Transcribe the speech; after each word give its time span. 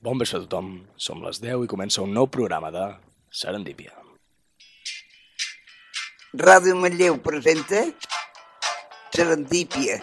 Bon 0.00 0.16
vespre 0.16 0.38
a 0.38 0.44
tothom. 0.46 0.68
Som 0.96 1.18
les 1.20 1.42
10 1.42 1.66
i 1.66 1.68
comença 1.68 2.00
un 2.00 2.14
nou 2.16 2.24
programa 2.32 2.70
de 2.72 2.84
Serendípia. 3.40 3.92
Ràdio 6.40 6.72
Manlleu 6.80 7.18
presenta 7.20 7.82
Serendípia, 9.12 9.98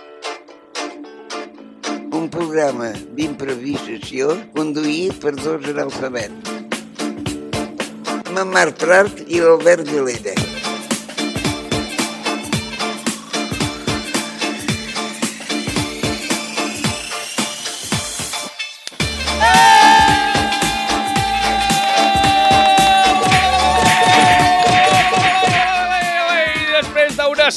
un 2.20 2.28
programa 2.29 2.91
d'improvisació 3.18 4.36
conduït 4.57 5.18
per 5.23 5.33
dos 5.39 5.65
analfabets, 5.73 6.53
la 8.37 8.45
Marc 8.51 8.77
Prat 8.83 9.25
i 9.25 9.41
l'Albert 9.41 9.89
Vilella. 9.89 10.46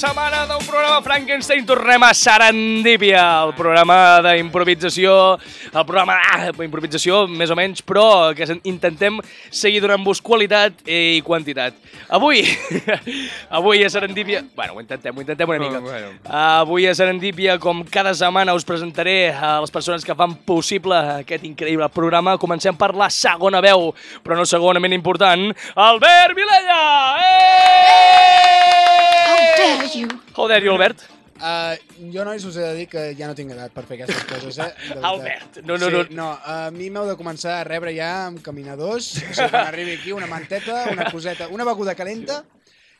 Setmana 0.01 0.47
d'un 0.49 0.63
programa 0.65 1.03
Frankenstein 1.05 1.67
tornem 1.69 2.01
a 2.07 2.15
Serendípia, 2.17 3.21
el 3.45 3.51
programa 3.53 3.97
d'improvisació, 4.25 5.13
el 5.69 5.85
programa 5.85 6.15
ah, 6.17 6.47
d'improvisació 6.57 7.27
més 7.29 7.53
o 7.53 7.57
menys, 7.59 7.83
però 7.85 8.33
que 8.37 8.47
intentem 8.71 9.19
seguir 9.53 9.83
donant-vos 9.85 10.23
qualitat 10.25 10.81
i 10.89 11.21
quantitat. 11.27 11.77
Avui, 12.09 12.41
avui 13.61 13.85
a 13.85 13.91
Serendípia... 13.93 14.41
Bueno, 14.57 14.79
ho 14.79 14.81
intentem, 14.81 15.13
ho 15.13 15.21
intentem 15.21 15.53
una 15.53 15.61
mica. 15.61 15.83
Bueno. 15.85 16.15
Avui 16.25 16.89
a 16.89 16.95
Serendípia, 16.97 17.59
com 17.61 17.85
cada 17.85 18.15
setmana, 18.17 18.57
us 18.57 18.65
presentaré 18.65 19.35
a 19.37 19.59
les 19.61 19.75
persones 19.75 20.07
que 20.07 20.17
fan 20.17 20.39
possible 20.49 20.97
aquest 21.19 21.45
increïble 21.45 21.91
programa. 21.93 22.39
Comencem 22.41 22.79
per 22.79 22.95
la 22.97 23.11
segona 23.13 23.61
veu, 23.61 23.91
però 24.25 24.41
no 24.41 24.49
segonament 24.49 24.97
important, 24.97 25.51
Albert 25.77 26.39
Vilella! 26.41 26.81
How 26.81 27.19
dare 27.21 28.50
dare 30.49 30.65
you, 30.65 30.73
Albert? 30.73 31.07
Uh, 31.41 31.73
jo, 32.13 32.25
nois, 32.27 32.45
us 32.45 32.57
he 32.59 32.65
de 32.65 32.73
dir 32.77 32.87
que 32.93 33.03
ja 33.17 33.29
no 33.31 33.35
tinc 33.37 33.55
edat 33.55 33.73
per 33.73 33.87
fer 33.89 33.97
aquestes 33.97 34.27
coses, 34.29 34.59
eh? 34.61 34.99
Albert, 35.01 35.63
no, 35.65 35.79
no, 35.81 35.89
sí, 35.89 35.97
no. 35.97 36.03
no. 36.19 36.27
A 36.45 36.57
mi 36.75 36.91
m'heu 36.93 37.09
de 37.09 37.17
començar 37.17 37.55
a 37.57 37.65
rebre 37.65 37.95
ja 37.97 38.11
amb 38.27 38.43
caminadors, 38.45 39.15
o 39.17 39.33
sigui, 39.33 39.49
quan 39.49 39.71
arribi 39.71 39.97
aquí 39.97 40.13
una 40.13 40.29
manteta, 40.29 40.83
una 40.93 41.09
coseta, 41.09 41.49
una 41.49 41.65
beguda 41.65 41.97
calenta 41.97 42.43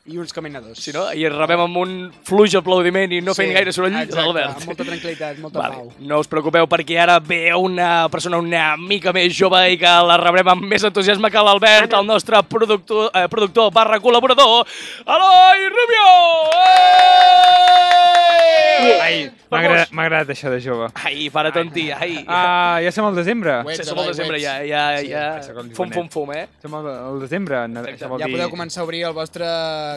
i 0.05 0.17
uns 0.17 0.33
caminadors. 0.33 0.79
Si 0.81 0.91
no, 0.95 1.03
i 1.13 1.27
rebem 1.29 1.61
amb 1.61 1.77
un 1.77 1.91
fluix 2.25 2.55
aplaudiment 2.57 3.11
i 3.13 3.19
no 3.21 3.35
fent 3.37 3.51
gaire 3.53 3.71
soroll, 3.75 3.93
exacte, 3.99 4.23
l'Albert. 4.25 4.55
Amb 4.57 4.71
molta 4.71 4.87
tranquil·litat, 4.87 5.37
molta 5.43 5.59
Vale, 5.61 5.75
pau. 5.77 5.91
no 6.09 6.19
us 6.23 6.27
preocupeu 6.31 6.65
perquè 6.71 6.97
ara 7.03 7.19
ve 7.21 7.53
una 7.53 8.07
persona 8.09 8.39
una 8.41 8.75
mica 8.81 9.13
més 9.13 9.29
jove 9.37 9.61
i 9.69 9.77
que 9.77 9.93
la 10.09 10.17
rebrem 10.17 10.49
amb 10.55 10.65
més 10.65 10.83
entusiasme 10.89 11.29
que 11.29 11.43
l'Albert, 11.45 11.93
el 11.93 12.05
nostre 12.09 12.41
productor, 12.49 13.11
eh, 13.13 13.27
productor 13.29 13.69
barra 13.71 13.99
col·laborador, 14.01 14.65
Eloi 15.05 15.69
Rubio! 15.69 16.09
Eh! 18.81 18.97
Ai, 19.01 19.17
m'ha 19.51 19.59
agradat, 20.07 20.29
això 20.33 20.49
de 20.49 20.57
jove. 20.63 20.87
Ai, 21.05 21.27
para 21.33 21.51
tonti, 21.53 21.89
ai. 21.93 22.23
Ah, 22.25 22.79
ja 22.81 22.89
som 22.93 23.05
al 23.05 23.15
desembre. 23.17 23.59
Ho 23.61 23.69
ets, 23.69 23.83
Sí, 23.83 23.89
som 23.89 23.99
al 24.01 24.07
desembre, 24.09 24.37
ets. 24.39 24.43
ja, 24.45 24.55
ja, 24.65 24.97
Sí, 24.97 25.09
ja. 25.11 25.41
Fum, 25.75 25.91
fum, 25.91 26.07
fum, 26.09 26.31
eh? 26.33 26.47
Som 26.63 26.73
al, 26.79 27.19
desembre. 27.21 27.59
Exacte. 27.67 27.91
Això 27.93 28.09
vol 28.09 28.19
Ja 28.23 28.25
dir... 28.25 28.33
podeu 28.37 28.49
començar 28.49 28.81
a 28.81 28.85
obrir 28.87 29.03
el 29.05 29.13
vostre 29.13 29.45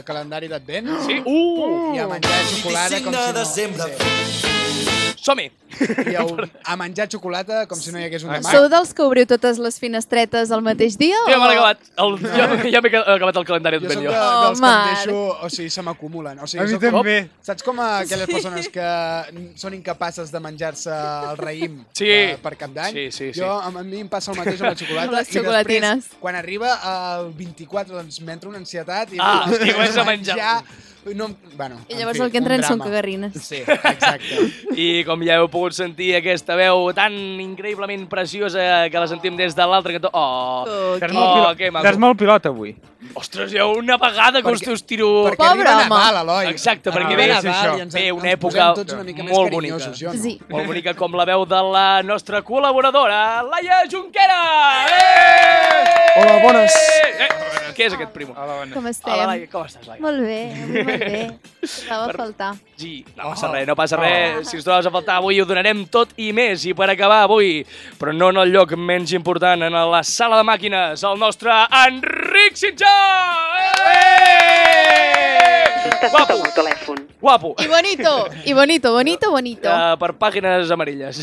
calendari 0.03 0.48
d'advent 0.48 0.91
Sí? 1.06 1.20
Uh! 1.27 1.95
i 1.95 2.03
a 2.03 2.09
menjar 2.11 2.42
xocolata 2.50 3.00
com 3.05 3.14
si 3.14 3.39
no... 3.39 3.47
Som-hi! 3.55 3.95
Sí. 4.41 4.53
I 4.64 6.14
a, 6.14 6.22
a 6.72 6.76
menjar 6.76 7.08
xocolata 7.10 7.64
com 7.66 7.78
si 7.80 7.90
no 7.90 7.98
hi 7.98 8.04
hagués 8.06 8.22
un 8.26 8.30
demà. 8.30 8.50
Sou 8.52 8.66
dels 8.70 8.92
que 8.94 9.02
obriu 9.02 9.24
totes 9.26 9.56
les 9.58 9.78
finestretes 9.80 10.52
al 10.54 10.60
mateix 10.62 10.98
dia? 11.00 11.16
Ja 11.26 11.38
m'han 11.40 11.48
o- 11.48 11.54
acabat. 11.54 11.80
El, 12.04 12.12
ja 12.22 12.46
ja 12.76 12.82
m'he 12.84 12.90
acabat 13.00 13.38
el 13.40 13.46
calendari 13.48 13.80
Jo 13.82 13.88
soc 13.90 14.04
jo. 14.04 14.12
de, 14.12 14.20
Oh, 14.20 14.44
dels 14.44 14.60
que 14.60 14.68
em 14.70 14.92
deixo... 14.92 15.16
O 15.46 15.50
sigui, 15.50 15.70
se 15.74 15.82
m'acumulen. 15.86 16.38
O 16.44 16.46
sigui, 16.50 16.62
A 16.62 16.66
mi 16.68 16.76
soc 16.76 16.84
com- 16.84 16.98
també. 17.00 17.16
Saps 17.48 17.66
com 17.66 17.80
aquelles 17.88 18.30
persones 18.30 18.69
que 18.76 18.86
són 19.64 19.74
incapaces 19.80 20.30
de 20.30 20.44
menjar-se 20.44 20.92
el 21.32 21.41
raïm 21.42 21.80
Sí. 21.97 22.12
per, 22.12 22.38
per 22.47 22.54
cap 22.66 22.76
d'any? 22.76 22.92
Sí, 22.94 23.06
sí, 23.10 23.32
sí. 23.32 23.41
Jo, 23.41 23.50
a, 23.58 23.72
a 23.72 23.82
mi 23.82 24.04
em 24.04 24.08
passa 24.12 24.30
el 24.30 24.38
mateix 24.38 24.60
amb 24.60 24.70
la 24.70 24.76
xocolata. 24.78 25.10
Les 25.19 25.32
i 25.32 25.38
xocolatines. 25.41 26.04
després, 26.04 26.20
quan 26.22 26.36
arriba 26.38 26.76
el 26.94 27.32
24, 27.41 27.97
doncs 27.97 28.20
m'entra 28.20 28.53
una 28.53 28.60
ansietat 28.62 29.16
i, 29.16 29.19
Ah, 29.19 29.48
i 29.50 29.72
a 29.72 30.04
menjar. 30.12 30.56
No, 31.12 31.26
bueno, 31.59 31.76
I 31.92 31.98
llavors 31.98 32.16
fi, 32.16 32.22
el 32.25 32.31
que 32.32 32.38
entren 32.41 32.62
són 32.65 32.81
cagarrines. 32.81 33.34
Sí, 33.44 33.59
exacte. 33.66 34.38
I 34.81 35.04
com 35.04 35.20
ja 35.26 35.37
heu 35.42 35.50
pogut 35.53 35.76
sentir 35.76 36.15
aquesta 36.16 36.56
veu 36.56 36.88
tan 36.97 37.12
increïblement 37.44 38.06
preciosa 38.09 38.88
que 38.88 39.03
la 39.03 39.09
sentim 39.10 39.37
des 39.37 39.53
de 39.54 39.66
l'altre 39.69 39.92
cantó. 39.98 40.10
Oh, 40.15 40.65
Oh, 40.65 40.97
Oh, 40.97 41.54
que 41.59 41.69
maco. 41.70 41.84
estàs 41.84 41.98
molt 42.00 42.16
pilot 42.19 42.47
avui. 42.48 42.72
Ostres, 43.15 43.53
hi 43.53 43.59
ha 43.59 43.66
una 43.66 43.97
vegada 44.00 44.41
que 44.42 44.48
Perquè- 44.48 44.72
us 44.72 44.82
tiro... 44.87 45.09
Perquè 45.28 45.37
Pobre 45.37 45.69
arriba 45.69 45.75
home. 45.76 45.88
Nadal, 45.88 46.16
Eloi. 46.22 46.47
Exacte, 46.50 46.91
perquè 46.91 47.04
Arriba 47.12 47.20
ve 47.22 47.28
Nadal 47.28 47.53
això. 47.54 47.76
i 47.78 47.81
ens, 47.84 47.94
Ve 47.94 48.04
una 48.12 48.31
època 48.32 48.69
tots 48.75 48.92
una 48.97 49.04
mica 49.04 49.22
molt 49.28 49.53
bonica. 49.53 49.78
jo 49.94 50.12
no. 50.12 50.22
Sí. 50.22 50.38
Molt 50.48 50.66
bonica 50.66 50.94
com 50.94 51.15
la 51.15 51.25
veu 51.28 51.44
de 51.47 51.62
la 51.76 52.03
nostra 52.03 52.42
col·laboradora, 52.42 53.42
Laia 53.50 53.82
Junquera! 53.91 54.41
Eh! 54.88 56.20
Hola, 56.22 56.38
bones. 56.42 56.75
Eh, 56.75 57.72
què 57.75 57.87
és 57.88 57.94
aquest 57.97 58.12
primo? 58.15 58.34
Hola, 58.37 58.54
bona. 58.60 58.72
Com 58.75 58.84
Hola, 58.84 58.91
estem? 58.94 59.26
Laia, 59.26 59.48
com 59.50 59.65
estàs, 59.66 59.86
Laia? 59.88 60.00
Molt 60.04 60.21
bé, 60.22 60.41
molt 60.69 60.86
bé. 60.86 61.22
Estava 61.65 62.04
a 62.04 62.06
Per- 62.12 62.16
faltar. 62.21 62.53
Sí, 62.76 63.04
no 63.16 63.31
passa 63.31 63.48
res, 63.53 63.66
no 63.66 63.75
passa 63.78 63.97
res. 63.98 64.48
Si 64.50 64.59
us 64.59 64.65
trobes 64.66 64.86
a 64.86 64.91
faltar 64.94 65.16
avui 65.21 65.41
ho 65.41 65.47
donarem 65.47 65.84
tot 65.91 66.12
i 66.22 66.32
més. 66.34 66.65
I 66.66 66.75
per 66.75 66.88
acabar 66.91 67.22
avui, 67.26 67.65
però 67.98 68.15
no 68.15 68.31
en 68.31 68.36
el 68.44 68.53
lloc 68.54 68.72
menys 68.78 69.12
important, 69.15 69.62
en 69.62 69.72
la 69.91 70.03
sala 70.06 70.38
de 70.41 70.47
màquines, 70.48 71.03
el 71.06 71.19
nostre 71.19 71.54
Enric 71.84 72.56
Sitjà! 72.59 72.94
Eh! 73.94 75.65
Guapo, 76.10 76.34
el 76.44 76.53
telèfon. 76.55 76.99
guapo. 77.21 77.55
I 77.59 77.66
bonito, 77.66 78.28
i 78.44 78.53
bonito, 78.53 78.93
bonito, 78.93 79.31
bonito. 79.32 79.69
Uh, 79.69 79.97
per 79.99 80.12
pàgines 80.21 80.71
amarilles. 80.71 81.22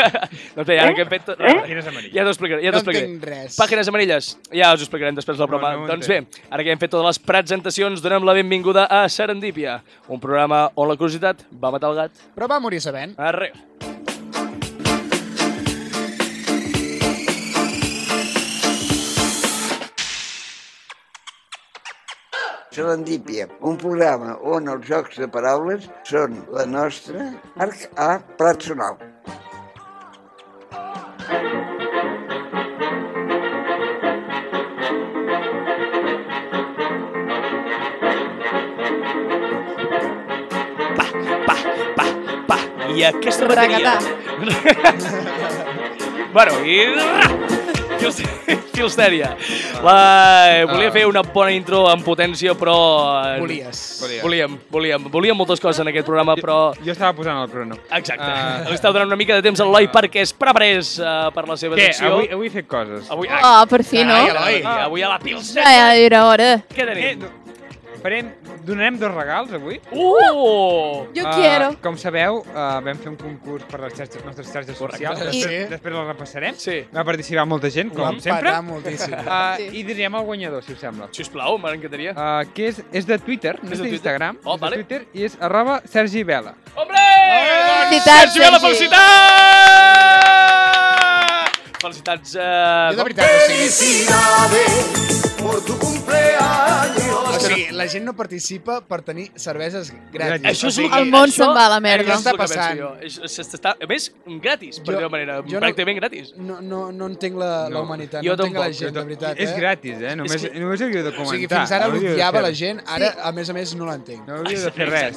doncs 0.56 0.66
bé, 0.68 0.78
ara 0.80 0.94
que 0.96 1.04
hem 1.04 1.10
fet... 1.12 1.26
tot- 1.28 1.38
Pàgines 1.42 1.86
amarilles. 1.90 2.14
Ja 2.16 2.24
t'ho 2.24 2.32
explicaré, 2.32 2.64
ja 2.64 2.72
No 2.72 2.80
entenc 2.80 3.26
res. 3.28 3.58
Pàgines 3.60 3.90
amarilles, 3.92 4.32
ja 4.50 4.72
us 4.72 4.80
ho 4.80 4.86
explicarem 4.88 5.18
després 5.18 5.36
de 5.36 5.44
la 5.44 5.50
broma. 5.52 5.74
No, 5.76 5.84
no 5.84 5.92
doncs 5.92 6.08
bé, 6.08 6.22
ara 6.48 6.64
que 6.64 6.72
hem 6.74 6.80
fet 6.80 6.94
totes 6.96 7.10
les 7.12 7.20
presentacions, 7.32 8.00
donem 8.04 8.24
la 8.26 8.36
benvinguda 8.40 8.86
a 8.88 9.04
Serendípia, 9.12 9.82
un 10.08 10.20
programa 10.22 10.70
on 10.74 10.88
la 10.88 10.96
curiositat 10.96 11.44
va 11.52 11.74
matar 11.76 11.92
el 11.92 12.00
gat. 12.06 12.24
Però 12.34 12.48
va 12.50 12.62
morir 12.64 12.80
sabent. 12.80 13.14
Arreu. 13.20 13.91
Serendípia, 22.72 23.50
un 23.60 23.74
programa 23.76 24.38
on 24.48 24.70
els 24.72 24.86
jocs 24.88 25.18
de 25.20 25.26
paraules 25.28 25.84
són 26.08 26.38
la 26.56 26.64
nostra 26.64 27.26
arc 27.60 27.82
a 28.00 28.14
plat 28.38 28.64
sonal. 28.64 28.96
Pa, 40.96 41.06
pa, 41.44 41.56
pa, 42.00 42.06
pa. 42.48 42.60
I 42.96 43.04
aquesta 43.12 43.50
bateria... 43.52 43.98
bueno, 46.38 46.56
i... 46.64 47.60
Fils- 48.02 48.22
Filstèria. 48.76 49.34
La... 49.84 50.64
Volia 50.70 50.90
fer 50.94 51.04
una 51.06 51.22
bona 51.22 51.52
intro 51.54 51.84
amb 51.90 52.02
potència, 52.06 52.54
però... 52.58 52.74
eh, 53.34 53.38
Volies. 53.42 53.80
Volíem, 54.22 54.56
volíem, 54.72 55.04
volíem 55.12 55.36
moltes 55.38 55.60
coses 55.62 55.80
en 55.84 55.90
aquest 55.92 56.06
programa, 56.08 56.34
però... 56.40 56.56
Jo 56.82 56.94
estava 56.94 57.12
posant 57.16 57.38
el 57.42 57.50
crono. 57.52 57.76
Exacte. 57.92 58.24
Ah. 58.26 58.62
Li 58.70 58.74
estava 58.78 58.96
donant 58.96 59.12
una 59.12 59.18
mica 59.20 59.36
de 59.38 59.44
temps 59.46 59.60
a 59.62 59.66
l'Eloi 59.68 59.90
perquè 59.92 60.24
es 60.24 60.32
preparés 60.34 60.94
uh, 61.02 61.28
per 61.36 61.46
la 61.50 61.58
seva 61.60 61.76
Què? 61.78 61.90
secció. 61.90 62.14
Avui, 62.16 62.30
avui 62.38 62.50
he 62.50 62.54
fet 62.58 62.68
coses. 62.70 63.10
Avui, 63.12 63.28
Oh, 63.42 63.62
per 63.70 63.82
fi, 63.84 64.02
no? 64.08 64.16
Ai, 64.16 64.32
Eloi, 64.32 64.58
avui 64.88 65.02
a 65.06 65.12
la 65.12 65.20
Pilsen. 65.22 65.62
Ja, 65.62 65.70
ja 65.76 65.86
era 66.08 66.24
hora. 66.30 66.50
Què 66.72 66.82
Eh, 66.86 66.90
tenim? 66.94 67.22
no. 67.26 67.30
Farem, 68.02 68.32
donarem 68.66 68.96
dos 68.98 69.12
regals 69.14 69.52
avui. 69.54 69.80
Uh! 69.92 71.06
Jo 71.14 71.22
Ah, 71.24 71.34
quiero. 71.36 71.68
Com 71.80 71.96
sabeu, 71.96 72.40
uh, 72.42 72.80
vam 72.82 72.98
fer 72.98 73.08
un 73.12 73.16
concurs 73.16 73.62
per 73.70 73.78
les 73.84 73.94
xarxes, 73.94 74.24
nostres 74.24 74.48
xarxes 74.50 74.76
Correcte. 74.76 75.06
socials. 75.06 75.20
I- 75.20 75.24
Després, 75.24 75.44
Sí. 75.62 75.70
després 75.70 75.94
el 75.94 76.06
repassarem. 76.08 76.54
Sí. 76.58 76.84
Va 76.94 77.04
participar 77.04 77.46
molta 77.46 77.70
gent, 77.70 77.92
com 77.94 78.02
vam 78.02 78.18
sempre. 78.20 78.42
patar 78.50 78.62
moltíssim. 78.62 79.14
Uh, 79.14 79.56
Sí. 79.56 79.68
I 79.78 79.82
direm 79.84 80.14
el 80.16 80.24
guanyador, 80.24 80.62
si 80.64 80.72
us 80.72 80.80
sembla. 80.80 81.08
Sisplau, 81.12 81.58
m'encantaria. 81.58 82.10
Uh, 82.12 82.44
que 82.52 82.66
és, 82.68 82.82
és 82.92 83.06
de 83.06 83.18
Twitter, 83.18 83.58
no 83.62 83.70
És 83.70 83.78
de 83.78 83.84
d'Instagram, 83.88 84.38
Oh, 84.44 84.54
és 84.56 84.60
vale. 84.60 84.76
de 84.76 84.82
Twitter 84.84 85.06
i 85.14 85.24
és 85.24 85.36
arroba 85.40 85.80
Sergi 85.86 86.24
Vela. 86.24 86.54
Hombre! 86.74 86.98
Felicitats, 86.98 88.32
Sergi 88.34 88.38
Vela, 88.40 88.58
felicitats! 88.60 88.98
Felicitats. 91.82 92.34
Uh, 92.34 92.90
Jo 92.92 92.96
de 92.96 93.02
veritat, 93.02 93.28
o 95.44 95.60
sigui, 95.60 97.32
O 97.32 97.40
sigui, 97.42 97.66
la 97.74 97.86
gent 97.88 98.04
no 98.06 98.12
participa 98.14 98.80
per 98.86 99.00
tenir 99.02 99.30
cerveses 99.40 99.90
gratis. 100.12 100.44
Això 100.46 100.68
és 100.68 100.70
o 100.70 100.70
sigui, 100.76 100.90
el 100.94 101.06
El 101.06 101.10
món 101.10 101.30
se'n 101.32 101.50
va 101.56 101.64
a 101.66 101.70
la 101.72 101.80
merda. 101.82 102.12
Què 102.12 102.18
està 102.18 102.20
és 102.20 102.26
el 102.26 102.32
que 102.32 102.38
penso 102.38 102.54
passant? 102.54 102.78
jo. 102.78 102.90
És- 103.00 103.18
és- 103.24 103.54
Està, 103.58 103.72
a 103.82 103.86
més, 103.88 104.12
gratis, 104.40 104.80
per 104.80 104.94
dir-ho 104.96 105.10
manera. 105.10 105.40
jo 105.42 105.58
no- 105.58 105.66
Pràcticament 105.66 105.96
gratis. 105.98 106.32
No, 106.36 106.60
no, 106.60 106.92
no 106.92 107.06
entenc 107.06 107.36
la, 107.36 107.68
la 107.68 107.68
No. 107.70 107.82
humanitat, 107.82 108.22
Jo 108.22 108.36
no 108.36 108.44
entenc 108.44 108.58
la 108.58 108.72
gent, 108.72 108.94
de 108.94 109.02
veritat. 109.02 109.40
És 109.40 109.50
eh? 109.50 109.54
gratis, 109.56 109.96
eh? 110.00 110.16
Només, 110.16 110.42
que- 110.42 110.60
només 110.60 110.80
hauríeu 110.80 111.02
de 111.02 111.08
O 111.08 111.12
comentar. 111.12 111.34
sigui, 111.34 111.48
fins 111.48 111.72
ara 111.72 111.88
no 111.88 111.94
l'odiava 111.94 112.42
la 112.42 112.52
gent, 112.52 112.80
ara, 112.86 113.16
a 113.22 113.32
més 113.32 113.50
a 113.50 113.52
més, 113.52 113.74
no 113.74 113.86
l'entenc. 113.86 114.26
No 114.28 114.34
hauríeu 114.36 114.60
de 114.62 114.70
fer 114.70 114.88
res. 114.88 115.16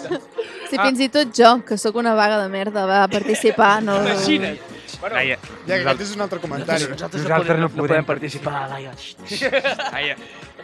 Si 0.69 0.75
Ah. 0.77 0.85
fins 0.85 0.99
i 0.99 1.09
tot 1.09 1.27
jo, 1.35 1.63
que 1.65 1.77
sóc 1.77 1.95
una 1.95 2.13
vaga 2.15 2.41
de 2.41 2.49
merda, 2.49 2.85
va 2.85 3.07
participar, 3.07 3.83
no... 3.83 4.01
Imagina't. 4.01 4.57
Bueno, 5.01 5.15
Laia, 5.15 5.37
Ja, 5.67 5.75
que 5.75 5.81
aquest 5.81 6.01
és 6.01 6.15
un 6.15 6.21
altre 6.25 6.39
comentari. 6.39 6.87
nosaltres, 6.89 7.21
nosaltres 7.23 7.57
no 7.59 7.67
no 7.67 7.69
podem 7.69 7.87
podem 7.87 8.05
participar, 8.05 8.69
Laia. 8.69 8.93
Laia, 9.91 10.15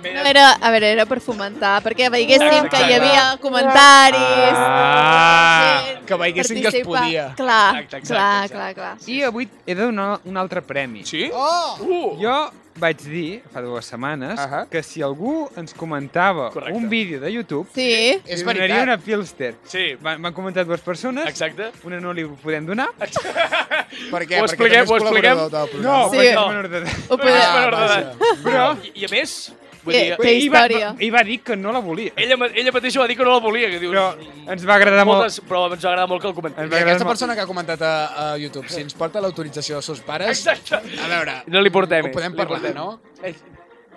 No 0.04 0.24
era, 0.26 0.46
a 0.58 0.72
veure, 0.74 0.90
era 0.96 1.06
per 1.06 1.20
fomentar, 1.22 1.76
perquè 1.86 2.10
veiéssim 2.14 2.68
que 2.72 2.82
hi 2.88 2.96
havia 2.98 3.26
comentaris... 3.42 4.58
Ah. 4.58 5.82
gent 5.86 6.06
Que 6.10 6.18
veiessin 6.20 6.62
que 6.62 6.68
es 6.74 6.86
podia. 6.88 7.28
Clar, 7.38 7.76
Exacte, 7.84 7.98
exacte, 8.02 8.08
clar, 8.08 8.46
exacte. 8.46 8.74
clar, 8.76 8.98
clar. 8.98 8.98
I 9.08 9.22
avui 9.30 9.48
he 9.66 9.76
de 9.76 9.84
donar 9.86 10.20
un 10.26 10.38
altre 10.38 10.62
premi. 10.66 11.06
Sí? 11.06 11.30
Oh! 11.34 11.78
Uh! 11.86 12.18
Jo 12.22 12.36
vaig 12.82 13.02
dir, 13.04 13.42
fa 13.52 13.62
dues 13.62 13.86
setmanes, 13.86 14.40
Ahà. 14.40 14.62
que 14.72 14.82
si 14.82 15.02
algú 15.04 15.44
ens 15.60 15.74
comentava 15.76 16.50
Correcte. 16.54 16.78
un 16.80 16.88
vídeo 16.90 17.20
de 17.20 17.30
YouTube, 17.32 17.68
Sí, 17.76 18.18
És 18.26 18.42
donaria 18.46 18.62
veritat. 18.64 18.84
una 18.88 18.98
Pilster. 18.98 19.56
Sí, 19.68 19.96
Van- 20.02 20.20
M'han 20.22 20.34
comentat 20.34 20.66
dues 20.66 20.82
persones, 20.82 21.28
exacte. 21.28 21.70
una 21.84 22.00
no 22.00 22.14
li 22.14 22.24
podem 22.26 22.66
donar. 22.66 22.88
Per 23.00 24.24
què? 24.26 24.40
Ho 24.40 24.48
Perquè 24.48 24.48
expliquem, 24.48 24.88
ho 24.90 24.98
expliquem? 24.98 25.38
No. 25.84 26.10
Sí. 26.10 26.18
perquè 26.18 26.30
és 26.32 26.36
no. 26.36 26.48
menor 26.48 26.70
d'edat. 26.72 26.96
ho 27.12 27.18
podem... 27.18 27.42
Ah, 27.42 27.70
d'edat. 27.76 28.16
Però 28.44 28.66
I, 28.88 28.92
I 28.96 29.06
a 29.06 29.12
més, 29.12 29.36
vull 29.84 29.94
Que- 29.94 30.04
dir, 30.04 30.18
que 30.18 30.32
i 30.34 30.50
va, 30.50 30.66
història. 30.68 30.96
i 31.00 31.10
va 31.10 31.24
dir 31.24 31.40
que 31.44 31.56
no 31.56 31.72
la 31.72 31.80
volia. 31.80 32.12
ella, 32.16 32.38
ma- 32.38 32.48
ella 32.54 32.72
mateixa 32.72 33.00
va 33.00 33.08
dir 33.08 33.18
que 33.18 33.24
no 33.24 33.32
la 33.34 33.40
volia, 33.40 33.70
que 33.70 33.80
dius... 33.80 33.94
Però 33.94 34.16
ens 34.54 34.66
va 34.68 34.76
agradar 34.76 35.06
molt... 35.06 35.18
moltes, 35.20 35.42
però 35.48 35.66
ens 35.74 35.84
va 35.86 35.90
agradar 35.90 36.08
molt 36.10 36.22
que 36.22 36.28
el 36.28 36.34
comentés. 36.34 36.60
Ens 36.64 36.68
I 36.68 36.72
va 36.72 36.78
aquesta 36.78 36.92
agradar 36.92 37.06
molt. 37.06 37.12
persona 37.18 37.36
que 37.36 37.42
ha 37.42 37.48
comentat 37.48 37.82
a, 37.82 37.94
a 38.34 38.38
YouTube, 38.38 38.68
si 38.70 38.82
ens 38.82 38.94
porta 38.94 39.22
l'autorització 39.22 39.76
dels 39.76 39.86
seus 39.86 40.02
pares, 40.02 40.30
Exacte. 40.30 40.76
a 40.76 41.08
veure, 41.08 41.44
No 41.48 41.62
li 41.62 41.70
portem. 41.70 42.06
ho 42.06 42.12
podem 42.12 42.32
li 42.32 42.38
parlar, 42.38 42.60
portem. 42.62 42.76
no? 42.76 43.00
Eh, 43.24 43.34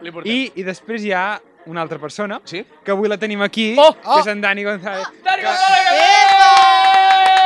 Li 0.02 0.10
portem. 0.10 0.32
I, 0.32 0.52
I 0.56 0.62
després 0.64 1.02
hi 1.04 1.12
ha 1.12 1.40
una 1.66 1.80
altra 1.80 1.98
persona, 1.98 2.40
Sí? 2.44 2.64
que 2.84 2.90
avui 2.90 3.08
la 3.08 3.16
tenim 3.16 3.40
aquí, 3.42 3.74
Oh! 3.78 3.94
que 3.94 4.20
és 4.20 4.26
en 4.26 4.40
Dani 4.40 4.64
González, 4.64 5.06
Dani 5.24 5.40
que, 5.42 5.46
González! 5.48 5.88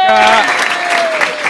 que 0.09 0.88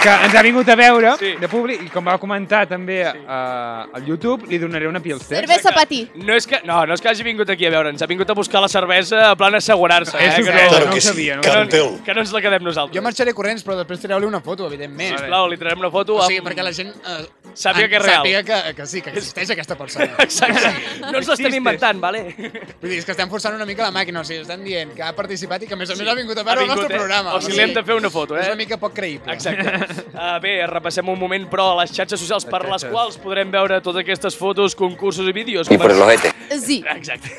ens 0.07 0.35
ha 0.35 0.41
vingut 0.45 0.69
a 0.69 0.75
veure 0.79 1.15
Sí. 1.19 1.33
de 1.39 1.47
públic 1.51 1.81
i 1.83 1.89
com 1.91 2.05
va 2.07 2.17
comentar 2.21 2.65
també 2.69 3.01
uh, 3.03 3.89
al 3.95 4.05
YouTube, 4.05 4.47
li 4.47 4.57
donaré 4.61 4.87
una 4.87 4.99
Pilster. 5.03 5.41
Cervesa 5.41 5.73
patí. 5.75 6.07
No 6.15 6.33
és, 6.35 6.47
que, 6.47 6.61
no, 6.65 6.85
no 6.85 6.93
és 6.93 7.01
que 7.01 7.09
hagi 7.09 7.23
vingut 7.23 7.49
aquí 7.49 7.65
a 7.65 7.71
veure, 7.73 7.89
ens 7.89 8.01
ha 8.01 8.07
vingut 8.07 8.29
a 8.29 8.33
buscar 8.37 8.61
la 8.61 8.69
cervesa 8.69 9.31
a 9.31 9.35
plan 9.35 9.55
assegurar-se. 9.55 10.17
Eh? 10.17 10.29
Que, 10.35 10.53
no, 10.53 10.85
no 10.85 10.95
ho 10.95 11.01
sabia. 11.01 11.35
No? 11.35 11.41
que, 11.41 11.49
no, 11.49 11.89
que 12.05 12.13
no 12.13 12.21
ens 12.21 12.31
la 12.31 12.41
quedem 12.41 12.63
nosaltres. 12.63 12.95
Jo 12.95 13.03
marxaré 13.03 13.33
corrents, 13.33 13.65
però 13.65 13.77
després 13.79 13.99
tireu-li 14.03 14.27
una 14.29 14.41
foto, 14.45 14.67
evidentment. 14.67 15.17
Sisplau, 15.17 15.49
li 15.51 15.57
traurem 15.59 15.79
una 15.83 15.91
foto 15.91 16.15
O 16.19 16.25
sigui, 16.27 16.39
amb... 16.39 16.47
perquè 16.49 16.63
la 16.63 16.73
gent 16.75 16.93
eh, 16.93 17.19
Sàpiga 17.59 17.89
que 17.89 17.97
és 17.97 18.03
real. 18.05 18.21
Sàpiga 18.21 18.43
que, 18.45 18.73
que 18.77 18.85
sí, 18.87 19.01
que 19.01 19.09
existeix 19.15 19.49
aquesta 19.55 19.75
persona. 19.79 20.09
Exacte. 20.25 20.73
No 21.01 21.17
ens 21.17 21.27
l'estem 21.31 21.55
inventant, 21.57 21.99
vale? 21.99 22.21
Vull 22.37 22.91
dir, 22.91 22.99
és 23.01 23.05
que 23.07 23.15
estem 23.15 23.29
forçant 23.31 23.55
una 23.57 23.65
mica 23.67 23.83
la 23.87 23.91
màquina, 23.95 24.21
o 24.21 24.27
sigui, 24.27 24.43
estan 24.45 24.63
dient 24.63 24.93
que 24.95 25.03
ha 25.03 25.11
participat 25.17 25.65
i 25.65 25.67
que 25.67 25.75
a 25.75 25.79
més 25.79 25.89
a 25.89 25.97
més 25.99 26.07
ha 26.07 26.15
vingut 26.19 26.37
a 26.37 26.45
Ha 26.45 26.47
veure 26.51 26.61
el 26.63 26.67
vingut, 26.69 26.83
nostre 26.83 26.95
eh? 26.95 26.99
programa. 27.01 27.33
O 27.35 27.41
sigui, 27.43 27.57
li 27.57 27.63
hem 27.65 27.73
de 27.75 27.83
fer 27.83 27.97
una 27.99 28.11
foto, 28.13 28.37
És 28.37 28.45
eh? 28.45 28.53
una 28.53 28.59
mica 28.61 28.77
poc 28.79 28.93
creïble. 28.95 29.33
Exacte. 29.33 29.88
Uh, 29.89 30.37
bé, 30.43 30.53
repassem 30.69 31.09
un 31.09 31.19
moment, 31.19 31.47
però, 31.49 31.71
a 31.73 31.81
les 31.81 31.93
xarxes 31.95 32.21
socials 32.21 32.45
per 32.49 32.63
les 32.69 32.85
quals 32.89 33.17
podrem 33.21 33.51
veure 33.53 33.81
totes 33.81 34.03
aquestes 34.03 34.37
fotos, 34.37 34.77
concursos 34.77 35.27
i 35.27 35.33
vídeos. 35.35 35.71
Y 35.71 35.77
por 35.77 35.91
el 35.91 36.01
ojete. 36.01 36.33
Sí, 36.59 36.83
Exacte. 36.95 37.29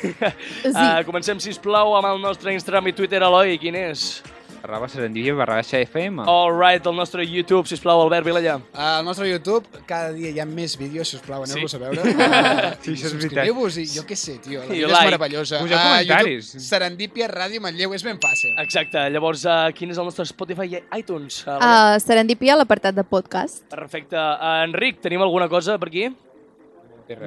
Sí. 0.62 0.70
Uh, 0.70 1.00
comencem, 1.06 1.40
si 1.42 1.54
plau 1.62 1.96
amb 1.98 2.10
el 2.12 2.20
nostre 2.22 2.54
Instagram 2.54 2.90
i 2.90 2.96
Twitter, 2.96 3.22
Eloi, 3.26 3.58
quin 3.58 3.78
és? 3.78 4.22
Arroba 4.62 4.88
Serendipia 4.92 5.32
barra 5.34 5.54
baixa 5.56 5.78
FM. 5.80 6.22
All 6.28 6.52
right, 6.52 6.84
el 6.86 6.94
nostre 6.94 7.24
YouTube, 7.24 7.66
si 7.66 7.76
plau, 7.80 8.02
Albert 8.02 8.26
Vilallà. 8.26 8.58
Al 8.74 9.04
nostre 9.06 9.26
YouTube 9.30 9.64
cada 9.88 10.12
dia 10.12 10.28
hi 10.34 10.40
ha 10.40 10.44
més 10.44 10.74
vídeos, 10.76 11.08
si 11.08 11.16
us 11.16 11.22
plau, 11.24 11.42
aneu-vos 11.46 11.70
Sí. 11.72 11.76
a 11.76 11.80
veure. 11.80 12.02
Uh, 12.02 12.74
Sí, 12.84 12.92
això 12.92 13.06
és 13.08 13.14
Subscriviu-vos 13.14 13.78
i 13.80 13.86
jo 13.88 14.04
què 14.04 14.16
sé, 14.16 14.36
tio, 14.44 14.60
la 14.60 14.66
vida 14.68 14.86
és 14.86 14.92
like. 14.92 15.04
meravellosa. 15.10 15.58
Poseu 15.64 15.78
A 15.78 15.82
comentaris. 15.86 16.50
YouTube, 16.52 16.64
Serendipia 16.68 17.28
Ràdio 17.32 17.60
Manlleu, 17.64 17.94
és 17.96 18.04
ben 18.04 18.18
fàcil. 18.20 18.52
Exacte, 18.60 19.06
llavors, 19.10 19.44
uh, 19.48 19.72
quin 19.72 19.90
és 19.90 19.98
el 19.98 20.04
nostre 20.04 20.26
Spotify 20.28 20.68
i 20.76 20.82
iTunes? 21.00 21.40
Uh, 21.46 21.56
uh, 21.56 21.98
Serendipia, 22.04 22.56
l'apartat 22.60 22.94
de 22.94 23.02
podcast. 23.04 23.64
Perfecte. 23.72 24.16
Uh, 24.16 24.64
Enric, 24.68 25.00
tenim 25.00 25.22
alguna 25.24 25.48
cosa 25.48 25.78
per 25.78 25.88
aquí? 25.88 26.10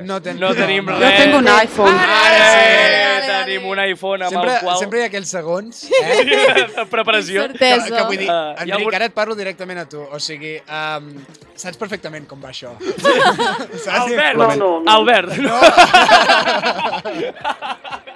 No, 0.06 0.22
ten... 0.22 0.40
No 0.40 0.54
tenim 0.56 0.86
no. 0.86 0.96
res. 0.98 1.18
tengo 1.20 1.38
un 1.42 1.48
iPhone. 1.50 1.92
Ara 1.92 2.22
Vale, 2.24 2.46
sí, 2.54 3.03
tenim 3.28 3.64
un 3.72 3.80
iPhone 3.84 4.22
amb 4.28 4.34
Sempre, 4.36 4.52
el 4.56 4.60
qual... 4.66 4.78
sempre 4.82 4.96
hi 5.00 5.04
ha 5.04 5.08
aquells 5.12 5.32
segons 5.36 5.74
eh? 6.04 6.08
de 6.78 6.84
preparació. 6.92 7.38
que, 7.54 7.72
que 7.88 8.04
vull 8.10 8.18
dir, 8.22 8.30
Uh, 8.34 8.56
Enric, 8.64 8.74
algun- 8.80 8.96
ara 8.98 9.06
et 9.12 9.16
parlo 9.16 9.34
directament 9.38 9.80
a 9.84 9.86
tu. 9.90 10.02
O 10.04 10.20
sigui, 10.24 10.54
um, 10.68 11.04
saps 11.56 11.78
perfectament 11.82 12.26
com 12.30 12.40
va 12.44 12.50
això. 12.54 12.72
saps? 12.80 13.88
Albert! 14.04 14.38
No, 14.38 14.48
no, 14.56 14.58
no. 14.58 14.84
Albert! 14.92 15.30
No. 15.44 15.54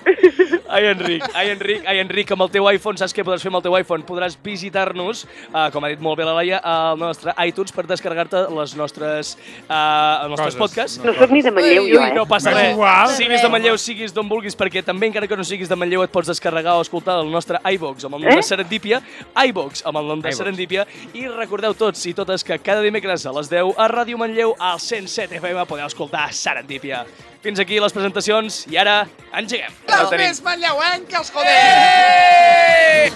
ai, 0.69 0.85
Enric, 0.91 1.23
ai, 1.33 1.49
Enric, 1.51 1.83
ai, 1.87 1.99
Enric, 1.99 2.31
amb 2.35 2.41
el 2.45 2.49
teu 2.53 2.67
iPhone, 2.71 2.97
saps 2.99 3.13
què 3.15 3.23
podràs 3.25 3.41
fer 3.43 3.49
amb 3.51 3.59
el 3.59 3.63
teu 3.65 3.75
iPhone? 3.77 4.03
Podràs 4.07 4.35
visitar-nos, 4.43 5.25
uh, 5.53 5.67
com 5.73 5.83
ha 5.83 5.89
dit 5.93 6.01
molt 6.03 6.17
bé 6.19 6.25
la 6.27 6.33
Laia, 6.37 6.59
al 6.63 6.97
nostre 6.99 7.33
iTunes 7.47 7.71
per 7.75 7.85
descarregar-te 7.87 8.45
les 8.55 8.75
nostres, 8.79 9.35
uh, 9.69 10.23
els 10.25 10.33
nostres 10.35 10.55
Coses. 10.55 10.59
podcasts. 10.63 10.97
No 11.05 11.13
sóc 11.17 11.31
ni 11.31 11.41
de 11.45 11.51
Manlleu, 11.51 11.87
jo, 11.91 12.01
eh? 12.03 12.13
no 12.15 12.25
passa 12.29 12.51
res. 12.55 12.71
igual. 12.73 13.13
Siguis 13.15 13.41
de 13.41 13.49
Manlleu, 13.49 13.77
siguis 13.77 14.13
d'on 14.13 14.27
vulguis, 14.29 14.55
perquè 14.57 14.83
també, 14.83 15.07
encara 15.11 15.27
que 15.27 15.37
no 15.37 15.43
siguis 15.47 15.69
de 15.69 15.75
Manlleu, 15.75 16.03
et 16.03 16.11
pots 16.11 16.27
descarregar 16.27 16.77
o 16.77 16.81
escoltar 16.81 17.19
el 17.21 17.31
nostre 17.31 17.59
iVox 17.73 18.05
amb 18.05 18.15
el 18.19 18.21
nom 18.27 18.31
Eh? 18.31 18.35
de 18.41 18.43
Serendipia, 18.43 19.01
iVox 19.47 19.83
amb 19.85 19.97
el 19.97 20.07
nom 20.07 20.21
de. 20.21 20.31
Serendipia, 20.33 20.85
i 21.13 21.27
recordeu 21.27 21.73
tots 21.73 22.05
i 22.05 22.13
totes 22.13 22.43
que 22.43 22.59
cada 22.59 22.81
dimecres 22.81 23.25
a 23.25 23.31
les 23.31 23.49
10 23.49 23.73
a 23.77 23.87
Ràdio 23.87 24.17
Manlleu 24.17 24.55
al 24.59 24.79
107 24.79 25.37
FM 25.39 25.65
podeu 25.65 25.85
escoltar 25.87 26.27
Serendipia. 26.33 27.05
Fins 27.43 27.59
aquí 27.61 27.77
les 27.79 27.93
presentacions 27.93 28.63
i 28.71 28.77
ara 28.81 29.05
engeguem. 29.37 29.73
Els 29.87 30.09
tenim. 30.09 30.25
més 30.25 30.41
manlleuenques, 30.45 31.31
joder! 31.35 33.11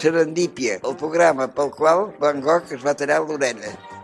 Serendípia, 0.00 0.78
el 0.80 0.94
programa 0.96 1.48
pel 1.52 1.72
qual 1.76 2.06
Van 2.20 2.40
Gogh 2.44 2.72
es 2.72 2.84
va 2.84 2.94
tallar 2.96 3.20
l'orella. 3.24 3.99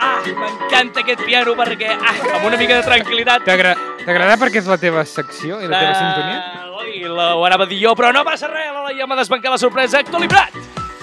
Ah, 0.00 0.20
m'encanta 0.24 1.00
aquest 1.04 1.22
piano 1.26 1.54
perquè, 1.58 1.90
ah, 1.92 2.14
amb 2.36 2.46
una 2.48 2.56
mica 2.60 2.78
de 2.80 2.86
tranquil·litat. 2.86 3.44
T'agra- 3.44 3.76
T'agrada 4.04 4.36
perquè 4.40 4.62
és 4.62 4.68
la 4.70 4.78
teva 4.80 5.04
secció 5.04 5.60
i 5.60 5.68
la 5.68 5.78
teva 5.80 5.94
sintonia? 5.98 6.38
Ui, 6.80 7.02
la, 7.04 7.34
ho 7.36 7.44
anava 7.44 7.64
a 7.64 7.70
dir 7.70 7.80
jo, 7.82 7.94
però 7.98 8.12
no 8.12 8.24
passa 8.24 8.48
res, 8.48 8.72
la 8.72 8.86
Laia 8.88 9.06
m'ha 9.06 9.16
desbancat 9.20 9.52
la 9.52 9.58
sorpresa. 9.60 10.00
Actualitat! 10.00 10.56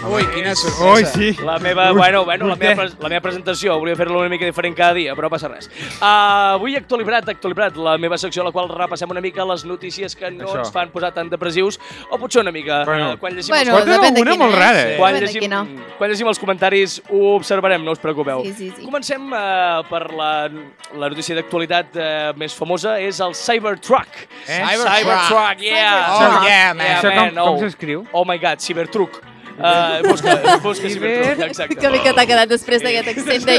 Ui, 0.06 0.22
quina 0.30 0.52
Ui, 0.52 0.56
sorpresa. 0.56 1.12
sí. 1.18 1.32
La 1.44 1.58
meva, 1.58 1.92
Ui, 1.92 1.98
bueno, 1.98 2.24
bueno, 2.24 2.48
la 2.48 2.56
meva, 2.56 2.84
pres- 2.84 2.96
la 3.02 3.10
meva 3.10 3.22
presentació, 3.22 3.80
volia 3.80 3.96
fer-la 3.98 4.20
una 4.20 4.30
mica 4.30 4.46
diferent 4.46 4.76
cada 4.78 4.94
dia, 4.94 5.16
però 5.18 5.26
no 5.26 5.32
passa 5.34 5.50
res. 5.50 5.66
Uh, 5.98 6.54
avui 6.54 6.76
Actualitat, 6.78 7.30
Actualitat, 7.34 7.76
la 7.82 7.96
meva 7.98 8.18
secció 8.22 8.44
a 8.44 8.46
la 8.46 8.52
qual 8.54 8.70
repassem 8.70 9.10
una 9.10 9.22
mica 9.22 9.44
les 9.50 9.66
notícies 9.66 10.16
que 10.16 10.30
no 10.30 10.46
Això. 10.46 10.60
ens 10.60 10.72
fan 10.72 10.92
posar 10.94 11.10
tan 11.16 11.32
depressius, 11.32 11.80
o 12.12 12.20
potser 12.22 12.44
una 12.44 12.52
mica. 12.54 12.84
Bueno. 12.86 13.14
eh, 13.14 13.18
quan 13.18 13.34
llegim 13.34 13.56
Bueno, 13.56 13.78
els, 13.80 13.88
depèn 13.90 14.14
de 14.14 14.22
quina. 14.22 14.36
molt 14.38 14.56
rara, 14.56 14.84
eh? 14.92 14.98
quan, 15.00 15.16
llegim, 15.18 15.42
quina. 15.42 15.64
quan 15.98 16.12
llegim 16.12 16.28
els 16.28 16.40
comentaris 16.40 17.02
ho 17.10 17.36
observarem, 17.36 17.84
no 17.84 17.92
us 17.98 18.00
preocupeu. 18.00 18.44
Sí, 18.46 18.54
sí, 18.54 18.72
sí. 18.78 18.86
Comencem 18.86 19.32
uh, 19.34 19.82
per 19.90 20.12
la, 20.14 20.48
la 20.94 21.10
notícia 21.10 21.34
d'actualitat 21.36 21.98
uh, 21.98 22.38
més 22.38 22.54
famosa, 22.54 23.00
és 23.02 23.18
el 23.20 23.34
Cybertruck. 23.34 24.14
Eh? 24.46 24.62
Cybertruck. 24.62 24.94
Cybertruck, 24.94 25.66
yeah! 25.66 26.06
Oh, 26.14 26.46
yeah, 26.46 26.74
man. 26.78 26.86
Això 27.00 27.10
com, 27.10 27.18
man, 27.18 27.34
com 27.42 27.56
oh. 27.58 27.66
s'escriu? 27.66 28.06
Oh 28.14 28.24
my 28.24 28.38
god, 28.38 28.62
Cybertruck. 28.62 29.24
Uh, 29.58 30.08
busca, 30.08 30.36
busca 30.62 30.88
Cybertruck, 30.90 31.48
exacte. 31.48 31.76
Que 31.76 31.90
bé 31.90 32.00
que 32.04 32.14
t'ha 32.14 32.26
quedat 32.30 32.50
després 32.52 32.84
d'aquest 32.84 33.08
accent 33.10 33.46
de 33.48 33.56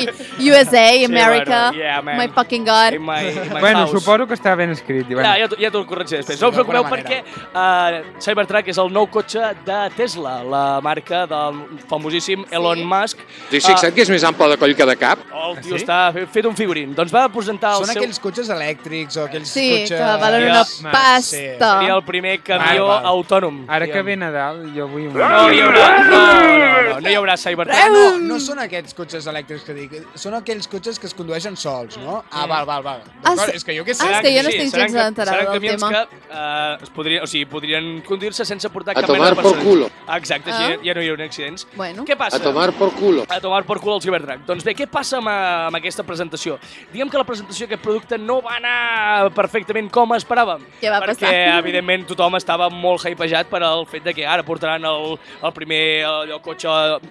USA, 0.50 0.84
America, 1.04 1.70
bueno, 1.70 1.78
yeah, 1.78 2.00
man. 2.02 2.18
my 2.20 2.28
fucking 2.28 2.64
god. 2.64 2.92
In 2.94 3.02
my, 3.02 3.18
in 3.28 3.52
my 3.52 3.60
Bueno, 3.60 3.80
house. 3.86 3.90
suposo 3.98 4.26
que 4.26 4.34
està 4.34 4.54
ben 4.56 4.70
escrit. 4.70 5.06
I 5.10 5.14
Ja, 5.14 5.14
bueno. 5.14 5.34
ja, 5.38 5.48
t'ho- 5.48 5.58
ja 5.58 5.70
t'ho 5.74 5.84
corregiré 5.86 6.18
després. 6.22 6.38
Sí, 6.38 6.44
no 6.44 6.50
us 6.50 6.54
preocupeu 6.54 6.84
perquè 6.84 7.22
uh, 7.52 8.20
Cybertruck 8.22 8.68
és 8.68 8.78
el 8.78 8.92
nou 8.92 9.08
cotxe 9.10 9.40
de 9.66 9.80
Tesla, 9.96 10.42
la 10.44 10.80
marca 10.80 11.26
del 11.26 11.58
famosíssim 11.88 12.44
Elon 12.50 12.84
Musk. 12.86 13.18
Estic 13.50 13.66
fixat 13.72 13.94
que 13.94 14.02
és 14.06 14.10
més 14.10 14.22
ample 14.24 14.48
de 14.54 14.56
coll 14.60 14.74
que 14.78 14.86
de 14.86 14.96
cap. 14.96 15.18
Oh, 15.32 15.52
el 15.56 15.60
tio 15.64 15.76
sí? 15.76 15.82
està 15.84 16.12
fe- 16.14 16.26
fet 16.30 16.46
un 16.46 16.54
figurín. 16.56 16.94
Doncs 16.94 17.12
va 17.14 17.26
presentar 17.28 17.72
el 17.74 17.84
Són 17.84 17.92
seu... 17.92 18.02
aquells 18.02 18.20
cotxes 18.22 18.48
elèctrics 18.54 19.16
o 19.18 19.24
aquells 19.26 19.48
Sí, 19.50 19.66
cotxes... 19.80 19.98
que 19.98 20.16
valen 20.22 20.48
una 20.50 20.64
Sí. 20.64 20.84
pasta. 20.84 21.72
Seria 21.80 21.94
el 21.98 22.04
primer 22.04 22.38
camió 22.40 22.86
autònom. 22.92 23.64
Ara 23.68 23.86
que 23.90 24.02
ve 24.02 24.16
Nadal, 24.16 24.62
jo 24.76 24.86
vull 24.88 25.08
un... 25.08 25.14
No 25.18 25.28
no, 25.28 25.70
no, 25.72 25.87
no, 26.08 27.00
no 27.00 27.08
hi 27.10 27.14
haurà 27.18 27.36
Cybertruck. 27.40 27.92
No, 27.94 28.04
no 28.22 28.38
són 28.42 28.60
aquests 28.62 28.94
cotxes 28.96 29.26
elèctrics 29.30 29.64
que 29.66 29.74
dic, 29.76 29.94
són 30.18 30.34
aquells 30.38 30.68
cotxes 30.70 30.98
que 31.00 31.06
es 31.08 31.14
condueixen 31.16 31.56
sols, 31.58 31.98
no? 32.02 32.22
Ah, 32.30 32.46
val, 32.50 32.66
val, 32.68 32.82
val. 32.84 33.02
Ah, 33.22 33.32
D'acord, 33.34 33.50
sí. 33.52 33.56
és 33.60 33.64
que 33.66 33.76
jo 33.76 33.84
què 33.86 33.94
sé. 33.96 34.06
Ah, 34.08 34.18
és 34.18 34.26
que 34.26 34.32
jo 34.36 34.42
no 34.44 34.50
Sí, 34.50 34.56
estic 34.58 34.70
seran 34.72 34.92
gens 34.92 35.06
enterada 35.06 35.36
seran 35.38 35.52
del 35.52 35.60
camions 35.60 35.82
tema. 35.82 35.90
que 35.90 36.16
uh, 36.32 36.84
es 36.86 36.90
podrien, 36.96 37.22
o 37.22 37.30
sigui, 37.30 37.44
podrien 37.50 37.90
conduir-se 38.06 38.44
sense 38.48 38.70
portar 38.74 38.96
A 38.96 39.00
cap 39.02 39.10
mena 39.10 39.18
tomar 39.18 39.30
de 39.30 39.42
por 39.42 39.52
persones. 39.52 39.64
culo. 39.68 39.90
Exacte, 40.16 40.50
Ah. 40.52 40.70
ja 40.84 40.94
no 40.94 41.02
hi 41.04 41.08
haurà 41.12 41.24
accidents. 41.28 41.66
Bueno. 41.76 42.04
Què 42.08 42.16
passa? 42.16 42.36
A 42.36 42.40
tomar 42.42 42.72
por 42.72 42.92
culo. 42.96 43.24
a 43.28 43.40
tomar 43.40 43.64
per 43.64 43.78
cul 43.80 43.94
el 43.94 44.02
Cybertruck. 44.02 44.44
Doncs 44.46 44.64
bé, 44.64 44.74
què 44.74 44.86
passa 44.88 45.18
amb, 45.18 45.28
eh, 45.28 45.66
amb 45.68 45.76
aquesta 45.76 46.02
presentació? 46.02 46.58
Diguem 46.92 47.10
que 47.10 47.18
la 47.18 47.24
presentació 47.24 47.66
d'aquest 47.66 47.82
producte 47.82 48.18
no 48.18 48.40
va 48.42 48.56
anar 48.56 49.30
perfectament 49.34 49.90
com 49.90 50.10
esperàvem. 50.16 50.64
Què 50.80 50.90
va 50.90 51.00
perquè, 51.04 51.28
passar? 51.28 51.58
evidentment, 51.60 52.06
tothom 52.06 52.36
estava 52.36 52.68
molt 52.70 53.04
hypejat 53.06 53.48
per 53.48 53.62
al 53.62 53.86
fet 53.86 54.02
de 54.04 54.14
que 54.14 54.26
ara 54.26 54.42
portaran 54.42 54.84
el, 54.84 55.18
el 55.42 55.52
primer 55.52 55.77
allò, 56.06 56.38
cotxe 56.44 56.68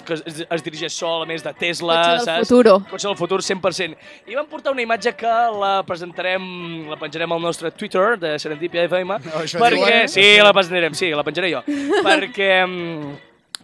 que 0.08 0.18
es, 0.18 0.42
es 0.48 0.64
dirigeix 0.66 0.94
sol, 0.96 1.24
a 1.24 1.30
més 1.30 1.44
de 1.46 1.54
Tesla, 1.58 1.98
Cotxe 1.98 2.16
del 2.18 2.26
saps? 2.26 2.48
futuro. 2.50 2.76
Cotxe 2.90 3.08
del 3.10 3.18
futur, 3.20 3.42
100%. 3.46 3.98
I 4.32 4.36
van 4.40 4.48
portar 4.52 4.74
una 4.76 4.84
imatge 4.86 5.14
que 5.20 5.36
la 5.62 5.74
presentarem, 5.88 6.44
la 6.90 6.98
penjarem 7.02 7.32
al 7.38 7.42
nostre 7.44 7.72
Twitter 7.72 8.18
de 8.22 8.36
Serendipia 8.40 8.88
FM, 8.90 9.20
això 9.44 9.62
perquè, 9.62 9.78
diuen? 9.80 10.12
sí, 10.12 10.28
la 10.44 10.54
presentarem, 10.56 10.94
sí, 10.98 11.12
la 11.16 11.24
penjaré 11.28 11.54
jo, 11.56 11.64
perquè... 12.08 12.52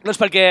doncs 0.04 0.18
perquè 0.20 0.44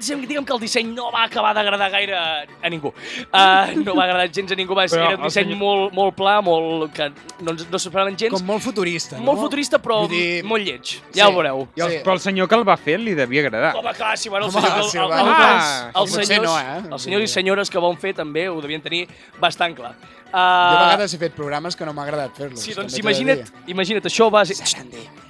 diguem, 0.00 0.22
diguem 0.26 0.44
que 0.48 0.54
el 0.54 0.60
disseny 0.62 0.88
no 0.94 1.10
va 1.12 1.24
acabar 1.26 1.50
d'agradar 1.54 1.90
gaire 1.92 2.16
a 2.16 2.68
ningú. 2.72 2.88
Uh, 3.28 3.76
no 3.84 3.94
va 3.94 4.04
agradar 4.06 4.30
gens 4.32 4.52
a 4.52 4.56
ningú, 4.56 4.74
va 4.74 4.86
ser 4.88 4.98
Però 4.98 5.08
era 5.10 5.18
un 5.18 5.26
disseny 5.28 5.50
senyor- 5.50 5.58
molt, 5.60 5.92
molt 5.92 6.16
pla, 6.16 6.38
molt, 6.40 6.92
que 6.96 7.10
no, 7.44 7.52
ens- 7.52 7.66
no 7.70 7.78
s'esperaven 7.78 8.16
gens. 8.16 8.32
Com 8.32 8.46
molt 8.48 8.62
futurista, 8.64 9.18
no? 9.18 9.24
molt 9.28 9.40
futurista, 9.40 9.78
però 9.82 10.00
dir- 10.08 10.42
molt 10.44 10.64
lleig. 10.64 10.96
Ja 11.14 11.28
ho 11.28 11.32
veureu. 11.36 11.66
I 11.76 11.80
el, 11.82 11.90
Sí. 11.90 11.98
Però 12.04 12.12
el 12.14 12.20
senyor 12.20 12.48
que 12.48 12.54
el 12.56 12.64
va 12.68 12.76
fer 12.76 12.98
li 13.00 13.14
devia 13.14 13.42
agradar. 13.42 13.74
Home, 13.76 13.92
clar, 13.94 14.16
sí, 14.18 14.28
bueno, 14.28 14.46
el 14.46 14.52
Home, 14.56 14.62
senyor, 14.66 14.90
sí, 14.90 14.98
el, 14.98 15.04
el, 15.04 15.10
el, 15.12 15.28
Ah, 15.28 15.90
els, 15.94 16.10
potser 16.10 16.24
senyors, 16.26 16.46
no, 16.50 16.58
eh? 16.58 16.92
els 16.94 17.02
senyors 17.02 17.24
i 17.24 17.28
senyores 17.28 17.70
que 17.70 17.78
van 17.78 17.96
fer 17.98 18.14
també 18.14 18.48
ho 18.48 18.60
devien 18.62 18.80
tenir 18.80 19.06
bastant 19.40 19.74
clar. 19.76 19.92
Uh, 20.30 20.36
Jo 20.36 20.38
a 20.78 20.84
vegades 20.86 21.12
he 21.14 21.18
fet 21.18 21.32
programes 21.34 21.74
que 21.76 21.84
no 21.84 21.92
m'ha 21.92 22.04
agradat 22.04 22.36
fer-los. 22.36 22.60
Sí, 22.62 22.72
doncs 22.72 22.96
imagina't, 22.98 23.50
imagina't, 23.66 24.04
això 24.06 24.30
va 24.30 24.44
ser... 24.46 24.54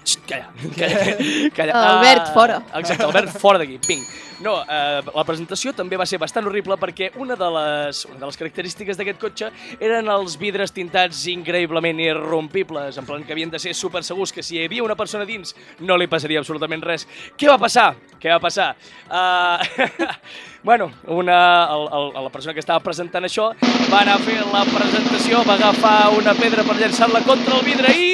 Xxt, 0.04 0.24
calla, 0.30 0.48
calla, 0.76 1.52
calla. 1.54 1.72
Albert, 1.92 2.26
Ah, 2.30 2.32
fora. 2.34 2.62
Exacte, 2.80 3.04
Albert, 3.04 3.38
fora 3.38 3.58
d'aquí, 3.60 3.78
ping. 3.86 4.02
No, 4.40 4.54
eh, 4.64 5.02
la 5.04 5.22
presentació 5.28 5.74
també 5.76 5.98
va 6.00 6.06
ser 6.08 6.16
bastant 6.18 6.46
horrible 6.48 6.78
perquè 6.80 7.10
una 7.20 7.34
de 7.36 7.48
les, 7.52 8.06
una 8.08 8.22
de 8.22 8.28
les 8.30 8.38
característiques 8.40 8.96
d'aquest 8.96 9.18
cotxe 9.20 9.50
eren 9.84 10.08
els 10.08 10.38
vidres 10.40 10.72
tintats 10.72 11.26
increïblement 11.28 12.00
irrompibles, 12.00 12.96
en 12.96 13.04
plan 13.04 13.24
que 13.26 13.34
havien 13.36 13.52
de 13.52 13.60
ser 13.60 13.74
super 13.76 14.00
segurs 14.06 14.32
que 14.32 14.42
si 14.42 14.56
hi 14.56 14.64
havia 14.64 14.86
una 14.86 14.96
persona 14.96 15.26
dins 15.28 15.52
no 15.84 15.98
li 16.00 16.08
passaria 16.08 16.40
absolutament 16.40 16.80
res. 16.88 17.04
Què 17.36 17.50
va 17.52 17.58
passar? 17.60 17.90
Què 18.20 18.32
va 18.32 18.40
passar? 18.40 18.70
Uh, 19.10 20.08
bueno, 20.70 20.88
una, 21.12 21.38
el, 21.76 21.86
el, 22.00 22.24
la 22.24 22.32
persona 22.32 22.56
que 22.56 22.64
estava 22.64 22.80
presentant 22.80 23.28
això 23.28 23.50
va 23.92 24.00
anar 24.00 24.16
a 24.16 24.24
fer 24.24 24.40
la 24.48 24.64
presentació, 24.72 25.44
va 25.44 25.58
agafar 25.60 25.98
una 26.16 26.32
pedra 26.40 26.64
per 26.64 26.80
llançar-la 26.80 27.20
contra 27.28 27.60
el 27.60 27.66
vidre 27.68 27.92
i... 27.92 28.10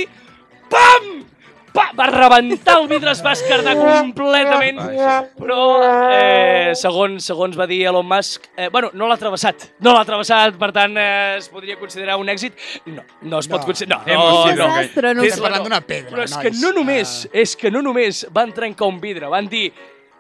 Pam! 0.67 1.13
Pa! 1.77 1.91
Va 1.97 2.07
rebentar 2.09 2.79
el 2.81 2.87
vidre, 2.89 3.11
es 3.13 3.21
va 3.25 3.35
escardar 3.37 3.75
completament, 3.77 4.79
però 5.37 5.59
eh, 6.17 6.71
segons, 6.79 7.27
segons 7.29 7.57
va 7.59 7.67
dir 7.69 7.83
Elon 7.91 8.07
Musk, 8.09 8.47
eh, 8.57 8.71
bueno, 8.73 8.89
no 8.97 9.09
l'ha 9.11 9.19
travessat, 9.21 9.67
no 9.85 9.93
l'ha 9.97 10.05
travessat, 10.09 10.57
per 10.61 10.71
tant 10.77 10.97
eh, 10.97 11.37
es 11.37 11.51
podria 11.53 11.77
considerar 11.81 12.17
un 12.21 12.31
èxit. 12.33 12.57
No, 12.89 13.05
no 13.29 13.43
es 13.45 13.49
pot 13.53 13.61
No. 13.61 13.67
considerar... 13.69 14.01
No, 14.09 14.15
no, 14.17 14.55
no. 14.57 15.13
No 15.17 15.27
Estem 15.27 15.45
parlant 15.45 15.67
d'una 15.69 15.81
pedra, 15.85 16.11
Però 16.15 16.25
és 16.25 16.37
que 16.41 16.51
nois. 16.55 16.63
no 16.65 16.73
només, 16.81 17.15
és 17.33 17.53
que 17.61 17.71
no 17.71 17.83
només 17.85 18.25
van 18.33 18.53
trencar 18.57 18.89
un 18.89 19.01
vidre, 19.01 19.29
van 19.33 19.49
dir 19.53 19.69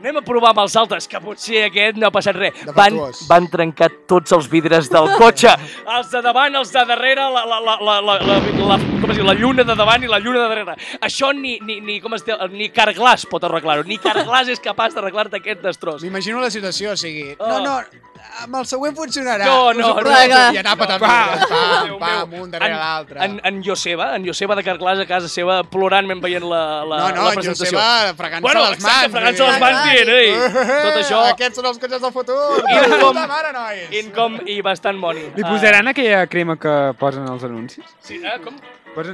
anem 0.01 0.19
a 0.21 0.23
provar 0.25 0.51
amb 0.53 0.61
els 0.67 0.77
altres, 0.77 1.07
que 1.09 1.21
potser 1.25 1.63
aquest 1.67 1.97
no 2.01 2.09
ha 2.09 2.13
passat 2.15 2.37
res. 2.37 2.59
Van, 2.77 2.99
van 3.31 3.49
trencar 3.53 3.89
tots 4.11 4.35
els 4.37 4.49
vidres 4.53 4.91
del 4.93 5.09
cotxe. 5.21 5.55
els 5.97 6.11
de 6.13 6.23
davant, 6.25 6.59
els 6.61 6.73
de 6.75 6.85
darrere, 6.89 7.29
la, 7.33 7.45
la, 7.49 7.61
la, 7.65 7.77
la, 7.81 7.97
la, 8.05 8.17
la, 8.21 8.39
la, 8.73 8.79
com 9.01 9.13
es 9.13 9.21
diu, 9.21 9.27
la 9.27 9.37
lluna 9.39 9.65
de 9.65 9.77
davant 9.79 10.05
i 10.05 10.11
la 10.11 10.21
lluna 10.21 10.43
de 10.43 10.49
darrere. 10.53 10.77
Això 11.01 11.33
ni, 11.37 11.57
ni, 11.65 11.81
ni, 11.81 12.01
com 12.05 12.17
es 12.19 12.27
diu, 12.27 12.37
ni 12.53 12.69
Carglass 12.75 13.29
pot 13.31 13.47
arreglar-ho. 13.49 13.87
Ni 13.89 14.01
Carglass 14.03 14.53
és 14.53 14.63
capaç 14.63 14.97
d'arreglar-te 14.97 15.41
aquest 15.41 15.65
destroç. 15.65 16.05
M'imagino 16.05 16.45
la 16.45 16.53
situació, 16.53 16.93
o 16.93 17.01
sigui... 17.01 17.33
Oh. 17.39 17.49
No, 17.49 17.63
no, 17.65 17.81
amb 18.43 18.57
el 18.61 18.67
següent 18.67 18.95
funcionarà. 18.97 19.45
No, 19.47 19.73
no, 19.73 19.89
no. 19.89 20.03
clar. 20.03 20.55
I 20.55 20.59
anar 20.61 20.77
patant 20.81 21.01
Va, 21.03 21.09
vidres, 21.33 21.49
pam, 21.51 21.99
pam, 22.03 22.35
un 22.43 22.51
darrere 22.51 22.77
l'altre. 22.81 23.21
En, 23.25 23.39
en 23.51 23.63
Joseba, 23.65 24.11
en 24.17 24.27
Joseba 24.27 24.57
de 24.59 24.65
Carglass 24.67 25.01
a 25.05 25.07
casa 25.09 25.29
seva 25.33 25.63
plorant 25.65 26.07
mentre 26.07 26.29
veient 26.29 26.45
la, 26.45 26.63
la, 26.85 26.99
No, 27.03 27.09
no, 27.17 27.25
la 27.25 27.33
en 27.35 27.41
presentació. 27.41 27.79
Joseba 27.79 28.15
fregant-se 28.21 28.47
bueno, 28.47 28.61
les 28.69 28.79
exacte, 28.79 29.09
mans. 29.09 29.13
fregant-se 29.17 29.43
les 29.43 29.51
vull 29.51 29.57
dir. 29.57 29.65
mans 29.67 29.91
dient, 29.91 30.15
ei, 30.17 30.81
tot 30.87 31.01
això... 31.03 31.21
Aquests 31.33 31.61
són 31.63 31.71
els 31.73 31.79
cotxes 31.85 32.01
del 32.07 32.13
futur. 32.13 32.41
Incom- 32.77 33.07
Puta 33.09 33.27
mare, 33.35 33.53
nois. 33.57 33.93
Incom 34.05 34.41
i 34.47 34.61
bastant 34.63 34.99
moni. 34.99 35.27
Li 35.37 35.45
posaran 35.47 35.89
aquella 35.95 36.27
crema 36.27 36.57
que 36.61 36.75
posen 36.99 37.29
als 37.29 37.45
anuncis? 37.49 37.85
Sí, 38.03 38.21
eh, 38.25 38.39
com? 38.45 38.57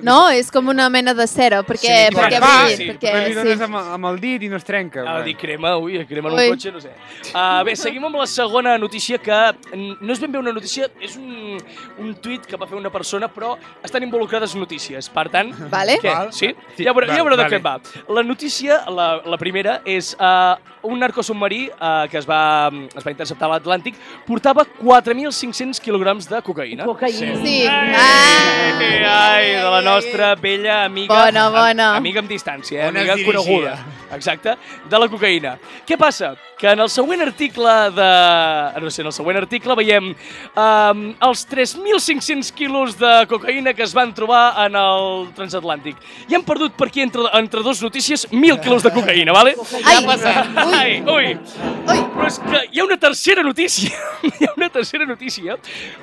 No, 0.07 0.17
és 0.31 0.51
com 0.55 0.69
una 0.71 0.89
mena 0.93 1.15
de 1.15 1.27
cera, 1.27 1.63
perquè, 1.67 1.97
Sí, 2.09 2.15
perquè 2.17 2.39
clar, 2.39 2.53
brilli, 2.67 2.77
sí, 2.77 2.89
perquè 2.91 3.13
Perquè 3.13 3.29
li 3.29 3.35
dones 3.35 3.59
sí. 3.59 3.67
amb, 3.67 3.79
amb 3.97 4.11
el 4.13 4.21
dit 4.23 4.47
i 4.47 4.51
no 4.53 4.57
es 4.61 4.65
trenca. 4.65 5.05
Ah, 5.09 5.21
dir 5.27 5.35
crema, 5.37 5.75
ui, 5.77 5.99
crema 6.07 6.31
en 6.31 6.39
Ui. 6.39 6.47
un 6.49 6.57
cotxe, 6.57 6.73
no 6.73 6.81
sé. 6.81 6.93
Uh, 7.33 7.63
bé, 7.67 7.75
seguim 7.77 8.05
amb 8.09 8.21
la 8.21 8.27
segona 8.31 8.77
notícia 8.79 9.19
que 9.19 9.41
no 9.75 10.13
és 10.13 10.23
ben 10.23 10.33
bé 10.33 10.39
una 10.39 10.53
notícia, 10.55 10.89
és 11.01 11.17
un, 11.19 11.52
un 11.99 12.15
tuit 12.23 12.47
que 12.47 12.57
va 12.57 12.67
fer 12.67 12.77
una 12.79 12.91
persona, 12.91 13.29
però 13.33 13.55
estan 13.83 14.03
involucrades 14.07 14.55
notícies. 14.57 15.09
Per 15.13 15.29
tant, 15.33 15.53
Vale. 15.71 15.99
què? 16.03 16.13
Val. 16.13 16.33
Sí? 16.33 16.53
Sí, 16.77 16.85
ja 16.87 16.93
veureu, 16.93 17.11
ja 17.11 17.19
val, 17.23 17.31
veureu 17.31 17.39
de 17.41 17.45
vale. 17.49 17.57
què 17.57 17.63
va. 17.63 18.15
La 18.15 18.23
notícia, 18.23 18.83
la, 18.91 19.09
la 19.27 19.39
primera, 19.39 19.81
és 19.85 20.13
uh, 20.19 20.57
un 20.89 20.99
narcosubmarí 21.03 21.69
uh, 21.71 22.07
que 22.11 22.19
es 22.19 22.27
va, 22.29 22.71
es 22.95 23.05
va 23.07 23.11
interceptar 23.15 23.49
a 23.51 23.55
l'Atlàntic, 23.57 23.97
portava 24.27 24.65
4.500 24.83 25.81
quilograms 25.83 26.29
de 26.31 26.41
cocaïna. 26.43 26.87
Sí. 27.13 27.67
Ai, 27.67 27.93
Ah. 27.93 29.35
ai, 29.35 29.49
de 29.57 29.63
la 29.71 29.79
Ai, 29.79 29.85
nostra 29.85 30.31
ai. 30.33 30.37
vella 30.41 30.85
amiga. 30.85 31.15
Bona, 31.15 31.49
bona. 31.51 31.89
Am, 31.93 31.97
amiga 32.03 32.21
amb 32.23 32.29
distància, 32.31 32.85
eh? 32.85 32.89
Amiga 32.89 33.17
coneguda. 33.25 33.77
Exacte, 34.13 34.57
de 34.91 34.99
la 34.99 35.09
cocaïna. 35.09 35.57
Què 35.89 35.97
passa? 35.99 36.35
Que 36.59 36.71
en 36.73 36.81
el 36.85 36.89
següent 36.93 37.23
article 37.25 37.73
de... 37.97 38.09
No 38.83 38.91
sé, 38.91 39.03
en 39.03 39.09
el 39.11 39.15
següent 39.17 39.39
article 39.41 39.75
veiem 39.79 40.11
um, 40.13 41.01
els 41.29 41.42
3.500 41.49 42.51
quilos 42.53 42.97
de 42.99 43.11
cocaïna 43.31 43.73
que 43.75 43.83
es 43.83 43.95
van 43.95 44.13
trobar 44.15 44.55
en 44.67 44.77
el 44.79 45.29
transatlàntic. 45.37 45.97
I 46.29 46.37
han 46.39 46.45
perdut 46.47 46.75
per 46.79 46.89
aquí, 46.89 47.03
entre, 47.05 47.23
entre 47.39 47.63
dos 47.63 47.83
notícies, 47.83 48.27
1.000 48.31 48.61
quilos 48.63 48.83
de 48.83 48.93
cocaïna, 48.95 49.33
vale? 49.33 49.55
Ai, 49.85 50.05
Ai, 50.73 50.93
ui. 51.07 51.33
ui. 51.33 52.01
Però 52.13 52.27
és 52.29 52.39
que 52.39 52.61
hi 52.73 52.81
ha 52.81 52.85
una 52.85 52.99
tercera 53.01 53.43
notícia. 53.43 53.91
hi 54.41 54.47
ha 54.47 54.53
una 54.57 54.69
tercera 54.71 55.07
notícia, 55.07 55.57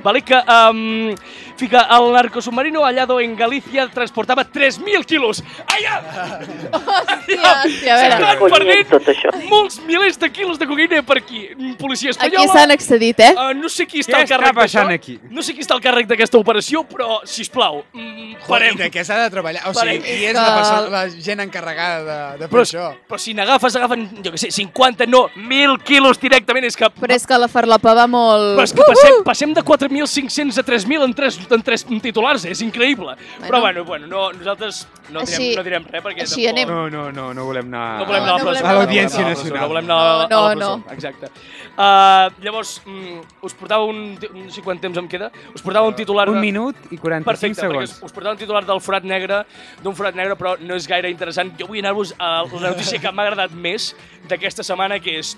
vale, 0.03 0.21
que 0.21 0.35
um, 0.35 1.13
fica 1.57 1.85
el 1.97 2.11
narcosubmarino 2.13 2.83
hallado 2.85 3.19
en 3.19 3.35
Galícia 3.35 3.87
transportava 3.89 4.43
3.000 4.45 5.05
quilos. 5.05 5.43
Ai, 5.67 5.83
ja! 5.83 5.99
Hòstia, 6.73 7.39
hòstia, 7.39 7.93
a 7.93 7.99
veure. 7.99 8.17
S'estan 8.17 8.39
perdent 8.55 9.47
molts 9.49 9.79
milers 9.85 10.19
de 10.19 10.29
quilos 10.33 10.59
de 10.59 10.67
cocaïna 10.69 11.01
per 11.05 11.19
aquí. 11.21 11.45
Policia 11.79 12.11
Aquí 12.11 12.27
espanyola... 12.27 12.53
s'han 12.53 12.71
excedit, 12.75 13.19
eh? 13.23 13.31
Uh, 13.35 13.53
no 13.57 13.69
sé 13.71 13.85
qui 13.89 14.01
està 14.03 14.17
Què 14.17 14.21
al 14.23 14.27
està 14.27 14.35
càrrec 14.37 14.57
passant 14.59 14.89
d'això. 14.89 14.99
aquí? 14.99 15.17
No 15.29 15.43
sé 15.45 15.53
qui 15.53 15.61
està 15.61 15.75
al 15.75 15.81
càrrec 15.81 16.07
d'aquesta 16.09 16.37
operació, 16.39 16.83
però, 16.89 17.19
sisplau, 17.23 17.83
mm, 17.93 18.33
Joder, 18.33 18.47
parem. 18.47 18.75
de 18.77 18.89
què 18.91 19.03
s'ha 19.05 19.17
de 19.23 19.29
treballar? 19.29 19.61
O 19.69 19.73
Parem. 19.73 20.01
sigui, 20.01 20.05
qui 20.07 20.25
és 20.25 20.33
Que- 20.33 20.39
la, 20.41 20.55
persona, 20.55 20.89
la 20.89 21.09
gent 21.09 21.39
encarregada 21.41 21.99
de, 22.33 22.37
de 22.39 22.47
fer 22.47 22.49
Però, 22.49 22.61
això? 22.65 22.85
però 23.07 23.19
si 23.19 23.33
n'agafes, 23.33 23.75
agafen, 23.75 24.07
jo 24.23 24.31
què 24.31 24.37
sé, 24.37 24.49
50, 24.51 25.05
no, 25.05 25.27
1.000 25.35 25.77
quilos 25.83 26.19
directament, 26.19 26.65
és 26.65 26.75
que... 26.75 26.89
Però 26.89 27.13
és 27.13 27.27
que 27.27 27.37
la 27.37 27.47
farlopa 27.47 27.93
va 27.93 28.07
molt, 28.07 28.55
Però 28.57 28.63
és 28.63 28.73
que 28.73 28.81
passem, 28.87 29.23
passem 29.23 29.53
de 29.53 29.61
4.500 29.61 30.57
a 30.57 30.63
3.000 30.63 31.03
en 31.05 31.13
3, 31.13 31.39
en 31.51 31.61
3 31.61 31.85
titulars, 32.01 32.45
és 32.45 32.61
increïble. 32.61 33.15
Però 33.47 33.61
bueno, 33.61 33.83
bueno 33.85 34.07
no, 34.07 34.31
nosaltres 34.33 34.87
no 35.11 35.21
direm, 35.21 35.39
Així- 35.41 35.55
no 35.55 35.63
direm 35.63 35.85
res 35.85 36.03
perquè 36.03 36.21
així 36.25 36.45
tampoc... 36.45 36.57
anem. 36.57 36.67
No, 36.69 36.89
no, 36.89 37.11
no, 37.11 37.33
no 37.33 37.45
volem 37.45 37.65
anar... 37.67 37.99
No 37.99 38.05
volem 38.09 38.23
anar 38.23 38.33
a 38.33 38.37
la 38.37 38.39
No 38.39 38.49
presó. 38.49 38.49
volem 38.49 38.65
anar 38.65 38.75
a 38.75 38.79
l'Audiència 38.79 39.19
No 39.21 39.27
la 39.27 39.33
presó, 39.35 39.43
Nacional. 39.43 39.61
No 39.61 39.67
volem 39.67 39.85
anar 39.85 39.99
a 39.99 40.17
la, 40.17 40.27
No, 40.29 40.39
a 40.39 40.49
la 40.49 40.55
no, 40.55 40.83
presó. 40.83 40.93
Exacte. 40.95 41.31
Uh, 41.79 42.43
llavors, 42.43 42.81
mm, 42.85 43.19
us 43.47 43.53
portava 43.53 43.85
un... 43.85 44.17
No 44.33 44.49
sé 44.51 44.61
quant 44.65 44.79
temps 44.81 44.97
em 44.97 45.07
queda. 45.07 45.18
Us 45.53 45.61
portava 45.65 45.87
un 45.87 45.95
titular... 45.97 46.27
Un 46.29 46.39
de- 46.39 46.41
minut 46.41 46.75
i 46.89 46.97
45 46.97 47.25
Perfecte, 47.27 47.61
segons. 47.61 47.91
us, 47.97 48.03
us 48.07 48.15
portava 48.15 48.33
un 48.37 48.39
titular 48.41 48.63
del 48.65 48.79
forat 48.81 49.03
negre, 49.03 49.43
d'un 49.83 49.95
forat 49.95 50.15
negre, 50.15 50.35
però 50.39 50.55
no 50.61 50.75
és 50.79 50.87
gaire 50.87 51.11
interessant. 51.11 51.51
Jo 51.59 51.67
vull 51.67 51.79
anar-vos 51.83 52.15
a 52.17 52.43
la 52.47 52.69
notícia 52.71 52.99
que 52.99 53.11
m'ha 53.11 53.27
agradat 53.27 53.51
més 53.51 53.91
d'aquesta 54.29 54.63
setmana, 54.63 54.99
que 55.03 55.19
és 55.19 55.35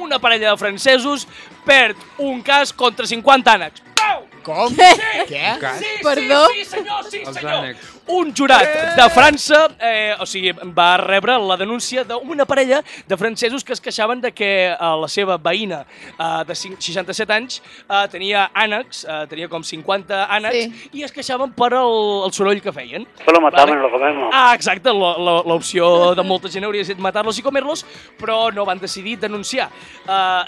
una 0.00 0.18
parella 0.22 0.52
de 0.52 0.56
francesos 0.56 1.26
perd 1.64 1.96
un 2.18 2.42
cas 2.42 2.72
contra 2.72 3.06
50 3.06 3.52
ànecs. 3.52 3.82
Pau! 4.00 4.26
Com? 4.42 4.72
Què? 4.74 5.26
Què? 5.28 5.72
Sí, 5.78 5.88
Perdó? 6.02 6.46
sí, 6.48 6.64
sí, 6.64 6.70
senyor, 6.70 7.04
sí, 7.10 7.18
Els 7.26 7.34
senyor. 7.36 7.52
ànecs. 7.60 7.96
Un 8.10 8.32
jurat 8.34 8.64
de 8.96 9.04
França, 9.14 9.58
eh, 9.78 10.16
o 10.18 10.24
sigui, 10.26 10.50
va 10.74 10.96
rebre 10.98 11.36
la 11.38 11.54
denúncia 11.60 12.02
d'una 12.02 12.42
parella 12.48 12.80
de 13.06 13.16
francesos 13.20 13.62
que 13.62 13.72
es 13.76 13.80
queixaven 13.80 14.18
de 14.20 14.32
que 14.34 14.48
eh, 14.72 14.76
la 14.80 15.06
seva 15.06 15.36
veïna 15.38 15.84
eh, 16.18 16.44
de 16.48 16.56
cinc- 16.58 16.80
67 16.82 17.30
anys 17.36 17.60
eh, 17.86 18.00
tenia 18.10 18.48
ànecs, 18.54 19.04
eh, 19.04 19.26
tenia 19.30 19.46
com 19.52 19.62
50 19.62 20.24
ànecs, 20.26 20.56
Sí. 20.56 20.88
i 20.98 21.04
es 21.06 21.12
queixaven 21.14 21.52
per 21.54 21.70
el, 21.78 22.24
el 22.26 22.32
soroll 22.34 22.58
que 22.64 22.72
feien. 22.72 23.06
Solo 23.24 23.40
matarlo 23.44 23.76
Vale. 23.76 23.78
y 23.78 23.82
lo 23.86 23.92
comemos. 23.92 24.30
Ah, 24.34 24.54
exacte, 24.56 24.88
lo- 24.90 25.16
lo- 25.18 25.44
l'opció 25.46 26.14
de 26.16 26.22
molta 26.26 26.48
gent 26.50 26.64
hauria 26.64 26.82
estat 26.82 26.98
matar-los 26.98 27.38
i 27.38 27.42
comer-los, 27.46 27.84
però 28.18 28.50
no 28.52 28.64
van 28.64 28.80
decidir 28.80 29.18
denunciar. 29.20 29.68
Uh, 30.08 30.42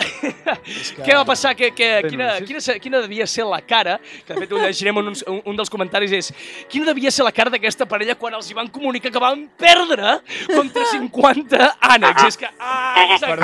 que- 1.03 1.11
Què 1.13 1.17
va 1.17 1.25
passar? 1.25 1.55
Que, 1.57 1.71
que, 1.75 2.03
quina, 2.09 2.41
quina, 2.47 2.79
quina 2.81 3.01
devia 3.01 3.27
ser 3.27 3.45
la 3.45 3.61
cara, 3.61 3.99
que 4.27 4.33
de 4.35 4.41
fet 4.41 4.53
ho 4.53 4.59
llegirem 4.59 4.99
en 4.99 5.09
un, 5.13 5.43
un 5.45 5.57
dels 5.57 5.71
comentaris, 5.71 6.13
és 6.13 6.33
quina 6.71 6.87
devia 6.87 7.11
ser 7.11 7.25
la 7.25 7.33
cara 7.33 7.51
d'aquesta 7.51 7.87
parella 7.87 8.15
quan 8.15 8.35
els 8.35 8.49
hi 8.51 8.55
van 8.55 8.69
comunicar 8.69 9.11
que 9.13 9.19
van 9.23 9.49
perdre 9.59 10.21
contra 10.55 10.85
50 10.93 11.77
ànecs? 11.81 12.25
És 12.29 12.37
que, 12.37 12.49
ah, 12.59 13.05
exacte, 13.11 13.43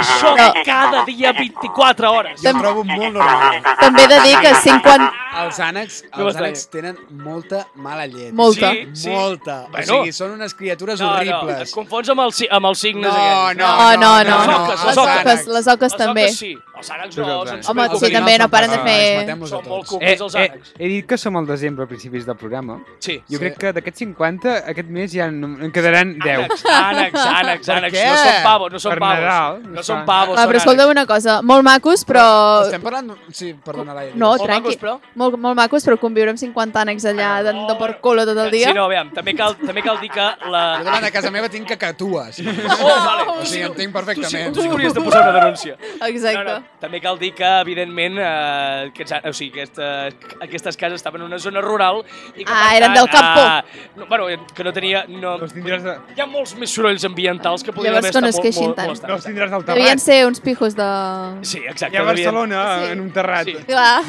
això 0.00 0.34
cada 0.64 1.04
dia 1.04 1.32
24 1.32 2.10
hores. 2.12 2.40
Jo 2.42 2.52
trobo 2.58 2.84
molt 2.84 3.12
normal. 3.14 3.60
També 3.80 4.04
he 4.04 4.08
de 4.08 4.20
dir 4.26 4.36
que 4.40 4.54
50... 4.54 5.10
Els 5.40 5.60
ànecs, 5.62 6.00
No 6.16 6.24
els 6.26 6.36
ànecs 6.40 6.64
tenen 6.72 6.96
molta 7.22 7.60
mala 7.78 8.02
llet. 8.10 8.32
Molta. 8.34 8.72
Sí, 8.74 8.88
sí. 9.04 9.10
Molta. 9.14 9.60
Bueno. 9.70 9.84
O 9.84 10.00
sigui, 10.02 10.12
són 10.16 10.32
unes 10.34 10.54
criatures 10.58 10.98
No, 11.00 11.12
no, 11.12 11.20
et 11.22 11.30
horribles. 11.30 11.70
confons 11.76 12.10
amb, 12.10 12.24
el, 12.24 12.32
si- 12.34 12.48
amb 12.50 12.66
els 12.66 12.78
signes 12.82 13.06
No, 13.06 13.14
aquests. 13.14 13.60
no, 13.60 13.68
No, 14.00 14.24
no, 14.24 14.24
no. 14.24 14.40
Les 14.40 14.48
oques, 14.56 14.80
Les 14.80 14.84
les 14.88 14.98
oques. 14.98 15.20
oques, 15.20 15.46
les 15.46 15.66
oques 15.68 15.92
Les 15.92 15.96
també. 16.02 16.24
oques 16.24 16.36
sí, 16.36 16.50
week. 16.66 16.69
Els 16.80 16.90
ànecs 16.96 17.18
no. 17.20 17.28
Els 17.40 17.50
ànecs. 17.54 17.68
Home, 17.70 17.86
sí, 18.00 18.10
també 18.14 18.36
no 18.40 18.48
paren 18.52 18.70
de 18.74 18.78
Els 18.80 18.86
fer... 18.88 19.26
Són 19.30 19.38
molt 19.40 19.68
tots. 19.68 19.88
cucs, 19.90 20.04
Eh, 20.04 20.16
els 20.16 20.34
eh, 20.34 20.44
ànecs. 20.48 20.72
he 20.78 20.88
dit 20.94 21.06
que 21.06 21.18
som 21.20 21.36
al 21.36 21.46
desembre 21.46 21.84
a 21.84 21.88
principis 21.90 22.26
del 22.26 22.36
programa. 22.40 22.78
Sí. 23.04 23.18
Jo 23.30 23.38
crec 23.42 23.56
que 23.60 23.72
d'aquests 23.76 24.02
50, 24.04 24.56
aquest 24.72 24.88
mes 24.88 25.12
ja 25.12 25.26
en 25.30 25.70
quedaran 25.72 26.16
10. 26.18 26.64
Ànecs, 26.64 27.20
ànecs, 27.20 27.68
ànecs? 27.76 27.98
No 28.00 28.16
són 28.24 28.42
pavos, 28.44 28.72
no 28.72 28.78
són 28.82 28.90
Per 28.96 29.00
pavos. 29.04 29.20
Nadal, 29.20 29.60
No 29.76 29.82
són 29.86 30.04
pavos, 30.08 30.38
Ah, 30.38 30.42
són 30.44 30.50
però 30.52 30.60
escolta 30.62 30.86
una 30.90 31.06
cosa, 31.06 31.38
molt 31.42 31.64
macos, 31.66 32.04
però... 32.08 32.24
Estem 32.66 32.82
parlant... 32.82 33.12
Sí, 33.32 33.52
perdona, 33.64 33.94
Laia. 33.94 34.12
No, 34.14 34.30
Molt 34.34 34.44
tranqui. 34.46 34.62
macos, 34.70 34.80
però. 34.80 34.96
Molt, 35.20 35.38
molt 35.38 35.56
macos, 35.58 35.84
però 35.86 35.98
conviure 36.00 36.30
amb 36.34 36.40
50 36.40 36.80
ànecs 36.84 37.04
allà 37.10 37.30
de, 37.46 37.52
de 37.68 37.76
per 37.80 37.90
culo 38.00 38.24
tot 38.28 38.38
el 38.46 38.50
dia. 38.50 38.68
Sí, 38.70 38.74
no, 38.76 38.84
aviam, 38.88 39.10
també 39.14 39.34
cal, 39.38 39.56
també 39.60 39.82
cal 39.86 40.00
dir 40.00 40.10
que 40.10 40.26
la... 40.50 40.64
Jo 40.80 40.84
davant 40.88 41.04
de 41.04 41.12
casa 41.12 41.30
meva 41.34 41.48
tinc 41.52 41.68
cacatues. 41.68 42.40
Oh, 42.40 42.96
vale. 43.04 43.26
O 43.36 43.44
sigui, 43.44 43.64
entenc 43.68 43.92
perfectament. 43.94 44.54
tu 44.54 44.62
sí 44.62 44.68
que 44.68 44.74
hauries 44.74 44.94
de 44.94 45.00
posar 45.04 45.22
una 45.28 45.32
denúncia. 45.40 45.76
Exacte. 46.06 46.36
No, 46.38 46.44
no. 46.58 46.69
També 46.80 46.96
cal 46.98 47.18
dir 47.20 47.34
que, 47.36 47.44
evidentment, 47.60 48.14
eh, 48.16 48.86
aquests, 48.88 49.12
o 49.28 49.32
sigui, 49.36 49.50
aquesta, 49.60 50.06
aquestes 50.40 50.78
cases 50.80 50.94
estaven 50.96 51.20
en 51.20 51.26
una 51.26 51.38
zona 51.38 51.60
rural 51.60 51.98
i 52.34 52.42
que, 52.42 52.50
Ah, 52.50 52.70
eren 52.74 52.94
tant, 52.94 52.96
del 52.96 53.10
campo. 53.10 53.40
ah, 53.44 53.64
no, 53.96 54.06
bueno, 54.06 54.46
que 54.54 54.64
no 54.64 54.72
tenia... 54.72 55.04
No, 55.06 55.36
No 55.36 55.46
tindràs, 55.46 55.82
de, 55.84 55.98
hi 56.16 56.20
ha 56.22 56.26
molts 56.26 56.54
més 56.56 56.70
sorolls 56.72 57.04
ambientals 57.04 57.62
que 57.62 57.70
podrien 57.70 57.92
Llavors 57.92 58.06
haver 58.06 58.14
que 58.16 58.20
no 58.22 58.28
estat 58.32 58.44
es 58.46 58.56
molt, 58.62 58.76
tant. 58.76 59.08
no 59.10 59.14
els 59.18 59.26
tindràs 59.26 59.50
del 59.50 59.64
Devien 59.66 59.86
terrat. 59.88 60.04
ser 60.06 60.26
uns 60.26 60.40
pijos 60.40 60.74
de... 60.74 60.88
Sí, 61.42 61.58
exacte. 61.58 61.96
Hi 61.96 62.00
a 62.00 62.04
devien- 62.06 62.32
Barcelona, 62.32 62.62
Sí. 62.86 62.92
en 62.92 63.00
un 63.00 63.10
terrat. 63.12 63.44
Sí. 63.44 63.54
Clar. 63.66 64.02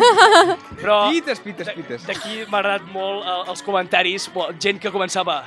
Però 0.82 1.10
Pites, 1.12 1.39
pites, 1.41 1.70
pites. 1.75 2.08
d'aquí 2.08 2.46
m'ha 2.48 2.60
agradat 2.63 2.88
molt 2.94 3.27
eh, 3.27 3.50
els 3.51 3.62
comentaris, 3.68 4.30
bo, 4.34 4.48
gent 4.58 4.80
que 4.80 4.89
començava 4.96 5.41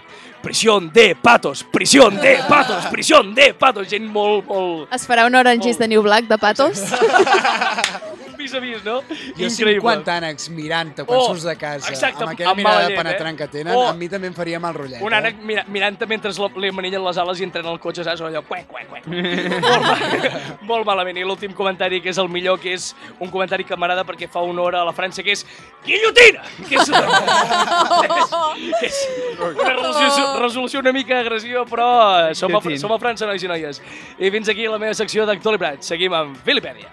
prisión 0.45 0.93
de 0.93 1.17
patos, 1.17 1.65
prisión 1.65 2.21
de 2.21 2.39
patos, 2.49 2.85
prisión 2.87 3.35
de 3.35 3.55
patos, 3.55 3.89
gent 3.89 4.05
molt, 4.13 4.45
molt... 4.45 4.93
Es 4.93 5.09
farà 5.09 5.25
un 5.27 5.35
orangis 5.41 5.81
de 5.81 5.89
New 5.89 6.05
Black 6.05 6.29
de 6.29 6.39
patos? 6.39 6.85
Vis 8.45 8.53
a 8.53 8.61
vis, 8.61 8.83
no? 8.85 8.99
Jo 9.39 9.49
50 9.49 10.13
ànecs 10.19 10.51
mirant-te 10.53 11.05
quan 11.09 11.17
Oh, 11.17 11.29
surts 11.31 11.47
de 11.49 11.55
casa, 11.57 11.89
exacte, 11.89 12.21
amb 12.27 12.35
aquella 12.35 12.51
amb 12.53 12.61
mirada 12.61 12.89
llet, 12.91 12.99
penetrant 12.99 13.35
eh? 13.35 13.39
que 13.41 13.47
tenen, 13.49 13.73
Oh. 13.75 13.87
a 13.89 13.95
mi 13.97 14.09
també 14.13 14.29
em 14.29 14.35
faria 14.37 14.61
mal 14.61 14.75
rotllet. 14.77 15.01
Un 15.01 15.15
eh? 15.15 15.17
ànec 15.17 15.39
mira, 15.41 15.65
mirant-te 15.73 16.05
mentre 16.11 16.33
la- 16.37 16.51
li 16.61 16.71
manillen 16.77 17.03
les 17.05 17.17
ales 17.23 17.41
i 17.41 17.45
entren 17.47 17.65
al 17.71 17.79
cotxe, 17.81 18.05
saps? 18.05 18.21
Allò, 18.21 18.43
cuec, 18.45 18.67
cuec, 18.69 18.87
cuec. 18.91 19.07
molt, 19.65 19.87
mal, 19.87 20.59
molt 20.69 20.87
malament. 20.91 21.17
I 21.17 21.25
l'últim 21.25 21.55
comentari, 21.57 22.03
que 22.05 22.11
és 22.13 22.19
el 22.21 22.29
millor, 22.29 22.61
que 22.61 22.75
és 22.77 22.91
un 23.19 23.31
comentari 23.33 23.65
que 23.65 23.77
m'agrada 23.81 24.05
perquè 24.05 24.29
fa 24.29 24.45
honor 24.45 24.77
a 24.77 24.85
la 24.85 24.93
França, 24.93 25.25
que 25.25 25.33
és 25.33 25.47
guillotina! 25.87 26.45
Que 26.69 26.77
és, 26.77 26.93
que 28.81 28.87
és 28.91 29.01
una 29.49 29.73
resolució, 29.73 30.29
resolució 30.43 30.85
una 30.85 30.93
mica 30.93 31.21
agressiva, 31.25 31.65
però 31.65 31.89
eh, 32.29 32.35
som 32.37 32.53
a, 32.55 32.61
som 32.77 32.93
a 32.93 33.01
França, 33.01 33.25
nois 33.25 33.43
i 33.43 33.49
noies. 33.49 33.81
I 34.21 34.31
fins 34.35 34.53
aquí 34.53 34.69
la 34.69 34.79
meva 34.79 34.93
secció 34.95 35.25
d'actualitat. 35.25 35.81
Seguim 35.89 36.13
amb 36.13 36.37
Filipèdia. 36.45 36.93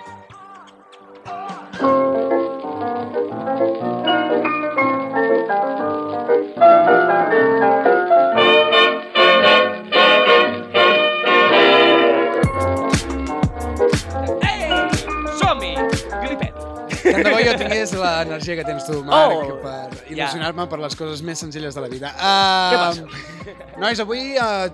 Tant 17.21 17.29
de 17.29 17.31
bo 17.35 17.39
jo 17.45 17.53
tingués 17.59 17.93
l'energia 17.93 18.55
que 18.57 18.63
tens 18.65 18.85
tu, 18.87 19.03
Marc, 19.03 19.31
Oh, 19.35 19.57
per 19.61 19.89
ja. 20.09 20.09
il·lusionar-me 20.09 20.65
per 20.71 20.79
les 20.79 20.95
coses 20.95 21.21
més 21.21 21.39
senzilles 21.39 21.75
de 21.75 21.81
la 21.81 21.87
vida. 21.91 22.11
Què 22.17 22.77
Uh, 22.77 22.81
passa? 22.81 23.03
nois, 23.81 23.99
avui 23.99 24.35
uh, 24.37 24.69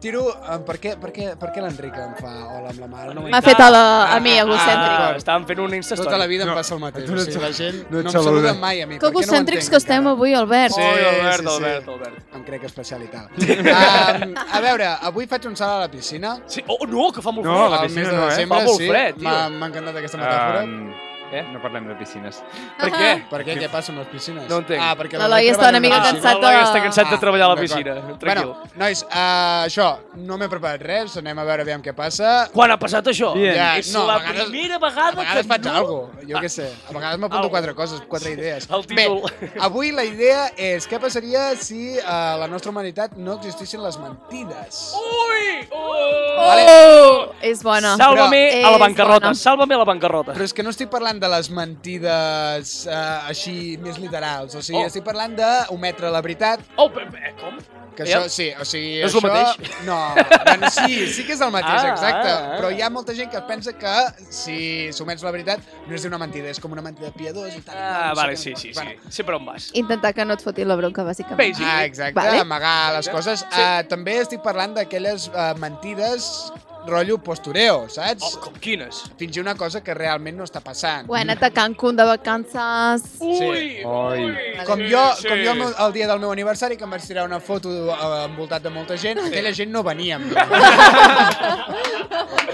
tiro... 0.00 0.22
Uh, 0.40 0.58
per 0.66 0.76
què, 0.82 0.94
per 1.00 1.10
què, 1.12 1.28
per 1.40 1.50
què 1.54 1.62
l'Enric 1.64 1.94
em 2.00 2.14
fa 2.20 2.32
hola 2.56 2.70
amb 2.72 2.80
la 2.80 2.88
mare? 2.90 3.14
No 3.14 3.22
M'ha 3.28 3.40
fet 3.44 3.60
a, 3.60 3.68
la, 3.70 3.84
a 4.16 4.20
mi, 4.20 4.34
Ah, 4.38 4.44
egocèntric. 4.44 4.96
ah, 4.96 5.14
Estàvem 5.20 5.46
fent 5.48 5.60
una 5.64 5.76
Insta 5.76 5.96
Tota 6.00 6.18
la 6.20 6.26
vida 6.30 6.44
em 6.44 6.50
No, 6.50 6.56
passa 6.58 6.74
el 6.74 6.80
mateix. 6.80 7.06
tu 7.06 7.12
o 7.12 7.16
no 7.16 7.24
sigui, 7.24 7.40
la 7.44 7.52
gent 7.52 7.80
no 7.90 8.02
no, 8.02 8.08
em 8.08 8.12
saluda. 8.16 8.54
mai 8.54 8.82
a 8.82 8.86
mi. 8.86 8.94
Que 8.98 9.00
per 9.00 9.10
què 9.10 9.12
no 9.14 9.20
egocèntrics 9.20 9.68
que 9.70 9.76
estem 9.76 9.98
encara? 10.02 10.16
avui, 10.16 10.34
Albert. 10.34 10.72
Sí, 10.74 10.80
Sí, 10.80 11.04
Albert, 11.10 11.40
sí, 11.40 11.46
sí. 11.46 11.54
Albert, 11.54 11.88
Albert. 11.88 12.34
Em 12.34 12.44
crec 12.44 12.64
especial 12.64 13.02
i 13.02 13.08
tal. 13.12 13.26
um, 13.30 14.34
a 14.40 14.60
veure, 14.60 14.86
avui 15.10 15.26
faig 15.26 15.46
un 15.46 15.56
salt 15.56 15.72
a 15.76 15.80
la 15.86 15.90
piscina. 15.90 16.36
Sí, 16.46 16.64
oh, 16.66 16.86
no, 16.86 17.10
que 17.12 17.22
fa 17.22 17.30
molt 17.32 17.46
No, 17.46 17.54
fred. 17.56 17.70
la 17.70 17.76
al 17.80 17.86
piscina 17.88 18.12
no, 18.12 18.24
eh? 18.26 18.30
desembre, 18.30 18.58
Fa 18.58 18.64
molt 18.66 18.80
sí. 18.80 18.88
fred, 18.88 19.14
tio. 19.16 19.28
M'ha 19.28 19.48
m'ha 19.48 19.66
encantat 19.70 19.96
aquesta 20.02 20.18
metàfora. 20.18 20.64
Um, 20.64 20.92
Eh? 21.32 21.42
No 21.52 21.60
parlem 21.62 21.86
de 21.86 21.94
piscines. 21.94 22.40
Per 22.78 22.88
què? 22.90 23.10
Per 23.30 23.40
què? 23.46 23.54
Què 23.60 23.68
passa 23.70 23.92
amb 23.92 24.00
les 24.02 24.08
piscines? 24.10 24.48
No 24.50 24.56
entenc. 24.64 24.80
Ah, 24.82 24.94
perquè 24.98 25.18
L'Eloi 25.20 25.44
Eloi 25.46 25.52
està 25.54 25.68
una 25.70 25.80
mica 25.80 26.00
cansat 26.02 26.34
L'Eloi 26.40 26.56
de- 26.56 26.62
està 26.64 26.82
cansat 26.82 27.10
de 27.12 27.18
treballar 27.22 27.46
a 27.46 27.54
la 27.54 27.60
piscina. 27.60 27.94
Tranquil. 28.18 28.50
Bueno, 28.50 28.70
nois, 28.80 29.02
uh, 29.04 29.66
això, 29.68 29.86
no 30.16 30.38
m'he 30.40 30.48
preparat 30.50 30.82
res, 30.82 31.16
anem 31.20 31.38
a 31.38 31.44
veure 31.44 31.62
aviam 31.62 31.82
què 31.82 31.94
passa. 31.94 32.48
Quan 32.52 32.70
ha 32.74 32.78
passat 32.82 33.06
això? 33.12 33.32
Bien. 33.34 33.54
Ja, 33.54 33.76
És 33.78 33.92
no, 33.94 34.06
la 34.06 34.16
a 34.16 34.18
vegades- 34.24 34.48
primera 34.50 34.74
A 34.74 34.78
vegada 34.82 35.10
vegades 35.20 35.46
que 35.46 35.48
faig 35.52 35.64
no... 35.64 35.70
alguna 35.76 36.10
cosa, 36.16 36.26
jo 36.32 36.36
què 36.42 36.48
sé. 36.48 36.66
A 36.88 36.92
vegades 36.98 37.18
m'apunto 37.22 37.50
quatre 37.50 37.74
coses, 37.74 38.02
quatre 38.08 38.30
idees. 38.32 38.68
El 38.70 38.86
títol. 38.86 39.22
Bé, 39.40 39.52
avui 39.60 39.92
la 39.92 40.04
idea 40.04 40.48
és 40.56 40.88
què 40.90 40.98
passaria 41.00 41.54
si 41.56 41.94
a 42.00 42.36
la 42.40 42.48
nostra 42.48 42.70
humanitat 42.72 43.14
no 43.16 43.34
existissin 43.38 43.82
les 43.84 43.98
mentides. 44.02 44.94
Ui! 44.98 45.68
Oh! 45.70 46.36
Vale. 46.40 46.64
Oh! 46.66 47.32
És 47.40 47.62
bona. 47.62 47.94
Sàlvame 48.00 48.40
Però 48.50 48.66
a 48.66 48.70
la 48.72 48.78
bancarrota, 48.78 49.26
bona. 49.30 49.34
sàlvame 49.38 49.74
a 49.74 49.78
la 49.78 49.84
bancarrota. 49.84 50.32
Però 50.34 50.44
és 50.44 50.52
que 50.54 50.62
no 50.62 50.70
estic 50.70 50.88
parlant 50.90 51.19
parlant 51.20 51.32
de 51.32 51.36
les 51.36 51.50
mentides 51.52 52.72
uh, 52.88 53.28
així 53.28 53.76
més 53.82 53.98
literals. 54.00 54.54
O 54.56 54.62
sigui, 54.62 54.80
Oh. 54.80 54.86
estic 54.88 55.04
parlant 55.04 55.34
d'ometre 55.36 56.10
la 56.10 56.20
veritat, 56.22 56.60
Oh, 56.76 56.88
com? 56.90 57.58
que 57.94 58.04
això, 58.04 58.28
sí, 58.30 58.50
o 58.58 58.64
sigui, 58.64 59.00
No 59.00 59.06
és 59.06 59.14
això... 59.14 59.20
el 59.20 59.32
mateix? 59.32 59.84
No, 59.84 59.98
bueno, 60.46 60.70
sí, 60.70 61.06
sí 61.12 61.24
que 61.26 61.32
és 61.34 61.40
el 61.40 61.50
mateix, 61.50 61.82
Ah, 61.82 61.88
exacte. 61.90 62.28
ah, 62.28 62.52
ah. 62.54 62.56
Però 62.58 62.70
hi 62.72 62.80
ha 62.82 62.88
molta 62.90 63.14
gent 63.14 63.30
que 63.30 63.40
pensa 63.42 63.72
que 63.76 63.94
si 64.30 64.92
s'omets 64.92 65.22
la 65.22 65.30
veritat 65.30 65.60
no 65.86 65.94
és 65.94 66.04
una 66.04 66.18
mentida, 66.18 66.48
és 66.48 66.60
com 66.60 66.72
una 66.72 66.82
mentida 66.82 67.10
piadosa 67.12 67.56
i 67.56 67.60
tal. 67.60 67.76
Ah, 67.76 68.08
no 68.08 68.14
sé 68.14 68.20
vale, 68.22 68.36
sí, 68.36 68.50
no 68.50 68.56
sí, 68.56 68.72
sí. 68.72 68.80
què. 68.80 68.96
Sé 69.10 69.24
per 69.24 69.34
on 69.34 69.44
vas. 69.46 69.70
Intentar 69.74 70.14
que 70.14 70.24
no 70.24 70.34
et 70.34 70.42
fotin 70.42 70.68
la 70.68 70.76
bronca, 70.76 71.04
bàsicament. 71.04 71.38
Basic. 71.38 71.66
Ah, 71.66 71.84
exacte, 71.84 72.14
Vale. 72.14 72.30
vale. 72.30 72.40
amagar 72.40 72.94
les 72.96 73.08
coses. 73.08 73.40
Sí. 73.50 73.60
Uh, 73.60 73.82
també 73.88 74.18
estic 74.20 74.40
parlant 74.42 74.74
d'aquelles 74.74 75.28
uh, 75.34 75.52
mentides 75.58 76.52
rotllo 76.86 77.18
postureo, 77.18 77.88
saps? 77.92 78.22
Oh, 78.36 78.40
com 78.40 78.54
quines? 78.54 79.02
Fingir 79.18 79.42
una 79.42 79.54
cosa 79.54 79.82
que 79.84 79.92
realment 79.94 80.36
no 80.38 80.44
està 80.44 80.60
passant. 80.64 81.08
Ho 81.10 81.16
he 81.16 81.20
anat 81.20 81.42
a 81.42 81.50
Cancún 81.50 81.96
de 81.96 82.04
vacances. 82.08 83.04
Ui, 83.20 83.82
Oi. 83.84 84.24
ui. 84.24 84.36
Com 84.66 84.78
Sí, 84.80 84.88
jo, 84.92 85.02
sí. 85.18 85.28
com 85.28 85.36
jo 85.44 85.50
el, 85.52 85.58
meu- 85.58 85.74
el 85.86 85.92
dia 85.92 86.06
del 86.08 86.18
meu 86.20 86.32
aniversari, 86.32 86.76
que 86.76 86.84
em 86.84 86.90
vaig 86.90 87.02
tirar 87.06 87.24
una 87.28 87.40
foto 87.40 87.68
eh, 87.90 88.24
envoltat 88.24 88.62
de 88.62 88.70
molta 88.70 88.96
gent, 88.96 89.18
aquella 89.26 89.52
gent 89.52 89.70
no 89.70 89.82
venia 89.82 90.16
amb 90.16 90.26
mi. 90.26 90.34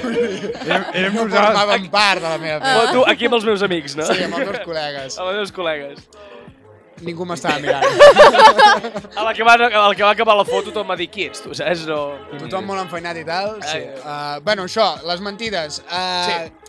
Érem, 0.07 0.85
érem 0.95 1.15
No 1.15 1.25
nosaltres. 1.25 1.47
formaven 1.47 1.89
part 1.91 2.21
de 2.23 2.29
la 2.29 2.39
meva 2.39 2.59
vida. 2.61 2.93
tu, 2.93 3.05
aquí 3.11 3.27
amb 3.27 3.35
els 3.39 3.45
meus 3.45 3.63
amics, 3.63 3.97
no? 3.97 4.05
Sí, 4.07 4.23
amb 4.23 4.35
els 4.39 4.47
meus 4.51 4.61
col·legues. 4.67 5.19
Amb 5.19 5.29
els 5.31 5.37
meus 5.41 5.53
col·legues. 5.57 6.03
Ningú 7.05 7.27
m'estava 7.29 7.59
mirant. 7.61 7.85
A 9.19 9.25
la 9.27 9.33
que 9.37 9.45
va, 9.45 9.55
a 9.57 9.59
la 9.89 9.95
que 9.95 10.03
va 10.05 10.11
acabar 10.15 10.37
la 10.39 10.45
foto, 10.49 10.71
tothom 10.71 10.89
va 10.89 10.97
dir 10.97 11.09
qui 11.13 11.27
ets 11.29 11.43
tu, 11.45 11.53
saps? 11.57 11.83
No... 11.89 11.99
Tothom 12.41 12.65
molt 12.71 12.87
enfeinat 12.87 13.19
i 13.21 13.25
tal. 13.29 13.59
Sí. 13.69 13.83
Uh, 14.01 14.39
bueno, 14.47 14.65
això, 14.71 14.87
les 15.09 15.21
mentides. 15.25 15.83
Uh, 15.91 16.25
Sí. 16.27 16.66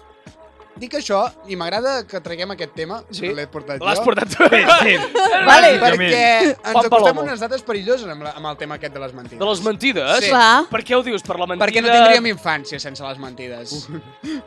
Dic 0.80 0.94
això, 1.00 1.24
i 1.48 1.56
m'agrada 1.56 2.06
que 2.08 2.20
traguem 2.22 2.52
aquest 2.54 2.74
tema, 2.76 3.02
Sí. 3.12 3.28
l'he 3.34 3.48
portat 3.48 3.82
L'has 3.82 3.98
jo. 4.00 4.04
portat 4.06 4.28
tu. 4.30 4.44
Sí, 4.48 4.62
sí. 4.82 4.98
Vale. 5.46 5.72
Perquè 5.82 6.22
ens 6.54 6.72
Juan 6.72 6.86
acostem 6.86 7.18
unes 7.24 7.40
dates 7.40 7.62
perilloses 7.64 8.08
amb, 8.08 8.24
la, 8.24 8.32
amb 8.38 8.46
el 8.52 8.58
tema 8.58 8.76
aquest 8.76 8.94
de 8.94 9.00
les 9.00 9.14
mentides. 9.14 9.40
De 9.40 9.46
les 9.46 9.62
mentides? 9.66 10.20
Sí. 10.24 10.30
Clar. 10.30 10.66
Per 10.70 10.84
què 10.84 10.96
ho 10.98 11.04
dius? 11.04 11.22
Per 11.24 11.38
la 11.40 11.48
mentida... 11.48 11.66
Perquè 11.66 11.82
no 11.86 11.92
tindríem 11.94 12.30
infància 12.34 12.80
sense 12.80 13.04
les 13.04 13.18
mentides. 13.20 13.88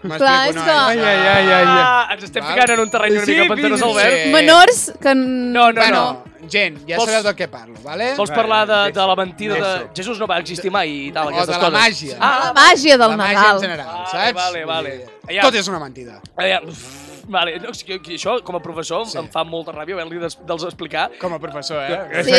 Clar, 0.03 0.49
és 0.51 0.57
que- 0.57 0.71
Ai, 0.71 0.99
ai, 0.99 1.21
ai, 1.27 1.53
ai. 1.53 1.65
Ah, 1.67 2.09
ens 2.15 2.25
estem 2.25 2.43
Val. 2.45 2.53
ficant 2.55 2.71
en 2.77 2.81
un 2.81 2.91
terreny 2.91 3.17
una 3.19 3.25
Sí, 3.27 3.37
mica 3.37 3.49
pantanós, 3.55 3.81
sí, 3.81 3.87
Albert. 3.91 4.17
sí. 4.25 4.31
Menors 4.33 4.93
que... 5.01 5.15
No, 5.15 5.73
no, 5.73 5.81
bueno, 5.81 6.25
no. 6.41 6.49
gent, 6.51 6.79
ja 6.89 6.97
Vols- 6.97 7.07
sabeu 7.11 7.23
del 7.23 7.35
que 7.37 7.49
parlo, 7.49 7.75
vale? 7.85 8.15
Vols 8.17 8.31
parlar 8.31 8.67
de, 8.67 8.93
de 8.93 9.07
la 9.07 9.17
mentida 9.17 9.55
de... 9.55 9.89
Jesús 9.95 10.19
no 10.19 10.27
va 10.27 10.39
existir 10.41 10.71
mai 10.71 10.91
i 11.09 11.13
tal, 11.13 11.27
O 11.29 11.31
aquestes 11.31 11.57
de 11.57 11.63
la 11.63 11.71
coses. 11.71 11.81
màgia. 11.81 12.17
Ah, 12.21 12.41
La 12.47 12.53
màgia 12.55 12.97
del 12.99 13.11
la 13.11 13.17
màgia 13.17 13.35
Nadal. 13.41 13.57
en 13.57 13.63
general, 13.63 14.07
saps? 14.11 14.35
vale, 14.35 14.65
vale. 14.65 15.20
Ja. 15.31 15.45
Tot 15.47 15.55
és 15.61 15.69
una 15.71 15.79
mentida. 15.83 16.19
Aviam, 16.35 16.67
Vale, 17.31 17.57
no, 17.63 17.71
és 17.71 17.85
que, 17.87 18.01
que 18.03 18.17
això, 18.19 18.39
com 18.43 18.57
a 18.59 18.63
professor, 18.63 19.05
Sí. 19.07 19.13
sí. 19.15 19.19
em 19.23 19.29
fa 19.31 19.45
molta 19.47 19.73
ràbia 19.75 19.95
haver-li 19.95 20.19
de, 20.19 20.31
dels 20.49 20.65
explicar. 20.67 21.09
Com 21.21 21.33
a 21.37 21.39
professor, 21.43 21.79
eh? 21.87 22.25
Sí, 22.27 22.35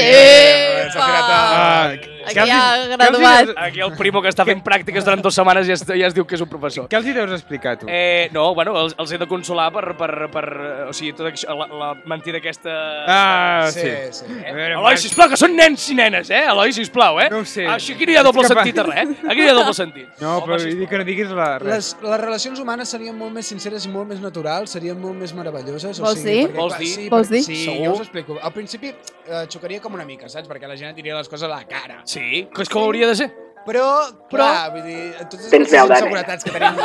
a... 0.99 1.06
Ah, 1.06 1.91
Aquí 2.27 2.39
ha 2.39 2.88
graduat. 2.88 3.49
Aquí 3.58 3.80
el 3.82 3.93
primo 3.97 4.21
que 4.21 4.30
està 4.32 4.45
fent 4.47 4.62
pràctiques 4.65 5.06
durant 5.06 5.23
dues 5.23 5.36
setmanes 5.38 5.65
ja 5.69 5.73
es, 5.77 5.84
ja 5.88 6.08
es 6.10 6.15
diu 6.15 6.25
que 6.27 6.36
és 6.38 6.43
un 6.43 6.49
professor. 6.51 6.88
Què 6.91 6.99
els 6.99 7.08
hi 7.08 7.15
deus 7.15 7.32
explicar, 7.38 7.77
tu? 7.82 7.88
Eh, 7.89 8.30
no, 8.36 8.49
bueno, 8.58 8.75
els, 8.84 8.95
els 9.01 9.13
he 9.15 9.19
de 9.21 9.27
consolar 9.30 9.69
per, 9.73 9.95
per, 9.97 10.12
per 10.34 10.43
eh, 10.51 10.89
o 10.89 10.93
sigui, 10.97 11.13
tota 11.17 11.32
això, 11.32 11.56
la, 11.58 11.67
la 11.82 11.89
mentida 12.12 12.41
aquesta... 12.41 12.75
Ah, 13.08 13.69
Sí, 13.71 13.80
sí. 13.82 14.21
sí. 14.21 14.25
A 14.45 14.54
veure, 14.54 14.75
Eloi, 14.77 14.97
sisplau, 14.99 15.30
que 15.32 15.38
són 15.39 15.56
nens 15.58 15.88
i 15.91 15.95
nenes, 15.97 16.30
eh? 16.34 16.43
Eloi, 16.51 16.73
sisplau, 16.75 17.19
eh? 17.23 17.30
No 17.32 17.41
ho 17.41 17.47
sé. 17.47 17.65
Així 17.69 17.95
aquí 17.95 18.08
no 18.10 18.15
hi 18.15 18.19
ha 18.19 18.25
doble 18.27 18.45
sentit 18.49 18.80
a 18.82 18.86
res, 18.88 19.01
eh? 19.15 19.17
Aquí 19.30 19.39
no 19.41 19.47
hi 19.47 19.51
ha 19.54 19.58
doble 19.58 19.75
sentit. 19.77 20.10
No, 20.21 20.38
però 20.45 20.58
Home, 20.60 20.88
que 20.91 21.01
no 21.01 21.08
diguis 21.08 21.32
la, 21.36 21.47
res. 21.62 21.71
Les, 21.71 21.91
les 22.12 22.21
relacions 22.21 22.60
humanes 22.62 22.91
serien 22.91 23.17
molt 23.17 23.34
més 23.38 23.47
sinceres 23.51 23.86
i 23.88 23.91
molt 23.93 24.10
més 24.12 24.21
naturals, 24.23 24.73
serien 24.81 24.97
molt 25.01 25.15
més 25.21 25.33
meravelloses. 25.37 25.99
O 26.01 26.07
Vols 26.07 26.17
sigui, 26.19 26.33
dir? 26.41 26.47
perquè, 26.49 26.57
Vols 26.57 26.73
clar, 26.73 26.81
dir? 26.81 26.91
Sí, 26.95 27.07
Vols 27.11 27.27
perquè- 27.29 27.37
dir? 27.37 27.43
Sí, 27.45 27.59
Segur? 27.65 27.85
jo 27.85 27.93
us 27.93 28.01
explico. 28.07 28.39
Al 28.41 28.53
principi 28.55 28.89
eh, 28.89 29.45
xocaria 29.53 29.79
com 29.81 29.93
una 29.93 30.05
mica, 30.09 30.29
saps? 30.29 30.49
Perquè 30.49 30.67
la 30.67 30.75
gent 30.79 30.89
et 30.91 30.97
diria 30.97 31.15
les 31.19 31.29
coses 31.29 31.45
a 31.45 31.51
la 31.53 31.63
cara. 31.69 32.01
Sí, 32.05 32.47
que 32.53 32.65
és 32.65 32.69
com 32.69 32.83
hauria 32.87 33.07
de 33.11 33.15
ser. 33.15 33.29
Però, 33.61 33.85
Però- 34.31 34.41
clar, 34.41 34.71
vull 34.73 34.83
dir, 34.87 35.11
totes 35.29 35.51
aquestes 35.53 35.77
inseguretats 35.77 36.43
que 36.43 36.51
tenim... 36.55 36.81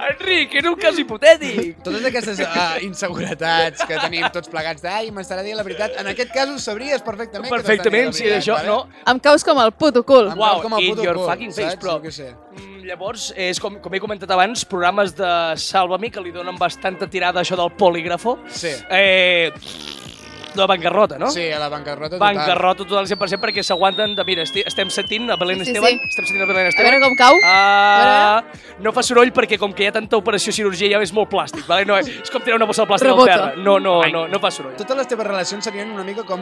Enric, 0.00 0.54
era 0.56 0.70
un 0.70 0.76
cas 0.80 0.96
hipotètic. 0.98 1.82
Totes 1.84 2.04
aquestes 2.08 2.40
uh, 2.40 2.78
inseguretats 2.86 3.84
que 3.86 3.98
tenim 4.00 4.24
tots 4.32 4.48
plegats 4.50 4.80
d'ai, 4.84 5.10
m'estarà 5.14 5.44
dient 5.44 5.58
la 5.60 5.64
veritat. 5.66 5.98
En 6.00 6.08
aquest 6.10 6.32
cas 6.34 6.48
ho 6.48 6.56
sabries 6.62 7.04
perfectament. 7.04 7.52
Perfectament, 7.52 8.08
dient 8.08 8.16
sí, 8.16 8.28
d'això, 8.32 8.56
veritat, 8.56 8.88
no. 8.88 9.04
Em 9.12 9.20
caus 9.20 9.44
com 9.46 9.60
el 9.62 9.72
puto 9.76 10.02
cul. 10.08 10.30
Em 10.32 10.40
Uau, 10.40 10.60
cau 10.62 10.68
com 10.70 10.78
in 10.80 10.94
puto 10.94 11.04
your 11.04 11.20
cul, 11.20 11.28
fucking 11.28 11.52
face, 11.52 11.74
saps? 11.76 11.84
però- 11.84 11.98
què 12.02 12.10
sé. 12.16 12.30
Llavors, 12.90 13.28
és 13.38 13.60
com, 13.62 13.76
com 13.78 13.94
he 13.94 14.00
comentat 14.02 14.32
abans, 14.34 14.64
programes 14.66 15.12
de 15.14 15.28
Sálvame 15.62 16.08
que 16.10 16.22
li 16.24 16.32
donen 16.34 16.56
bastanta 16.58 17.06
tirada 17.06 17.38
a 17.38 17.44
això 17.44 17.54
del 17.54 17.70
polígrafo. 17.78 18.32
Sí. 18.50 18.72
Eh, 18.90 19.52
de 20.54 20.66
bancarrota, 20.66 21.18
no? 21.18 21.30
Sí, 21.30 21.50
a 21.50 21.58
la 21.58 21.68
bancarrota 21.68 22.16
total. 22.18 22.34
Bancarrota 22.36 22.84
total 22.84 23.06
100% 23.06 23.38
perquè 23.40 23.62
s'aguanten 23.62 24.14
de... 24.16 24.24
Mira, 24.24 24.42
esti- 24.42 24.64
estem 24.66 24.90
sentint 24.90 25.30
a 25.30 25.36
Belén 25.36 25.60
Sí, 25.60 25.66
sí, 25.66 25.70
Esteban. 25.72 25.98
sí. 25.98 26.08
Estem 26.10 26.26
sentint 26.26 26.42
a 26.42 26.46
Belén 26.50 26.66
A 26.66 26.68
Esteban. 26.70 26.90
veure 26.90 27.04
com 27.06 27.16
cau. 27.16 27.34
Ah, 27.44 28.42
no 28.80 28.92
fa 28.96 29.02
soroll 29.06 29.30
perquè 29.36 29.58
com 29.60 29.72
que 29.76 29.84
hi 29.84 29.88
ha 29.90 29.92
tanta 29.94 30.16
operació 30.18 30.52
cirurgia 30.52 30.90
ja 30.94 31.00
és 31.02 31.12
molt 31.16 31.30
plàstic, 31.30 31.66
vale? 31.68 31.84
no, 31.88 31.96
és 32.00 32.30
com 32.32 32.42
tirar 32.42 32.56
una 32.58 32.66
bossa 32.68 32.82
de 32.84 32.88
plàstic 32.90 33.08
Rebota. 33.10 33.32
al 33.32 33.40
terra. 33.50 33.62
No, 33.62 33.78
no, 33.80 34.00
no, 34.10 34.26
no 34.28 34.40
fa 34.42 34.50
soroll. 34.50 34.74
Totes 34.78 34.96
les 34.96 35.08
teves 35.10 35.26
relacions 35.26 35.64
serien 35.64 35.90
una 35.90 36.04
mica 36.04 36.24
com, 36.28 36.40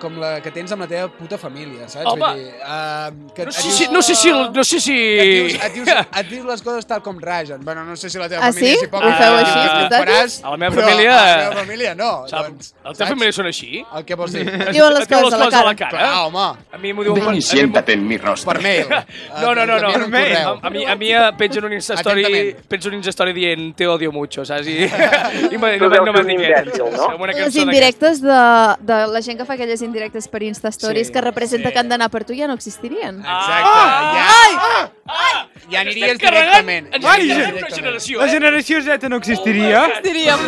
com 0.00 0.18
la 0.22 0.40
que 0.44 0.50
tens 0.54 0.72
amb 0.72 0.84
la 0.86 0.88
teva 0.90 1.08
puta 1.12 1.38
família, 1.38 1.88
saps? 1.88 2.06
Home. 2.06 2.20
Vull 2.20 2.40
dir, 2.40 2.54
uh, 2.62 3.34
que 3.34 3.46
No 3.46 3.52
sé 3.52 3.62
dius- 3.62 3.78
si... 3.78 3.88
No 3.92 4.02
sé 4.02 4.14
si... 4.14 4.30
No 4.30 4.64
sé 4.64 4.80
si... 4.80 4.96
et 4.96 5.30
dius, 5.30 5.54
et, 5.64 5.72
dius, 5.74 5.88
et 6.20 6.30
dius 6.30 6.46
les 6.46 6.62
coses 6.62 6.86
tal 6.86 7.02
com 7.02 7.18
ragen. 7.20 7.60
Bueno, 7.64 7.84
no 7.84 7.96
sé 7.96 8.10
si 8.10 8.18
la 8.18 8.28
teva 8.28 8.46
Ah, 8.46 8.52
família 8.52 8.74
sí? 8.74 8.78
és 8.78 8.88
hipòcrita. 8.88 9.10
Ho 9.10 9.22
feu 9.22 9.38
així, 9.40 9.88
faràs, 9.94 10.38
A 10.44 10.50
la 10.54 10.56
meva 10.64 10.74
família- 10.80 11.16
A 11.16 11.26
la 11.26 11.48
meva 11.50 11.60
família 11.64 11.94
no. 11.94 12.10
Sap, 12.30 12.46
doncs, 12.48 12.74
el 12.84 12.96
teu 12.96 13.06
família 13.10 13.32
són 13.36 13.49
així? 13.50 13.82
El 13.96 14.04
que 14.08 14.16
vols 14.16 14.32
dir? 14.32 14.44
Diuen 14.46 14.94
les 14.94 15.04
Et 15.04 15.10
diuen 15.10 15.24
coses 15.28 15.54
a 15.54 15.64
la 15.66 15.74
cara. 15.76 15.90
Clar, 15.90 16.10
home, 16.26 16.46
A 16.72 16.78
mi 16.78 16.92
m'ho 16.94 17.04
diuen... 17.04 17.18
per- 17.18 17.22
a 17.22 17.26
Ven 17.26 17.36
mi 17.36 17.38
y 17.38 17.42
siéntate 17.42 17.92
en 17.98 18.06
mi 18.08 18.16
rostro. 18.18 18.52
per 18.52 18.62
mail. 18.62 18.86
No, 19.40 19.54
no, 19.54 19.64
no, 19.66 19.78
no. 19.80 19.88
Un 19.94 20.10
correu. 20.10 20.58
A, 20.62 20.66
a 20.66 20.70
mi, 20.70 20.84
a 20.84 20.96
mi 20.96 21.12
eh, 21.12 21.30
pengen 21.38 21.64
un 21.64 21.72
Instastory, 21.72 22.56
pengen 22.68 22.88
un 22.92 22.98
Instastory 23.00 23.32
dient 23.32 23.74
te 23.76 23.86
odio 23.88 24.10
mucho, 24.12 24.44
saps? 24.44 24.66
I, 24.66 24.84
i 25.54 25.58
me, 25.58 25.76
no, 25.78 25.88
no 25.88 26.12
m'etiqueten. 26.12 26.72
No? 26.96 27.26
Les 27.26 27.56
indirectes 27.56 28.20
de, 28.22 28.40
de 28.80 28.98
la 29.12 29.22
gent 29.22 29.38
que 29.38 29.44
fa 29.48 29.54
aquelles 29.54 29.82
indirectes 29.82 30.28
per 30.28 30.42
Insta 30.42 30.68
Stories 30.70 31.08
Sí, 31.08 31.12
que 31.12 31.20
representa 31.20 31.68
sí. 31.68 31.72
que 31.74 31.78
han 31.80 31.88
d'anar 31.88 32.10
per 32.10 32.24
tu 32.24 32.34
ja 32.36 32.46
no 32.46 32.54
existirien. 32.54 33.18
Exacte. 33.20 33.76
Ja, 34.16 34.90
Ah! 35.10 35.46
ja 35.70 35.80
aniries 35.80 36.18
directament. 36.18 36.86
Ens 36.94 37.04
Ja 37.04 37.14
aniries 37.14 37.36
una 37.36 37.46
directament. 37.46 37.74
generació, 37.74 38.20
La 38.20 38.26
eh? 38.26 38.30
generació 38.30 38.82
Z 38.82 39.08
no 39.08 39.16
existiria? 39.16 39.86
Existiríem. 39.86 40.38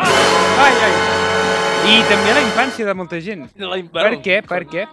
Ai, 0.00 0.72
ai. 0.86 1.39
I 1.90 2.02
també 2.06 2.34
la 2.36 2.42
infància 2.44 2.86
de 2.86 2.92
molta 2.94 3.18
gent. 3.24 3.48
La, 3.58 3.78
Per 3.96 4.12
què? 4.22 4.36
Per 4.46 4.60
què? 4.70 4.84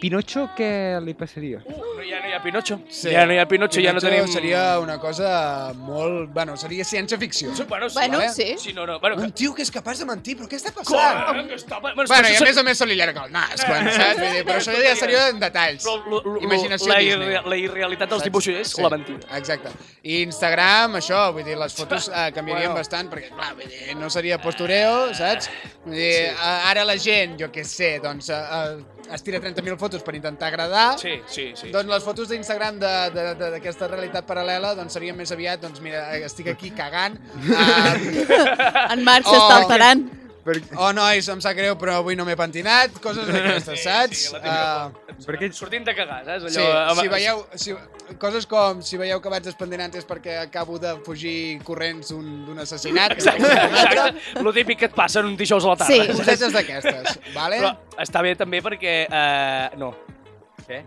Pinocho, 0.00 0.48
què 0.56 0.68
li 1.02 1.14
passaria? 1.16 1.58
Uh, 1.64 1.72
no, 1.96 2.02
ja 2.04 2.18
no 2.20 2.28
hi 2.28 2.32
ha 2.36 2.40
Pinocho. 2.44 2.76
Sí. 2.92 3.10
Ja 3.14 3.24
no 3.26 3.32
hi 3.32 3.38
ha 3.40 3.46
Pinocho, 3.48 3.80
ja 3.80 3.92
no 3.94 4.00
Pinocho 4.00 4.12
tenim... 4.20 4.32
Seria 4.32 4.78
una 4.78 4.98
cosa 5.00 5.72
molt... 5.74 6.28
Bueno, 6.34 6.56
seria 6.60 6.84
ciència-ficció. 6.84 7.54
Sí, 7.56 7.64
Bueno, 7.68 7.88
sí, 7.88 7.94
Bueno, 7.98 8.18
vale. 8.18 8.32
sí. 8.32 8.56
Sí, 8.58 8.72
no, 8.76 8.84
no. 8.86 8.98
Bueno, 9.00 9.16
Un 9.22 9.32
tio 9.32 9.54
que 9.54 9.62
és 9.64 9.70
capaç 9.72 9.98
de 10.02 10.06
mentir, 10.08 10.36
però 10.36 10.48
què 10.50 10.58
està 10.60 10.72
passant? 10.76 11.46
Que 11.48 11.56
està... 11.56 11.80
Bueno, 11.80 12.04
Bueno, 12.06 12.28
i 12.28 12.36
a 12.36 12.40
més 12.44 12.60
a 12.60 12.64
més 12.66 12.78
se 12.78 12.86
li 12.90 12.96
llarga 12.98 13.24
el 13.26 13.32
nas, 13.32 13.64
quan, 13.64 13.88
saps? 13.94 14.20
Vull 14.20 14.34
dir, 14.36 14.44
però 14.48 14.58
això 14.60 14.76
ja 14.84 14.94
seria 15.00 15.22
en 15.32 15.40
detalls. 15.40 15.86
Però 15.88 16.22
Imaginació 16.44 16.92
la, 16.92 16.98
Disney. 17.00 17.30
irre- 17.32 17.42
la 17.54 17.60
irrealitat 17.64 18.08
dels 18.12 18.20
Saps? 18.22 18.28
dibuixos 18.30 18.60
és 18.60 18.74
Sí, 18.76 18.82
la 18.84 18.90
mentida. 18.92 19.24
Exacte. 19.40 19.72
I 20.04 20.20
Instagram, 20.26 20.98
això, 21.00 21.22
vull 21.32 21.44
dir, 21.48 21.56
les 21.58 21.74
fotos 21.74 22.10
eh, 22.12 22.28
canviarien 22.36 22.70
Bueno. 22.74 22.82
bastant, 22.82 23.08
perquè, 23.10 23.32
clar, 23.32 23.54
vull 23.56 23.66
dir, 23.72 23.96
no 23.96 24.10
seria 24.12 24.38
postureo, 24.42 25.14
saps? 25.16 25.48
Vull 25.86 25.96
dir, 25.96 26.12
sí. 26.28 26.52
ara 26.70 26.84
la 26.84 26.98
gent, 27.00 27.38
jo 27.40 27.48
què 27.54 27.64
sé, 27.64 27.96
doncs, 28.04 28.28
eh, 28.30 28.36
eh, 28.36 28.95
es 29.12 29.22
tira 29.22 29.38
30.000 29.40 29.76
fotos 29.78 30.02
per 30.02 30.14
intentar 30.14 30.48
agradar, 30.48 30.98
Sí, 30.98 31.20
sí, 31.26 31.52
sí. 31.54 31.70
doncs 31.70 31.88
les 31.90 32.02
fotos 32.04 32.28
d'Instagram 32.28 32.78
de- 32.78 33.10
de- 33.14 33.34
de- 33.34 33.50
d'aquesta 33.56 33.88
realitat 33.88 34.26
paral·lela 34.26 34.74
doncs 34.74 34.92
serien 34.92 35.16
més 35.16 35.30
aviat, 35.32 35.60
doncs 35.60 35.80
mira, 35.80 36.16
estic 36.16 36.48
aquí 36.48 36.70
cagant. 36.70 37.18
Uh, 37.46 38.92
En 38.92 39.04
Marc 39.04 39.26
Oh. 39.26 39.32
s'està 39.34 39.56
alterant. 39.62 40.04
Per, 40.46 40.54
oh, 40.78 40.92
nois, 40.94 41.26
em 41.32 41.40
sap 41.42 41.56
greu, 41.58 41.74
però 41.80 41.96
avui 42.04 42.14
no 42.14 42.22
m'he 42.24 42.36
pentinat, 42.38 42.94
coses 43.02 43.26
d'aquestes, 43.26 43.80
saps? 43.82 44.20
Sí, 44.28 44.32
la 44.36 44.40
típica, 44.44 45.06
Uh, 45.16 45.24
per 45.26 45.36
què? 45.40 45.48
Sortint 45.56 45.84
de 45.88 45.94
cagar, 45.96 46.20
saps? 46.26 46.44
Allò, 46.46 46.52
Sí, 46.54 46.66
amb- 46.92 47.00
si 47.00 47.08
veieu, 47.10 47.40
si, 47.56 47.74
coses 48.22 48.46
com 48.46 48.82
si 48.84 48.98
veieu 49.00 49.18
que 49.24 49.32
vaig 49.32 49.42
despendinant 49.42 49.94
és 49.98 50.06
perquè 50.06 50.36
acabo 50.44 50.78
de 50.78 50.92
fugir 51.06 51.58
corrents 51.66 52.12
d'un 52.12 52.44
d'un 52.46 52.58
assassinat. 52.62 53.16
Exacte, 53.16 53.48
exacte. 53.50 54.42
Lo 54.44 54.52
típic 54.54 54.78
que 54.84 54.90
et 54.92 54.94
passa 54.94 55.20
en 55.24 55.32
un 55.32 55.36
dijous 55.40 55.64
a 55.64 55.72
la 55.74 55.76
tarda. 55.82 55.94
Sí. 56.06 56.12
Cosetes 56.20 56.52
d'aquestes, 56.54 57.18
vale? 57.34 57.58
Però 57.64 57.72
està 58.06 58.22
bé 58.22 58.36
també 58.38 58.62
perquè... 58.62 58.94
Uh, 59.10 59.78
no. 59.82 59.94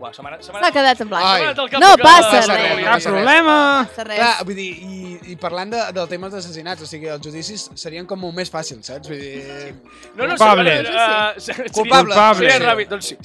Uah, 0.00 0.12
se 0.12 0.22
m'ha 0.22 0.70
quedat 0.72 1.00
en 1.00 1.08
blanc. 1.08 1.24
Ai. 1.24 1.42
anat 1.48 1.56
cap 1.70 1.80
No 1.80 1.90
passa 2.02 2.30
res. 2.40 2.48
res, 2.48 2.84
Cap 2.84 2.94
passa 2.94 3.10
problema! 3.10 3.56
Passa 3.88 4.04
res. 4.04 4.18
Clar, 4.20 4.44
vull 4.44 4.54
dir, 4.58 4.68
i, 4.84 5.32
i 5.32 5.36
parlant 5.40 5.70
de, 5.72 5.80
del 5.96 6.08
tema 6.08 6.28
dels 6.28 6.44
assassinats, 6.44 6.82
o 6.82 6.86
sigui, 6.86 7.08
els 7.08 7.22
judicis 7.24 7.68
serien 7.80 8.06
com 8.06 8.20
molt 8.20 8.34
més 8.36 8.50
fàcils, 8.52 8.84
saps? 8.90 9.08
Vull 9.08 9.18
dir... 9.18 9.74
No, 10.16 10.26
no, 10.26 10.36
Culpable. 10.36 10.76
sí, 10.84 10.92
uh, 10.92 11.40
seria- 11.40 11.72
Culpable. 11.72 12.14
Seria 12.40 12.58
Sí. 12.58 12.64
ràpid, 12.64 12.88
doncs 12.90 13.06
sí. 13.06 13.16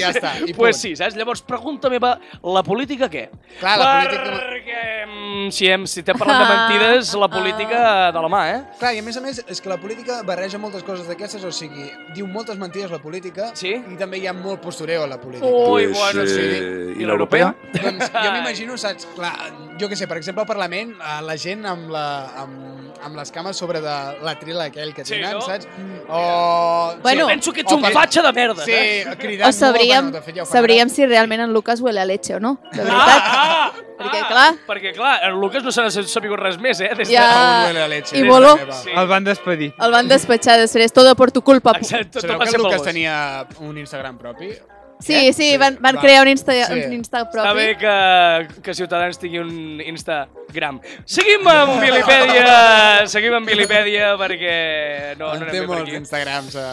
ja 0.00 0.10
està, 0.10 0.32
i 0.48 0.52
pues 0.54 0.76
punt. 0.76 0.82
sí, 0.82 0.94
saps? 0.96 1.14
Llavors, 1.16 1.42
pregunta 1.46 1.88
meva, 1.92 2.14
la 2.42 2.62
política 2.66 3.08
què? 3.10 3.28
Clar, 3.60 3.78
la 3.78 3.90
política- 4.02 4.40
Perquè 4.54 4.80
hem, 5.04 5.50
si, 5.52 5.66
hem, 5.70 5.86
si 5.86 6.02
t'hem 6.02 6.18
parlat 6.18 6.40
de 6.42 6.48
mentides, 6.54 7.14
la 7.20 7.28
política 7.28 7.80
de 8.14 8.20
la 8.24 8.28
mà, 8.32 8.42
eh? 8.54 8.60
Clar, 8.80 8.94
i 8.94 8.98
a 8.98 9.02
més 9.06 9.16
a 9.16 9.20
més, 9.20 9.42
és 9.46 9.60
que 9.60 9.68
la 9.68 9.76
política 9.78 10.22
barreja 10.26 10.58
moltes 10.58 10.82
coses 10.82 11.06
d'aquestes, 11.08 11.44
o 11.44 11.52
sigui, 11.52 11.86
diu 12.16 12.26
moltes 12.26 12.58
mentides 12.58 12.90
la 12.90 12.98
política 13.02 13.50
Sí? 13.54 13.74
i 13.74 13.96
també 14.00 14.18
hi 14.18 14.26
ha 14.26 14.32
molt 14.32 14.60
postureo 14.64 15.04
a 15.04 15.06
la 15.10 15.18
política. 15.20 15.46
Ui, 15.46 15.83
Bueno, 15.92 16.26
sí. 16.26 16.40
eh, 16.40 16.94
I 16.96 17.04
l'europea? 17.04 17.54
Doncs 17.74 18.10
jo 18.14 18.32
m'imagino, 18.32 18.76
saps, 18.78 19.06
clar, 19.16 19.34
jo 19.80 19.88
que 19.88 19.96
sé, 19.96 20.06
per 20.06 20.16
exemple, 20.18 20.42
al 20.42 20.46
Parlament, 20.46 20.92
eh, 21.00 21.22
la 21.26 21.36
gent 21.36 21.66
amb, 21.66 21.90
la, 21.90 22.04
amb, 22.42 22.94
amb 23.04 23.16
les 23.18 23.32
cames 23.34 23.56
sobre 23.56 23.80
de 23.82 23.94
l'atril 24.22 24.60
aquell 24.60 24.94
que 24.94 25.04
Sí, 25.04 25.14
tenen, 25.16 25.32
no? 25.32 25.40
saps? 25.42 25.66
O... 26.08 26.94
Bueno, 27.02 27.26
Penso 27.26 27.52
que 27.52 27.62
ets 27.62 27.72
un 27.72 27.82
fatxa 27.84 28.22
de 28.22 28.32
merda, 28.32 28.64
Sí, 28.64 28.72
eh? 28.72 29.04
cridant 29.18 29.48
O 29.48 29.52
sabríem, 29.52 30.04
molt, 30.12 30.22
bueno, 30.24 30.44
de 30.44 30.46
sabríem 30.46 30.88
si 30.88 31.04
realment 31.06 31.40
en 31.42 31.52
Lucas 31.52 31.80
huele 31.80 32.00
a 32.00 32.04
leche 32.04 32.34
o 32.36 32.40
no, 32.40 32.60
de 32.72 32.82
Ah, 32.82 32.84
veritat. 32.84 33.22
ah, 33.24 33.72
Perquè, 33.98 34.20
ah, 34.22 34.28
clar- 34.28 34.56
Perquè, 34.66 34.92
clar, 34.94 35.20
en 35.24 35.40
Lucas 35.40 35.62
no 35.64 35.70
se 35.72 35.82
n'ha 35.82 35.90
sabut 35.90 36.38
res 36.38 36.58
més, 36.58 36.80
eh? 36.80 36.90
Des 36.96 37.08
de... 37.08 37.14
Ja. 37.14 37.68
A 37.84 37.88
leche, 37.88 38.16
I 38.18 38.22
de 38.22 38.28
meva. 38.28 38.72
Sí. 38.72 38.90
El 38.94 39.06
van 39.06 39.24
despedir. 39.24 39.72
El 39.78 39.90
van 39.92 40.08
despatxar 40.08 40.58
després, 40.58 40.92
todo 40.92 41.14
por 41.16 41.30
tu 41.32 41.42
culpa. 41.42 41.72
Exacte, 41.78 42.20
tot, 42.20 42.22
Sabeu 42.22 42.38
que 42.40 42.56
el 42.56 42.62
Lucas 42.62 42.78
gos. 42.78 42.86
tenia 42.86 43.46
un 43.60 43.78
Instagram 43.78 44.18
propi? 44.18 44.50
Sí, 45.00 45.32
sí, 45.34 45.56
van, 45.58 45.76
van 45.80 45.96
Va. 45.96 46.00
crear 46.00 46.22
un 46.22 46.28
Insta, 46.28 46.52
Sí. 46.66 46.72
un 46.86 46.92
Insta 46.94 47.22
Està 47.24 47.30
propi. 47.32 47.54
bé 47.58 47.76
que, 47.76 48.62
que 48.62 48.74
Ciutadans 48.74 49.18
tingui 49.18 49.38
un 49.40 49.80
Instagram. 49.84 50.78
Seguim 51.04 51.46
amb 51.50 51.80
Vilipèdia, 51.82 53.06
seguim 53.10 53.34
amb 53.34 53.46
Vilipèdia 53.50 54.14
perquè 54.16 55.16
no, 55.18 55.26
no 55.26 55.32
anem 55.32 55.50
té 55.50 55.60
bé 55.60 55.66
per 55.68 55.80
aquí. 55.82 55.96
Instagrams 55.98 56.56
a, 56.56 56.68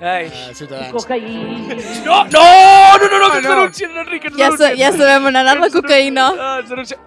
Ai. 0.00 0.30
a 0.50 0.54
Ciutadans. 0.54 0.92
No, 2.04 2.24
no, 2.24 2.98
no, 2.98 3.08
no, 3.08 3.18
no, 3.18 3.30
que 3.32 3.38
ens 3.38 3.48
no. 3.48 3.54
denuncien, 3.56 3.96
Enric, 4.04 4.24
ens 4.30 4.36
Ja, 4.38 4.44
denuncien. 4.50 4.78
ja 4.78 4.92
sabem 4.96 5.26
on 5.26 5.36
ha 5.36 5.40
anat 5.44 5.60
la 5.66 5.68
cocaïna. 5.74 6.30
Ah, 6.38 6.56
ens 6.62 6.70
denuncien. 6.70 7.00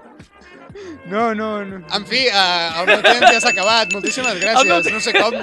No, 1.07 1.33
no, 1.33 1.63
no. 1.65 1.77
En 1.95 2.05
fi, 2.05 2.27
uh, 2.27 2.81
el 2.81 2.85
meu 2.91 3.01
temps 3.01 3.31
ja 3.31 3.39
s'ha 3.39 3.49
acabat. 3.55 3.93
Moltíssimes 3.95 4.35
gràcies. 4.43 4.91
No 4.91 4.99
sé 4.99 5.13
com 5.15 5.33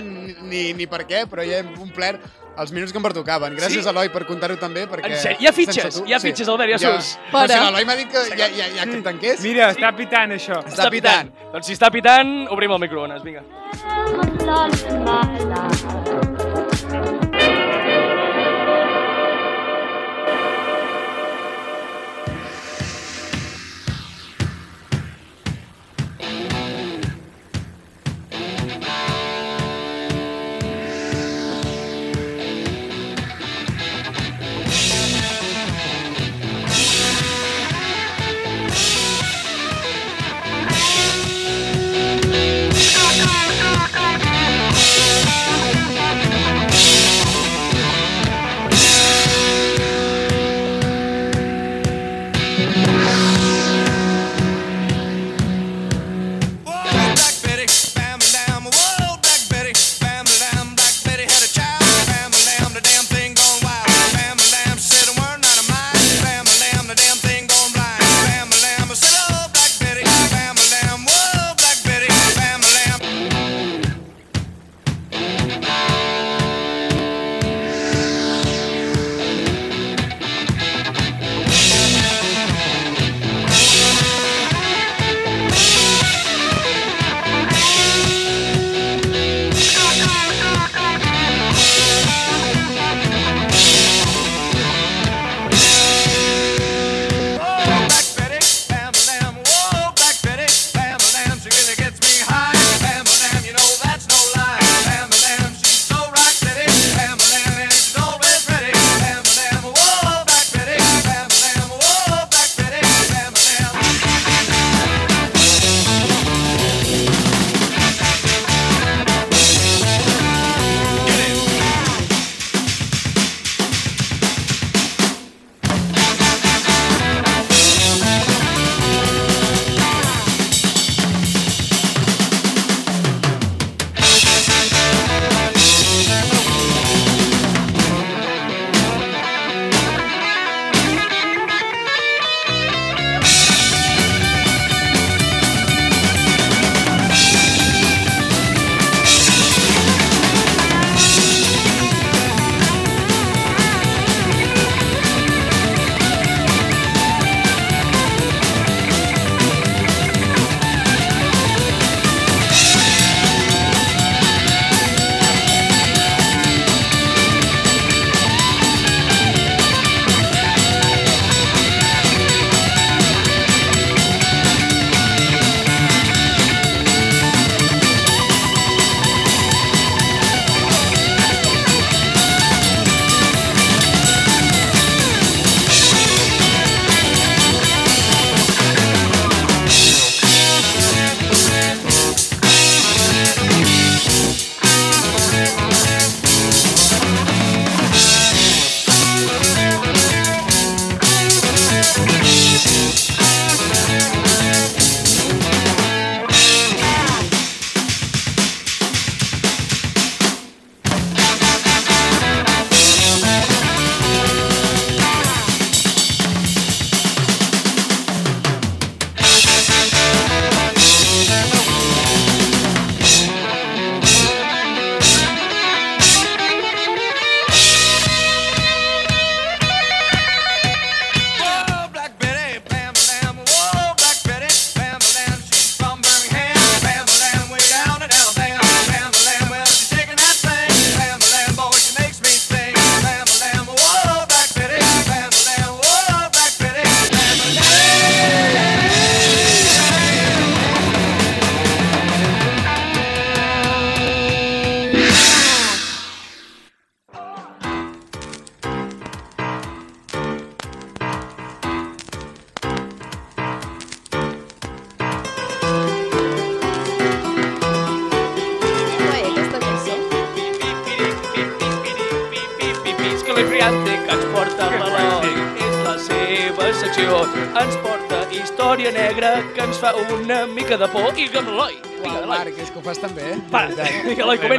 ni, 0.50 0.74
ni 0.76 0.87
per 0.87 1.06
què, 1.08 1.24
però 1.26 1.42
ja 1.48 1.62
hem 1.64 1.72
omplert 1.80 2.20
els 2.59 2.73
minuts 2.73 2.93
que 2.93 2.99
em 2.99 3.03
pertocaven. 3.05 3.57
Gràcies, 3.57 3.83
Sí? 3.83 3.88
Eloi, 3.88 4.09
per 4.14 4.25
contar-ho 4.27 4.57
també, 4.57 4.87
perquè... 4.88 5.11
En 5.11 5.17
sèrio? 5.19 5.38
Hi 5.40 5.47
ha 5.47 5.53
fitxes? 5.53 5.95
tu- 5.99 6.05
Hi 6.07 6.12
ha 6.14 6.21
fitxes, 6.21 6.49
Albert, 6.49 6.71
ja 6.71 6.79
surts. 6.79 7.19
No, 7.19 7.31
Fora. 7.38 7.49
si 7.59 7.64
l'Eloi 7.64 7.85
m'ha 7.85 7.97
dit 7.97 8.09
que 8.11 8.25
ja, 8.37 8.49
ja, 8.49 8.69
ja 8.77 8.85
que 8.90 9.01
tanqués. 9.03 9.40
Mira, 9.43 9.71
està 9.75 9.95
pitant 9.97 10.31
això. 10.37 10.62
Està 10.67 10.90
pitant. 10.90 11.31
Doncs 11.53 11.67
si 11.67 11.73
està 11.75 11.90
pitant, 11.90 12.47
obrim 12.51 12.71
el 12.73 12.79
microones, 12.87 13.23
vinga. 13.23 13.43
emoció. 14.95 16.34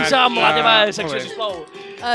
Comença 0.06 0.24
amb 0.26 0.38
la 0.38 0.54
teva 0.56 0.76
secció, 0.94 1.20
sisplau. 1.20 1.66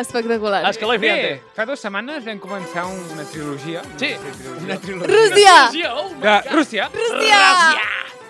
Espectacular. 0.00 0.62
És 0.70 0.78
que 0.78 0.86
Bé, 0.86 0.98
fíjate. 0.98 1.42
fa 1.56 1.66
dues 1.66 1.80
setmanes 1.80 2.24
vam 2.24 2.38
començar 2.38 2.84
un- 2.86 3.10
una 3.12 3.24
trilogia. 3.24 3.82
Sí. 3.96 4.14
Una 4.62 4.76
trilogia. 4.78 5.16
Rússia! 5.16 5.94
Oh, 5.94 6.08
De. 6.20 6.40
Rússia. 6.50 6.90
Rússia! 6.92 7.40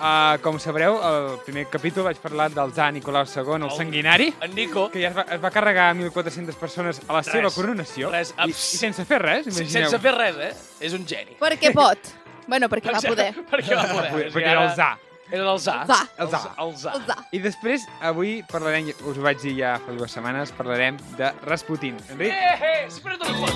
Uh, 0.00 0.38
com 0.40 0.58
sabreu, 0.58 0.94
el 0.96 1.38
primer 1.44 1.66
capítol 1.68 2.04
vaig 2.04 2.16
parlar 2.16 2.46
del 2.50 2.70
tsar 2.72 2.90
Nicolau 2.94 3.26
II, 3.28 3.64
el 3.66 3.70
sanguinari, 3.76 4.34
En 4.40 4.54
Nico. 4.54 4.90
que 4.90 5.02
ja 5.02 5.08
es 5.08 5.14
va, 5.16 5.26
es 5.28 5.42
va 5.44 5.50
carregar 5.50 5.94
1.400 5.94 6.54
persones 6.56 7.02
a 7.06 7.12
la 7.12 7.22
seva 7.22 7.50
coronació. 7.50 8.08
Res, 8.10 8.32
I, 8.38 8.48
I 8.48 8.52
sense 8.54 9.04
fer 9.04 9.18
res, 9.20 9.46
imagineu. 9.46 9.90
sense 9.90 9.98
fer 10.00 10.14
res, 10.14 10.36
eh? 10.38 10.54
És 10.80 10.94
un 10.94 11.04
geni. 11.06 11.36
Perquè 11.38 11.74
pot. 11.74 11.98
Bueno, 12.46 12.70
perquè 12.70 12.94
va 12.94 13.02
poder. 13.04 13.34
Perquè 13.52 13.76
va 13.76 13.84
poder. 13.92 14.32
Perquè 14.32 14.48
era 14.48 14.64
el 14.64 14.72
tsar. 14.72 14.96
Era 15.30 15.52
el 15.52 15.58
Zà. 15.62 15.76
El 15.82 15.88
Zà. 15.88 16.00
El 16.18 16.28
Zà. 16.28 16.40
El 16.66 16.74
za. 17.06 17.16
I 17.30 17.38
després, 17.44 17.86
avui 18.02 18.40
parlarem, 18.50 18.90
us 18.90 19.18
ho 19.18 19.22
vaig 19.22 19.38
dir 19.42 19.54
ja 19.60 19.76
fa 19.84 19.94
dues 19.94 20.10
setmanes, 20.16 20.50
parlarem 20.58 20.98
de 21.18 21.30
Rasputin. 21.46 21.98
Enric? 22.10 22.34
Eh, 22.34 22.58
eh, 22.58 22.86
espera't 22.88 23.22
un 23.26 23.34
pot. 23.38 23.54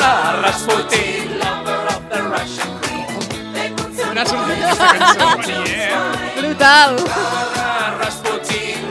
La 0.00 0.14
Rasputin, 0.40 1.36
lover 1.42 1.80
of 1.92 2.08
the 2.08 2.22
Russian 2.28 2.78
On 4.10 4.18
ha 4.18 4.24
sortit 4.26 4.62
aquesta 4.64 4.86
cançó? 4.96 5.26
Brutal. 6.38 6.96
La 7.56 7.96
Rasputin. 8.00 8.88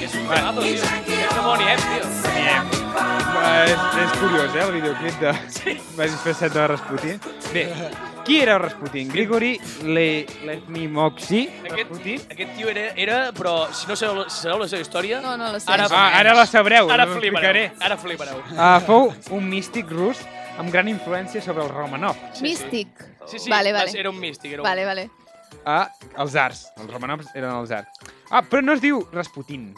És 0.00 0.14
un 0.14 0.28
pedazo, 0.30 0.62
tio. 0.62 1.26
És 1.66 1.82
de. 1.90 2.54
És, 3.50 3.82
és 4.04 4.14
curiós, 4.20 4.54
eh, 4.54 4.62
el 4.62 4.72
videoclip 4.78 5.20
de... 5.20 5.34
Sí. 5.58 5.76
Vaig 5.98 6.14
disfressat 6.14 6.54
de 6.56 6.66
Rasputin. 6.72 7.20
Bé, 7.52 7.66
qui 8.24 8.38
era 8.40 8.58
Rasputin? 8.58 9.08
Grigori 9.08 9.58
Le... 9.82 10.26
Letnimoxi 10.44 11.42
Aquest, 11.48 11.76
Rasputin? 11.76 12.20
aquest 12.30 12.54
tio 12.56 12.68
era, 12.68 12.84
era, 12.96 13.18
però 13.36 13.54
si 13.72 13.86
no 13.88 13.96
sabeu, 13.96 14.24
si 14.28 14.42
sabeu 14.44 14.58
la 14.62 14.68
seva 14.70 14.82
història... 14.84 15.20
No, 15.24 15.36
no 15.40 15.50
la 15.52 15.60
sé. 15.60 15.70
Ara, 15.72 15.86
Ah, 15.90 16.18
ara 16.20 16.34
la 16.34 16.46
sabreu, 16.46 16.90
ara 16.90 17.04
ho 17.08 17.16
flipareu. 17.16 17.30
explicaré. 17.30 17.64
Ara 17.80 17.96
flipareu. 18.00 18.42
Uh, 18.54 18.80
fou 18.86 19.10
un 19.36 19.48
místic 19.50 19.90
rus 19.90 20.20
amb 20.60 20.70
gran 20.72 20.88
influència 20.92 21.40
sobre 21.42 21.64
el 21.64 21.70
Romanov, 21.72 22.16
Místic. 22.42 22.88
Sí, 23.26 23.38
sí, 23.38 23.50
Vale, 23.50 23.72
va 23.72 23.84
vale. 23.84 23.98
era 24.00 24.10
un 24.10 24.18
místic. 24.20 24.52
Era 24.52 24.62
un... 24.62 24.68
Vale, 24.68 24.84
vale. 24.84 25.08
a 25.64 25.90
els 26.22 26.34
arts. 26.40 26.66
Els 26.80 26.90
Romanovs 26.90 27.26
eren 27.34 27.50
els 27.52 27.70
arts. 27.70 28.00
Ah, 28.30 28.40
però 28.42 28.62
no 28.64 28.72
es 28.72 28.80
diu 28.80 29.02
Rasputin. 29.12 29.72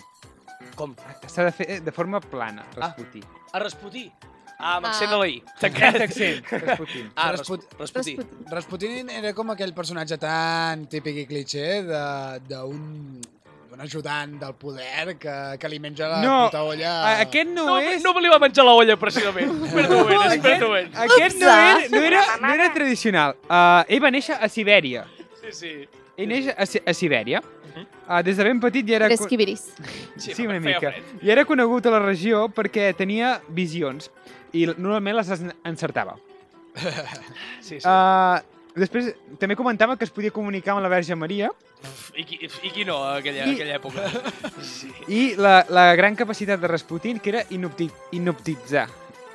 Com? 0.76 0.94
S'ha 1.26 1.44
de 1.48 1.52
fer 1.52 1.80
de 1.84 1.92
forma 1.92 2.20
plana, 2.20 2.64
Rasputin. 2.76 3.24
A 3.52 3.58
Rasputin. 3.60 4.10
Ah, 4.62 4.76
amb 4.78 4.86
accent 4.86 5.10
Ah. 5.10 5.14
a 5.16 5.18
la 5.18 5.26
I. 5.28 5.42
Tancat 5.60 5.96
accent, 6.06 6.44
Rasputin. 6.62 7.10
Ah, 7.16 7.32
Rasput- 7.34 7.66
Rasputin. 7.80 8.16
Rasputin. 8.22 8.46
Rasputin 8.56 9.10
era 9.10 9.32
com 9.34 9.50
aquell 9.50 9.74
personatge 9.74 10.16
tan 10.22 10.86
típic 10.86 11.16
i 11.24 11.26
cliché 11.26 11.82
de- 11.82 12.40
d'un 12.48 13.20
d'un 13.72 13.80
ajudant 13.80 14.34
del 14.38 14.52
poder 14.60 15.16
que, 15.16 15.34
que 15.58 15.68
li 15.72 15.78
menja 15.80 16.06
la 16.06 16.18
No, 16.20 16.34
puta 16.44 16.60
olla... 16.62 16.90
a- 17.08 17.20
aquest 17.22 17.48
no, 17.48 17.64
No, 17.70 17.78
és... 17.80 18.02
no 18.04 18.12
me 18.12 18.20
li 18.20 18.28
va 18.28 18.36
menjar 18.38 18.66
la 18.68 18.74
olla, 18.76 18.98
precisament. 19.00 19.48
Espera't 19.64 19.88
un 19.90 20.02
moment, 20.02 20.34
espera't 20.36 20.60
un 20.62 20.68
moment. 20.68 20.90
Aquest 21.06 21.38
no 21.40 21.48
era, 21.48 21.88
no 21.88 22.02
era, 22.10 22.22
no 22.42 22.52
era 22.52 22.66
tradicional. 22.74 23.32
Uh, 23.48 23.80
ell 23.88 24.02
va 24.04 24.10
néixer 24.12 24.36
a 24.36 24.48
Sibèria. 24.52 25.06
Sí, 25.40 25.54
sí. 25.56 25.72
Ell 26.20 26.28
neix 26.28 26.50
a, 26.52 26.68
a 26.68 26.92
Sibèria. 26.94 27.40
Uh, 28.04 28.20
des 28.26 28.36
de 28.36 28.44
ben 28.44 28.60
petit 28.60 28.84
ja 28.92 28.98
era... 29.00 29.08
Tres 29.08 29.24
co- 29.24 29.30
quibiris. 29.32 29.64
Sí, 30.20 30.34
feia 30.36 30.50
una 30.52 30.60
mica. 30.60 30.92
I 31.24 31.32
era 31.32 31.46
conegut 31.48 31.88
a 31.88 31.94
la 31.96 32.02
regió 32.04 32.44
perquè 32.52 32.90
tenia 32.94 33.38
visions 33.48 34.10
i 34.52 34.66
normalment 34.76 35.16
les 35.16 35.30
en- 35.38 35.54
encertava. 35.64 36.16
Sí, 37.60 37.78
sí. 37.80 37.86
Uh, 37.86 38.40
després 38.74 39.12
també 39.38 39.54
comentava 39.56 39.96
que 39.96 40.04
es 40.04 40.10
podia 40.12 40.30
comunicar 40.32 40.72
amb 40.74 40.82
la 40.82 40.88
Verge 40.88 41.14
Maria 41.14 41.50
I, 42.16 42.24
qui, 42.24 42.38
I 42.46 42.70
qui 42.72 42.84
no, 42.88 42.96
a 43.04 43.16
aquella, 43.18 43.44
I- 43.46 43.54
aquella 43.54 43.76
època? 43.76 44.06
Sí. 44.62 44.88
i 45.08 45.20
la, 45.36 45.64
la 45.68 45.90
gran 45.98 46.16
capacitat 46.16 46.60
de 46.60 46.68
Rasputin, 46.70 47.18
que 47.20 47.30
era 47.34 47.42
inopti, 47.50 47.88
inoptitzar. 48.16 48.88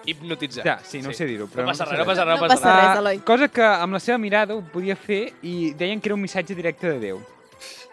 Hipnotitzar. 0.08 0.64
Ja, 0.64 0.78
sí, 0.88 1.02
no 1.04 1.10
ho 1.12 1.14
sé 1.14 1.26
dir-ho, 1.28 1.50
però 1.52 1.66
No 1.66 1.72
passa 1.74 1.84
no 1.84 1.92
res, 1.92 2.00
no 2.00 2.06
passa 2.08 2.24
passa 2.24 2.24
res, 2.24 2.40
No 2.40 2.48
no 2.48 2.48
passa 2.48 2.62
passa 2.64 2.76
res. 2.78 2.88
res, 2.88 3.00
Eloi. 3.02 3.18
cosa 3.28 3.48
que 3.52 3.66
amb 3.68 3.98
la 3.98 4.00
seva 4.00 4.18
mirada 4.24 4.56
ho 4.56 4.62
podia 4.72 4.96
fer 4.96 5.34
i 5.44 5.74
deien 5.76 6.00
que 6.00 6.08
era 6.08 6.16
un 6.16 6.22
missatge 6.24 6.56
directe 6.56 6.88
de 6.94 7.00
Déu. 7.02 7.20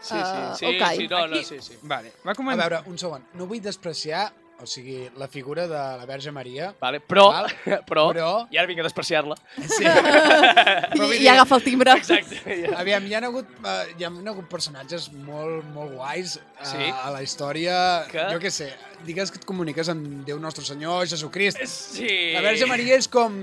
Sí, 0.05 0.15
sí, 0.15 0.21
Ah, 0.21 0.55
sí, 0.55 0.67
ok. 0.71 0.85
sí, 0.95 1.09
no, 1.11 1.27
no, 1.27 1.43
sí, 1.43 1.59
sí. 1.61 1.79
Vale, 1.83 2.13
va 2.25 2.31
A 2.33 2.39
començar... 2.39 2.69
veure, 2.69 2.83
un 2.93 2.99
segon. 3.03 3.25
No 3.35 3.47
vull 3.51 3.61
despreciar, 3.65 4.29
o 4.63 4.67
sigui, 4.67 5.11
la 5.19 5.27
figura 5.29 5.67
de 5.67 5.75
la 5.75 6.05
Verge 6.07 6.31
Maria. 6.33 6.73
Vale, 6.81 7.01
però, 7.01 7.27
Val. 7.33 7.51
però, 7.89 8.07
Però- 8.13 8.47
i 8.55 8.59
ara 8.59 8.67
vinc 8.71 8.81
a 8.81 8.87
despreciar-la. 8.87 9.37
Sí. 9.59 9.85
I, 10.95 11.23
I 11.25 11.29
agafa 11.29 11.57
el 11.59 11.65
timbre. 11.65 11.93
Exacte. 11.99 12.41
Ja. 12.47 12.77
Aviam, 12.83 13.05
hi 13.09 13.15
ha 13.17 13.23
hagut, 13.27 13.51
uh, 13.65 13.75
hi 13.99 14.07
ha 14.07 14.11
hagut 14.33 14.49
personatges 14.51 15.11
molt, 15.27 15.65
molt 15.75 15.95
guais 15.99 16.37
uh, 16.39 16.67
Sí. 16.71 16.89
a 16.91 17.11
la 17.15 17.23
història. 17.27 17.77
Que? 18.11 18.27
Jo 18.33 18.41
què 18.43 18.51
sé, 18.55 18.71
digues 19.05 19.31
que 19.35 19.41
et 19.43 19.47
comuniques 19.49 19.91
amb 19.93 20.25
Déu 20.29 20.39
nostre 20.41 20.65
Senyor, 20.65 21.05
Jesucrist. 21.11 21.61
Sí. 21.69 22.11
La 22.35 22.43
Verge 22.47 22.67
Maria 22.71 22.97
és 23.01 23.09
com... 23.11 23.37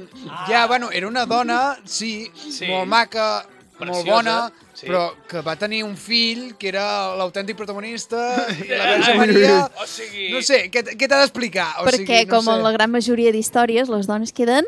Ja, 0.50 0.66
bueno, 0.72 0.90
era 0.92 1.08
una 1.12 1.26
dona, 1.30 1.78
sí, 1.86 2.32
Sí. 2.42 2.68
molt 2.72 2.88
maca, 2.90 3.46
Preciosa, 3.82 4.06
molt 4.06 4.12
bona, 4.14 4.36
sí. 4.78 4.86
però 4.88 5.02
que 5.28 5.42
va 5.46 5.56
tenir 5.60 5.84
un 5.84 5.96
fill 5.98 6.54
que 6.62 6.70
era 6.72 6.86
l'autèntic 7.20 7.58
protagonista 7.60 8.22
i 8.56 8.70
la 8.72 8.84
Ai, 8.84 8.96
Verge 8.96 9.18
Maria... 9.20 9.56
O 9.82 9.88
sigui... 9.90 10.30
No 10.36 10.42
sé, 10.46 10.64
què, 10.74 10.84
què 10.96 11.08
t'ha 11.10 11.20
d'explicar? 11.24 11.68
O 11.82 11.88
Perquè, 11.90 12.06
sigui, 12.06 12.26
no 12.30 12.36
com 12.38 12.48
sé. 12.48 12.56
en 12.58 12.64
la 12.68 12.72
gran 12.78 12.92
majoria 12.94 13.34
d'històries, 13.36 13.90
les 13.92 14.08
dones 14.10 14.32
queden... 14.38 14.68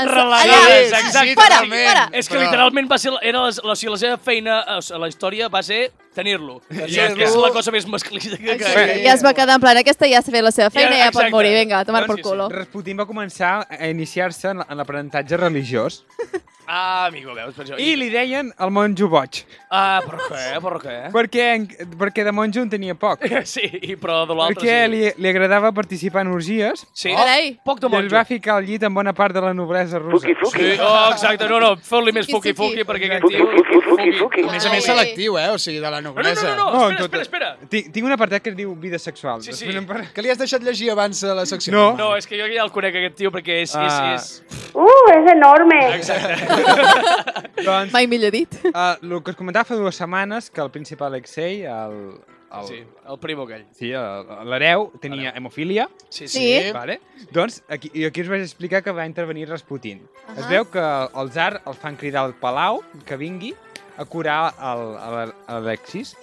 en- 0.00 0.08
Relegades, 0.08 0.92
allà. 0.92 1.00
exacte. 1.04 1.34
Fora, 1.34 1.48
totalment. 1.60 1.88
fora. 1.88 2.04
És 2.16 2.28
que 2.30 2.38
literalment 2.40 2.86
va 2.90 2.96
ser, 3.02 3.10
era 3.22 3.42
la, 3.46 3.50
la, 3.72 3.74
la 3.74 3.98
seva 4.00 4.16
feina 4.22 4.60
a 4.62 4.78
la 5.02 5.08
història 5.10 5.48
va 5.52 5.60
ser 5.66 5.90
tenir-lo. 6.14 6.60
Ja, 6.90 7.10
que 7.14 7.26
és 7.26 7.34
la 7.38 7.50
cosa 7.54 7.70
més 7.74 7.84
masclista 7.90 8.38
que... 8.38 8.56
que... 8.58 8.70
Sí, 8.70 9.02
ja 9.04 9.12
es 9.14 9.22
va 9.26 9.34
quedar 9.36 9.58
en 9.58 9.62
plan, 9.62 9.76
aquesta 9.78 10.08
ja 10.10 10.22
s'ha 10.22 10.32
fet 10.32 10.42
la 10.46 10.50
seva 10.54 10.70
feina, 10.74 10.94
Ja, 10.96 11.08
ja, 11.08 11.12
pot 11.14 11.28
morir, 11.34 11.52
vinga, 11.58 11.82
a 11.82 11.86
tomar 11.88 12.02
Doncs 12.06 12.10
por 12.14 12.18
sí, 12.18 12.22
sí. 12.22 12.28
culo. 12.30 12.48
Rasputin 12.54 12.98
va 13.02 13.06
començar 13.06 13.52
a 13.68 13.90
iniciar-se 13.90 14.54
en, 14.54 14.62
en 14.66 14.80
l'aprenentatge 14.80 15.36
religiós 15.38 16.00
Ah, 16.72 17.06
amigo, 17.08 17.34
veus, 17.34 17.54
per 17.56 17.64
això. 17.66 17.78
i 17.82 17.96
li 17.98 18.06
deien 18.12 18.52
el 18.62 18.70
monjo 18.70 19.08
boig, 19.10 19.40
Ah, 19.74 20.00
per 20.06 20.18
què, 20.28 20.60
per 20.62 20.72
què? 20.82 20.94
perquè, 21.10 21.46
perquè 21.98 22.24
de 22.28 22.32
monjo 22.32 22.62
en 22.62 22.70
tenia 22.70 22.94
poc. 22.94 23.24
Sí, 23.50 23.64
i 23.82 23.96
però 23.98 24.20
de 24.28 24.34
l'altre 24.38 24.60
Perquè 24.60 24.76
sí. 24.84 24.90
li, 24.92 25.00
li 25.18 25.28
agradava 25.32 25.72
participar 25.74 26.22
en 26.22 26.30
orgies 26.36 26.84
Sí, 26.94 27.10
Carai. 27.14 27.56
poc 27.64 27.80
de 27.80 27.88
i 27.88 27.90
es 27.90 27.94
monjo. 27.96 28.14
va 28.14 28.24
ficar 28.28 28.56
al 28.60 28.64
llit 28.68 28.84
amb 28.86 28.94
bona 29.00 29.12
part 29.12 29.34
de 29.34 29.40
la 29.42 29.52
noblesa 29.54 29.98
russa. 29.98 30.28
Sí, 30.28 30.76
oh, 30.78 31.10
exacte, 31.10 31.48
no, 31.50 31.58
no, 31.58 31.72
feu-li 31.76 32.12
més 32.12 32.26
Fuki, 32.30 32.52
fuki-fuki 32.54 32.84
fuki. 32.84 32.86
perquè 32.92 33.10
aquest 33.10 33.26
tio... 33.26 33.50
Fuki, 34.20 34.42
A 34.46 34.52
més 34.52 34.64
a 34.64 34.70
més 34.70 34.86
Ai. 34.88 34.94
selectiu, 34.94 35.36
eh? 35.38 35.48
O 35.50 35.58
sigui, 35.58 35.80
de 35.82 35.90
la 35.90 36.00
No, 36.00 36.10
no, 36.10 36.14
noblesa. 36.14 36.54
no, 36.54 36.54
no, 36.56 36.70
no, 36.70 36.78
No, 36.78 36.84
en 36.86 36.92
espera, 36.94 37.08
tot- 37.08 37.20
espera, 37.20 37.48
espera. 37.54 37.68
Tinc, 37.68 37.90
tinc 37.92 38.06
un 38.06 38.12
apartat 38.14 38.42
que 38.42 38.50
es 38.50 38.56
diu 38.56 38.74
vida 38.76 38.98
sexual. 38.98 39.42
Sí, 39.42 39.52
sí. 39.52 39.64
Després 39.66 39.76
en 39.82 39.86
par- 39.86 40.06
Que 40.14 40.22
li 40.22 40.30
has 40.30 40.38
deixat 40.38 40.62
llegir 40.62 40.90
abans 40.94 41.20
de 41.20 41.34
la 41.34 41.44
secció? 41.46 41.72
No. 41.74 41.96
No, 41.98 42.16
és 42.16 42.26
que 42.26 42.38
jo 42.40 42.46
ja 42.48 42.62
el 42.64 42.70
conec, 42.72 42.94
aquest 42.96 43.16
tio, 43.18 43.30
perquè 43.34 43.60
és... 43.64 43.74
Ah. 43.76 44.14
és, 44.14 44.40
és... 44.48 44.70
¡Uh, 44.74 45.10
es 45.18 45.32
enorme! 45.34 45.80
Doncs, 47.66 47.92
Mai 47.92 48.06
millor 48.06 48.30
dit. 48.32 48.54
uh, 48.72 48.96
el 49.02 49.22
que 49.22 49.32
us 49.34 49.36
comentava 49.38 49.64
fa 49.68 49.76
dues 49.78 49.96
setmanes, 50.00 50.50
que 50.50 50.60
el 50.62 50.70
príncep 50.72 51.00
Alexei, 51.02 51.62
el, 51.68 51.96
el, 52.50 52.66
Sí, 52.66 52.78
el 52.82 53.18
primo 53.22 53.44
aquell. 53.44 53.66
sí, 53.76 53.90
l'hereu, 53.92 54.88
tenia 55.00 55.32
hemofília, 55.36 55.88
Sí, 56.08 56.26
Sí. 56.28 56.70
vale? 56.74 57.00
doncs 57.32 57.62
aquí, 57.68 57.90
i 57.94 58.04
aquí 58.08 58.22
us 58.22 58.28
vaig 58.32 58.42
explicar 58.42 58.82
que 58.82 58.92
va 58.92 59.06
intervenir 59.06 59.48
Rasputin. 59.48 60.00
Uh 60.00 60.30
Ahà. 60.32 60.40
Es 60.40 60.48
veu 60.48 60.64
que 60.70 60.80
el 61.20 61.30
tsar 61.30 61.62
el 61.66 61.74
fan 61.74 61.96
cridar 61.96 62.24
al 62.24 62.34
palau, 62.34 62.82
que 63.04 63.16
vingui 63.16 63.54
a 63.98 64.04
curar 64.04 64.54
l'Alexis, 64.58 66.16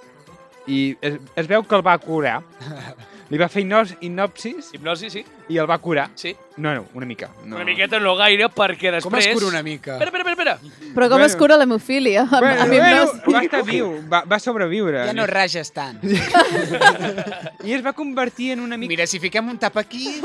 i 0.68 0.98
es, 1.02 1.20
es 1.36 1.48
veu 1.48 1.64
que 1.64 1.76
el 1.76 1.86
va 1.86 1.98
curar. 1.98 2.42
Li 3.30 3.38
va 3.38 3.50
fer 3.52 3.62
hipnos, 3.66 3.90
hipnopsis 4.00 4.70
Hipnosi, 4.74 5.10
sí, 5.12 5.26
i 5.52 5.58
el 5.60 5.68
va 5.70 5.78
curar. 5.84 6.10
sí. 6.16 6.36
No, 6.58 6.74
no, 6.74 6.86
una 6.96 7.06
mica. 7.06 7.28
No. 7.46 7.56
Una 7.58 7.66
miqueta 7.66 8.00
no 8.00 8.16
gaire, 8.18 8.48
perquè 8.50 8.90
després... 8.96 9.04
Com 9.04 9.16
es 9.20 9.28
cura 9.36 9.46
una 9.52 9.62
mica? 9.62 9.94
Espera, 10.00 10.10
espera, 10.10 10.32
espera, 10.32 10.54
espera. 10.56 10.94
Però 10.96 11.06
com 11.10 11.18
Bueno. 11.20 11.26
es 11.28 11.36
cura 11.36 11.58
l'hemofília? 11.58 12.22
Amb, 12.24 12.32
Bueno, 12.40 12.62
amb 12.64 12.72
bueno, 12.74 13.04
hipnosi. 13.04 13.34
va 13.36 13.42
estar 13.44 13.64
viu, 13.68 13.92
va, 14.10 14.24
va 14.26 14.40
sobreviure. 14.40 15.04
Ja 15.06 15.14
no 15.14 15.28
rages 15.28 15.72
tant. 15.76 16.00
I 17.68 17.74
es 17.78 17.86
va 17.86 17.94
convertir 17.94 18.52
en 18.56 18.62
un 18.64 18.74
amic... 18.74 18.90
Mira, 18.90 19.06
si 19.08 19.20
fiquem 19.20 19.50
un 19.54 19.58
tap 19.62 19.78
aquí... 19.78 20.22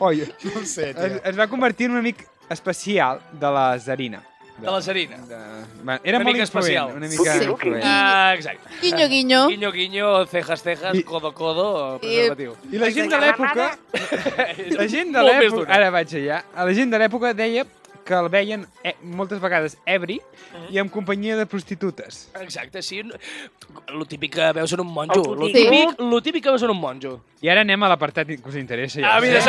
Oi, 0.00 0.22
No 0.54 0.62
sé, 0.64 0.90
es, 0.90 0.96
tio. 0.96 1.20
es 1.24 1.38
va 1.38 1.48
convertir 1.48 1.86
en 1.88 1.92
un 1.96 1.98
amic 2.04 2.26
especial 2.50 3.20
de 3.32 3.50
la 3.50 3.66
Zarina. 3.80 4.22
De 4.60 4.70
la 4.70 4.80
Zarina. 4.82 5.16
De... 5.28 5.36
Va, 5.84 5.98
era 6.04 6.18
Una 6.18 6.24
molt 6.24 6.36
mica 6.36 6.44
influent, 6.44 6.66
especial. 6.66 6.90
Una 6.96 7.08
mica 7.08 7.34
Sí. 7.38 7.44
influent. 7.48 7.82
Ah, 7.84 8.32
exacte. 8.34 8.68
Guinyo, 8.82 9.08
guinyo. 9.08 9.40
Guinyo, 9.48 9.72
guinyo, 9.72 10.26
cejas, 10.26 10.62
cejas, 10.62 10.94
I- 10.94 11.02
codo, 11.02 11.32
codo, 11.32 11.98
preservatiu. 12.00 12.54
I 12.70 12.78
la 12.78 12.90
gent 12.90 13.10
de 13.10 13.20
l'època... 13.20 13.70
La 14.80 14.86
gent 14.88 15.12
de 15.16 15.22
l'època... 15.24 15.72
Ara 15.74 15.90
vaig 15.90 16.14
allà. 16.20 16.42
La 16.56 16.74
gent 16.76 16.90
de 16.92 16.98
l'època 17.00 17.32
deia 17.34 17.64
que 18.10 18.18
el 18.18 18.28
veien 18.28 18.66
eh, 18.84 18.96
moltes 19.02 19.38
vegades 19.40 19.78
ebri 19.86 20.18
Mhm. 20.50 20.72
i 20.74 20.78
amb 20.82 20.90
companyia 20.90 21.36
de 21.38 21.46
prostitutes. 21.46 22.28
Exacte, 22.40 22.82
sí. 22.82 23.02
Lo 23.94 24.04
típic 24.04 24.34
que 24.34 24.52
veus 24.52 24.72
en 24.74 24.80
un 24.80 24.88
monjo. 24.92 25.34
Lo 25.36 25.46
Sí. 25.46 25.52
típic, 25.52 25.98
lo 26.00 26.20
típic 26.20 26.42
que 26.42 26.50
veus 26.50 26.62
en 26.66 26.70
un 26.70 26.80
monjo. 26.80 27.20
I 27.40 27.48
ara 27.48 27.62
anem 27.62 27.82
a 27.82 27.88
l'apartat 27.88 28.26
que 28.26 28.42
us 28.44 28.56
interessa. 28.56 29.00
Ja. 29.00 29.16
Ah, 29.16 29.20
mira, 29.20 29.40
Sí. 29.40 29.48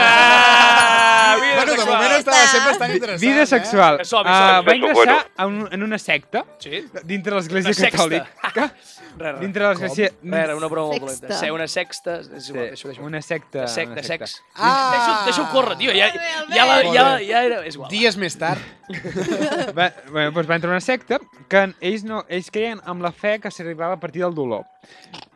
vida 1.42 1.56
Bueno, 1.56 1.72
de 1.72 1.78
sexual. 1.78 1.98
moment 1.98 2.20
estava 2.20 2.48
sent 2.48 2.66
bastant 2.66 2.94
interessant, 2.94 3.22
Vida 3.22 3.46
sexual. 3.46 3.98
Que 3.98 4.06
som, 4.06 4.22
Uh, 4.22 4.30
som. 4.30 4.66
va 4.66 4.76
ingressar 4.76 5.28
en, 5.38 5.46
un, 5.48 5.70
en 5.74 5.84
una 5.84 5.98
secta 5.98 6.46
Sí? 6.60 6.86
dintre 7.04 7.36
l'Església. 7.36 7.90
Catòlica. 7.92 8.28
Res, 9.18 9.34
res. 9.34 9.40
Dintre 9.42 9.68
l'Església... 9.68 10.12
Era 10.24 10.56
una 10.56 10.68
broma 10.68 10.98
molt. 11.00 11.26
Ser 11.34 11.52
una 11.52 11.68
sexta... 11.68 12.20
És 12.22 12.50
igual, 12.50 12.78
Sí, 12.78 12.88
deixa-ho. 12.88 13.06
una 13.06 13.22
secta. 13.22 13.62
De, 13.62 13.68
sec, 13.68 13.88
una 13.88 13.96
de 13.96 14.04
secta. 14.04 14.28
sex. 14.28 14.42
Ah! 14.56 15.24
Deixa-ho 15.26 15.44
deixa 15.44 15.52
córrer, 15.52 15.78
tio. 15.78 15.92
Ja, 15.92 16.08
ja, 16.56 16.66
la, 16.66 16.82
ja, 16.94 17.16
bé. 17.18 17.26
ja 17.28 17.44
era... 17.44 17.66
És 17.66 17.76
igual. 17.76 17.90
Dies 17.92 18.16
més 18.18 18.38
tard. 18.38 18.51
Va, 19.78 19.92
bueno, 20.10 20.32
doncs 20.36 20.50
va 20.50 20.58
entrar 20.58 20.72
una 20.72 20.84
secta 20.84 21.20
que 21.52 21.64
ells, 21.80 22.04
no, 22.08 22.24
ells 22.28 22.52
creien 22.52 22.82
amb 22.86 23.04
la 23.06 23.14
fe 23.16 23.38
que 23.40 23.52
s'arribava 23.52 23.96
a 23.96 24.02
partir 24.02 24.26
del 24.26 24.36
dolor. 24.36 24.66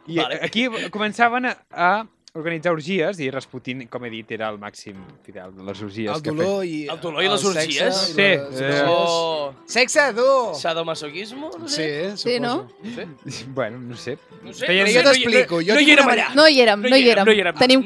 I 0.08 0.20
Vale. 0.20 0.40
aquí 0.46 0.68
començaven 0.94 1.50
a, 1.50 1.56
a 1.72 1.92
organitzar 2.36 2.72
orgies 2.76 3.20
i 3.24 3.30
Rasputin, 3.32 3.86
com 3.88 4.04
he 4.06 4.10
dit, 4.12 4.32
era 4.36 4.50
el 4.52 4.58
màxim 4.60 4.98
fidel 5.24 5.54
de 5.56 5.64
les 5.64 5.82
orgies. 5.82 6.10
El 6.12 6.22
que 6.22 6.32
dolor 6.36 6.66
i... 6.68 6.82
El 6.92 7.00
dolor 7.00 7.24
i 7.24 7.30
les 7.32 7.42
sexe 7.42 7.62
orgies? 7.62 8.00
Sí, 8.12 8.16
les 8.22 8.62
eh. 8.62 8.82
O... 8.92 9.54
Sexe, 9.66 10.04
dur! 10.18 10.56
Sadomasoquismo? 10.60 11.52
No 11.58 11.68
Sí, 11.68 11.76
sé. 11.76 12.18
suposo. 12.18 12.28
Sí, 12.30 12.40
no? 12.44 12.68
Sí. 12.84 12.92
feia. 12.96 13.46
Bueno, 13.56 13.80
no 13.80 13.96
sé. 13.96 14.18
No 14.44 14.54
sé, 14.54 14.68
Feien- 14.68 14.84
no 14.86 14.92
sé, 14.92 14.98
jo 14.98 15.04
no 15.04 15.10
t'explico, 15.12 15.62
jo 15.62 15.74
No, 15.74 15.76
no 15.76 15.82
hi 15.82 15.92
érem 15.96 16.10
allà. 16.12 16.28
No 16.36 16.48
hi 16.48 16.60
érem, 16.62 16.82
no 16.82 16.98
hi 16.98 17.10
érem. 17.10 17.26
No 17.26 17.32
hi 17.34 17.40
érem. 17.46 17.56
Tenim 17.58 17.84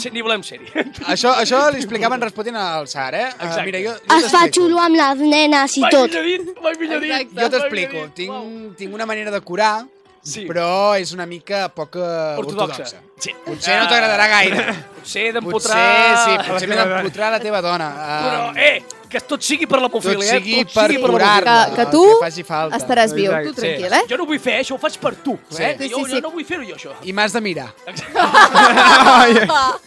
ser- 0.00 0.12
Ni 0.12 0.22
volem 0.22 0.42
ser-hi. 0.42 0.66
Això, 1.12 1.34
això 1.44 1.60
li 1.70 1.76
explicaven 1.84 2.20
Rasputin 2.20 2.56
al 2.56 2.88
Sar, 2.88 3.14
eh? 3.14 3.26
Uh, 3.28 3.44
Exacte. 3.44 3.66
mira, 3.68 3.78
jo, 3.84 3.94
jo 4.08 4.16
Es 4.18 4.30
fa 4.32 4.46
xulo 4.50 4.80
amb 4.80 4.96
les 4.96 5.18
nenes 5.28 5.76
i 5.76 5.80
Mai 5.84 5.90
tot. 5.92 6.08
millor 6.10 6.24
dit, 6.24 6.60
mai 6.62 6.74
millor 6.80 7.00
dit. 7.00 7.30
Jo 7.30 7.40
mai 7.40 7.50
t'explico. 7.50 8.08
Tinc, 8.14 8.76
tinc 8.80 8.94
una 8.94 9.06
manera 9.06 9.30
de 9.30 9.40
curar, 9.40 9.84
Sí. 10.22 10.42
però 10.44 10.98
és 11.00 11.14
una 11.16 11.24
mica 11.24 11.68
poc 11.72 11.94
eh, 11.96 12.36
Ortodoxa. 12.36 12.82
ortodoxa. 12.84 12.98
Sí. 13.16 13.32
Potser 13.44 13.78
no 13.80 13.86
t'agradarà 13.88 14.26
gaire. 14.28 14.64
Potser 15.00 15.00
Potser, 15.00 15.32
d'empotrar... 15.32 16.16
sí, 16.26 16.50
potser 16.50 16.68
m'he 16.68 16.76
d'empotrar 16.76 17.30
la 17.32 17.40
teva 17.40 17.60
dona. 17.64 17.88
Però, 17.96 18.40
Uh, 18.50 18.58
eh, 18.60 18.82
que 19.10 19.20
tot 19.26 19.40
sigui 19.42 19.66
per 19.66 19.80
la 19.80 19.88
tot 19.88 19.96
mofília, 20.04 20.36
eh? 20.36 20.38
sigui 20.38 20.58
tot 20.64 20.74
per 20.74 20.84
sigui 20.90 21.00
per 21.02 21.08
la 21.10 21.14
curar-la. 21.16 21.54
Que- 21.70 21.74
que 21.80 21.86
tu 21.90 22.02
que 22.04 22.18
faci 22.26 22.44
falta. 22.44 22.76
Estaràs 22.76 23.14
viu, 23.16 23.30
Exacte. 23.32 23.48
tu 23.48 23.54
Sí. 23.54 23.60
tranquil, 23.66 23.92
eh? 23.96 24.02
Jo 24.10 24.16
no 24.20 24.26
vull 24.26 24.38
fer, 24.38 24.54
eh? 24.58 24.60
això 24.60 24.74
ho 24.76 24.78
faig 24.78 24.98
per 25.00 25.14
tu. 25.16 25.38
Sí. 25.48 25.62
Eh? 25.62 25.72
Sí, 25.80 25.88
jo, 25.88 25.96
sí, 25.96 26.04
sí. 26.04 26.12
jo 26.16 26.20
no 26.20 26.30
vull 26.36 26.44
fer-ho 26.44 26.62
jo, 26.68 26.76
això. 26.76 26.92
I 27.02 27.12
m'has 27.16 27.32
de 27.32 27.40
mirar. 27.40 27.70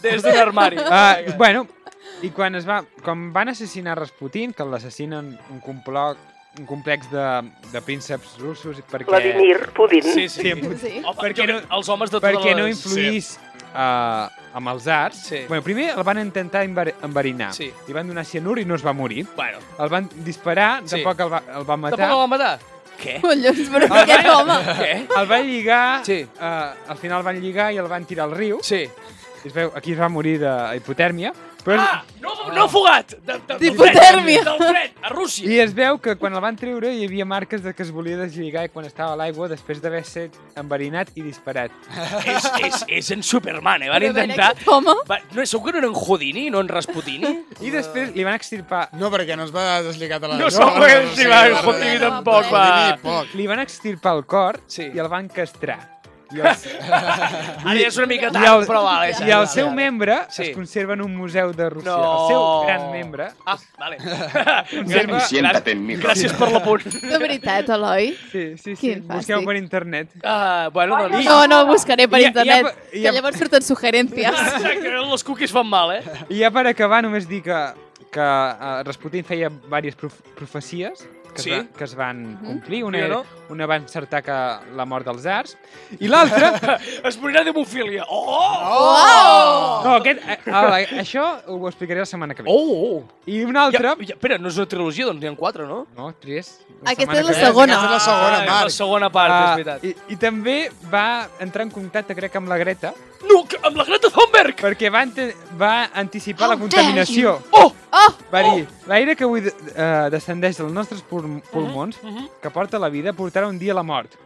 Des 0.02 0.22
d'un 0.24 0.38
armari. 0.38 0.78
Uh, 0.78 1.32
bueno, 1.38 1.68
i 2.24 2.30
quan 2.32 2.56
es 2.56 2.66
va, 2.68 2.82
quan 3.04 3.32
van 3.34 3.50
assassinar 3.54 3.98
Rasputin, 4.00 4.54
que 4.54 4.66
l'assassinen 4.66 5.38
un 5.52 5.60
complot 5.64 6.18
un 6.60 6.66
complex 6.66 7.10
de, 7.12 7.52
de 7.72 7.82
prínceps 7.82 8.38
russos 8.40 8.78
perquè, 8.90 9.08
Vladimir 9.10 9.72
Putin. 9.74 10.04
Sí, 10.04 10.28
sí. 10.30 10.42
Sí, 10.42 10.78
Sí. 10.82 11.02
Home, 11.04 11.18
Perquè 11.20 11.48
no- 11.50 11.62
els 11.78 11.90
homes 11.90 12.12
de 12.12 12.20
totes 12.20 12.36
perquè 12.38 12.56
no 12.56 12.68
influís 12.68 13.40
uh, 13.74 14.28
amb 14.54 14.70
els 14.70 14.86
arts. 14.88 15.18
Sí. 15.32 15.40
Bueno, 15.48 15.64
primer 15.64 15.90
el 15.98 16.04
van 16.04 16.20
intentar 16.20 16.64
enver- 16.66 16.94
enverinar. 17.02 17.54
Sí. 17.54 17.72
Li 17.88 17.94
van 17.94 18.08
donar 18.08 18.24
cianur 18.26 18.60
i 18.60 18.66
no 18.66 18.76
es 18.76 18.86
va 18.86 18.94
morir. 18.94 19.26
Bueno, 19.36 19.58
El 19.80 19.90
van 19.90 20.10
disparar, 20.24 20.84
Sí. 20.86 21.02
tampoc 21.02 21.20
el 21.26 21.34
va, 21.34 21.44
el 21.58 21.64
van 21.66 21.80
matar. 21.80 21.98
tampoc 22.00 22.14
el 22.14 22.22
van 22.22 22.30
matar. 22.30 22.60
Què? 23.04 23.16
Collons, 23.22 23.70
però 23.74 23.88
aquest 24.04 24.28
home... 24.30 24.54
Què? 24.78 24.92
El 25.20 25.26
van 25.28 25.48
lligar, 25.50 26.06
Sí. 26.06 26.20
uh, 26.40 26.92
al 26.92 26.98
final 26.98 27.18
el 27.20 27.26
van 27.26 27.42
lligar 27.42 27.72
i 27.74 27.78
el 27.82 27.88
van 27.90 28.06
tirar 28.06 28.26
al 28.30 28.36
riu. 28.38 28.60
Sí. 28.62 28.84
I 29.44 29.48
es 29.50 29.54
veu, 29.54 29.72
aquí 29.76 29.92
es 29.92 30.00
va 30.00 30.08
morir 30.08 30.38
d'hipotèrmia. 30.40 31.34
Però 31.64 31.80
Ah, 31.80 32.04
no, 32.20 32.34
no 32.52 32.66
fugat! 32.68 33.14
De, 33.24 33.38
de, 33.48 33.56
D'hipotèrmia. 33.62 34.42
Del 34.44 34.58
fred, 34.60 34.92
a 35.02 35.10
Rússia. 35.14 35.48
I 35.48 35.60
es 35.64 35.72
veu 35.76 35.98
que 36.04 36.18
quan 36.20 36.34
el 36.36 36.42
van 36.44 36.58
treure 36.60 36.90
hi 36.92 37.06
havia 37.08 37.24
marques 37.26 37.64
de 37.64 37.72
que 37.74 37.84
es 37.86 37.92
volia 37.96 38.18
deslligar 38.20 38.66
quan 38.74 38.86
estava 38.86 39.14
a 39.14 39.20
l'aigua 39.20 39.48
després 39.48 39.80
d'haver 39.82 40.02
estat 40.04 40.36
enverinat 40.60 41.14
i 41.16 41.24
disparat. 41.24 41.72
és, 42.28 42.50
és, 42.68 42.84
és 43.00 43.12
en 43.16 43.24
Superman, 43.24 43.84
eh? 43.88 43.90
Van 43.94 44.02
Però 44.04 44.12
intentar... 44.12 44.52
home... 44.68 44.98
Va, 45.08 45.22
no, 45.32 45.46
segur 45.48 45.72
que 45.72 45.78
no 45.78 45.84
era 45.86 45.88
en 45.88 45.96
Houdini, 45.96 46.50
no 46.52 46.60
en 46.60 46.68
Rasputini? 46.68 47.32
I 47.64 47.72
després 47.72 48.12
li 48.16 48.24
van 48.28 48.36
extirpar 48.36 48.90
No, 49.00 49.08
perquè 49.14 49.38
no 49.40 49.48
es 49.48 49.56
va 49.56 49.82
deslligar 49.88 50.20
de 50.20 50.34
la... 50.34 50.38
No 50.44 50.52
segur 50.52 50.84
que 50.84 51.00
en 51.00 51.10
sí, 51.16 51.26
va, 51.32 51.46
en 51.48 51.56
va- 51.56 51.64
Houdini 51.64 52.00
tampoc 52.04 52.52
va... 52.52 53.24
Li 53.34 53.48
van 53.48 53.64
extirpar 53.64 54.18
el 54.20 54.26
cor 54.28 54.60
Sí. 54.68 54.90
i 54.94 55.00
el 55.00 55.08
van 55.08 55.28
castrar. 55.32 55.93
I 56.34 56.40
el, 56.40 56.48
Ara 57.70 57.76
ja 57.80 57.88
és 57.88 57.98
una 58.00 58.08
mica 58.10 58.28
I 58.30 58.32
tard, 58.34 58.48
el- 58.50 58.66
però 58.68 58.82
vale. 58.86 59.12
i 59.28 59.32
el 59.32 59.48
seu 59.48 59.70
membre 59.72 60.18
Sí. 60.30 60.44
es 60.50 60.56
conserva 60.56 60.94
en 60.98 61.02
un 61.06 61.16
museu 61.16 61.52
de 61.54 61.70
Rússia. 61.70 61.92
No. 61.92 62.14
El 62.14 62.28
seu 62.28 62.44
gran 62.68 62.92
membre 62.92 63.28
Ah, 63.46 63.58
vale. 63.80 63.98
conserva... 64.74 65.20
Siéntate 65.28 65.72
en 65.76 65.86
mi 65.86 65.96
Gràcies 65.98 66.34
per 66.38 66.50
l'apunt. 66.52 66.84
De 67.04 67.18
veritat, 67.22 67.70
Eloi? 67.76 68.12
Sí, 68.32 68.46
sí, 68.58 68.76
sí. 68.76 68.78
Quin 68.82 69.06
Busqueu 69.08 69.38
fàstic. 69.40 69.48
per 69.48 69.56
internet. 69.58 70.10
Ah, 70.24 70.70
bueno, 70.74 70.98
doncs... 71.08 71.26
No, 71.26 71.40
no, 71.48 71.62
ho 71.62 71.66
buscaré 71.72 72.08
per 72.08 72.20
I- 72.20 72.24
i- 72.24 72.28
internet, 72.32 72.74
i- 72.92 72.98
i- 73.00 73.04
que 73.04 73.12
llavors 73.12 73.38
surten 73.38 73.62
sugerències. 73.62 74.28
Exacte, 74.58 74.90
les 75.14 75.24
cookies 75.24 75.52
fan 75.54 75.68
mal, 75.70 75.92
eh? 75.98 76.02
I 76.30 76.42
ja 76.44 76.52
per 76.52 76.66
acabar 76.68 77.02
només 77.06 77.28
dir 77.30 77.42
que, 77.46 77.60
que 78.14 78.22
uh, 78.22 78.82
Rasputin 78.86 79.24
feia 79.26 79.50
diverses 79.50 79.96
prof 80.00 80.14
profecies 80.38 81.06
que, 81.34 81.42
Sí. 81.42 81.52
es 81.52 81.58
va, 81.64 81.78
que 81.78 81.84
es 81.84 81.96
van 81.96 82.38
complir. 82.44 82.84
Una, 82.86 82.98
era, 83.00 83.08
no? 83.16 83.26
una 83.50 83.66
va 83.66 83.76
encertar 83.78 84.22
que 84.24 84.36
la 84.76 84.86
mort 84.86 85.06
dels 85.06 85.26
arts 85.26 85.58
i 86.00 86.08
l'altra... 86.08 86.78
Es 87.10 87.18
morirà 87.20 87.44
d'hemofília. 87.44 88.06
Oh! 88.08 88.24
Oh! 88.30 89.82
no, 89.86 89.96
aquest, 89.98 90.22
eh, 90.28 90.38
eh, 90.46 91.00
això 91.02 91.24
ho 91.48 91.58
explicaré 91.68 92.00
la 92.04 92.06
setmana 92.10 92.34
que 92.36 92.44
ve. 92.46 92.50
Oh! 92.52 93.04
I 93.26 93.44
una 93.44 93.66
altra... 93.68 93.96
Ja, 94.00 94.06
ja, 94.14 94.16
espera, 94.18 94.38
no 94.42 94.50
és 94.52 94.58
una 94.60 94.68
trilogia, 94.70 95.08
doncs 95.10 95.22
n'hi 95.22 95.30
ha 95.32 95.36
quatre, 95.40 95.66
no? 95.70 95.84
No, 95.98 96.12
tres. 96.20 96.54
Aquesta 96.84 97.14
setmana 97.16 97.20
és 97.20 97.28
la 97.28 97.40
segona. 97.48 97.74
Aquesta 97.74 97.88
és 97.88 97.94
la 97.94 98.04
segona, 98.08 98.38
Ah, 98.38 98.46
Marc. 98.48 98.64
la 98.70 98.76
segona 98.78 99.10
part, 99.14 99.34
és 99.34 99.40
Ah, 99.44 99.56
veritat. 99.56 99.84
i, 99.84 100.14
I 100.14 100.20
també 100.20 100.58
va 100.92 101.06
entrar 101.44 101.66
en 101.68 101.72
contacte, 101.72 102.16
crec, 102.16 102.36
amb 102.40 102.48
la 102.52 102.58
Greta, 102.62 102.94
No, 103.30 103.44
que, 103.48 103.58
amb 103.64 103.78
la 103.80 103.86
Greta 103.88 104.10
Thunberg! 104.12 104.58
perquè 104.60 104.90
va, 104.92 105.02
ante- 105.08 105.34
va 105.60 105.90
anticipar 105.94 106.50
la 106.52 106.58
contaminació. 106.60 107.38
Oh! 107.52 107.70
Oh! 107.94 108.10
Va 108.34 108.42
dir, 108.44 108.68
l'aire 108.90 109.16
que 109.16 109.24
avui 109.28 109.42
de, 109.46 109.52
uh, 109.76 110.10
descendeix 110.14 110.58
dels 110.58 110.74
nostres 110.74 111.02
pul 111.06 111.42
pulmons, 111.52 112.00
mhm. 112.04 112.28
que 112.42 112.50
porta 112.50 112.80
la 112.82 112.90
vida, 112.90 113.14
portarà 113.14 113.48
un 113.48 113.60
dia 113.62 113.74
la 113.74 113.84
mort. 113.86 114.18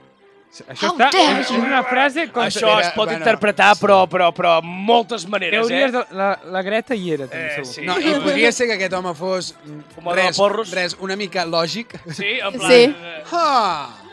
Això 0.63 0.87
How 0.87 0.95
està 0.95 1.09
és 1.41 1.49
una 1.51 1.81
frase 1.85 2.23
com... 2.31 2.41
Això 2.47 2.71
es 2.79 2.87
pot 2.95 3.09
bueno, 3.09 3.19
interpretar, 3.19 3.73
però, 3.77 3.97
però, 4.09 4.31
però 4.33 4.55
moltes 4.63 5.27
maneres, 5.29 5.67
Teories 5.67 5.89
eh? 5.89 5.91
de 5.91 6.17
la, 6.17 6.29
la 6.55 6.61
Greta 6.65 6.95
hi 6.95 7.11
era, 7.13 7.27
també, 7.27 7.49
Eh, 7.51 7.55
segur. 7.59 7.73
sí. 7.73 7.85
No, 7.85 7.97
i 7.99 8.13
podria 8.25 8.51
ser 8.55 8.69
que 8.71 8.77
aquest 8.79 8.95
home 8.97 9.13
fos 9.13 9.51
Fumador 9.93 10.55
res, 10.61 10.71
res 10.73 10.97
una 11.03 11.19
mica 11.19 11.45
lògic. 11.45 11.99
Sí, 12.09 12.37
en 12.39 12.55
plan... 12.57 12.71
Sí. 12.71 12.81
eh, 12.87 13.23
Ah, 13.31 13.89
mm, 14.01 14.06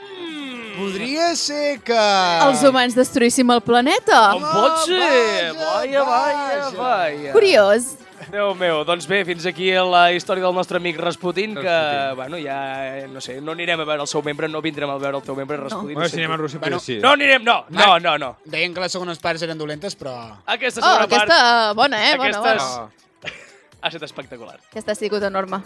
podria 0.77 1.35
ser 1.37 1.81
que... 1.87 1.99
Els 2.49 2.62
humans 2.66 2.95
destruíssim 2.99 3.51
el 3.55 3.61
planeta. 3.64 4.20
Com 4.35 4.43
pot 4.47 4.81
ser? 4.87 5.53
vaja, 5.59 6.03
Vaja, 6.09 6.70
vaja. 6.79 7.33
Curiós. 7.37 7.93
Déu 8.33 8.55
meu, 8.57 8.81
doncs 8.89 9.05
bé, 9.07 9.18
fins 9.29 9.45
aquí 9.47 9.66
la 9.75 10.07
història 10.16 10.47
del 10.47 10.55
nostre 10.57 10.79
amic 10.81 10.97
Rasputin, 10.99 11.53
que, 11.55 11.62
Rasputin. 11.68 12.16
bueno, 12.16 12.39
ja, 12.41 13.07
no 13.12 13.20
sé, 13.20 13.37
no 13.45 13.53
anirem 13.53 13.83
a 13.83 13.85
veure 13.85 14.01
el 14.07 14.09
seu 14.09 14.22
membre, 14.25 14.49
no 14.49 14.62
vindrem 14.64 14.89
a 14.91 14.97
veure 14.97 15.18
el 15.18 15.22
teu 15.27 15.37
membre, 15.37 15.59
Rasputin. 15.61 15.93
Bueno, 15.93 16.07
ho 16.07 16.09
sento. 16.09 16.16
cinema 16.16 16.37
Rússia, 16.41 16.59
Bueno, 16.62 16.79
sí. 16.81 16.97
No 17.03 17.11
anirem, 17.12 17.45
no, 17.45 17.66
no, 17.68 17.99
no, 18.01 18.16
no. 18.18 18.31
Deien 18.47 18.72
que 18.72 18.81
les 18.81 18.93
segones 18.97 19.18
parts 19.20 19.43
eren 19.45 19.59
dolentes, 19.61 19.95
però... 19.99 20.14
Aquesta 20.47 20.81
Oh, 20.81 20.85
segona 20.87 21.05
aquesta 21.05 21.27
part 21.37 21.77
bona, 21.77 22.01
eh? 22.11 22.16
Bona, 22.16 22.31
Aquesta 22.31 22.41
bona. 22.41 22.64
Oh. 22.87 23.31
ha 23.83 23.89
estat 23.93 24.03
espectacular. 24.09 24.57
Aquesta 24.70 24.93
ha 24.93 24.99
sigut 24.99 25.22
enorme. 25.29 25.61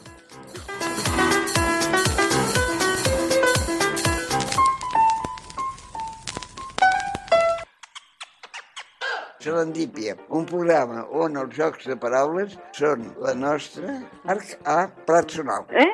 Serendípia, 9.49 10.12
un 10.28 10.44
programa 10.44 11.07
on 11.24 11.38
els 11.40 11.55
jocs 11.57 11.86
de 11.88 11.94
paraules 11.96 12.53
són 12.76 13.07
la 13.24 13.32
nostra 13.32 13.94
arc 14.28 14.51
a 14.68 14.82
plat 15.09 15.32
sonal. 15.32 15.64
Eh? 15.72 15.88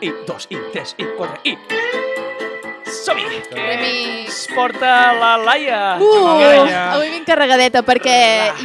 I 0.00 0.10
dos, 0.26 0.50
i 0.50 0.58
tres, 0.72 0.96
i 0.98 1.06
quatre, 1.14 1.38
i... 1.44 2.09
Som-hi! 3.00 3.40
Ens 3.56 4.42
porta 4.52 4.90
la 5.16 5.32
Laia. 5.40 5.80
Uh, 5.96 6.36
Laia. 6.36 6.82
avui 6.96 7.08
vinc 7.14 7.24
carregadeta 7.28 7.80
perquè 7.86 8.16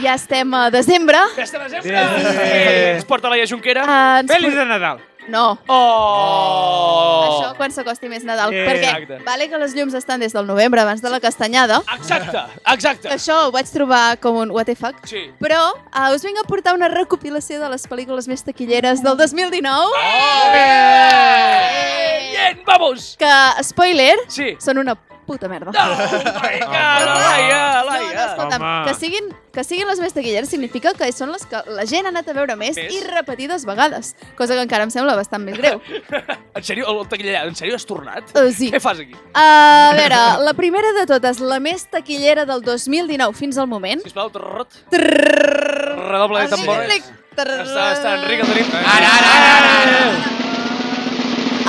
ja 0.04 0.16
estem 0.20 0.52
a 0.58 0.68
desembre. 0.74 1.22
Festa 1.38 1.62
de 1.64 1.70
desembre! 1.78 2.04
Sí. 2.36 2.70
Ens 2.98 3.08
porta 3.08 3.32
Laia 3.32 3.48
Junquera. 3.48 3.86
Uh, 3.88 4.24
ens 4.24 4.34
Feliç 4.34 4.58
de 4.58 4.66
Nadal! 4.68 5.00
No, 5.28 5.58
Oh! 5.68 7.26
això 7.26 7.56
quan 7.58 7.72
s'acosti 7.74 8.10
més 8.12 8.24
Nadal. 8.28 8.54
Eh, 8.54 8.66
perquè 8.68 8.90
exacte. 8.92 9.18
vale 9.26 9.48
que 9.50 9.58
les 9.58 9.74
llums 9.76 9.94
estan 9.98 10.20
des 10.20 10.34
del 10.34 10.46
novembre, 10.46 10.82
abans 10.82 11.02
de 11.02 11.10
la 11.10 11.20
castanyada. 11.20 11.82
Exacte, 11.96 12.44
exacte. 12.74 13.10
Això 13.10 13.48
ho 13.48 13.52
vaig 13.52 13.70
trobar 13.74 14.18
com 14.22 14.38
un 14.44 14.52
what 14.52 14.66
the 14.70 14.76
fuck. 14.76 14.96
Sí. 15.10 15.32
Però 15.42 15.62
uh, 15.74 16.14
us 16.16 16.24
vinc 16.26 16.38
a 16.44 16.48
portar 16.48 16.76
una 16.78 16.88
recopilació 16.94 17.60
de 17.60 17.70
les 17.74 17.88
pel·lícules 17.90 18.28
més 18.28 18.44
taquilleres 18.46 19.02
del 19.04 19.18
2019. 19.18 19.66
Oh! 19.66 20.52
Bien! 20.54 22.32
Bien! 22.32 22.62
Vamos! 22.68 23.16
Que, 23.20 23.32
spoiler, 23.64 24.16
Sí. 24.28 24.56
són 24.60 24.78
una 24.78 24.96
puta 25.26 25.48
merda. 25.50 25.72
Oh 25.74 25.74
my 25.76 26.60
God, 26.62 26.70
Laia, 26.70 27.04
No, 27.06 27.84
no, 27.84 27.90
Laia. 27.90 28.26
escolta'm, 28.30 28.62
Home. 28.62 28.86
que 28.88 28.94
siguin, 29.00 29.30
que 29.52 29.64
siguin 29.64 29.88
les 29.90 30.00
més 30.00 30.14
taquilleres 30.14 30.50
significa 30.50 30.94
que 30.94 31.12
són 31.12 31.32
les 31.34 31.46
que 31.50 31.62
la 31.68 31.86
gent 31.90 32.06
ha 32.06 32.10
anat 32.14 32.30
a 32.30 32.34
veure 32.38 32.56
més 32.56 32.76
Més? 32.78 32.94
i 32.94 33.02
repetides 33.08 33.66
vegades, 33.66 34.14
cosa 34.38 34.54
que 34.56 34.62
encara 34.68 34.84
em 34.88 34.92
sembla 34.94 35.16
bastant 35.18 35.44
més 35.44 35.58
greu. 35.58 35.82
En 36.56 36.64
sèrio, 36.64 36.86
el 36.88 37.08
taquiller, 37.12 37.36
en 37.50 37.56
sèrio 37.58 37.76
has 37.76 37.84
tornat? 37.86 38.30
Uh, 38.32 38.48
sí. 38.56 38.70
Què 38.72 38.80
fas 38.80 39.02
aquí? 39.04 39.12
A 39.36 39.92
veure, 39.98 40.20
la 40.46 40.54
primera 40.56 40.94
de 40.96 41.04
totes, 41.10 41.42
la 41.44 41.58
més 41.60 41.84
taquillera 41.92 42.46
del 42.48 42.62
2019 42.64 43.34
fins 43.36 43.58
al 43.60 43.68
moment. 43.68 44.00
Sisplau, 44.06 44.30
trrrot. 44.32 44.72
Redoble 44.96 46.46
de 46.46 46.48
tambor. 46.54 46.80
Enric, 46.86 47.04
trrr, 47.36 47.60
Està, 47.66 47.90
està, 47.98 48.14
Enric, 48.22 48.40
el 48.46 48.54
tenim. 48.54 48.72
Ara, 48.96 49.12
ara, 49.20 49.36
ara, 49.36 49.76
ara. 49.84 50.02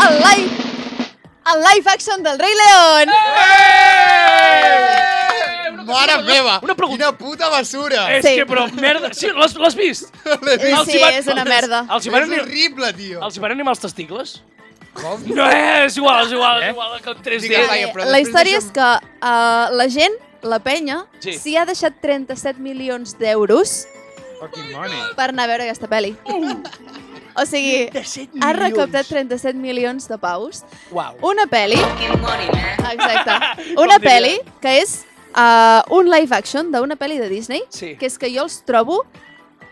El 0.06 0.18
live, 0.22 0.65
el 1.54 1.60
live 1.62 1.90
action 1.90 2.22
del 2.22 2.38
Rei 2.38 2.52
León. 2.54 3.08
Eh! 4.46 5.70
Una 5.72 5.82
Mare 5.84 6.22
meva! 6.22 6.58
Una 6.62 6.74
pregunta. 6.74 7.04
Quina 7.06 7.18
puta 7.18 7.48
basura! 7.48 8.16
És 8.16 8.24
Sí. 8.24 8.34
que, 8.36 8.46
però, 8.46 8.66
merda... 8.72 9.12
Sí, 9.14 9.28
l'has 9.30 9.54
l'has 9.54 9.74
vist? 9.76 10.12
Sí, 10.24 10.72
Els 10.72 10.86
sí, 10.90 10.98
van- 10.98 11.14
és 11.14 11.26
una 11.30 11.44
merda. 11.44 11.84
Els 11.90 12.06
hi 12.06 12.10
van, 12.10 12.22
És 12.22 12.28
animar, 12.28 12.44
horrible, 12.46 12.92
tio. 12.94 13.22
els 13.24 13.36
hi 13.36 13.40
van 13.40 13.52
animar 13.52 13.72
els 13.76 13.80
testicles? 13.80 14.42
Com? 14.96 15.22
No, 15.28 15.44
eh, 15.52 15.84
és 15.86 15.96
igual, 16.00 16.24
és 16.26 16.32
igual, 16.32 16.62
és 16.62 16.70
igual 16.72 17.00
que 17.04 17.10
en 17.10 17.22
3D. 17.22 17.40
Digues, 17.48 17.68
Laia, 17.68 17.92
però 17.92 18.04
La 18.04 18.18
després 18.18 18.28
història 18.28 18.58
és 18.58 18.64
deixa'm- 18.64 18.72
que 18.72 19.26
uh, 19.28 19.76
la 19.76 19.88
gent, 19.92 20.14
la 20.42 20.58
penya, 20.58 21.04
Sí. 21.20 21.32
s'hi 21.38 21.56
ha 21.56 21.64
deixat 21.68 22.00
37 22.00 22.58
milions 22.60 23.16
d'euros 23.18 23.86
Fucking 24.40 24.72
money. 24.72 24.98
per 25.16 25.28
anar 25.30 25.44
a 25.44 25.46
veure 25.52 25.62
aquesta 25.68 25.86
pel·li. 25.86 26.16
O 27.36 27.44
sigui, 27.46 27.90
37 27.92 28.40
ha 28.42 28.52
recaptat 28.56 29.06
37 29.10 29.58
milions 29.60 30.08
de 30.08 30.16
paus. 30.18 30.62
Uau. 30.90 31.16
Una 31.32 31.44
pel·li... 31.50 31.76
Exacte. 32.92 33.36
Una 33.84 33.98
pel·li 34.00 34.38
que 34.62 34.72
és 34.80 34.96
uh, 35.36 35.82
un 35.96 36.08
live 36.10 36.34
action 36.36 36.72
d'una 36.72 36.96
pel·li 36.96 37.20
de 37.20 37.28
Disney, 37.28 37.62
Sí. 37.70 37.94
que 38.00 38.08
és 38.08 38.18
que 38.18 38.32
jo 38.32 38.46
els 38.48 38.62
trobo... 38.68 39.04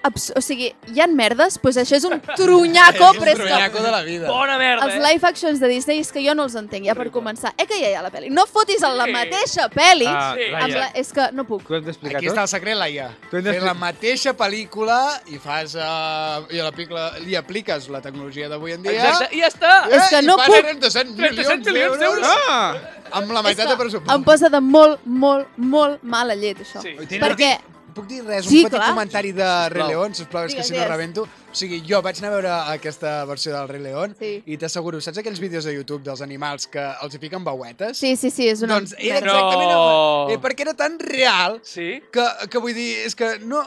abs- 0.05 0.33
O 0.37 0.41
sigui, 0.45 0.69
hi 0.93 1.01
han 1.03 1.15
merdes, 1.17 1.57
doncs 1.63 1.79
això 1.83 1.97
és 1.99 2.05
un 2.09 2.21
trunyaco, 2.37 3.11
És 3.15 3.19
però 3.21 3.33
és 3.33 3.41
un 3.41 3.73
que 3.75 3.83
de 3.83 3.91
la 3.91 4.03
vida. 4.07 4.29
Bona 4.29 4.59
merda, 4.61 4.85
els 4.87 4.95
eh? 4.95 5.03
live 5.05 5.27
actions 5.29 5.61
de 5.61 5.69
Disney 5.69 6.01
és 6.05 6.13
que 6.13 6.23
jo 6.25 6.35
no 6.37 6.45
els 6.47 6.55
entenc, 6.61 6.87
ja 6.87 6.95
per 6.95 7.09
començar. 7.15 7.53
Eh 7.59 7.67
que 7.67 7.79
ja 7.81 7.91
hi 7.91 7.95
ha 7.99 8.03
la 8.05 8.11
pel·li. 8.13 8.31
No 8.31 8.47
fotis 8.47 8.83
en 8.83 8.97
la 8.99 9.07
mateixa 9.11 9.69
pel·li, 9.73 10.07
Ah, 10.09 10.35
Sí. 10.37 10.45
amb 10.53 10.69
Laia, 10.69 10.79
la... 10.79 10.91
és 11.01 11.13
que 11.13 11.29
no 11.33 11.45
puc. 11.49 11.65
tu 11.67 11.75
has 11.75 11.85
d'explicar 11.85 12.19
Aquí 12.19 12.27
tot? 12.29 12.37
està 12.37 12.43
el 12.43 12.49
secret, 12.49 12.77
Laia. 12.77 13.11
Fes 13.31 13.63
la 13.63 13.75
mateixa 13.75 14.35
pel·lícula 14.37 15.21
i 15.27 15.39
fas... 15.39 15.75
Uh, 15.75 16.45
i 16.55 16.59
la 16.61 16.71
pel·lícula, 16.73 17.19
li 17.25 17.35
apliques 17.37 17.89
la 17.89 18.01
tecnologia 18.05 18.49
d'avui 18.49 18.73
en 18.73 18.83
dia. 18.83 18.93
Exacte, 18.93 19.35
i 19.37 19.41
ja 19.41 19.49
està. 19.49 19.73
Eh, 19.91 19.97
És 19.97 20.09
que 20.11 20.23
i 20.23 20.27
no 20.27 20.37
fas 20.39 20.47
puc. 20.49 20.57
37 20.63 21.15
37 21.17 21.73
milions 21.73 21.73
milions 21.73 21.99
d'euros. 21.99 22.29
Ah! 22.49 22.75
amb 23.15 23.31
la 23.31 23.43
meitat 23.43 23.69
de 23.69 23.77
pressupost. 23.77 24.11
em 24.11 24.25
posa 24.25 24.49
de 24.51 24.61
molt, 24.61 25.01
molt, 25.05 25.47
molt 25.57 26.03
mala 26.03 26.35
llet, 26.35 26.59
això. 26.65 26.81
Sí. 26.83 26.97
Perquè... 27.21 27.59
Puc 27.95 28.07
dir 28.11 28.25
res? 28.25 28.47
Sí, 28.47 28.65
un 28.65 28.69
petit 28.69 28.81
clar. 28.81 28.91
comentari 28.91 29.33
de 29.37 29.49
Rei 29.75 29.87
León, 29.93 30.15
sisplau, 30.19 30.49
és 30.49 30.55
que 30.59 30.67
si 30.67 30.75
no 30.75 30.87
rebento. 30.89 31.29
O 31.55 31.57
sigui, 31.57 31.77
jo 31.87 32.01
vaig 32.03 32.19
anar 32.19 32.33
a 32.33 32.35
veure 32.35 32.53
aquesta 32.75 33.11
versió 33.31 33.53
del 33.55 33.69
Rei 33.69 33.81
León 33.85 34.17
Sí. 34.19 34.43
i 34.51 34.57
t'asseguro, 34.59 34.99
saps 35.01 35.21
aquells 35.21 35.39
vídeos 35.39 35.63
de 35.69 35.71
YouTube 35.77 36.03
dels 36.03 36.19
animals 36.25 36.67
que 36.67 36.83
els 36.83 37.15
hi 37.15 37.21
fiquen 37.23 37.45
veuetes? 37.47 37.97
Sí, 37.97 38.17
sí, 38.19 38.31
sí, 38.35 38.49
és 38.51 38.63
una... 38.67 38.81
Doncs 38.81 38.97
era 38.99 39.21
exactament... 39.23 39.71
No. 39.71 40.27
el- 40.27 40.35
Eh, 40.35 40.39
perquè 40.43 40.65
era 40.65 40.73
tan 40.75 40.99
real 40.99 41.61
Sí? 41.63 42.03
que, 42.11 42.25
que 42.51 42.59
vull 42.59 42.75
dir, 42.75 43.05
és 43.07 43.15
que 43.15 43.39
no, 43.45 43.61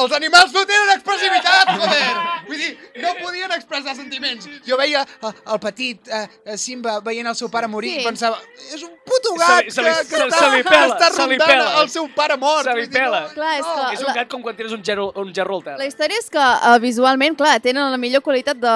els 0.00 0.12
animals 0.16 0.52
no 0.54 0.62
tenen 0.64 0.94
expressivitat, 0.94 1.74
joder! 1.76 2.14
Vull 2.46 2.56
dir, 2.62 2.70
no 3.02 3.12
podien 3.20 3.52
expressar 3.52 3.94
sentiments. 3.98 4.48
Jo 4.66 4.78
veia 4.80 5.02
eh, 5.04 5.32
el 5.52 5.60
petit 5.60 6.08
eh, 6.08 6.56
Simba 6.56 7.00
veient 7.04 7.26
el 7.28 7.36
seu 7.36 7.50
pare 7.52 7.68
morir 7.68 7.92
Sí. 7.98 8.00
i 8.00 8.06
pensava, 8.06 8.38
és 8.72 8.80
un 8.82 8.94
puto 9.04 9.34
Se 9.36 9.42
gat 9.42 9.68
se 9.76 9.82
li- 9.82 9.90
que, 9.92 10.06
que, 10.08 10.16
se- 10.16 10.24
està, 10.30 10.38
se 10.40 10.50
li 10.56 10.62
pela, 10.62 10.86
que 10.86 10.94
està 10.94 11.10
se 11.12 11.26
li 11.28 11.36
rondant 11.36 11.50
pela. 11.52 11.82
el 11.82 11.90
seu 11.90 12.08
pare 12.16 12.36
mort. 12.40 12.64
Se 12.64 12.72
li 12.72 12.80
Vull 12.86 12.88
dir, 12.88 12.96
pela. 13.02 13.20
no, 13.26 13.34
Clar, 13.36 13.52
és 13.60 13.66
no. 13.66 13.74
que- 13.76 13.94
És 13.98 14.00
un 14.08 14.14
gat 14.14 14.28
com 14.32 14.42
quan 14.42 14.56
tires 14.56 14.72
un 14.72 14.82
gerro, 14.82 15.10
un 15.16 15.34
gerro 15.34 15.56
al 15.60 15.64
terra. 15.64 15.76
La 15.82 15.86
història 15.90 16.16
és 16.22 16.30
que 16.30 16.38
uh, 16.38 16.78
visualment, 16.80 17.25
clar, 17.34 17.56
tenen 17.64 17.90
la 17.90 17.96
millor 17.98 18.22
qualitat 18.22 18.56
de, 18.62 18.74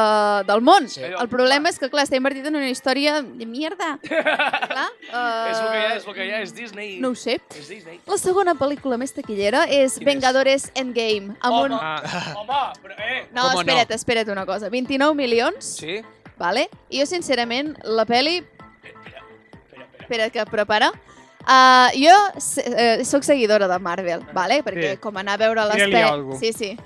del 0.48 0.60
món. 0.66 0.88
Sí. 0.90 1.02
El 1.04 1.28
problema 1.30 1.68
és 1.70 1.78
que, 1.78 1.88
clar, 1.92 2.02
està 2.08 2.16
invertit 2.18 2.46
en 2.50 2.56
una 2.56 2.68
història 2.72 3.20
de 3.22 3.46
mierda. 3.46 3.92
clar, 4.02 4.88
uh, 5.12 5.50
És 5.50 5.60
el 5.60 5.68
que 5.68 5.76
hi 5.76 5.84
ha, 5.84 5.94
és 6.00 6.06
el 6.08 6.14
que 6.16 6.26
hi 6.26 6.32
ha, 6.32 6.40
és 6.42 6.54
Disney. 6.56 6.94
No 7.04 7.12
ho 7.12 7.18
sé. 7.18 7.38
És 7.54 7.68
Disney. 7.70 8.00
La 8.10 8.18
segona 8.18 8.56
pel·lícula 8.58 8.98
més 9.00 9.12
taquillera 9.14 9.66
és 9.68 9.94
Quina 9.98 10.02
és? 10.02 10.06
Vengadores 10.10 10.70
Endgame. 10.74 11.36
Amb 11.40 11.54
Home, 11.54 11.68
un... 11.68 11.78
Ah. 11.78 12.34
home, 12.40 12.62
però, 12.82 12.96
eh... 12.98 13.20
No, 13.30 13.44
Com 13.50 13.52
no? 13.52 13.60
espera't, 13.62 13.94
espera't 13.94 14.32
una 14.32 14.46
cosa. 14.48 14.70
29 14.72 15.14
milions, 15.14 15.76
Sí? 15.78 16.00
vale? 16.40 16.68
I 16.88 17.02
jo, 17.02 17.06
sincerament, 17.06 17.76
la 17.84 18.06
peli... 18.08 18.40
Espera, 18.40 18.96
espera, 18.96 19.22
espera. 19.60 19.86
Espera, 20.00 20.30
que 20.30 20.46
prepara. 20.50 20.92
Uh, 21.40 21.88
jo 21.96 22.14
eh, 22.62 23.04
sóc 23.04 23.24
seguidora 23.24 23.66
de 23.66 23.78
Marvel, 23.80 24.20
vale? 24.36 24.60
perquè 24.62 24.90
Sí. 24.94 25.00
com 25.00 25.16
anar 25.16 25.34
a 25.34 25.40
veure 25.40 25.64
les 25.70 25.86
pel·lis... 25.88 26.38
Sí, 26.38 26.52
sí. 26.52 26.76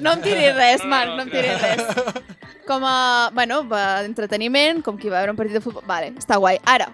No 0.00 0.14
em 0.16 0.22
tiris 0.24 0.54
res, 0.56 0.84
Marc, 0.88 1.12
no. 1.16 1.22
em 1.22 1.30
tiris 1.30 1.60
res. 1.60 2.24
Com 2.66 2.84
a, 2.86 3.30
bueno, 3.34 3.60
entreteniment, 4.06 4.80
com 4.82 4.96
qui 4.98 5.10
va 5.12 5.18
veure 5.20 5.34
un 5.34 5.38
partit 5.38 5.54
de 5.58 5.60
futbol... 5.60 5.84
Vale, 5.86 6.12
està 6.18 6.38
guai. 6.40 6.58
Ara, 6.64 6.88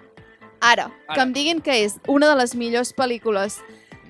ara, 0.59 0.89
Ara. 0.89 1.13
que 1.15 1.21
em 1.21 1.33
diguin 1.33 1.61
que 1.61 1.79
és 1.85 1.95
una 2.07 2.29
de 2.33 2.35
les 2.41 2.55
millors 2.55 2.93
pel·lícules 2.97 3.59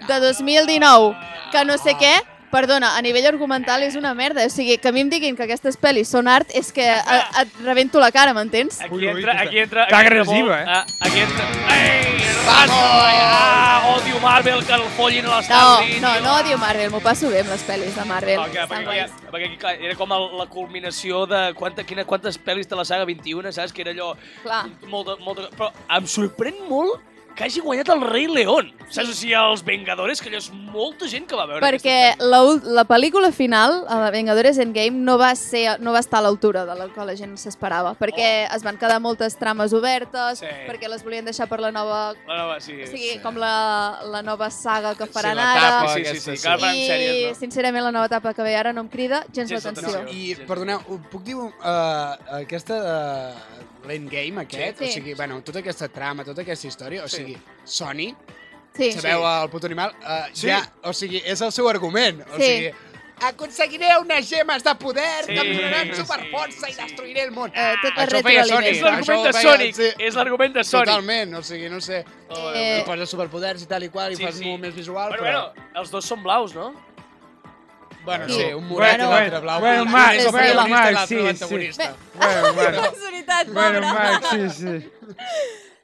de 0.08 0.20
2019, 0.24 1.14
que 1.52 1.64
no 1.66 1.78
sé 1.78 1.94
què, 2.00 2.16
perdona, 2.52 2.96
a 2.98 3.02
nivell 3.02 3.28
argumental 3.28 3.84
és 3.84 3.96
una 4.00 4.14
merda. 4.18 4.46
O 4.46 4.50
sigui, 4.54 4.78
que 4.78 4.90
a 4.90 4.96
mi 4.96 5.02
em 5.06 5.10
diguin 5.12 5.36
que 5.36 5.44
aquestes 5.48 5.78
pel·lis 5.80 6.12
són 6.12 6.28
art 6.32 6.52
és 6.56 6.72
que 6.72 6.86
a, 6.88 7.20
et 7.44 7.60
rebento 7.66 8.00
la 8.00 8.12
cara, 8.12 8.34
m'entens? 8.38 8.82
Aquí 8.82 9.08
entra, 9.08 9.34
que 9.34 9.48
aquí 9.48 9.60
entra... 9.66 9.84
entra 9.88 10.00
agressiva, 10.00 10.62
eh? 10.62 10.66
Ah, 10.68 10.86
aquí 11.02 11.20
entra... 11.26 11.48
Ei, 11.76 12.28
Ah, 12.50 13.96
odio 13.98 14.20
Marvel, 14.22 14.64
que 14.66 14.74
el 14.74 14.84
follin 14.96 15.26
a 15.26 15.30
No, 15.30 15.40
l'Star 15.42 15.58
Wars. 15.82 16.02
no, 16.02 16.20
no 16.22 16.36
odio 16.38 16.58
Marvel, 16.58 16.90
m'ho 16.94 17.02
passo 17.04 17.30
bé 17.30 17.42
amb 17.44 17.52
les 17.52 17.66
pel·lis 17.68 17.96
de 17.98 18.06
Marvel. 18.08 18.40
Perquè, 18.40 18.64
Estan 18.64 18.86
perquè, 18.86 19.04
perquè 19.34 19.50
aquí, 19.50 19.58
clar, 19.60 19.74
era 19.84 19.96
com 20.00 20.14
el, 20.16 20.30
la 20.40 20.46
culminació 20.48 21.26
de 21.28 21.42
quanta, 21.60 21.84
quina, 21.84 22.06
quantes 22.08 22.40
pel·lis 22.40 22.70
de 22.72 22.80
la 22.80 22.86
saga 22.88 23.06
21, 23.10 23.52
saps? 23.52 23.74
Que 23.76 23.84
era 23.84 23.92
allò... 23.92 24.14
Clar. 24.46 24.64
Molt 24.88 25.12
de, 25.12 25.18
molt 25.26 25.42
de, 25.44 25.50
però 25.60 25.72
em 26.00 26.08
sorprèn 26.08 26.64
molt 26.70 27.04
que 27.38 27.46
hagi 27.46 27.62
guanyat 27.62 27.90
el 27.94 28.02
Rei 28.02 28.26
León. 28.28 28.72
Saps? 28.90 29.12
O 29.12 29.14
sigui, 29.14 29.34
els 29.38 29.62
Vengadores, 29.68 30.22
que 30.24 30.32
allò 30.32 30.40
és 30.40 30.48
molta 30.74 31.06
gent 31.12 31.28
que 31.30 31.36
va 31.38 31.46
veure 31.46 31.62
Perquè 31.62 32.16
la, 32.24 32.40
la 32.80 32.84
pel·lícula 32.90 33.30
final, 33.36 33.84
a 33.92 34.00
la 34.02 34.10
Vengadores 34.16 34.58
Endgame, 34.64 34.98
no 35.06 35.18
va, 35.22 35.34
ser, 35.38 35.76
no 35.84 35.94
va 35.94 36.00
estar 36.02 36.22
a 36.22 36.26
l'altura 36.26 36.64
de 36.66 36.76
la 36.80 36.88
que 36.96 37.06
la 37.06 37.16
gent 37.20 37.36
s'esperava, 37.38 37.94
perquè 38.00 38.48
es 38.56 38.66
van 38.66 38.80
quedar 38.82 38.98
moltes 39.04 39.38
trames 39.38 39.76
obertes, 39.78 40.40
Sí. 40.42 40.50
perquè 40.68 40.90
les 40.90 41.04
volien 41.06 41.26
deixar 41.28 41.48
per 41.52 41.60
la 41.62 41.72
nova... 41.76 42.14
La 42.28 42.38
nova, 42.42 42.60
sí. 42.64 42.80
O 42.82 42.88
sigui, 42.90 43.14
sí. 43.18 43.20
com 43.22 43.38
la, 43.38 44.00
la 44.10 44.24
nova 44.26 44.50
saga 44.50 44.96
que 44.98 45.06
faran 45.06 45.36
la 45.38 45.52
ara. 45.54 45.70
tapa. 45.82 45.94
Sí, 45.94 46.06
sí, 46.06 46.16
sí, 46.16 46.20
sí, 46.20 46.38
sí. 46.38 46.48
que 46.48 46.74
I, 46.74 46.88
sèries, 46.88 47.30
no? 47.34 47.40
sincerament, 47.44 47.84
la 47.86 47.92
nova 47.92 48.10
etapa 48.10 48.34
que 48.34 48.42
ve 48.48 48.56
ara 48.58 48.74
no 48.74 48.82
em 48.88 48.90
crida 48.90 49.24
gens 49.34 49.50
Gens 49.52 49.66
l'atenció. 49.66 50.04
I, 50.10 50.34
Sí. 50.38 50.46
perdoneu, 50.48 50.80
puc 51.12 51.24
dir 51.28 51.36
uh, 51.36 51.52
aquesta 52.42 52.78
uh, 52.82 53.67
l'endgame 53.88 54.42
aquest? 54.42 54.80
Sí. 54.80 54.86
O 54.86 54.92
sigui, 54.92 55.14
bueno, 55.16 55.42
tota 55.44 55.60
aquesta 55.60 55.88
trama, 55.90 56.24
tota 56.24 56.42
aquesta 56.44 56.68
història, 56.68 57.04
o 57.04 57.08
Sí. 57.08 57.18
sigui, 57.24 57.38
Sony, 57.64 58.14
Sí. 58.76 58.92
sabeu 58.94 59.26
el 59.26 59.50
puto 59.50 59.66
animal, 59.66 59.96
uh, 60.04 60.28
Sí. 60.34 60.48
ja, 60.48 60.62
o 60.84 60.94
sigui, 60.94 61.22
és 61.26 61.42
el 61.42 61.52
seu 61.52 61.68
argument. 61.70 62.22
O 62.30 62.36
Sí. 62.38 62.44
sigui, 62.44 62.72
aconseguiré 63.20 63.88
unes 64.00 64.30
gemes 64.30 64.64
de 64.64 64.76
poder 64.76 65.26
Sí, 65.26 65.34
que 65.34 65.40
em 65.40 65.56
donaran 65.58 65.88
sí, 65.90 66.02
superforça 66.04 66.68
sí. 66.68 66.74
i 66.74 66.76
destruiré 66.84 67.24
el 67.24 67.32
món. 67.32 67.52
Eh, 67.56 67.74
tot 67.82 67.94
Això 68.04 68.22
feia 68.22 68.44
Sony. 68.46 68.66
És 68.68 68.82
l'argument 68.82 69.24
de 69.26 69.34
Sonic. 69.42 69.76
sí. 69.76 69.90
És 69.98 70.14
l'argument 70.16 70.54
de 70.54 70.64
Sonic. 70.64 70.86
Totalment, 70.88 71.34
o 71.36 71.42
sigui, 71.44 71.70
no 71.70 71.82
sé, 71.82 72.04
Eh, 72.54 72.82
i 72.82 72.86
poses 72.86 73.10
superpoders 73.10 73.64
i 73.64 73.66
tal 73.66 73.84
i 73.84 73.90
qual, 73.90 74.12
i 74.12 74.16
Sí, 74.18 74.24
fas 74.24 74.36
sí. 74.36 74.46
molt 74.46 74.62
més 74.62 74.76
visual, 74.76 75.10
Bueno, 75.10 75.24
però... 75.24 75.54
bueno, 75.54 75.70
els 75.76 75.90
dos 75.90 76.06
són 76.06 76.22
blaus, 76.22 76.54
no? 76.54 76.74
Bueno, 78.08 78.28
Sí. 78.28 78.34
sí, 78.40 78.54
un 78.56 78.68
morat 78.70 78.96
Bueno, 78.98 79.06
i 79.06 79.14
l'altre 79.14 79.40
blau. 79.44 79.60
bueno, 79.60 79.84
Un 79.84 79.92
Marc, 79.92 80.16
és 80.16 80.26
el 80.26 80.32
bueno, 80.32 80.68
Marc, 80.72 81.00
sí, 81.08 81.18
sí. 81.36 81.46
Bueno, 82.16 82.54
bueno. 82.56 82.82
Casualitat, 82.88 83.48
Bueno, 83.52 83.80
pobra. 83.82 83.94
Marc, 83.94 84.26
sí, 84.32 84.50
sí. 84.50 84.92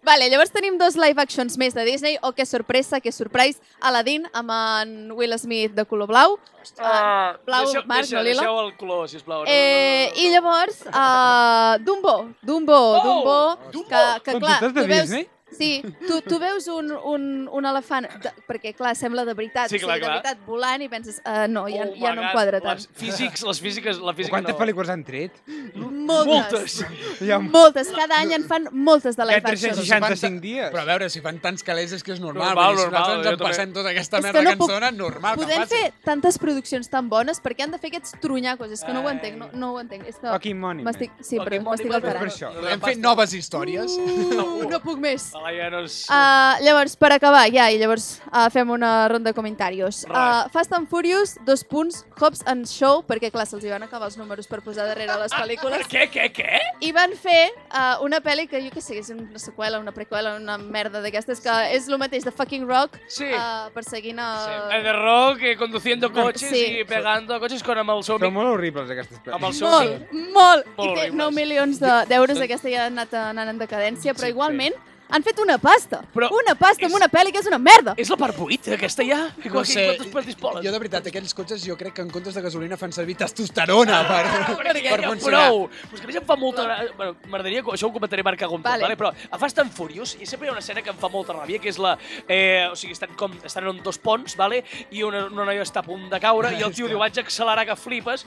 Vale, 0.04 0.26
llavors 0.30 0.52
tenim 0.52 0.76
dos 0.78 0.98
live 1.00 1.22
actions 1.22 1.56
més 1.58 1.74
de 1.74 1.86
Disney. 1.88 2.18
Oh, 2.22 2.34
que 2.36 2.46
sorpresa, 2.46 3.00
que 3.00 3.12
surprise. 3.16 3.62
Aladdin 3.80 4.26
amb 4.36 4.52
en 4.52 5.12
Will 5.16 5.32
Smith 5.40 5.72
de 5.78 5.86
color 5.88 6.08
blau. 6.12 6.38
Ah, 6.80 7.38
blau, 7.46 7.64
deixeu, 7.64 7.84
Marc, 7.88 8.02
deixeu, 8.02 8.18
no 8.20 8.24
lila. 8.28 8.42
Deixeu 8.42 8.60
el 8.66 8.74
color, 8.78 9.08
sisplau. 9.08 9.44
No, 9.44 9.48
Eh, 9.48 10.10
no, 10.12 10.16
no, 10.16 10.22
I 10.24 10.32
llavors, 10.34 10.82
uh, 10.92 11.78
Dumbo, 11.86 12.16
Dumbo, 12.42 12.76
Oh, 12.76 13.04
Dumbo, 13.04 13.58
Dumbo. 13.72 13.88
que, 13.88 14.04
que 14.26 14.32
Són 14.36 14.42
clar, 14.44 14.60
tu 14.60 14.88
veus... 14.92 15.10
Sí, 15.58 15.84
tu, 16.08 16.20
tu 16.26 16.40
veus 16.42 16.68
un, 16.68 16.92
un, 16.92 17.24
un 17.52 17.66
elefant, 17.70 18.08
de, 18.24 18.32
perquè 18.50 18.74
clar, 18.76 18.96
sembla 18.98 19.26
de 19.26 19.34
veritat, 19.38 19.70
Sí, 19.70 19.78
o 19.78 19.80
sigui, 19.80 19.88
clar, 19.90 20.00
de 20.00 20.06
clar. 20.06 20.16
veritat, 20.20 20.46
volant 20.48 20.82
i 20.82 20.90
penses, 20.90 21.20
uh, 21.26 21.46
no, 21.48 21.68
ja, 21.72 21.86
Oh 21.88 21.96
ja 22.00 22.14
no 22.16 22.24
em 22.24 22.32
quadra 22.34 22.60
tant. 22.64 22.80
Les 22.80 22.88
físics, 23.00 23.44
les 23.44 23.60
físiques, 23.62 24.00
la 24.00 24.14
física 24.14 24.34
Quantes 24.38 24.56
no. 24.56 24.60
pel·lícules 24.60 24.90
han 24.90 25.04
tret? 25.04 25.32
Moltes. 25.76 26.82
Moltes. 26.84 26.86
Ha, 27.34 27.38
Moltes. 27.40 27.88
Cada 27.96 28.18
any 28.20 28.34
en 28.36 28.44
fan 28.46 28.66
moltes 28.74 29.16
de 29.16 29.24
live 29.26 29.38
action. 29.40 29.72
365 29.74 30.42
dies. 30.44 30.68
Però 30.74 30.82
a 30.84 30.86
veure, 30.86 31.08
si 31.10 31.22
fan 31.24 31.38
tants 31.42 31.64
calés 31.64 31.94
és 31.96 32.04
que 32.04 32.12
és 32.14 32.20
normal. 32.22 32.50
Normal, 32.52 32.74
dir, 32.76 32.80
si 32.80 32.84
normal, 32.84 33.02
nosaltres 33.02 33.24
ens 33.24 33.32
en 33.34 33.38
també. 33.38 33.50
passem 33.50 33.74
tota 33.78 33.90
aquesta 33.94 34.18
És 34.20 34.26
que 34.26 34.28
merda 34.28 34.44
no 34.44 34.50
que, 34.52 34.58
puc- 34.60 34.70
ens 34.70 34.76
donen, 34.80 34.98
normal 35.00 35.38
Podem 35.40 35.64
fer 35.72 35.82
tantes 36.04 36.38
produccions 36.42 36.90
tan 36.92 37.08
bones 37.10 37.40
perquè 37.42 37.64
han 37.66 37.72
de 37.74 37.80
fer 37.80 37.94
aquests 37.94 38.18
trunyacos. 38.22 38.72
És 38.76 38.84
que 38.84 38.94
no 38.94 39.02
ho 39.04 39.08
Ai. 39.08 39.16
entenc, 39.16 39.38
no, 39.40 39.48
no 39.54 39.72
ho 39.74 39.80
entenc. 39.82 40.06
És 40.10 40.18
que 40.20 40.28
Fucking 40.28 40.60
money, 40.60 40.84
man. 40.84 40.92
m'estic... 40.92 41.12
Sí, 41.24 41.40
però 41.40 41.62
money, 41.64 41.70
m'estic 41.70 41.94
alterant. 41.96 42.36
Podem 42.60 42.86
fer 42.90 42.98
noves 43.00 43.34
històries. 43.40 43.98
Uh, 43.98 44.68
no 44.70 44.80
puc 44.84 45.00
més. 45.00 45.30
No 45.44 45.80
és... 45.84 45.96
Uh, 46.08 46.56
llavors, 46.64 46.94
per 46.96 47.10
acabar, 47.12 47.44
ja, 47.52 47.66
i 47.74 47.78
llavors 47.80 48.22
uh, 48.32 48.46
fem 48.54 48.70
una 48.72 49.10
ronda 49.12 49.32
de 49.32 49.36
comentaris. 49.36 50.04
Uh, 50.08 50.48
Fast 50.54 50.72
and 50.74 50.88
Furious, 50.88 51.34
dos 51.46 51.66
punts, 51.68 52.06
Hobbs 52.20 52.44
and 52.48 52.64
Show, 52.70 53.02
perquè 53.04 53.28
clar, 53.34 53.44
se'ls 53.50 53.66
van 53.68 53.84
acabar 53.84 54.08
els 54.08 54.16
números 54.20 54.48
per 54.48 54.62
posar 54.64 54.86
darrere 54.88 55.18
les 55.20 55.34
pel·lícules. 55.36 55.84
Què, 55.92 56.06
què, 56.14 56.30
què? 56.38 56.62
I 56.88 56.94
van 56.96 57.12
fer 57.20 57.50
uh, 57.74 58.00
una 58.06 58.22
pel·li 58.24 58.48
que 58.48 58.62
jo 58.64 58.72
què 58.72 58.84
sé, 58.84 59.02
és 59.02 59.12
una 59.12 59.42
seqüela, 59.42 59.82
una 59.84 59.92
preqüela, 59.96 60.38
una 60.40 60.56
merda 60.62 61.02
d'aquestes, 61.04 61.44
que 61.44 61.58
és 61.76 61.90
el 61.92 62.00
mateix 62.02 62.24
de 62.24 62.32
fucking 62.32 62.64
Rock, 62.70 62.96
Sí. 63.12 63.28
uh, 63.28 63.68
perseguint 63.76 64.20
a... 64.24 64.30
El 64.78 64.88
de 64.88 64.94
Rock 64.96 65.44
eh, 65.44 65.58
conduciendo 65.60 66.12
coches 66.14 66.50
Sí. 66.54 66.64
y 66.80 66.86
pegando 66.86 67.40
coches 67.44 67.62
con 67.64 67.78
amb 67.84 67.92
el 67.98 68.04
seu 68.08 68.16
Són 68.18 68.32
molt 68.34 68.54
horribles, 68.56 68.90
aquestes 68.96 69.20
Amb 69.28 69.44
pel·lícules. 69.44 69.52
el 69.52 69.60
seu 69.60 69.68
Molt, 69.68 70.12
molt! 70.14 70.34
Molt 70.34 70.66
I 70.68 70.74
té 70.78 70.88
horribles. 70.88 71.14
9 71.20 71.36
milions 71.36 71.80
de- 71.84 72.00
d'euros, 72.10 72.40
aquesta 72.40 72.70
ja 72.72 72.86
ha 72.86 72.90
anat 72.94 73.14
anant 73.14 73.50
en 73.50 73.60
decadència, 73.60 74.14
però 74.16 74.30
Sí, 74.30 74.34
igualment 74.36 74.76
han 75.14 75.24
fet 75.24 75.40
una 75.44 75.58
pasta. 75.62 76.02
Però 76.14 76.28
una 76.34 76.56
pasta 76.60 76.88
amb 76.88 76.94
és- 76.96 77.00
una 77.00 77.08
pel·li 77.12 77.32
que 77.32 77.40
és 77.44 77.48
una 77.50 77.60
merda. 77.62 77.94
És 77.98 78.10
la 78.10 78.18
part 78.18 78.36
8, 78.40 78.74
aquesta 78.76 79.06
ja? 79.06 79.22
No 79.46 79.64
sé, 79.64 79.86
Quantes 80.12 80.36
jo 80.64 80.72
de 80.72 80.80
veritat, 80.80 81.08
aquells 81.08 81.34
cotxes 81.38 81.64
jo 81.66 81.78
crec 81.78 81.94
que 81.94 82.02
en 82.02 82.10
comptes 82.10 82.34
de 82.34 82.42
gasolina 82.42 82.78
fan 82.78 82.92
servir 82.92 83.16
testosterona 83.20 84.02
per, 84.08 84.24
Perquè 84.58 84.74
per 84.90 85.02
ja 85.04 85.10
funcionar. 85.10 85.48
prou. 85.48 85.68
Però 85.70 85.94
és 85.94 86.00
que 86.02 86.08
a 86.08 86.12
mi 86.12 86.18
em 86.18 86.26
fa 86.26 86.36
molta... 86.36 86.66
Bueno, 86.98 87.16
m'agradaria... 87.28 87.64
Això 87.74 87.88
ho 87.88 87.94
comentaré 87.94 88.24
com 88.24 88.62
Vale. 88.62 88.84
vale. 88.84 88.84
vale? 88.84 88.98
però 88.98 89.14
a 89.32 89.38
Fast 89.38 89.60
and 89.60 89.72
Furious 89.72 90.16
i 90.20 90.26
sempre 90.26 90.48
hi 90.48 90.50
ha 90.50 90.54
una 90.54 90.60
escena 90.60 90.82
que 90.82 90.90
em 90.90 90.98
fa 90.98 91.10
molta 91.10 91.34
ràbia, 91.34 91.60
que 91.62 91.70
és 91.70 91.78
la... 91.78 91.98
Eh, 92.28 92.68
o 92.72 92.76
sigui, 92.76 92.94
estan, 92.94 93.14
com, 93.16 93.32
estan 93.44 93.68
en 93.68 93.82
dos 93.84 93.98
ponts, 93.98 94.36
vale? 94.36 94.64
i 94.92 95.04
una, 95.04 95.26
una 95.28 95.46
noia 95.46 95.62
està 95.64 95.80
a 95.80 95.84
punt 95.84 96.10
de 96.10 96.20
caure, 96.20 96.54
i 96.58 96.62
el 96.64 96.74
tio 96.74 96.88
diu, 96.88 97.00
vaig 97.00 97.18
accelerar 97.20 97.66
que 97.66 97.76
flipes, 97.76 98.26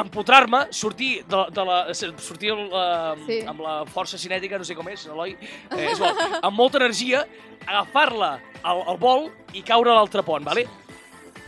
empotrar-me, 0.00 0.66
sortir 0.72 1.24
de, 1.28 1.40
de 1.52 1.64
la, 1.64 1.78
sortir 1.94 2.52
la, 2.54 3.14
Sí. 3.26 3.40
amb 3.46 3.60
la 3.60 3.74
força 3.86 4.18
cinètica, 4.18 4.58
no 4.58 4.64
sé 4.64 4.74
com 4.74 4.88
és, 4.88 5.06
Eloi, 5.06 5.36
eh, 5.70 5.90
és 5.90 5.98
igual, 5.98 6.16
amb 6.42 6.56
molta 6.56 6.78
energia, 6.78 7.24
agafar-la 7.66 8.38
al, 8.62 8.82
al 8.88 8.96
vol 8.98 9.28
i 9.52 9.62
caure 9.62 9.90
a 9.92 9.94
l'altre 10.00 10.22
pont, 10.26 10.44
vale? 10.44 10.66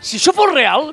Si 0.01 0.19
això 0.19 0.35
fos 0.37 0.53
real, 0.53 0.93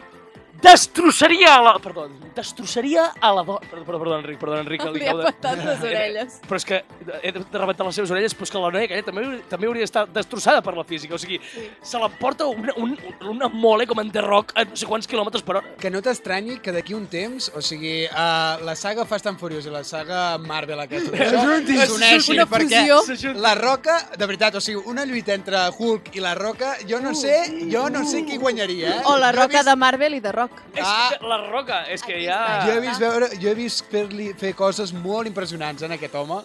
destrossaria 0.61 1.55
a 1.55 1.61
la... 1.61 1.73
Perdó, 1.79 2.07
destrossaria 2.35 3.11
a 3.19 3.33
la 3.33 3.43
dona... 3.43 3.59
Perdó, 3.69 3.85
perdó, 3.85 3.99
perdó, 3.99 4.19
Enric, 4.19 4.39
perdó, 4.39 4.57
Enric. 4.59 4.83
Li 4.95 5.07
ha 5.07 5.15
patat 5.17 5.63
les 5.65 5.83
orelles. 5.87 6.37
Però 6.47 6.59
és 6.59 6.65
que 6.67 6.81
he 7.21 7.31
de 7.33 7.43
rebentar 7.57 7.85
les 7.87 7.97
seves 7.99 8.13
orelles, 8.13 8.35
però 8.37 8.47
és 8.47 8.53
que 8.53 8.61
la 8.61 8.71
noia 8.75 8.87
aquella 8.89 9.05
també, 9.07 9.25
també 9.51 9.69
hauria 9.69 9.85
d'estar 9.85 10.05
destrossada 10.13 10.61
per 10.65 10.75
la 10.77 10.85
física. 10.87 11.15
O 11.17 11.21
sigui, 11.21 11.39
sí. 11.51 11.65
se 11.91 12.01
l'emporta 12.01 12.47
una, 12.47 12.75
un, 12.77 12.95
una 13.31 13.49
mole 13.51 13.87
com 13.89 13.99
en 14.03 14.11
The 14.13 14.23
Rock 14.25 14.53
a 14.55 14.65
no 14.69 14.77
sé 14.79 14.87
quants 14.89 15.09
quilòmetres 15.11 15.43
per 15.47 15.57
hora. 15.57 15.73
Que 15.81 15.91
no 15.93 16.01
t'estranyi 16.05 16.59
que 16.63 16.73
d'aquí 16.75 16.95
un 16.97 17.07
temps, 17.11 17.51
o 17.55 17.63
sigui, 17.65 18.05
uh, 18.07 18.61
la 18.65 18.75
saga 18.79 19.05
Fast 19.09 19.27
and 19.31 19.41
Furious 19.41 19.67
i 19.67 19.73
la 19.73 19.83
saga 19.87 20.37
Marvel 20.41 20.79
aquesta, 20.85 21.11
això, 21.17 21.43
s'uneixin, 21.91 22.37
Una 22.37 22.47
perquè 22.49 22.83
fusió. 23.05 23.33
la 23.41 23.55
Roca, 23.59 23.97
de 24.17 24.27
veritat, 24.29 24.55
o 24.55 24.61
sigui, 24.63 24.81
una 24.91 25.05
lluita 25.05 25.33
entre 25.35 25.65
Hulk 25.77 26.13
i 26.15 26.23
la 26.23 26.35
Roca, 26.37 26.75
jo 26.87 27.01
no 27.03 27.13
sé, 27.17 27.35
jo 27.71 27.87
no 27.89 28.05
sé 28.07 28.23
qui 28.27 28.37
guanyaria, 28.41 28.97
eh? 28.97 29.01
O 29.05 29.17
la 29.17 29.31
roca 29.31 29.59
vist- 29.59 29.69
de 29.69 29.75
Marvel 29.75 30.15
i 30.15 30.19
de 30.23 30.31
Rock. 30.31 30.50
És 30.73 30.85
Ah. 30.85 31.09
que 31.19 31.27
la 31.27 31.37
roca, 31.49 31.81
és 31.91 32.01
que 32.01 32.21
ja... 32.23 32.61
Jo 32.65 32.77
he 32.77 32.79
vist, 32.79 32.99
veure, 32.99 33.27
jo 33.41 33.49
he 33.49 33.55
vist 33.55 33.85
fer-li 33.91 34.33
fer 34.39 34.53
coses 34.55 34.93
molt 34.93 35.27
impressionants 35.27 35.83
en 35.83 35.91
aquest 35.97 36.15
home. 36.15 36.41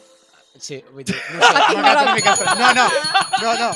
Sí, 0.59 0.79
vull 0.93 1.05
dir, 1.05 1.15
no 1.35 1.41
sé, 1.43 1.53
m'ha 1.53 1.67
quedat 1.69 2.03
una 2.03 2.15
mica 2.17 2.33
estrany. 2.33 2.59
No, 2.61 2.69
no, 2.75 2.87
no, 3.43 3.53
no. 3.61 3.71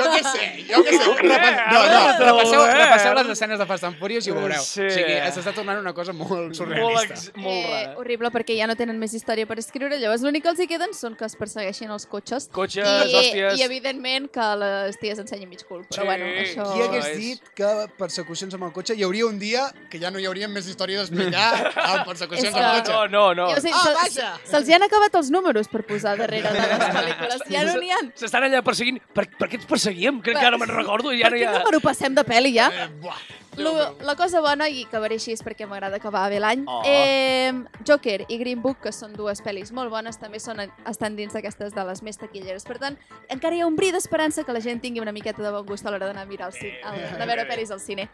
Jo 0.00 0.06
què 0.10 0.22
sé, 0.26 0.46
jo 0.70 0.80
què 0.86 0.94
sé. 0.98 1.08
Repa... 1.20 1.50
No, 1.70 1.80
no, 1.86 2.00
repasseu, 2.24 2.62
Eh? 2.66 2.74
repasseu 2.80 3.14
les 3.20 3.28
escenes 3.36 3.58
de 3.60 3.66
Fast 3.68 3.84
and 3.86 3.98
Furious 4.00 4.26
i 4.26 4.32
ho 4.32 4.36
veureu. 4.38 4.62
Sí. 4.64 4.82
O 4.86 4.90
sigui, 4.94 5.16
s'està 5.36 5.52
tornant 5.54 5.78
una 5.82 5.92
cosa 5.94 6.12
molt 6.16 6.30
Molt, 6.50 6.56
surrealista. 6.58 7.14
ex, 7.14 7.28
molt 7.36 7.54
eh, 7.54 7.70
rara. 7.70 7.92
horrible, 8.02 8.30
perquè 8.34 8.56
ja 8.58 8.66
no 8.70 8.74
tenen 8.78 8.98
més 8.98 9.14
història 9.14 9.46
per 9.46 9.58
escriure. 9.62 9.98
Llavors, 10.02 10.24
l'únic 10.26 10.42
que 10.46 10.50
els 10.54 10.60
hi 10.64 10.66
queden 10.70 10.94
són 10.96 11.14
que 11.18 11.28
es 11.28 11.36
persegueixin 11.38 11.90
els 11.94 12.06
cotxes. 12.10 12.48
Cotxes, 12.52 12.82
I, 12.88 13.14
hòsties... 13.20 13.58
I, 13.60 13.64
evidentment, 13.68 14.26
que 14.34 14.48
les 14.64 14.98
ties 14.98 15.18
ensenyin 15.22 15.48
mig 15.52 15.62
cul. 15.68 15.84
Però 15.90 16.00
Sí. 16.02 16.06
bueno, 16.10 16.26
això... 16.42 16.66
Qui 16.74 16.82
hagués 16.88 17.06
és- 17.12 17.18
dit 17.20 17.54
que 17.54 17.70
persecucions 18.00 18.54
amb 18.58 18.64
el 18.70 18.72
cotxe 18.74 18.96
hi 18.98 19.04
hauria 19.06 19.26
un 19.30 19.38
dia 19.38 19.68
que 19.90 20.00
ja 20.02 20.10
no 20.10 20.18
hi 20.18 20.26
hauria 20.26 20.48
més 20.48 20.66
història 20.66 20.98
d'explicar 21.04 21.72
amb 21.76 22.04
persecucions 22.08 22.54
amb 22.54 22.64
el 22.64 22.82
cotxe? 22.82 22.92
No, 22.92 23.06
no, 23.06 23.24
no. 23.34 23.48
Ja 23.54 23.58
ho 23.58 23.60
sé, 23.62 23.70
Ah, 23.70 24.06
se-! 24.10 24.26
Se'ls 24.50 24.68
hi 24.68 24.74
han 24.74 24.82
acabat 24.86 25.14
els 25.20 25.30
números 25.30 25.68
per 25.68 25.82
posar 25.86 25.99
darrere 26.02 26.50
de 26.52 26.52
les 26.52 26.94
pel·lícules. 26.96 27.44
Ja 27.50 27.64
no 27.68 27.74
n'hi 27.80 27.90
ha. 27.90 27.98
S'estan 28.14 28.46
allà 28.48 28.62
perseguint. 28.66 28.98
Per, 29.14 29.26
per 29.38 29.48
què 29.50 29.58
ens 29.60 29.66
perseguíem? 29.68 30.22
Crec 30.24 30.38
que 30.40 30.46
ara 30.46 30.58
me'n 30.60 30.72
recordo. 30.72 31.12
Ja 31.16 31.28
Per 31.28 31.32
no 31.36 31.38
hi 31.40 31.44
ha... 31.48 31.52
número 31.58 31.80
passem 31.84 32.14
de 32.16 32.24
pel·li, 32.24 32.54
ja? 32.56 32.70
Eh, 32.72 32.88
buah. 33.02 33.20
Lo, 33.60 33.72
la 34.06 34.14
cosa 34.16 34.40
bona, 34.40 34.68
i 34.70 34.84
acabaré 34.86 35.16
així 35.18 35.32
és 35.34 35.42
perquè 35.44 35.66
m'agrada 35.68 35.98
acabar 35.98 36.22
bé 36.30 36.38
l'any, 36.40 36.62
Oh. 36.70 36.82
eh, 36.86 37.50
Joker 37.84 38.22
i 38.30 38.38
Green 38.38 38.62
Book, 38.62 38.78
que 38.84 38.92
són 38.94 39.12
dues 39.12 39.42
pel·lis 39.42 39.72
molt 39.74 39.90
bones, 39.90 40.16
també 40.22 40.38
són, 40.40 40.62
estan 40.88 41.16
dins 41.18 41.34
d'aquestes 41.34 41.74
de 41.74 41.84
les 41.84 42.00
més 42.06 42.16
taquilleres. 42.16 42.64
Per 42.64 42.78
tant, 42.78 42.96
encara 43.28 43.56
hi 43.58 43.60
ha 43.60 43.66
un 43.66 43.74
bri 43.76 43.90
d'esperança 43.92 44.44
que 44.46 44.54
la 44.54 44.62
gent 44.64 44.80
tingui 44.80 45.02
una 45.02 45.12
miqueta 45.12 45.42
de 45.42 45.50
bon 45.50 45.66
gust 45.66 45.84
a 45.84 45.90
l'hora 45.90 46.06
d'anar 46.06 46.22
a 46.22 46.30
mirar 46.30 46.46
al 46.46 46.54
cine, 46.54 46.78
a, 46.84 46.94
a 47.20 47.26
veure 47.26 47.44
pel·lis 47.50 47.74
al 47.74 47.80
cine. 47.82 48.06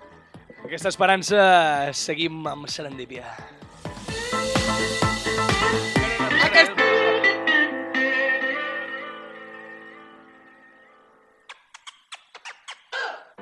Aquesta 0.64 0.88
esperança 0.88 1.92
seguim 1.94 2.40
amb 2.48 2.66
serendípia. 2.72 3.28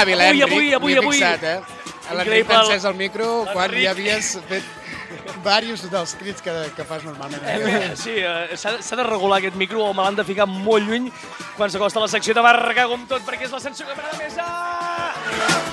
Hàbil, 0.00 0.20
eh, 0.20 0.28
Avui, 0.30 0.42
avui, 0.42 0.74
avui, 0.74 0.96
avui. 0.98 1.16
fixat, 1.18 1.42
eh? 1.44 1.60
L'Enric 2.16 2.50
encès 2.50 2.84
el 2.88 2.94
micro 2.98 3.44
quan 3.52 3.70
ja 3.70 3.90
havies 3.92 4.32
fet 4.48 4.64
diversos 5.36 5.90
dels 5.90 6.14
crits 6.18 6.42
que, 6.42 6.52
que 6.76 6.84
fas 6.84 7.04
normalment. 7.06 7.42
Eh, 7.46 7.92
Sí, 7.96 8.16
eh, 8.18 8.56
s'ha 8.56 8.96
de 8.96 9.04
regular 9.06 9.38
aquest 9.38 9.56
micro 9.56 9.84
o 9.84 9.92
me 9.94 10.02
l'han 10.02 10.16
de 10.18 10.24
ficar 10.26 10.46
molt 10.50 10.86
lluny 10.88 11.10
quan 11.56 11.70
s'acosta 11.70 12.00
la 12.02 12.08
secció 12.08 12.34
de 12.34 12.42
Marca 12.42 12.86
com 12.90 13.06
tot, 13.06 13.22
perquè 13.26 13.46
és 13.46 13.52
la 13.54 13.60
secció 13.62 13.86
que 13.86 13.94
m'agrada 13.94 14.18
més. 14.18 14.34
Ah! 14.42 15.14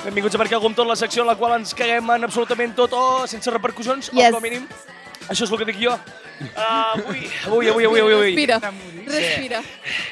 Benvinguts 0.04 0.34
a 0.34 0.38
Marca 0.38 0.60
com 0.62 0.74
tot, 0.74 0.86
la 0.86 0.96
secció 0.96 1.22
en 1.22 1.28
la 1.32 1.36
qual 1.36 1.56
ens 1.58 1.74
caguem 1.74 2.10
en 2.14 2.24
absolutament 2.28 2.74
tot 2.78 2.92
o 2.94 3.26
sense 3.26 3.50
repercussions, 3.50 4.10
Yes. 4.12 4.30
o 4.30 4.38
com 4.38 4.38
a 4.38 4.46
mínim. 4.46 4.68
Això 5.28 5.44
és 5.44 5.50
el 5.52 5.58
que 5.58 5.64
dic 5.72 5.80
jo. 5.82 5.98
Uh, 6.38 6.98
avui, 6.98 7.22
avui, 7.46 7.68
avui, 7.68 7.84
avui, 7.86 8.00
avui, 8.00 8.12
avui. 8.14 8.34
Respira, 8.36 8.58
respira. 9.08 9.60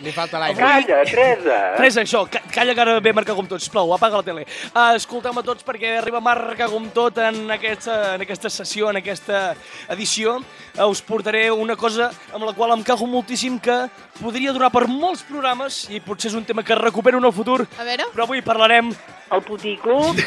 Li 0.03 0.13
falta 0.13 0.39
l'aire. 0.43 0.59
Calla, 0.59 1.05
Teresa! 1.07 1.59
Res, 1.79 1.99
això, 2.03 2.25
ca- 2.31 2.43
calla 2.51 2.75
que 2.75 2.81
ara 2.83 2.97
ve 3.01 3.13
Marca 3.15 3.35
com 3.37 3.47
tot, 3.47 3.61
sisplau, 3.63 3.93
apaga 3.95 4.19
la 4.23 4.27
tele. 4.27 4.47
Uh, 4.73 4.97
Escolteu-me 4.99 5.43
tots 5.47 5.63
perquè 5.67 5.97
arriba 6.01 6.21
Marca 6.25 6.67
com 6.73 6.89
tot 6.95 7.19
en 7.23 7.45
aquesta, 7.55 8.15
en 8.17 8.25
aquesta 8.27 8.51
sessió, 8.51 8.91
en 8.91 8.99
aquesta 9.03 9.55
edició. 9.95 10.39
Uh, 10.77 10.89
us 10.91 11.03
portaré 11.07 11.47
una 11.53 11.77
cosa 11.77 12.11
amb 12.35 12.43
la 12.49 12.53
qual 12.57 12.75
em 12.75 12.83
cago 12.83 13.07
moltíssim 13.07 13.61
que 13.63 13.77
podria 14.21 14.53
durar 14.57 14.73
per 14.75 14.87
molts 14.91 15.23
programes 15.29 15.85
i 15.95 16.01
potser 16.01 16.33
és 16.33 16.37
un 16.41 16.45
tema 16.49 16.65
que 16.67 16.75
recupero 16.75 17.19
en 17.23 17.25
el 17.31 17.33
futur, 17.37 17.61
A 17.79 17.85
veure. 17.87 18.11
però 18.15 18.27
avui 18.27 18.43
parlarem... 18.43 18.91
El 19.31 19.41
puticlub? 19.43 20.19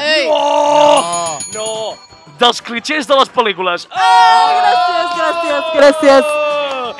Ei, 0.00 0.26
Oh! 0.32 1.38
No! 1.54 1.66
Dels 2.40 2.62
clichés 2.64 3.04
de 3.04 3.12
les 3.18 3.28
pel·lícules. 3.28 3.82
gràcies, 3.92 4.89
gràcies, 4.94 5.74
gràcies. 5.78 6.36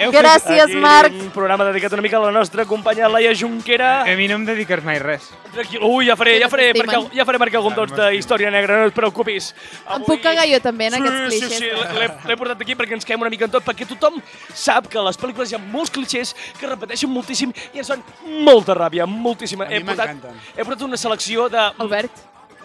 Heu 0.01 0.09
Gràcies, 0.15 0.63
Aquí 0.65 0.77
Marc. 0.81 1.13
Un 1.13 1.29
programa 1.35 1.67
dedicat 1.67 1.93
una 1.93 2.01
mica 2.01 2.17
a 2.17 2.21
la 2.23 2.31
nostra 2.33 2.65
companya 2.65 3.09
Laia 3.13 3.35
Junquera. 3.37 4.03
A 4.09 4.15
mi 4.17 4.29
no 4.31 4.39
em 4.39 4.47
dediques 4.49 4.81
mai 4.83 4.97
res. 4.99 5.27
Tranquil. 5.53 5.83
Ui, 5.85 6.07
ja 6.07 6.15
faré, 6.17 6.39
ja 6.41 6.49
faré, 6.49 6.71
perquè, 6.73 7.01
ja 7.19 7.27
faré 7.29 7.41
marcar 7.43 7.59
algun 7.61 7.75
tots 7.77 7.93
de 7.99 8.07
història 8.17 8.49
negra, 8.55 8.79
no 8.81 8.87
et 8.89 8.95
preocupis. 8.97 9.51
Em 9.93 10.07
puc 10.07 10.23
cagar 10.25 10.47
jo 10.49 10.61
també 10.65 10.87
en 10.89 10.97
sí, 10.97 11.03
aquests 11.03 11.35
Sí, 11.35 11.41
clichés. 11.43 11.59
sí, 11.59 12.01
l'he- 12.31 12.37
portat 12.41 12.63
aquí 12.65 12.75
perquè 12.79 12.97
ens 12.97 13.05
caiem 13.05 13.21
una 13.27 13.29
mica 13.35 13.45
en 13.45 13.51
tot, 13.51 13.67
perquè 13.67 13.85
tothom 13.91 14.17
sap 14.55 14.89
que 14.89 14.97
a 14.97 15.03
les 15.05 15.19
pel·lícules 15.21 15.53
hi 15.53 15.59
ha 15.59 15.59
molts 15.61 15.91
clichés 15.93 16.33
que 16.59 16.67
repeteixen 16.71 17.11
moltíssim 17.13 17.53
i 17.75 17.79
ens 17.85 17.89
fan 17.93 18.01
molta 18.41 18.73
ràbia, 18.79 19.05
moltíssima. 19.05 19.67
A 19.67 19.69
mi 19.69 19.83
he, 19.83 19.85
portat, 19.85 20.15
m'encanten. 20.15 20.41
he 20.57 20.65
portat 20.65 20.87
una 20.89 20.97
selecció 20.97 21.51
de... 21.51 21.59
Albert, 21.79 22.11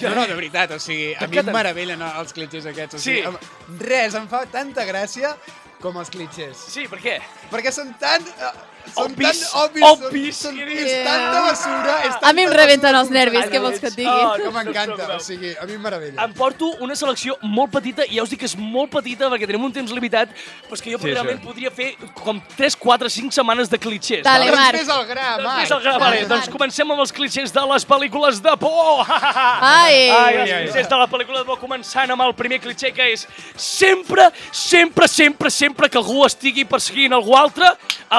No, 0.02 0.10
no, 0.16 0.26
de 0.28 0.36
veritat, 0.36 0.72
o 0.76 0.80
sigui, 0.80 1.14
a 1.16 1.28
mi 1.28 1.38
em 1.40 1.46
meravellen 1.56 2.02
els 2.02 2.34
clitxers 2.36 2.66
aquests. 2.68 2.96
O 2.96 3.00
Sí. 3.00 3.16
sigui, 3.16 3.28
em- 3.28 3.80
res, 3.80 4.16
em 4.16 4.28
fa 4.28 4.46
tanta 4.52 4.84
gràcia 4.86 5.36
com 5.82 5.96
els 5.98 6.10
clitxers. 6.10 6.58
Sí, 6.58 6.88
per 6.88 7.00
què? 7.00 7.20
Perquè 7.52 7.72
són 7.72 7.94
tan... 8.00 8.22
Uh, 8.24 8.52
són 8.94 9.06
Obvis, 9.12 9.42
tan 9.52 9.64
obvis, 9.64 9.84
obvis, 9.90 10.38
són, 10.40 10.56
són, 10.60 10.70
és 10.76 10.94
tanta 11.06 11.42
basura, 11.46 11.96
és 12.06 12.14
tanta 12.14 12.30
A 12.30 12.34
mi 12.38 12.46
em 12.46 12.52
rebenten 12.54 12.96
els 13.00 13.10
nervis, 13.14 13.46
què 13.52 13.62
vols 13.64 13.80
que 13.82 13.88
et 13.92 13.96
digui? 13.98 14.12
Oh, 14.12 14.34
Que 14.36 14.44
no 14.44 14.50
us 14.52 14.56
m'encanta, 14.60 15.08
o 15.16 15.20
sigui, 15.24 15.54
a 15.62 15.66
mi 15.66 15.74
em 15.78 15.82
meravella. 15.82 16.26
Em 16.26 16.34
porto 16.38 16.70
una 16.86 16.96
selecció 16.96 17.38
molt 17.42 17.72
petita, 17.74 18.06
i 18.06 18.18
ja 18.20 18.24
us 18.24 18.30
dic 18.34 18.40
que 18.44 18.50
és 18.50 18.56
molt 18.60 18.92
petita 18.94 19.30
perquè 19.34 19.48
tenim 19.50 19.66
un 19.68 19.74
temps 19.76 19.92
limitat, 19.96 20.30
però 20.68 20.78
és 20.78 20.82
que 20.86 20.92
jo 20.94 21.00
Sí, 21.06 21.12
realment 21.12 21.40
sí. 21.42 21.46
podria 21.46 21.72
fer 21.72 21.92
com 22.24 22.40
3, 22.58 22.76
4, 22.82 23.10
5 23.10 23.32
setmanes 23.36 23.70
de 23.70 23.78
clitxers. 23.78 24.24
Dale, 24.26 24.46
vale? 24.50 24.56
Marc. 24.58 24.78
Després 24.80 24.98
el 24.98 25.06
gra, 25.10 25.26
Marc. 25.38 25.46
Després 25.46 25.72
el 25.78 25.82
gra, 25.84 25.98
vale, 26.00 26.16
Marc. 26.22 26.30
doncs 26.30 26.50
comencem 26.50 26.92
amb 26.92 27.02
els 27.06 27.12
clitxers 27.14 27.54
de 27.54 27.66
les 27.74 27.86
pel·lícules 27.88 28.42
de 28.42 28.56
por. 28.58 29.06
Ai. 29.62 30.10
Ai, 30.10 30.34
els 30.36 30.42
ai, 30.46 30.52
ai. 30.52 30.64
clitxers 30.66 30.90
de 30.90 30.98
la 31.02 31.08
pel·lícula 31.12 31.40
de 31.44 31.46
por, 31.46 31.60
començant 31.62 32.12
amb 32.12 32.22
el 32.26 32.34
primer 32.34 32.60
clitxer, 32.64 32.92
que 32.96 33.10
és 33.14 33.28
sempre, 33.56 34.30
sempre, 34.52 35.08
sempre, 35.08 35.50
sempre 35.50 35.90
que 35.90 35.98
algú 36.02 36.26
estigui 36.26 36.66
perseguint 36.66 37.14
algú 37.14 37.36
altre, 37.38 37.70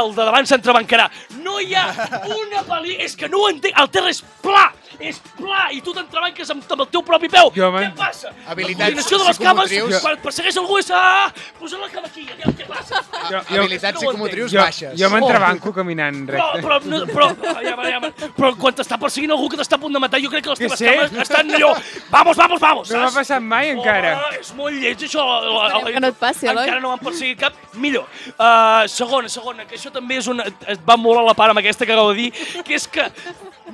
el 0.00 0.14
de 0.16 0.24
davant 0.30 0.46
s'entrebancarà. 0.48 1.08
No 1.42 1.60
hi 1.60 1.74
ha 1.74 1.86
una 2.36 2.62
pel·li... 2.66 2.96
És 3.06 3.16
que 3.16 3.28
no 3.32 3.44
ho 3.44 3.48
entenc. 3.52 3.74
El 3.80 3.88
terra 3.94 4.10
és 4.12 4.22
pla, 4.42 4.66
és 5.02 5.18
pla, 5.36 5.66
i 5.74 5.80
tu 5.84 5.92
t'entrebanques 5.96 6.50
amb, 6.54 6.64
amb 6.72 6.84
el 6.86 6.88
teu 6.92 7.02
propi 7.06 7.28
peu. 7.32 7.50
Jo 7.56 7.70
Què 7.74 7.90
passa? 7.98 8.32
Habilitats 8.48 8.80
la 8.80 8.86
coordinació 8.86 9.18
de 9.20 9.26
les 9.28 9.40
cames, 9.42 9.68
psicomotrius. 9.70 10.02
quan 10.04 10.20
persegueix 10.24 10.56
algú 10.62 10.78
és... 10.80 10.90
Ah, 10.96 11.28
posa 11.60 11.80
la 11.80 11.88
cama 11.92 12.08
aquí, 12.08 12.24
aviam 12.32 12.54
què 12.56 12.66
passa. 12.70 13.02
Jo, 13.30 13.40
jo, 13.50 13.60
Habilitats 13.60 13.98
no 13.98 14.04
psicomotrius 14.06 14.52
jo, 14.54 14.60
baixes. 14.62 14.94
jo 15.00 15.10
m'entrebanco 15.12 15.72
caminant 15.76 16.22
Però, 16.30 16.46
recte. 16.54 16.62
però, 16.66 16.80
no, 16.86 17.00
però, 17.10 17.28
ja, 17.66 17.74
ja, 17.90 18.00
va. 18.04 18.10
però 18.38 18.52
quan 18.60 18.76
t'està 18.78 18.98
perseguint 19.02 19.34
algú 19.36 19.50
que 19.52 19.60
t'està 19.60 19.76
a 19.76 19.82
punt 19.82 19.92
de 19.96 20.00
matar, 20.02 20.20
jo 20.22 20.30
crec 20.32 20.44
que 20.46 20.54
les 20.54 20.62
teves 20.64 20.78
sé. 20.80 20.94
cames 20.94 21.20
estan 21.26 21.52
allò... 21.58 21.72
Vamos, 22.10 22.36
vamos, 22.36 22.60
vamos! 22.62 22.90
No 22.94 23.02
m'ha 23.04 23.12
passat 23.14 23.42
mai 23.42 23.70
encara. 23.74 24.14
Home, 24.16 24.40
és 24.40 24.52
molt 24.56 24.78
lleig, 24.80 25.04
això. 25.08 25.24
La, 25.26 25.40
la, 25.44 25.66
Esperem 25.66 25.94
que 25.98 26.00
no 26.06 26.10
et 26.14 26.18
passi, 26.20 26.46
Eloi. 26.48 26.64
Encara 26.68 26.80
no 26.84 26.92
m'han 26.94 27.02
perseguit 27.04 27.40
cap. 27.42 27.58
Millor. 27.76 28.06
Uh, 28.38 28.86
segona, 28.88 29.28
segona, 29.28 29.66
que 29.68 29.76
això 29.76 29.85
també 29.94 30.20
és 30.20 30.28
una... 30.30 30.46
Et 30.68 30.80
va 30.86 30.96
molt 31.00 31.20
a 31.20 31.26
la 31.26 31.34
part 31.38 31.54
amb 31.54 31.62
aquesta 31.62 31.86
que 31.86 31.94
acabo 31.94 32.12
de 32.12 32.26
dir, 32.26 32.62
que 32.64 32.76
és 32.76 32.86
que 32.90 33.06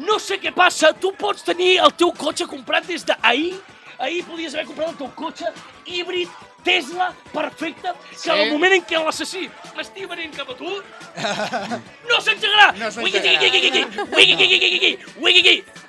no 0.03 0.19
sé 0.23 0.39
què 0.41 0.53
passa, 0.55 0.93
tu 0.93 1.13
pots 1.19 1.45
tenir 1.47 1.77
el 1.85 1.93
teu 1.99 2.13
cotxe 2.17 2.47
comprat 2.51 2.87
des 2.89 3.05
d'ahir, 3.09 3.53
ahir 3.99 4.25
podies 4.27 4.55
haver 4.55 4.67
comprat 4.71 4.93
el 4.95 4.99
teu 5.01 5.11
cotxe 5.17 5.53
híbrid, 5.87 6.29
Tesla 6.63 7.13
perfecta 7.33 7.95
que 8.11 8.17
sí. 8.17 8.31
en 8.31 8.53
moment 8.53 8.73
en 8.77 8.85
què 8.87 9.01
l'assassí 9.03 9.49
m'estigui 9.77 10.07
venint 10.11 10.35
cap 10.37 10.51
a 10.53 10.57
tu, 10.59 10.71
no 12.11 12.21
s'engegarà! 12.23 12.69
No 12.79 12.91
s'engegarà! 12.93 13.43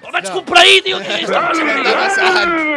El 0.03 0.11
vaig 0.11 0.30
comprar 0.34 0.61
ahir, 0.61 0.82
tio! 0.84 0.97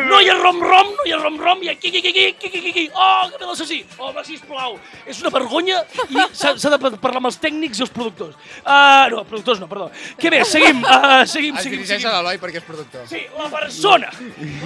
No 0.06 0.20
hi 0.22 0.28
ha 0.30 0.36
rom-rom, 0.38 0.92
no 0.98 1.06
hi 1.06 1.12
ha 1.14 1.18
rom-rom, 1.18 1.64
i 1.66 1.70
aquí, 1.72 1.90
aquí, 1.90 1.98
aquí, 1.98 2.26
aquí, 2.28 2.50
aquí, 2.50 2.70
aquí. 2.70 2.84
Oh, 2.94 3.26
que 3.30 3.40
ve 3.40 3.48
l'assassí! 3.48 3.80
Home, 3.98 4.22
sisplau! 4.26 4.76
És 5.06 5.20
una 5.24 5.32
vergonya 5.34 5.80
i 6.06 6.26
s'ha 6.36 6.54
de 6.54 6.78
parlar 6.78 7.20
amb 7.22 7.30
els 7.32 7.40
tècnics 7.42 7.80
i 7.80 7.86
els 7.86 7.92
productors. 7.94 8.36
Uh, 8.62 9.08
no, 9.14 9.24
productors 9.28 9.62
no, 9.62 9.68
perdó. 9.70 9.88
Què 10.20 10.30
bé, 10.32 10.42
seguim, 10.46 10.84
uh, 10.84 11.24
seguim, 11.26 11.58
seguim. 11.58 11.82
Es 11.82 11.88
dirigeix 11.88 12.06
a 12.06 12.14
l'Eloi 12.18 12.40
perquè 12.42 12.62
és 12.62 12.68
productor. 12.68 13.08
Sí, 13.10 13.24
la 13.36 13.50
persona, 13.52 14.12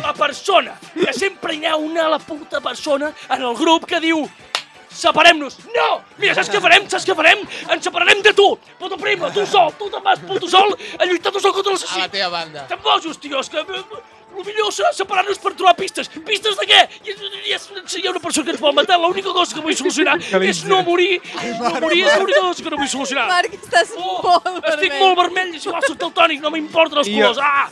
la 0.03 0.15
persona, 0.19 0.77
que 0.93 1.17
sempre 1.17 1.57
hi 1.57 1.65
ha 1.67 1.77
una, 1.81 2.11
la 2.13 2.21
puta 2.21 2.61
persona 2.65 3.13
en 3.29 3.43
el 3.43 3.55
grup 3.59 3.87
que 3.91 4.01
diu 4.01 4.25
Separem-nos! 4.91 5.55
No! 5.71 6.01
Mira, 6.19 6.33
saps 6.35 6.49
què 6.51 6.59
farem? 6.61 6.89
Saps 6.91 7.05
què 7.07 7.15
farem? 7.15 7.45
Ens 7.71 7.85
separarem 7.87 8.25
de 8.27 8.33
tu! 8.35 8.47
Puto 8.81 8.97
prima, 8.99 9.29
tu 9.31 9.45
sol! 9.47 9.71
Tu 9.79 9.87
te'n 9.93 10.03
vas, 10.03 10.19
puto 10.27 10.49
sol, 10.51 10.73
a 10.99 11.07
lluitar 11.07 11.31
tu 11.31 11.39
sol 11.41 11.53
contra 11.55 11.71
A 11.71 11.77
l'assassí! 11.77 12.01
la 12.03 12.09
teva 12.11 12.31
banda. 12.33 12.65
Te'n 12.67 12.81
bojos, 12.83 13.21
tio, 13.23 13.39
és 13.39 13.49
que... 13.53 13.63
El 14.31 14.45
millor 14.47 14.71
serà 14.75 14.91
separar-nos 14.95 15.39
per 15.43 15.53
trobar 15.59 15.77
pistes. 15.79 16.09
Pistes 16.27 16.59
de 16.59 16.67
què? 16.67 16.81
I, 17.05 17.11
i, 17.13 17.31
i 17.51 17.53
hi 17.53 17.55
ha 18.07 18.11
una 18.13 18.21
persona 18.23 18.47
que 18.47 18.53
ens 18.55 18.61
vol 18.63 18.75
matar. 18.75 18.99
L'única 19.03 19.33
cosa 19.35 19.55
que 19.57 19.63
vull 19.65 19.75
solucionar 19.79 20.15
és 20.51 20.63
no 20.71 20.79
morir. 20.87 21.19
No 21.59 21.73
morir 21.83 22.05
és 22.07 22.15
l'única 22.19 22.43
cosa 22.49 22.63
que 22.67 22.71
no 22.75 22.79
vull 22.83 22.91
solucionar. 22.91 23.27
Marc, 23.31 23.57
estàs 23.59 23.91
Oh, 23.99 24.23
molt 24.23 24.71
estic 24.71 24.91
vermell. 24.91 25.01
molt 25.03 25.19
vermell, 25.23 25.55
és 25.59 25.67
igual, 25.67 25.83
soc 25.87 25.99
daltònic, 26.03 26.43
no 26.47 26.51
m'importen 26.55 27.03
els 27.03 27.11
colors. 27.11 27.43
Ah! 27.43 27.69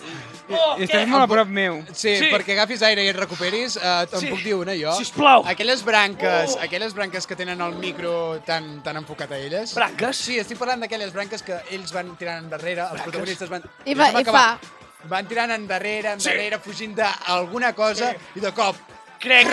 Oh, 0.51 0.77
estàs 0.81 1.07
molt 1.09 1.23
a 1.25 1.27
prop 1.29 1.49
meu. 1.49 1.85
Sí, 1.93 2.17
Sí. 2.17 2.29
perquè 2.33 2.53
agafis 2.53 2.83
aire 2.83 3.05
i 3.05 3.09
et 3.09 3.17
recuperis, 3.17 3.77
eh, 3.77 4.07
em 4.13 4.21
Sí. 4.21 4.27
puc 4.27 4.43
dir 4.43 4.55
una, 4.55 4.73
jo? 4.75 4.93
Sisplau. 4.97 5.45
Aquelles 5.47 5.83
branques, 5.85 6.57
Oh. 6.57 6.61
aquelles 6.63 6.95
branques 6.95 7.27
que 7.27 7.37
tenen 7.37 7.61
el 7.61 7.75
micro 7.77 8.41
tan, 8.47 8.83
tan 8.83 8.97
enfocat 8.97 9.31
a 9.33 9.39
elles. 9.39 9.75
Branques? 9.75 10.17
Sí, 10.17 10.39
estic 10.39 10.57
parlant 10.59 10.81
d'aquelles 10.81 11.13
branques 11.13 11.43
que 11.43 11.61
ells 11.71 11.93
van 11.93 12.17
tirant 12.17 12.45
endarrere, 12.45 12.83
els 12.93 13.03
protagonistes 13.03 13.49
van... 13.49 13.63
I 13.85 13.95
va- 13.95 14.11
i 14.13 14.17
acabar. 14.23 14.59
fa- 14.59 14.75
Van 15.05 15.27
tirant 15.29 15.51
endarrere, 15.53 16.17
Sí. 16.19 16.29
endarrere, 16.29 16.59
fugint 16.59 16.97
d'alguna 16.97 17.73
cosa, 17.73 18.15
i 18.35 18.41
de 18.41 18.51
cop, 18.53 18.75
Crec. 19.21 19.47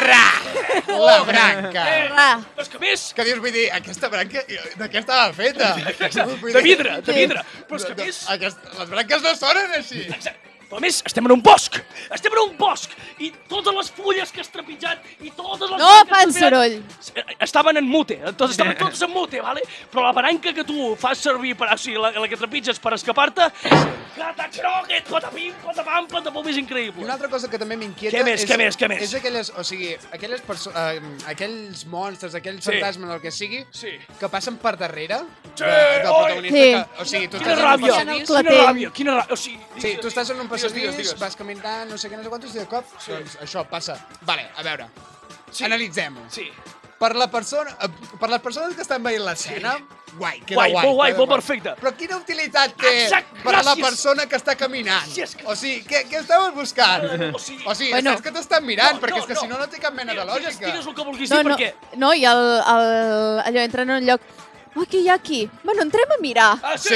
la 0.87 1.21
branca! 1.23 1.83
Eh, 2.05 2.09
Ah. 2.11 2.39
però 2.55 2.61
és 2.63 2.69
que 2.69 2.79
més, 2.79 3.13
Que 3.13 3.23
dius, 3.23 3.39
vull 3.39 3.51
dir, 3.51 3.71
aquesta 3.71 4.07
branca, 4.09 4.41
de 4.47 4.89
què 4.89 4.99
estava 4.99 5.31
feta? 5.33 5.75
De 5.75 6.61
vidre, 6.61 7.01
de 7.01 7.13
Sí. 7.13 7.19
vidre. 7.19 7.41
Però 7.67 7.75
és 7.77 7.85
que 7.85 7.95
més... 7.95 8.29
aquest, 8.29 8.57
les 8.79 8.89
branques 8.89 9.21
no 9.21 9.35
sonen 9.35 9.71
així. 9.77 10.01
Exacte. 10.01 10.54
Però 10.69 10.77
a 10.77 10.81
més, 10.81 11.01
estem 11.05 11.25
en 11.25 11.31
un 11.35 11.41
bosc! 11.45 11.77
Estem 12.15 12.33
en 12.33 12.39
un 12.49 12.55
bosc! 12.57 12.91
I 13.21 13.31
totes 13.47 13.73
les 13.75 13.91
fulles 13.95 14.31
que 14.33 14.41
has 14.41 14.49
trepitjat 14.49 15.03
i 15.21 15.29
totes 15.37 15.69
les... 15.69 15.79
No 15.79 15.91
fan 16.09 16.33
soroll. 16.33 16.79
eh, 17.15 17.23
Estaven 17.45 17.77
en 17.77 17.85
mute, 17.87 18.17
tots 18.35 18.51
estaven 18.55 18.75
tots 18.83 19.01
en 19.05 19.11
mute, 19.13 19.41
vale? 19.45 19.61
Però 19.91 20.03
la 20.07 20.11
branca 20.17 20.53
que 20.57 20.63
tu 20.65 20.95
fas 20.99 21.17
servir, 21.21 21.55
per, 21.55 21.69
o 21.73 21.77
sigui, 21.77 21.97
la, 22.01 22.11
la 22.17 22.27
que 22.27 22.37
trepitges 22.39 22.79
per 22.81 22.93
escapar-te, 22.97 23.49
catacroquet, 24.15 25.05
patapim, 25.09 25.53
patapam, 25.63 26.07
patapum, 26.11 26.47
és 26.49 26.57
I 26.57 26.63
increïble. 26.63 27.03
una 27.03 27.13
altra 27.15 27.29
cosa 27.31 27.49
que 27.51 27.59
també 27.61 27.75
m'inquieta 27.79 28.15
Què 28.17 28.23
més, 28.25 28.41
és, 28.43 28.49
què 28.49 28.57
més, 28.59 28.77
què 28.79 28.89
més? 28.91 29.03
és 29.05 29.13
aquelles, 29.19 29.51
o 29.59 29.63
sigui, 29.67 29.91
aquelles 30.15 30.41
perso 30.45 30.71
uh, 30.71 30.99
aquells 31.31 31.85
monstres, 31.91 32.35
aquells 32.39 32.63
Sí. 32.65 32.71
fantasmes, 32.71 33.11
el 33.17 33.21
que 33.21 33.31
sigui, 33.31 33.65
Sí. 33.75 33.91
que 34.19 34.29
passen 34.29 34.57
per 34.57 34.75
darrere 34.79 35.19
Sí, 35.55 35.63
de, 35.63 35.67
del 35.67 36.09
protagonista. 36.09 36.57
Sí. 36.57 36.71
Que, 36.71 37.01
o 37.01 37.05
sigui, 37.05 37.27
tu 37.27 37.37
Quina 37.37 37.53
estàs 37.53 37.59
en 37.59 37.65
un 37.65 37.69
ràbia, 37.69 37.91
passadís, 37.91 38.27
Clatell. 38.27 38.47
quina 38.55 38.65
ràbia, 38.69 38.91
quina 38.95 39.17
ràbia. 39.19 39.31
O 39.31 39.35
sigui, 39.37 39.59
Sí, 39.85 39.97
tu 40.01 40.07
estàs 40.07 40.29
en 40.31 40.39
un 40.39 40.47
passadís, 40.63 40.73
digues, 40.81 40.97
digues. 40.97 41.19
vas 41.19 41.35
caminant, 41.35 41.89
no 41.89 41.97
sé 41.97 42.09
què, 42.09 42.17
no 42.17 42.23
sé 42.23 42.29
quantos, 42.29 42.55
i 42.55 42.59
de 42.59 42.65
cop, 42.67 42.85
doncs 43.07 43.37
això 43.41 43.65
passa. 43.69 43.99
Vale, 44.21 44.49
a 44.55 44.63
veure, 44.63 44.87
Sí. 45.51 45.63
analitzem-ho. 45.65 46.25
Sí. 46.29 46.49
Per, 46.97 47.13
la 47.15 47.27
persona, 47.29 47.75
eh, 47.81 47.89
per 48.19 48.29
les 48.29 48.39
persones 48.41 48.73
que 48.73 48.81
estan 48.81 49.03
veient 49.03 49.21
l'escena, 49.21 49.73
guai, 50.17 50.39
queda 50.39 50.55
Guai, 50.55 50.71
guai. 50.71 50.85
molt 50.85 50.95
guai, 50.95 51.13
molt 51.17 51.29
perfecte. 51.29 51.73
Però 51.81 51.91
quina 51.95 52.15
utilitat 52.17 52.73
té 52.79 53.03
Exacte, 53.03 53.41
per 53.43 53.53
a 53.55 53.63
la 53.63 53.75
persona 53.75 54.25
que 54.27 54.37
està 54.37 54.55
caminant? 54.55 55.03
Gràcies. 55.09 55.35
O 55.45 55.55
sigui, 55.57 55.83
què, 55.85 56.05
què 56.07 56.21
estaves 56.21 56.53
buscant? 56.55 57.03
O 57.35 57.37
sigui- 57.37 57.63
o 57.67 57.75
sigui 57.75 57.91
Bueno. 57.91 58.11
saps 58.11 58.21
que 58.23 58.31
t'estan 58.31 58.65
mirant, 58.65 58.93
No, 58.95 59.01
perquè 59.01 59.09
no, 59.09 59.17
és 59.17 59.25
que 59.25 59.33
no. 59.33 59.41
si 59.41 59.47
no, 59.47 59.57
no 59.59 59.67
té 59.67 59.77
cap 59.79 59.93
mena 59.93 60.13
de 60.13 60.21
Digues, 60.21 60.35
lògica. 60.55 60.65
digues 60.71 60.87
el 60.87 60.95
que 60.95 61.03
vulguis 61.03 61.29
No, 61.29 61.37
dir, 61.37 61.45
no, 61.45 61.57
perquè... 61.57 61.73
no, 61.97 62.13
i 62.13 62.25
el, 62.25 62.37
el, 62.37 63.39
allò, 63.45 63.59
entren 63.65 63.89
en 63.89 63.95
un 63.97 64.05
lloc... 64.07 64.21
Què 64.75 64.99
hi 65.01 65.07
ha 65.09 65.15
aquí? 65.15 65.49
Bueno, 65.63 65.81
entrem 65.81 66.11
a 66.11 66.17
mirar. 66.21 66.57
Ah, 66.61 66.75
sí! 66.77 66.89
Sí. 66.89 66.95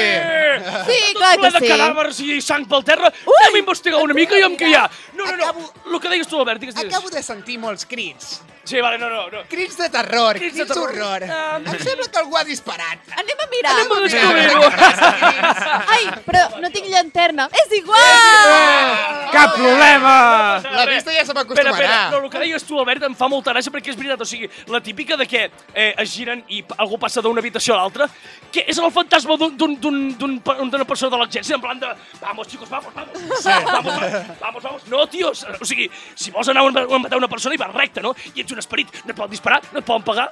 Sí, 0.90 0.98
Tot 1.14 1.18
clar 1.18 1.32
ple 1.40 1.50
que 1.50 1.60
de 1.60 1.66
sí. 1.66 1.72
cadàvers 1.72 2.20
i 2.22 2.42
sang 2.44 2.68
pel 2.70 2.84
terra. 2.86 3.10
Anem 3.40 3.56
a 3.56 3.64
investigar 3.64 4.02
una 4.04 4.14
mica 4.14 4.38
i 4.38 4.44
amb 4.46 4.60
què 4.60 4.68
hi 4.70 4.76
ha. 4.78 4.84
No, 5.16 5.26
no, 5.26 5.36
no. 5.38 5.44
Acabo- 5.48 5.74
El 5.94 6.00
que 6.04 6.10
deies 6.10 6.28
tu, 6.28 6.38
Albert, 6.40 6.60
digues, 6.62 6.76
digues. 6.76 6.94
Acabo 6.94 7.10
de 7.10 7.24
sentir 7.24 7.58
molts 7.58 7.86
crits. 7.90 8.42
Sí, 8.70 8.80
vale, 8.82 9.00
no, 9.02 9.10
no, 9.10 9.24
no. 9.34 9.40
Crits 9.50 9.78
de 9.80 9.88
terror, 9.90 10.36
Crits 10.38 10.54
crits, 10.54 10.68
de 10.68 10.74
terror. 10.74 10.94
d'horror. 10.94 11.24
Ah, 11.32 11.58
Em 11.58 11.80
sembla 11.82 12.06
que 12.12 12.20
algú 12.20 12.38
ha 12.38 12.44
disparat. 12.44 13.00
Anem 13.18 13.40
a 13.42 13.48
mirar. 13.50 13.72
Anem 13.74 13.92
a 13.92 13.96
Mira, 13.96 14.06
descobrir-ho. 14.06 14.64
aquí? 14.68 15.88
Ai, 15.96 16.04
però 16.28 16.44
no 16.62 16.70
tinc 16.70 16.86
llanterna. 16.92 17.50
És 17.64 17.72
igual! 17.80 19.29
Cap 19.32 19.54
problema! 19.56 20.60
La 20.64 20.86
vista 20.86 21.12
ja 21.14 21.24
se 21.26 21.32
Espera, 21.32 21.42
espera, 21.42 21.72
m'acostumarà. 21.72 22.12
no, 22.12 22.18
el 22.26 22.30
que 22.32 22.40
deies 22.40 22.64
tu, 22.66 22.80
Albert, 22.80 23.04
em 23.08 23.16
fa 23.16 23.28
molta 23.30 23.54
gràcia 23.54 23.72
perquè 23.72 23.92
és 23.94 23.98
veritat, 24.00 24.22
o 24.22 24.26
sigui, 24.26 24.50
la 24.68 24.82
típica 24.82 25.18
de 25.18 25.28
que 25.28 25.44
eh, 25.74 25.94
es 25.98 26.14
giren 26.16 26.44
i 26.50 26.64
algú 26.78 26.98
passa 27.00 27.22
d'una 27.22 27.40
habitació 27.44 27.76
a 27.76 27.78
l'altra, 27.82 28.08
que 28.52 28.66
és 28.68 28.78
el 28.78 28.92
fantasma 28.92 29.38
d'un- 29.38 29.56
d'un- 29.58 29.78
d'un- 29.80 30.16
d'un- 30.18 30.70
d'una 30.72 30.86
persona 30.86 31.12
de 31.16 31.22
l'exèrcit, 31.24 31.56
en 31.56 31.62
plan 31.62 31.80
de, 31.80 31.88
vamos, 32.22 32.48
chicos, 32.48 32.70
vamos, 32.70 32.94
vamos, 32.94 33.18
Sí. 33.40 33.50
vamos, 33.50 33.72
vamos, 33.86 34.40
vamos, 34.42 34.64
vamos. 34.64 34.88
No, 34.88 35.06
tios, 35.08 35.46
o 35.60 35.66
sigui, 35.66 35.90
si 36.16 36.32
vols 36.32 36.50
anar 36.50 36.66
a 36.66 36.98
matar 37.00 37.18
una 37.18 37.28
persona 37.28 37.56
i 37.56 37.58
vas 37.58 37.74
recte, 37.74 38.02
no? 38.02 38.16
I 38.36 38.42
ets 38.42 38.52
un 38.52 38.60
esperit, 38.60 38.88
no 39.06 39.12
et 39.12 39.16
poden 39.18 39.32
disparar, 39.32 39.62
no 39.72 39.80
et 39.80 39.86
poden 39.86 40.04
pagar, 40.04 40.30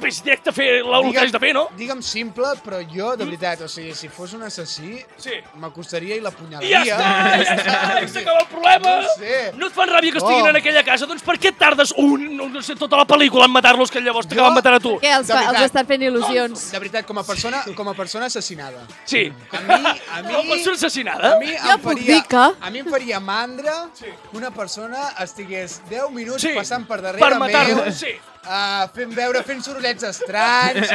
vés 0.00 0.22
directe 0.24 0.50
a 0.50 0.52
fer 0.52 0.82
la, 0.84 0.98
el 1.00 1.12
que 1.12 1.18
has 1.18 1.32
de 1.32 1.38
fer, 1.38 1.52
no? 1.54 1.68
Digue'm 1.76 2.02
simple, 2.02 2.44
però 2.64 2.80
jo, 2.88 3.16
de 3.16 3.24
veritat, 3.24 3.60
o 3.62 3.68
sigui, 3.68 3.94
si 3.94 4.08
fos 4.08 4.32
un 4.34 4.42
assassí, 4.42 5.04
Sí. 5.16 5.32
m'acostaria 5.56 6.14
i 6.16 6.18
I 6.18 6.20
ja 6.20 6.24
l'apunyalaria. 6.24 6.82
està, 6.84 6.96
ja 6.96 7.56
està, 7.56 8.08
s'acaba 8.08 8.40
el 8.40 8.46
problema. 8.46 8.96
No 9.02 9.08
sé. 9.18 9.52
No 9.56 9.66
et 9.66 9.72
fan 9.74 9.88
ràbia 9.88 10.12
que 10.12 10.18
estiguin 10.18 10.42
Oh. 10.46 10.48
en 10.48 10.56
aquella 10.56 10.82
casa? 10.84 11.06
Doncs 11.06 11.22
per 11.22 11.38
què 11.38 11.54
tardes 11.56 11.92
un, 11.96 12.36
no, 12.36 12.62
sé, 12.62 12.74
tota 12.76 12.96
la 12.96 13.06
pel·lícula 13.06 13.44
en 13.46 13.50
matar-los 13.52 13.90
que 13.90 14.00
llavors 14.00 14.26
t'acaben 14.28 14.54
matant 14.54 14.74
a 14.74 14.80
tu? 14.80 14.98
Que 14.98 15.12
els, 15.12 15.26
veritat. 15.28 15.54
els 15.54 15.64
estan 15.64 15.86
fent 15.86 16.02
il·lusions. 16.02 16.70
De 16.72 16.78
veritat, 16.78 17.06
com 17.06 17.18
a 17.18 17.24
persona, 17.24 17.62
com 17.74 17.88
a 17.88 17.94
persona 17.94 18.26
assassinada. 18.26 18.86
Sí. 19.04 19.32
A 19.52 19.60
mi, 19.60 19.72
a 19.74 20.22
mi... 20.22 20.34
Una 20.34 20.42
persona 20.48 20.76
assassinada? 20.76 21.34
A 21.36 21.38
mi 21.38 21.46
Jo 21.56 21.72
em 21.72 21.80
faria, 21.80 22.14
dir 22.14 22.22
que- 22.28 22.36
A 22.60 22.70
mi 22.70 22.78
em 22.80 22.86
faria 22.90 23.20
mandra 23.20 23.88
que 23.98 24.12
una 24.32 24.50
persona 24.50 25.10
estigués 25.20 25.80
10 25.88 26.10
minuts 26.10 26.42
Sí. 26.42 26.50
passant 26.54 26.86
per 26.86 27.00
darrere 27.02 27.24
Per 27.24 27.38
meu 27.38 27.92
sí. 27.92 28.14
Uh, 28.46 28.88
fent 28.94 29.14
veure, 29.16 29.42
fent 29.46 29.62
sorollets 29.64 30.04
estranys. 30.08 30.90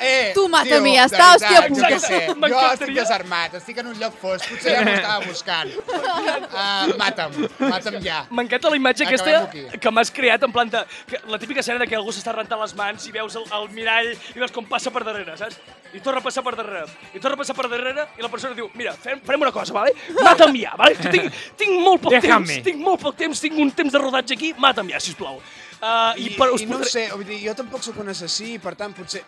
eh, 0.00 0.32
Tu 0.34 0.44
mata-m'hi, 0.50 0.94
ja 0.96 1.06
de 1.08 1.14
està, 1.16 1.28
hòstia 1.34 1.60
veritat, 1.64 1.78
Jo 1.78 1.90
què 1.94 1.98
sé, 2.02 2.20
jo 2.26 2.34
M'encantaria. 2.34 2.72
estic 2.74 2.94
desarmat, 2.98 3.54
estic 3.60 3.78
en 3.82 3.90
un 3.92 3.98
lloc 4.00 4.16
fosc, 4.20 4.48
potser 4.50 4.74
ja 4.76 4.82
m'ho 4.84 4.94
estava 4.96 5.24
buscant. 5.26 5.70
Uh, 6.54 6.94
mata'm, 7.00 7.38
mata'm 7.60 7.98
ja. 8.04 8.22
M'encanta 8.30 8.70
la 8.72 8.76
imatge 8.80 9.06
aquesta 9.06 9.30
Acabem 9.30 9.68
aquí. 9.68 9.78
que 9.80 9.90
m'has 9.94 10.10
creat 10.14 10.42
en 10.46 10.52
planta... 10.54 10.84
Que, 11.08 11.20
la 11.30 11.38
típica 11.38 11.60
escena 11.60 11.78
de 11.82 11.86
que 11.90 11.96
algú 11.96 12.12
s'està 12.14 12.34
rentant 12.34 12.60
les 12.60 12.74
mans 12.78 13.06
i 13.08 13.12
veus 13.14 13.34
el, 13.40 13.44
el 13.58 13.68
mirall 13.74 14.10
i 14.12 14.38
veus 14.38 14.52
com 14.54 14.66
passa 14.68 14.90
per 14.94 15.04
darrere, 15.06 15.36
saps? 15.40 15.56
I 15.94 16.00
torna 16.02 16.18
a 16.18 16.24
passar 16.24 16.42
per 16.42 16.56
darrere, 16.58 16.86
i 17.14 17.20
torna 17.22 17.36
a 17.38 17.40
passar 17.40 17.54
per 17.56 17.68
darrere 17.70 18.08
i 18.18 18.22
la 18.24 18.28
persona 18.32 18.54
diu, 18.58 18.66
mira, 18.74 18.92
fem, 18.98 19.20
farem 19.24 19.44
una 19.46 19.52
cosa, 19.54 19.72
vale? 19.76 19.92
Mata'm 20.24 20.54
ja, 20.58 20.72
vale? 20.78 20.96
Que 20.98 21.12
tinc, 21.12 21.32
tinc 21.60 21.76
molt 21.80 22.02
poc 22.02 22.16
Déjame. 22.16 22.46
temps, 22.50 22.64
tinc 22.66 22.80
molt 22.82 23.00
poc 23.04 23.16
temps, 23.20 23.40
tinc 23.44 23.58
un 23.62 23.70
temps 23.70 23.92
de 23.94 24.00
rodatge 24.02 24.34
aquí, 24.34 24.50
mata'm 24.58 24.90
ja, 24.90 24.98
sisplau. 25.02 25.38
Uh, 25.84 26.14
I, 26.16 26.30
I, 26.30 26.36
per, 26.38 26.46
us 26.54 26.62
i 26.64 26.66
no 26.70 26.78
podré- 26.78 26.88
sé, 26.88 27.02
jo 27.44 27.52
tampoc 27.58 27.82
sóc 27.84 27.98
un 28.00 28.08
assassí, 28.14 28.54
per 28.62 28.72
tant, 28.78 28.94
potser... 28.96 29.20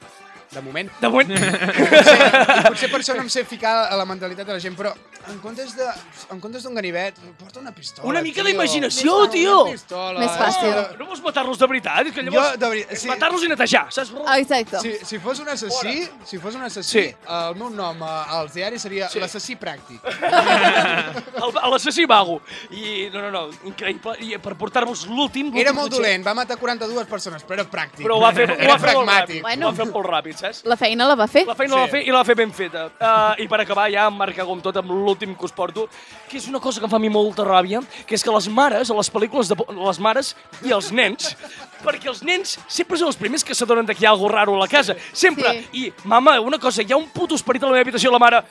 De 0.53 0.61
moment, 0.63 0.89
De 1.01 1.09
moment, 1.11 1.31
I 1.37 2.63
potser 2.71 2.89
per 2.93 3.01
això 3.03 3.17
no 3.17 3.23
em 3.25 3.29
sé 3.33 3.43
ficar 3.45 3.73
a 3.91 3.97
la 3.99 4.05
mentalitat 4.07 4.47
de 4.47 4.55
la 4.55 4.61
gent, 4.63 4.77
però 4.79 4.93
en 5.27 5.41
comptes 5.43 5.73
de, 5.77 5.87
en 6.31 6.39
comptes 6.41 6.63
d'un 6.63 6.75
ganivet, 6.79 7.17
porta 7.41 7.59
una 7.59 7.73
pistola, 7.75 8.07
Una 8.09 8.23
mica 8.23 8.43
tio. 8.43 8.47
d'imaginació, 8.53 9.17
Una 9.25 9.31
tio. 9.33 9.57
pistola. 9.73 10.21
Més 10.23 10.37
fàcil. 10.39 10.99
no 11.01 11.07
vols 11.11 11.23
matar-los 11.25 11.59
de 11.59 11.67
veritat? 11.67 12.07
És 12.07 12.15
que 12.15 12.23
Jo, 12.23 12.31
llavors, 12.31 12.59
de 12.63 12.69
veritat, 12.77 12.93
és 12.95 13.03
sí. 13.03 13.09
matar-los 13.11 13.43
i 13.43 13.49
netejar, 13.51 13.85
saps? 13.93 14.13
Exacte. 14.37 14.81
Si, 14.85 14.93
si 15.11 15.19
fos 15.19 15.41
un 15.43 15.49
assassí, 15.49 15.97
si 16.25 16.39
fos 16.39 16.55
un 16.55 16.63
assassí, 16.63 16.93
Sí. 17.03 17.15
el 17.27 17.57
meu 17.59 17.69
nom 17.75 18.01
eh, 18.07 18.39
als 18.39 18.55
diaris 18.55 18.83
seria 18.87 19.09
Sí. 19.11 19.19
l'assassí 19.19 19.57
pràctic. 19.59 20.01
L'assassí 21.71 22.07
vago. 22.07 22.41
I, 22.71 23.09
no, 23.13 23.21
no, 23.23 23.31
no, 23.31 23.43
increïble. 23.69 24.15
I 24.23 24.39
per 24.43 24.55
portar-vos 24.59 25.07
l'últim... 25.11 25.51
Era 25.57 25.73
molt 25.75 25.89
cotxet. 25.91 25.99
dolent, 26.05 26.25
va 26.27 26.35
matar 26.39 26.57
42 26.61 27.07
persones, 27.11 27.43
però 27.45 27.59
era 27.61 27.67
pràctic. 27.71 28.03
Però 28.07 28.17
ho 28.17 28.23
va 28.23 28.33
fer, 28.37 28.47
ho 28.51 28.55
va 28.57 28.79
fer 28.79 28.95
molt 28.95 29.09
pragmàtic. 29.09 29.41
ràpid. 29.41 29.43
Bueno. 29.43 29.69
Ho 29.69 29.73
va 29.75 29.77
fer 29.83 29.89
molt 29.93 30.07
ràpid, 30.11 30.36
saps? 30.41 30.63
La 30.69 30.77
feina 30.79 31.07
la 31.09 31.17
va 31.19 31.27
fer. 31.31 31.45
La 31.49 31.57
feina 31.59 31.75
sí. 31.75 31.79
la 31.79 31.85
va 31.85 31.93
fer 31.93 32.03
i 32.05 32.13
la 32.15 32.21
va 32.21 32.29
fer 32.29 32.37
ben 32.39 32.53
feta. 32.55 32.87
Uh, 32.97 33.43
I 33.43 33.49
per 33.51 33.61
acabar 33.63 33.87
ja 33.93 34.07
em 34.11 34.17
marca 34.17 34.47
com 34.49 34.61
tot 34.65 34.77
amb 34.81 34.93
l'últim 34.93 35.35
que 35.37 35.49
us 35.49 35.55
porto, 35.57 35.87
que 36.31 36.39
és 36.41 36.49
una 36.51 36.61
cosa 36.63 36.81
que 36.81 36.89
em 36.89 36.93
fa 36.93 37.01
a 37.01 37.03
mi 37.03 37.11
molta 37.13 37.47
ràbia, 37.47 37.83
que 38.07 38.17
és 38.19 38.25
que 38.25 38.35
les 38.35 38.49
mares, 38.53 38.91
a 38.91 38.99
les 38.99 39.13
pel·lícules 39.13 39.53
de 39.53 39.59
les 39.81 40.01
mares 40.03 40.35
i 40.65 40.75
els 40.77 40.93
nens, 40.93 41.35
perquè 41.87 42.11
els 42.13 42.23
nens 42.27 42.57
sempre 42.69 42.99
són 43.01 43.13
els 43.13 43.21
primers 43.21 43.45
que 43.45 43.57
s'adonen 43.57 43.87
que 43.91 44.01
hi 44.03 44.09
ha 44.09 44.15
alguna 44.15 44.41
raro 44.41 44.57
a 44.57 44.65
la 44.65 44.71
casa. 44.71 44.97
Sempre. 45.13 45.53
Sí. 45.71 45.87
I, 45.87 45.93
mama, 46.05 46.39
una 46.41 46.59
cosa, 46.59 46.83
hi 46.83 46.93
ha 46.93 47.01
un 47.01 47.09
puto 47.13 47.39
esperit 47.39 47.63
a 47.63 47.71
la 47.71 47.79
meva 47.79 47.89
habitació, 47.89 48.13
la 48.15 48.23
mare... 48.23 48.43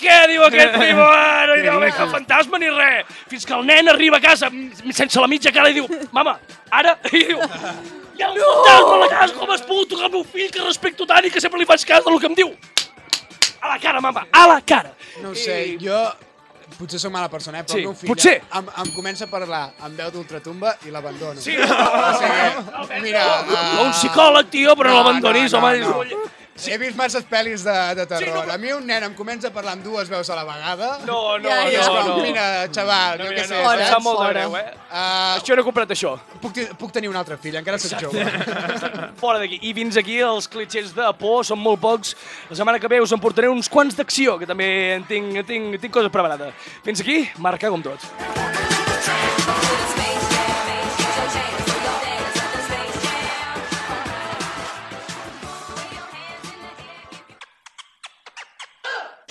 Què 0.00 0.16
diu 0.28 0.42
aquest 0.46 0.74
primo? 0.74 1.04
Ah, 1.06 1.44
no 1.48 1.54
hi 1.56 1.62
deu 1.64 1.76
haver 1.76 1.92
cap 1.94 2.10
fantasma 2.12 2.58
ni 2.60 2.68
res. 2.72 3.06
Fins 3.30 3.46
que 3.46 3.54
el 3.56 3.64
nen 3.68 3.88
arriba 3.92 4.18
a 4.18 4.24
casa 4.24 4.50
mm, 4.50 4.90
sense 4.92 5.20
la 5.22 5.28
mitja 5.30 5.52
cara 5.54 5.70
i 5.70 5.76
diu, 5.78 5.86
mama, 6.12 6.36
ara... 6.70 6.96
I 7.12 7.22
diu, 7.30 7.38
hi 8.18 8.22
ha 8.22 8.30
un 8.32 8.38
fantasma 8.42 8.94
a 8.98 9.00
la 9.04 9.08
casa, 9.14 9.34
com 9.38 9.54
es 9.54 9.62
puc 9.66 9.88
tocar 9.94 10.10
el 10.10 10.14
meu 10.18 10.24
fill 10.26 10.50
que 10.54 10.62
respecto 10.66 11.06
tant 11.06 11.24
i 11.26 11.32
que 11.34 11.40
sempre 11.42 11.62
li 11.62 11.66
faig 11.68 11.86
cas 11.88 12.04
del 12.04 12.20
que 12.22 12.30
em 12.32 12.36
diu. 12.42 12.52
A 13.64 13.70
la 13.72 13.78
cara, 13.80 14.00
mama, 14.04 14.26
a 14.30 14.46
la 14.50 14.60
cara. 14.60 14.92
No 15.22 15.30
ho 15.32 15.34
sé, 15.38 15.60
I- 15.72 15.78
jo 15.80 15.98
potser 16.74 16.98
sóc 16.98 17.12
mala 17.14 17.28
persona, 17.30 17.60
eh, 17.60 17.64
però 17.64 17.76
Sí, 17.76 17.80
el 17.80 17.86
meu 17.86 17.94
fill 17.94 18.10
potser. 18.10 18.34
Em, 18.58 18.68
em 18.82 18.88
comença 18.96 19.24
a 19.28 19.30
parlar 19.30 19.62
amb 19.86 19.96
veu 19.96 20.10
d'ultratumba 20.10 20.74
i 20.88 20.90
l'abandono. 20.92 21.40
Sí, 21.40 21.54
O 21.56 22.16
sigui, 22.18 23.00
mira... 23.04 23.22
no, 23.46 23.60
un 23.84 23.88
uh, 23.88 23.94
psicòleg, 23.94 24.50
tio, 24.50 24.74
però 24.76 24.90
no, 24.90 24.96
no, 24.96 25.02
l'abandonis, 25.02 25.52
no, 25.54 25.60
home. 25.62 25.78
no. 25.78 26.02
dius, 26.04 26.32
Sí. 26.56 26.70
He 26.70 26.78
vist 26.78 26.94
masses 26.96 27.24
pel·lis 27.26 27.64
de, 27.66 27.72
de 27.98 28.04
terror. 28.06 28.22
Sí, 28.22 28.30
no, 28.30 28.42
però- 28.44 28.54
A 28.54 28.58
mi 28.62 28.70
un 28.72 28.86
nen 28.86 29.02
em 29.08 29.14
comença 29.18 29.48
a 29.48 29.50
parlar 29.50 29.72
amb 29.74 29.82
dues 29.82 30.08
veus 30.08 30.28
a 30.30 30.36
la 30.38 30.44
vegada. 30.46 31.00
No, 31.04 31.36
no, 31.38 31.48
Ja, 31.48 31.64
ja. 31.70 31.80
no, 31.88 31.94
com, 31.96 32.08
no. 32.12 32.22
mira, 32.22 32.44
xaval, 32.70 33.18
No, 33.18 33.24
jo 33.24 33.30
mira, 33.30 33.42
què 33.42 33.48
sé, 33.48 33.54
no, 33.58 33.64
Fora, 33.64 33.98
molt 33.98 34.18
de 34.20 34.24
fora. 34.24 34.32
greu, 34.32 34.56
eh? 34.56 34.74
Uh, 34.94 35.40
Això 35.40 35.56
no 35.56 35.62
he 35.62 35.64
comprat 35.66 35.90
això. 35.90 36.12
puc, 36.40 36.60
puc 36.78 36.92
tenir 36.94 37.08
un 37.10 37.16
altre 37.16 37.36
fill, 37.42 37.56
encara 37.58 37.78
soc 37.82 37.98
jove. 38.00 38.22
Fora 39.22 39.40
d'aquí. 39.42 39.58
I 39.62 39.74
fins 39.74 39.96
aquí 39.98 40.20
els 40.22 40.46
clitxers 40.48 40.94
de 40.94 41.10
por, 41.18 41.42
són 41.44 41.58
molt 41.58 41.80
pocs. 41.82 42.14
La 42.50 42.56
setmana 42.56 42.78
que 42.78 42.88
ve 42.88 43.00
us 43.02 43.10
en 43.12 43.18
portaré 43.20 43.48
uns 43.50 43.68
quants 43.68 43.96
d'acció, 43.98 44.38
que 44.38 44.46
també 44.46 44.94
en 44.94 45.04
tinc, 45.10 45.34
en 45.42 45.44
tinc, 45.50 45.80
tinc 45.82 45.92
coses 45.92 46.12
preparades. 46.14 46.54
Fins 46.86 47.00
aquí, 47.02 47.24
marcar 47.38 47.70
com 47.74 47.82
tot. 47.82 48.63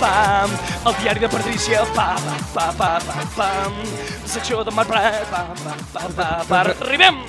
Pam, 0.00 0.50
el 0.88 0.94
diari 1.02 1.20
de 1.20 1.28
Patrícia, 1.28 1.82
pa, 1.94 2.14
pa, 2.16 2.36
pa, 2.54 2.66
pa, 2.78 2.88
pa, 3.04 3.24
pam, 3.36 3.74
secció 4.24 4.62
de 4.64 4.72
Marc 4.72 4.88
Prat, 4.88 5.18
pa, 5.28 5.42
pa, 5.60 5.74
pa, 5.92 6.06
pa, 6.16 6.28
pa, 6.48 6.60
arribem! 6.86 7.20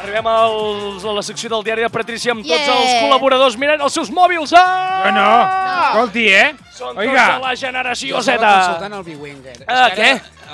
Arribem 0.00 0.26
als, 0.30 1.04
a 1.04 1.12
la 1.12 1.22
secció 1.26 1.50
del 1.52 1.64
diari 1.66 1.82
de 1.84 1.90
Patrícia 1.92 2.32
amb 2.32 2.44
tots 2.46 2.54
Yeah. 2.62 2.76
els 2.78 2.92
col·laboradors 3.02 3.56
mirant 3.58 3.80
els 3.82 3.92
seus 3.92 4.08
mòbils. 4.14 4.52
Ah! 4.56 5.10
No, 5.10 5.12
no. 5.18 5.32
Escolti, 5.90 6.28
eh? 6.30 6.54
Són 6.72 6.96
Oiga. 6.96 7.12
tots 7.12 7.34
de 7.34 7.42
la 7.48 7.54
generació 7.58 8.16
Jo 8.16 8.22
Z. 8.22 8.34
estava 8.38 8.60
consultant 8.62 8.94
el 9.00 9.02
B-Winger. 9.04 9.56
Ah, 9.66 9.88
què? 9.94 10.12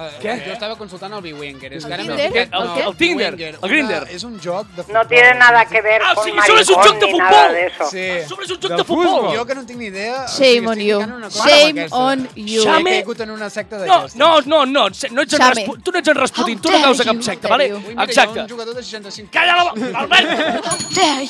Eh, 0.09 0.19
Què? 0.23 0.35
Jo 0.47 0.53
estava 0.53 0.77
consultant 0.77 1.13
el 1.15 1.21
B-Winger. 1.23 1.73
És 1.75 1.85
que 1.85 1.93
ara 1.95 2.03
El 2.03 2.09
Tinder? 2.09 2.43
El- 2.43 2.51
no, 2.51 2.77
el 2.91 2.97
Tinder? 2.97 3.35
El 3.35 3.69
Grindr? 3.69 4.03
una- 4.03 4.11
És 4.11 4.25
un 4.25 4.41
joc 4.41 4.67
de 4.69 4.83
futbol. 4.83 4.95
No 5.03 5.07
tiene 5.09 5.35
nada 5.35 5.65
que 5.67 5.81
ver 5.83 6.01
Ah, 6.05 6.15
con 6.15 6.25
això 6.29 6.55
no 6.55 6.61
és 6.61 6.69
un 6.69 6.77
maricón 6.77 6.85
joc 6.85 7.01
de 7.01 7.07
ni 7.07 7.13
futbol. 7.13 7.31
nada 7.31 7.53
de 7.53 7.67
eso. 7.67 7.85
Sí. 7.91 8.29
Sobre 8.29 8.45
és 8.45 8.51
un 8.51 8.61
joc 8.61 8.71
de 8.77 8.85
futbol. 8.85 9.07
futbol. 9.07 9.37
Jo 9.37 9.47
que 9.47 9.55
no 9.55 9.67
tinc 9.67 9.79
ni 9.79 9.87
idea... 9.87 10.25
o 10.25 10.29
Shame 10.29 10.51
sigui, 10.55 10.67
on 10.67 10.79
you. 10.81 10.99
ficant 11.01 11.15
una 11.17 11.27
cosa 11.31 11.49
Shame 11.49 11.87
on 11.91 12.29
you. 12.35 12.61
He 12.63 12.65
Xame. 12.65 12.91
caigut 12.91 13.21
en 13.21 13.31
una 13.31 13.51
secta 13.51 13.77
No, 13.79 13.85
d'aquestes. 13.85 14.17
no, 14.17 14.41
no, 14.43 14.67
no, 14.67 14.67
no 14.67 14.87
ets 14.89 15.05
en 15.05 15.11
tu 15.11 15.91
no 15.93 15.99
ets 15.99 16.09
en 16.09 16.15
Rasputin, 16.17 16.61
tu 16.61 16.71
no 16.71 16.79
veus 16.83 17.01
a 17.01 17.05
cap 17.05 17.21
secta, 17.23 17.49
vale? 17.49 17.67
Exacte. 18.03 18.41
Un 18.41 18.49
jugador 18.49 18.75
de 18.75 18.83
65 18.83 19.29
Calla 19.33 19.57
la 19.57 19.65
boca, 19.65 19.81
Albert! 19.99 20.65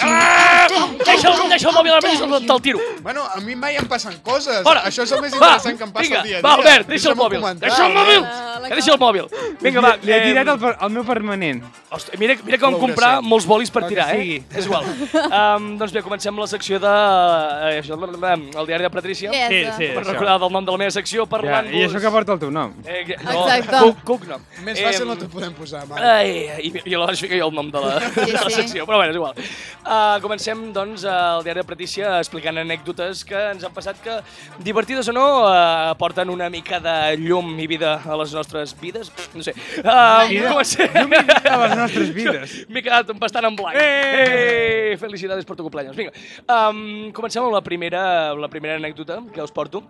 Ah! 0.03 0.66
Deixa, 1.05 1.29
el- 1.29 1.49
deixa 1.49 1.68
el 1.68 1.75
mòbil, 1.75 1.93
Albert, 1.93 2.47
te'l 2.47 2.61
tiro. 2.62 2.79
Bueno, 3.03 3.25
a 3.25 3.41
mi 3.41 3.55
mai 3.57 3.77
em 3.77 3.87
passen 3.89 4.18
coses. 4.23 4.64
Això 4.64 5.03
és 5.03 5.12
el 5.12 5.21
més 5.23 5.33
interessant 5.33 5.77
que 5.79 5.85
em 5.85 5.93
passa 5.93 6.05
el 6.05 6.11
dia 6.11 6.21
a 6.21 6.25
dia. 6.25 6.41
Va, 6.41 6.55
Albert, 6.55 6.89
deixa 6.89 7.09
el 7.11 7.16
mòbil. 7.16 7.41
Deixa 7.61 7.87
el 7.87 7.93
mòbil. 7.95 8.25
Que 8.69 8.79
deixa 8.79 8.93
el 8.95 9.01
mòbil. 9.01 9.29
Vinga, 9.63 9.81
va. 9.85 9.95
Li 10.03 10.13
he 10.13 10.19
eh, 10.19 10.27
tirat 10.31 10.49
el, 10.55 10.59
per- 10.63 10.77
el 10.81 10.93
meu 10.95 11.05
permanent. 11.09 11.63
Hosti, 11.91 12.19
mira, 12.21 12.37
mira 12.47 12.59
com 12.63 12.77
comprar 12.81 13.21
molts 13.25 13.47
bolis 13.49 13.71
per 13.73 13.85
tirar, 13.89 14.11
eh? 14.17 14.43
És 14.55 14.67
igual. 14.69 14.87
Um, 15.31 15.77
doncs 15.79 15.93
bé, 15.95 16.01
comencem 16.03 16.37
la 16.37 16.47
secció 16.51 16.79
de... 16.83 16.91
Eh, 16.91 17.79
això, 17.81 17.97
el 17.97 18.67
diari 18.67 18.83
de 18.85 18.91
Patrícia. 18.93 19.31
Yes. 19.33 19.49
Sí, 19.49 19.61
sí. 19.77 19.89
Per 19.95 20.03
això. 20.03 20.13
recordar 20.13 20.37
del 20.43 20.53
nom 20.53 20.65
de 20.67 20.73
la 20.75 20.81
meva 20.83 20.95
secció, 20.95 21.25
Ja, 21.25 21.31
parlant-vos... 21.31 21.77
I 21.77 21.85
això 21.87 22.01
que 22.03 22.11
porta 22.13 22.35
el 22.35 22.41
teu 22.43 22.51
nom. 22.55 22.73
Eh, 22.85 23.03
que- 23.07 23.19
no, 23.25 23.45
Exacte. 23.47 23.79
Cook, 23.81 24.03
Cook 24.09 24.27
no. 24.31 24.39
Més 24.67 24.81
fàcil 24.83 25.05
Em, 25.05 25.11
no 25.13 25.17
t'ho 25.21 25.29
podem 25.33 25.55
posar, 25.57 25.85
Marc. 25.89 26.03
Ai, 26.05 26.33
i, 26.67 26.73
i 26.85 26.95
aleshores 26.97 27.23
fica 27.25 27.39
jo 27.41 27.49
el 27.51 27.55
nom 27.57 27.71
de 27.73 27.83
la, 27.85 27.95
de 28.17 28.27
la 28.35 28.45
sí. 28.49 28.57
secció, 28.59 28.87
però 28.89 29.01
bueno, 29.01 29.15
és 29.15 29.21
igual. 29.21 29.39
Uh, 29.81 30.19
comencem, 30.25 30.65
doncs, 30.77 31.07
el 31.09 31.45
diari 31.47 31.63
de 31.63 31.67
Patricia 31.71 32.13
explicant 32.21 32.61
anècdotes 32.61 33.25
que 33.29 33.41
ens 33.55 33.65
han 33.67 33.75
passat 33.77 34.01
que, 34.05 34.19
divertides 34.67 35.09
o 35.13 35.17
no, 35.17 35.27
uh, 35.47 35.95
porten 36.01 36.31
una 36.33 36.51
mica 36.53 36.81
de 36.83 36.97
llum 37.23 37.55
i 37.61 37.69
vida 37.71 37.97
a 38.05 38.19
les 38.21 38.35
nostres 38.41 38.74
vides. 38.80 39.12
No 39.34 39.45
sé. 39.47 39.55
Uh, 39.84 40.26
Vida? 40.28 40.51
comencem... 40.51 40.88
A 41.51 41.57
les 41.64 41.76
nostres 41.78 42.12
vides. 42.16 42.57
M'he 42.72 42.82
quedat 42.84 43.12
bastant 43.20 43.49
en 43.49 43.57
blanc. 43.59 43.76
Eh! 43.78 44.97
Felicidades 45.01 45.49
per 45.49 45.59
tu 45.59 45.66
cumpleaños. 45.66 45.97
Vinga, 45.99 46.14
um, 46.49 47.11
comencem 47.16 47.45
amb 47.45 47.55
la 47.55 47.64
primera, 47.64 48.03
la 48.34 48.51
primera 48.53 48.80
anècdota 48.80 49.20
que 49.34 49.45
us 49.45 49.53
porto. 49.55 49.84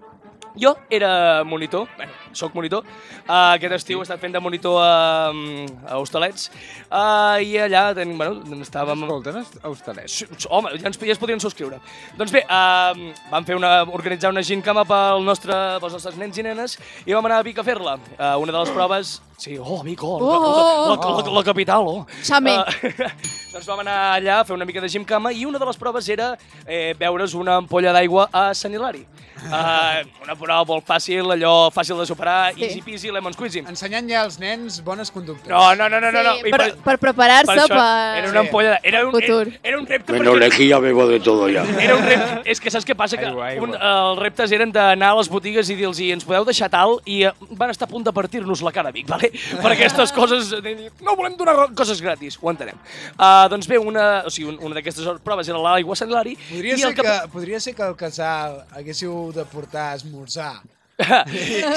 Jo 0.59 0.75
era 0.91 1.45
monitor, 1.45 1.87
bueno, 1.97 2.13
soc 2.33 2.55
monitor. 2.55 2.83
Uh, 3.29 3.55
aquest 3.55 3.77
estiu 3.77 4.01
he 4.01 4.07
estat 4.07 4.21
fent 4.23 4.35
de 4.35 4.43
monitor 4.43 4.81
a, 4.83 5.31
a 5.87 5.99
Hostalets. 6.01 6.49
Uh, 6.91 7.39
I 7.45 7.57
allà 7.67 7.85
ten, 7.95 8.17
bueno, 8.19 8.43
estàvem... 8.65 9.07
Escolta, 9.07 9.35
no 9.37 9.45
és 9.45 9.55
hostalet. 9.71 10.11
Sí, 10.11 10.29
Home, 10.51 10.75
ja 10.81 10.91
ens, 10.91 10.99
ja 10.99 11.15
es 11.15 11.23
podrien 11.23 11.43
subscriure. 11.43 11.79
Doncs 12.19 12.35
bé, 12.35 12.45
uh, 12.47 13.15
vam 13.31 13.47
fer 13.47 13.59
una, 13.59 13.73
organitzar 13.87 14.35
una 14.35 14.45
gincama 14.47 14.85
pel 14.89 15.25
nostre, 15.27 15.57
pels 15.83 15.99
nostres 15.99 16.19
nens 16.21 16.39
i 16.39 16.47
nenes 16.47 16.79
i 17.07 17.15
vam 17.15 17.31
anar 17.31 17.41
a 17.41 17.47
Vic 17.47 17.63
a 17.63 17.67
fer-la. 17.67 17.99
Uh, 18.17 18.37
una 18.43 18.53
de 18.53 18.59
les 18.59 18.75
proves 18.75 19.19
Sí, 19.41 19.57
oh, 19.59 19.81
amic, 19.81 20.03
oh, 20.05 20.19
Oh, 20.21 20.21
la, 20.21 20.39
oh, 20.39 20.97
la, 20.97 21.23
la, 21.23 21.23
la, 21.25 21.33
la 21.39 21.43
capital, 21.45 21.87
oh. 21.89 22.07
Xame. 22.23 22.59
Uh, 22.61 23.09
doncs 23.55 23.65
vam 23.71 23.81
anar 23.81 23.97
allà 24.19 24.35
a 24.43 24.45
fer 24.45 24.53
una 24.53 24.67
mica 24.69 24.83
de 24.85 24.91
gimcama 24.93 25.33
i 25.33 25.47
una 25.49 25.59
de 25.59 25.65
les 25.71 25.81
proves 25.81 26.11
era 26.13 26.35
eh, 26.67 26.93
beure's 27.01 27.33
una 27.35 27.57
ampolla 27.63 27.95
d'aigua 27.97 28.29
a 28.31 28.51
Sant 28.55 28.77
Hilari. 28.77 29.07
Uh, 29.41 30.05
una 30.21 30.35
prova 30.37 30.59
molt 30.69 30.85
fàcil, 30.85 31.25
allò 31.33 31.71
fàcil 31.73 31.97
de 31.97 32.05
superar, 32.05 32.53
Sí. 32.53 32.67
easy 32.67 32.83
peasy, 32.85 33.09
lemon 33.11 33.33
squeezy. 33.33 33.63
Ensenyant 33.65 34.11
ja 34.11 34.21
als 34.27 34.37
nens 34.39 34.83
bones 34.85 35.09
conductes. 35.11 35.49
No, 35.49 35.75
no, 35.75 35.89
no, 35.89 36.01
no, 36.01 36.11
no. 36.13 36.23
no. 36.27 36.35
Sí, 36.43 36.51
per, 36.53 36.75
per 36.85 36.99
preparar-se 37.01 37.55
per 37.55 37.69
per, 37.73 38.19
Era 38.21 38.29
una 38.29 38.41
ampolla... 38.45 38.79
Era, 38.83 39.01
un, 39.07 39.13
Futur. 39.15 39.47
era, 39.49 39.61
era 39.63 39.79
un 39.81 39.87
repte 39.87 40.13
Menos 40.13 40.35
perquè... 40.35 40.41
lejía 40.45 40.79
bebo 40.85 41.07
de 41.09 41.21
todo 41.21 41.49
ya. 41.49 41.65
Era 41.81 41.97
un 41.97 42.05
repte. 42.05 42.43
És 42.53 42.61
que 42.61 42.71
saps 42.71 42.85
què 42.85 42.95
passa? 42.95 43.17
Que 43.17 43.31
Aigua, 43.31 43.47
aigua. 43.49 43.65
un, 43.71 43.75
els 43.75 44.21
reptes 44.21 44.53
eren 44.53 44.73
d'anar 44.77 45.15
a 45.15 45.19
les 45.23 45.33
botigues 45.33 45.73
i 45.73 45.79
dir-los 45.79 46.03
ens 46.11 46.29
podeu 46.29 46.45
deixar 46.45 46.69
tal 46.69 46.99
i 47.09 47.23
eh, 47.25 47.33
van 47.57 47.73
estar 47.73 47.89
a 47.89 47.91
punt 47.91 48.05
de 48.05 48.13
partir-nos 48.13 48.61
la 48.61 48.73
cara, 48.77 48.93
Vic, 48.93 49.09
vale? 49.09 49.30
Per 49.63 49.73
aquestes 49.73 50.13
coses, 50.17 50.51
dir, 50.65 50.91
no 51.05 51.15
volem 51.19 51.37
donar 51.39 51.55
coses 51.77 52.01
gratis, 52.03 52.39
ho 52.41 52.51
entenem. 52.51 52.77
Uh, 53.15 53.47
doncs 53.53 53.69
bé, 53.71 53.79
una, 53.79 54.23
o 54.27 54.31
sigui, 54.31 54.49
un- 54.53 54.61
una 54.71 54.75
d'aquestes 54.81 55.07
proves 55.25 55.49
era 55.49 55.59
l'aigua 55.63 55.95
a 55.95 56.01
Sant 56.01 56.11
Hilari 56.11 56.37
Podria, 56.49 56.75
i 56.75 56.79
ser 56.79 56.89
el 56.91 56.95
que, 56.99 57.17
podria 57.33 57.61
ser 57.61 57.75
que 57.75 57.83
al 57.87 57.97
casal 57.97 58.61
haguéssiu 58.77 59.33
de 59.37 59.45
portar 59.45 59.95
esmorzar. 59.97 60.59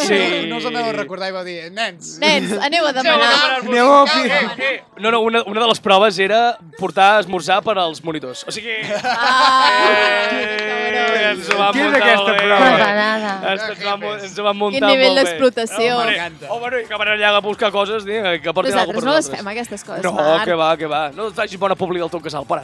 Sí. 0.03 0.47
No 0.49 0.57
us 0.57 0.65
aneu 0.65 0.89
a 0.89 0.93
recordar 0.93 1.29
i 1.29 1.33
vau 1.35 1.43
dir, 1.45 1.71
nens, 1.71 2.17
Nens, 2.21 2.51
aneu 2.61 2.85
a 2.87 2.93
demanar. 2.93 3.59
Aneu 3.63 3.91
a 3.93 4.03
Eh, 4.03 4.07
fi- 4.13 4.63
eh, 4.63 4.83
No, 4.99 5.11
no, 5.11 5.21
una, 5.21 5.43
una 5.47 5.61
de 5.61 5.67
les 5.67 5.79
proves 5.79 6.19
era 6.19 6.57
portar 6.77 7.19
esmorzar 7.21 7.61
per 7.63 7.77
als 7.79 8.03
monitors. 8.03 8.43
O 8.47 8.51
sigui... 8.51 8.75
Ah, 9.03 9.69
Eh, 10.33 11.31
ens 11.33 11.47
ho 11.49 11.57
vam 11.57 11.73
Què 11.75 11.81
és 11.87 11.95
aquesta 11.97 12.33
prova? 12.37 12.57
Preparada. 12.59 13.31
Ens, 13.53 13.63
ens, 13.73 13.83
vam, 13.83 14.03
ens 14.13 14.35
ho 14.39 14.43
vam 14.45 14.57
muntar 14.59 14.79
Quin 14.79 14.87
nivell 14.91 15.13
molt 15.13 15.17
bé. 15.17 15.23
d'explotació. 15.31 15.95
Oh, 16.49 16.59
bueno, 16.61 16.79
i 16.79 16.85
que 16.89 16.99
van 16.99 17.11
allà 17.15 17.31
a 17.37 17.41
buscar 17.41 17.71
coses, 17.73 18.05
eh, 18.07 18.39
que 18.43 18.53
portin 18.53 18.77
alguna 18.77 18.99
Nosaltres 18.99 19.03
per 19.03 19.03
no 19.03 19.15
les 19.15 19.25
nosaltres. 19.25 19.39
fem, 19.39 19.47
aquestes 19.53 19.83
coses, 19.83 20.03
No, 20.03 20.11
Marc. 20.13 20.45
que 20.45 20.53
va, 20.59 20.69
que 20.77 20.87
va. 20.87 21.01
No 21.11 21.27
et 21.29 21.35
facis 21.35 21.59
bona 21.59 21.75
publi 21.75 21.99
del 21.99 22.09
teu 22.13 22.21
casal, 22.21 22.45
para. 22.45 22.63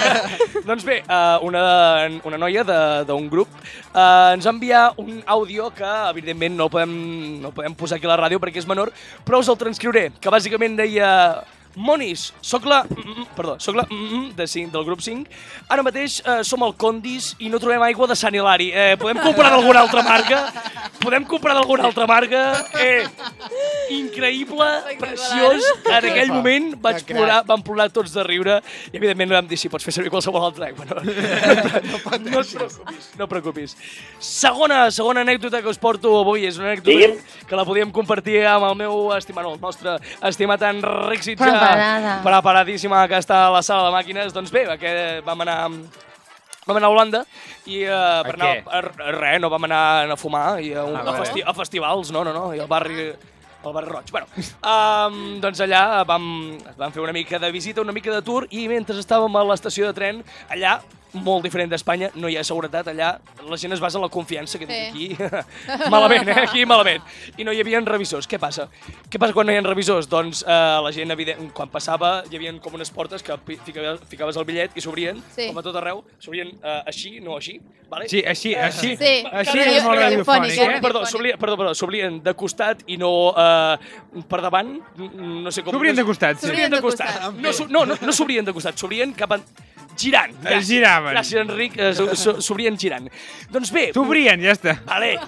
doncs 0.68 0.84
bé, 0.84 1.02
uh, 1.08 1.38
una, 1.44 2.08
una 2.24 2.38
noia 2.38 2.64
de- 2.64 3.04
d'un 3.08 3.28
grup 3.30 3.48
ens 3.94 4.44
va 4.46 4.50
enviar 4.50 4.84
un 4.96 5.22
àudio 5.26 5.70
que, 5.74 5.83
evidentment, 6.12 6.56
no 6.58 6.68
podem, 6.72 6.94
no 7.42 7.52
podem 7.56 7.74
posar 7.78 7.98
aquí 7.98 8.08
a 8.08 8.14
la 8.14 8.20
ràdio 8.22 8.40
perquè 8.42 8.62
és 8.62 8.68
menor, 8.70 8.92
però 9.26 9.40
us 9.42 9.50
el 9.52 9.60
transcriuré, 9.60 10.10
que 10.20 10.32
bàsicament 10.32 10.80
deia... 10.80 11.10
Monis, 11.76 12.32
sóc 12.40 12.66
la... 12.70 12.82
mm, 12.84 13.04
mm, 13.14 13.26
Perdó, 13.36 13.56
sóc 13.58 13.76
la... 13.76 13.84
mm, 13.90 14.08
mm, 14.14 14.36
De 14.36 14.46
5, 14.46 14.70
del 14.72 14.84
grup 14.86 15.00
5. 15.02 15.30
Ara 15.68 15.82
mateix 15.86 16.20
eh, 16.24 16.40
som 16.46 16.62
al 16.62 16.74
Condis 16.78 17.32
i 17.42 17.50
no 17.50 17.58
trobem 17.62 17.82
aigua 17.82 18.06
de 18.10 18.16
Sant 18.18 18.34
Hilari. 18.34 18.70
Eh, 18.72 18.94
podem 19.00 19.18
comprar 19.22 19.50
d'alguna 19.54 19.82
altra 19.84 20.02
marca? 20.06 20.40
Podem 21.02 21.24
comprar 21.28 21.54
d'alguna 21.58 21.84
altra 21.88 22.06
marca? 22.06 22.42
Eh, 22.80 23.04
increïble, 23.94 24.68
preciós. 25.00 25.66
En 25.90 26.08
aquell 26.10 26.32
moment 26.32 26.70
vaig 26.84 27.02
plorar, 27.08 27.42
vam 27.48 27.62
plorar 27.64 27.88
tots 27.92 28.14
de 28.14 28.24
riure 28.26 28.60
i 28.92 28.96
evidentment 28.96 29.34
vam 29.34 29.48
dir, 29.50 29.58
sí, 29.60 29.68
pots 29.72 29.84
fer 29.84 29.94
servir 29.96 30.12
qualsevol 30.14 30.46
altra 30.46 30.70
aigua. 30.70 30.86
No, 30.88 31.00
no, 31.04 31.04
no, 31.04 32.40
et 32.40 32.54
preocupis, 32.54 33.10
no 33.18 33.26
et 33.26 33.30
preocupis. 33.30 33.76
Segona, 34.18 34.86
segona 34.94 35.24
anècdota 35.26 35.60
que 35.62 35.70
us 35.72 35.80
porto 35.80 36.14
avui 36.22 36.46
és 36.48 36.58
una 36.60 36.72
anècdota 36.72 37.44
que 37.48 37.58
la 37.58 37.66
podíem 37.68 37.90
compartir 37.92 38.40
amb 38.48 38.70
el 38.70 38.78
meu 38.84 39.10
estimat, 39.16 39.44
no, 39.44 39.54
el 39.56 39.60
nostre 39.62 39.98
estimat 40.30 40.62
Enric 40.70 41.24
Sitjà. 41.26 41.63
Preparada. 41.64 42.14
Preparadíssima 42.24 43.04
que 43.10 43.20
està 43.20 43.46
a 43.48 43.52
la 43.54 43.62
sala 43.66 43.88
de 43.88 43.94
màquines. 43.96 44.34
Doncs 44.36 44.52
bé, 44.54 44.66
que 44.80 44.94
vam 45.26 45.44
anar 45.46 45.58
Vam 46.64 46.78
anar 46.78 46.88
a 46.88 46.92
Holanda 46.94 47.18
i 47.68 47.82
uh, 47.84 48.22
per 48.24 48.38
anar 48.38 48.46
què? 48.48 48.62
a, 48.64 48.78
a, 48.80 49.10
res, 49.18 49.40
no 49.42 49.50
vam 49.52 49.66
anar 49.68 49.80
a 50.14 50.16
fumar 50.16 50.46
i 50.64 50.70
a, 50.72 50.84
un, 50.88 50.96
Ah, 50.96 51.10
a, 51.12 51.16
festi 51.18 51.44
a 51.44 51.52
festivals, 51.52 52.08
no, 52.14 52.22
no, 52.24 52.32
no, 52.32 52.46
i 52.56 52.62
al 52.62 52.70
barri 52.70 53.10
al 53.64 53.72
barri 53.72 53.90
roig. 53.90 54.08
Bueno, 54.12 54.28
um, 54.64 55.18
doncs 55.44 55.60
allà 55.64 56.04
vam, 56.08 56.24
vam 56.76 56.92
fer 56.92 57.02
una 57.04 57.12
mica 57.16 57.40
de 57.40 57.50
visita, 57.52 57.84
una 57.84 57.92
mica 57.96 58.12
de 58.12 58.20
tour 58.24 58.48
i 58.50 58.66
mentre 58.68 58.96
estàvem 59.00 59.36
a 59.36 59.44
l'estació 59.50 59.88
de 59.88 59.96
tren, 59.96 60.20
allà 60.52 60.78
molt 61.14 61.44
diferent 61.46 61.70
d'Espanya, 61.72 62.10
no 62.20 62.28
hi 62.30 62.36
ha 62.38 62.44
seguretat 62.46 62.88
allà, 62.92 63.14
la 63.48 63.58
gent 63.60 63.74
es 63.76 63.82
basa 63.82 63.98
en 63.98 64.04
la 64.06 64.10
confiança, 64.12 64.58
que 64.58 64.66
dic 64.66 64.90
aquí, 64.90 65.08
malament, 65.94 66.28
eh? 66.28 66.38
aquí 66.42 66.64
malament. 66.66 67.04
I 67.38 67.46
no 67.46 67.54
hi 67.54 67.62
havia 67.62 67.80
revisors. 67.84 68.28
Què 68.30 68.38
passa? 68.42 68.68
Què 69.10 69.20
passa 69.20 69.36
quan 69.36 69.46
no 69.48 69.54
hi 69.54 69.60
ha 69.60 69.64
revisors? 69.66 70.08
Doncs 70.10 70.44
eh, 70.46 70.58
la 70.84 70.92
gent, 70.94 71.12
evident, 71.14 71.50
quan 71.54 71.70
passava, 71.72 72.16
hi 72.30 72.38
havia 72.38 72.54
com 72.62 72.74
unes 72.78 72.90
portes 72.94 73.22
que 73.22 73.36
ficaves, 73.66 74.02
ficaves 74.10 74.36
el 74.40 74.46
bitllet 74.48 74.76
i 74.76 74.84
s'obrien, 74.84 75.22
Sí. 75.34 75.48
com 75.48 75.58
a 75.58 75.64
tot 75.66 75.76
arreu, 75.80 76.04
s'obrien 76.22 76.52
eh, 76.62 76.80
així, 76.86 77.18
no 77.24 77.36
així, 77.38 77.58
vale? 77.90 78.08
Sí, 78.08 78.22
així, 78.26 78.54
així. 78.54 78.94
Sí. 78.96 79.14
Així 79.30 79.58
és 79.58 79.82
molt 79.84 80.00
radiofònic, 80.00 80.50
radiofònic, 80.50 80.78
eh? 80.78 80.82
Perdó, 80.84 81.04
s'oblien, 81.06 81.38
perdó, 81.40 81.56
perdó, 81.60 81.74
de 82.24 82.34
costat 82.34 82.82
i 82.86 82.96
no 83.00 83.12
eh, 83.36 84.22
per 84.28 84.40
davant, 84.44 84.74
no 84.96 85.52
sé 85.52 85.62
com... 85.62 85.74
S'obrien 85.76 85.96
de 85.96 86.04
costat, 86.06 86.40
sí. 86.40 86.48
S'obrien 86.48 86.72
de 86.72 86.80
costat. 86.84 87.20
S'obrien 87.22 87.70
No, 87.72 87.84
no, 87.84 87.94
no, 87.94 87.98
no 88.00 88.12
s'obrien 88.12 88.44
de 88.46 88.54
costat, 88.56 88.78
s'obrien 88.80 89.14
cap 89.16 89.36
a... 89.36 89.40
Girant. 89.96 90.34
Es 90.50 90.66
giraven. 90.66 91.12
Gràcies, 91.14 91.40
Enric, 91.40 91.76
eh, 91.78 91.92
s'o- 91.94 92.14
s'o- 92.16 92.40
s'obrien 92.42 92.76
girant. 92.78 93.08
Doncs 93.50 93.70
bé, 93.70 93.92
T'obrien, 93.92 94.40
ja 94.42 94.52
està. 94.52 94.74
Vale. 94.84 95.18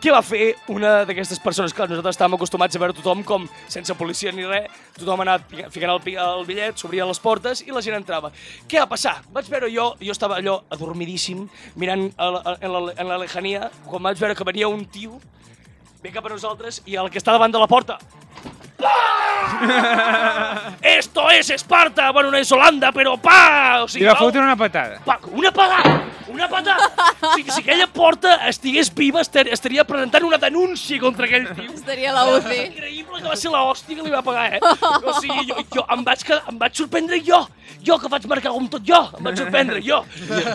Què 0.00 0.12
va 0.14 0.22
fer 0.22 0.54
una 0.68 1.04
d'aquestes 1.04 1.40
persones? 1.40 1.74
Clar, 1.74 1.88
nosaltres 1.88 2.16
estàvem 2.16 2.34
acostumats 2.38 2.76
a 2.76 2.78
veure 2.78 2.94
tothom 2.94 3.24
com, 3.24 3.48
sense 3.68 3.94
policia 3.98 4.30
ni 4.32 4.44
res, 4.46 4.68
tothom 4.98 5.20
anava 5.24 5.42
fica- 5.48 5.70
ficant 5.70 5.90
el, 5.90 6.14
el 6.14 6.46
bitllet, 6.46 6.76
s'obrien 6.78 7.08
les 7.08 7.18
portes 7.18 7.62
i 7.66 7.70
la 7.72 7.82
gent 7.82 7.96
entrava. 7.96 8.30
Què 8.68 8.78
va 8.78 8.86
passar? 8.86 9.22
Vaig 9.32 9.48
veure 9.50 9.70
jo, 9.74 9.96
jo 10.00 10.12
estava 10.12 10.36
allò 10.38 10.62
adormidíssim, 10.70 11.48
mirant 11.76 12.12
a 12.16 12.30
la, 12.30 12.56
en, 12.60 12.72
la, 12.72 12.92
en 12.96 13.08
la 13.08 13.18
lejania, 13.18 13.70
quan 13.86 14.02
vaig 14.02 14.18
veure 14.18 14.34
que 14.36 14.44
venia 14.44 14.68
un 14.68 14.86
tio, 14.86 15.20
ve 16.02 16.10
cap 16.10 16.26
a 16.26 16.28
nosaltres 16.30 16.82
i 16.86 16.96
el 16.96 17.10
que 17.10 17.18
està 17.18 17.32
davant 17.32 17.50
de 17.52 17.58
la 17.58 17.66
porta... 17.66 17.98
¡Esto 20.82 21.30
es 21.30 21.50
Esparta! 21.50 22.10
Bueno, 22.10 22.30
no 22.30 22.36
es 22.36 22.50
Holanda, 22.50 22.92
pero 22.92 23.16
pa! 23.16 23.82
O 23.82 23.88
sigui, 23.88 24.04
va 24.04 24.12
va- 24.14 24.18
fotre 24.18 24.40
una 24.40 24.56
patada. 24.56 25.00
pa, 25.04 25.18
una 25.32 25.52
pagada! 25.52 26.02
Una 26.32 26.48
patada! 26.48 26.88
O 27.22 27.32
sigui, 27.36 27.50
si 27.50 27.60
aquella 27.60 27.86
porta 27.92 28.34
estigués 28.48 28.90
viva, 28.94 29.20
estar, 29.20 29.44
estaria 29.52 29.84
presentant 29.88 30.24
una 30.26 30.38
denúncia 30.40 30.98
contra 31.00 31.28
aquell 31.28 31.48
tio. 31.54 31.70
Estaria 31.74 32.10
a 32.10 32.14
la 32.16 32.24
UCI. 32.38 32.60
Increïble 32.72 33.20
que 33.20 33.28
va 33.28 33.36
ser 33.38 33.52
l'hòstia 33.52 33.98
que 33.98 34.06
li 34.06 34.12
va 34.12 34.22
pagar, 34.24 34.56
eh? 34.56 34.60
O 35.02 35.16
sigui, 35.20 35.44
jo, 35.50 35.64
jo 35.76 35.84
em, 35.92 36.04
vaig, 36.06 36.24
em 36.38 36.60
vaig 36.62 36.80
sorprendre 36.82 37.20
jo. 37.26 37.42
Jo, 37.82 37.96
que 37.98 38.08
vaig 38.10 38.26
marcar 38.30 38.52
com 38.54 38.68
tot 38.70 38.84
jo. 38.86 38.98
Em 39.18 39.26
vaig 39.26 39.40
sorprendre 39.40 39.80
jo. 39.82 40.02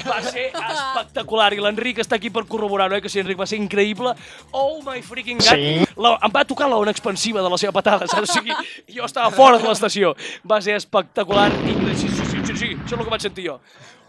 Va 0.08 0.20
ser 0.24 0.48
espectacular. 0.54 1.50
I 1.54 1.64
l'Enric 1.64 2.00
està 2.04 2.16
aquí 2.18 2.32
per 2.34 2.46
corroborar-ho, 2.48 2.96
eh? 2.98 3.02
Que 3.04 3.12
sí, 3.12 3.20
Enric, 3.20 3.40
va 3.40 3.48
ser 3.50 3.60
increïble. 3.60 4.14
Oh 4.56 4.80
my 4.86 5.02
freaking 5.04 5.42
god. 5.44 5.52
Sí. 5.54 5.86
La, 6.00 6.16
em 6.24 6.34
va 6.34 6.46
tocar 6.48 6.70
la 6.72 6.80
ona 6.80 6.94
expansiva 6.96 7.44
de 7.44 7.52
la 7.52 7.60
seva 7.60 7.76
patada, 7.76 8.08
saps? 8.08 8.30
O 8.30 8.40
sigui, 8.40 8.56
jo 8.96 9.06
estava 9.08 9.32
fora 9.36 9.60
de 9.60 9.68
l'estació. 9.68 10.16
Va 10.48 10.62
ser 10.64 10.78
espectacular. 10.80 11.50
Increïble. 11.52 11.98
Sí, 11.98 12.08
sí, 12.08 12.32
sí, 12.32 12.44
sí, 12.48 12.58
sí, 12.58 12.74
això 12.78 12.96
és 12.96 13.00
el 13.00 13.06
que 13.06 13.14
vaig 13.14 13.28
sentir 13.28 13.50
jo. 13.50 13.60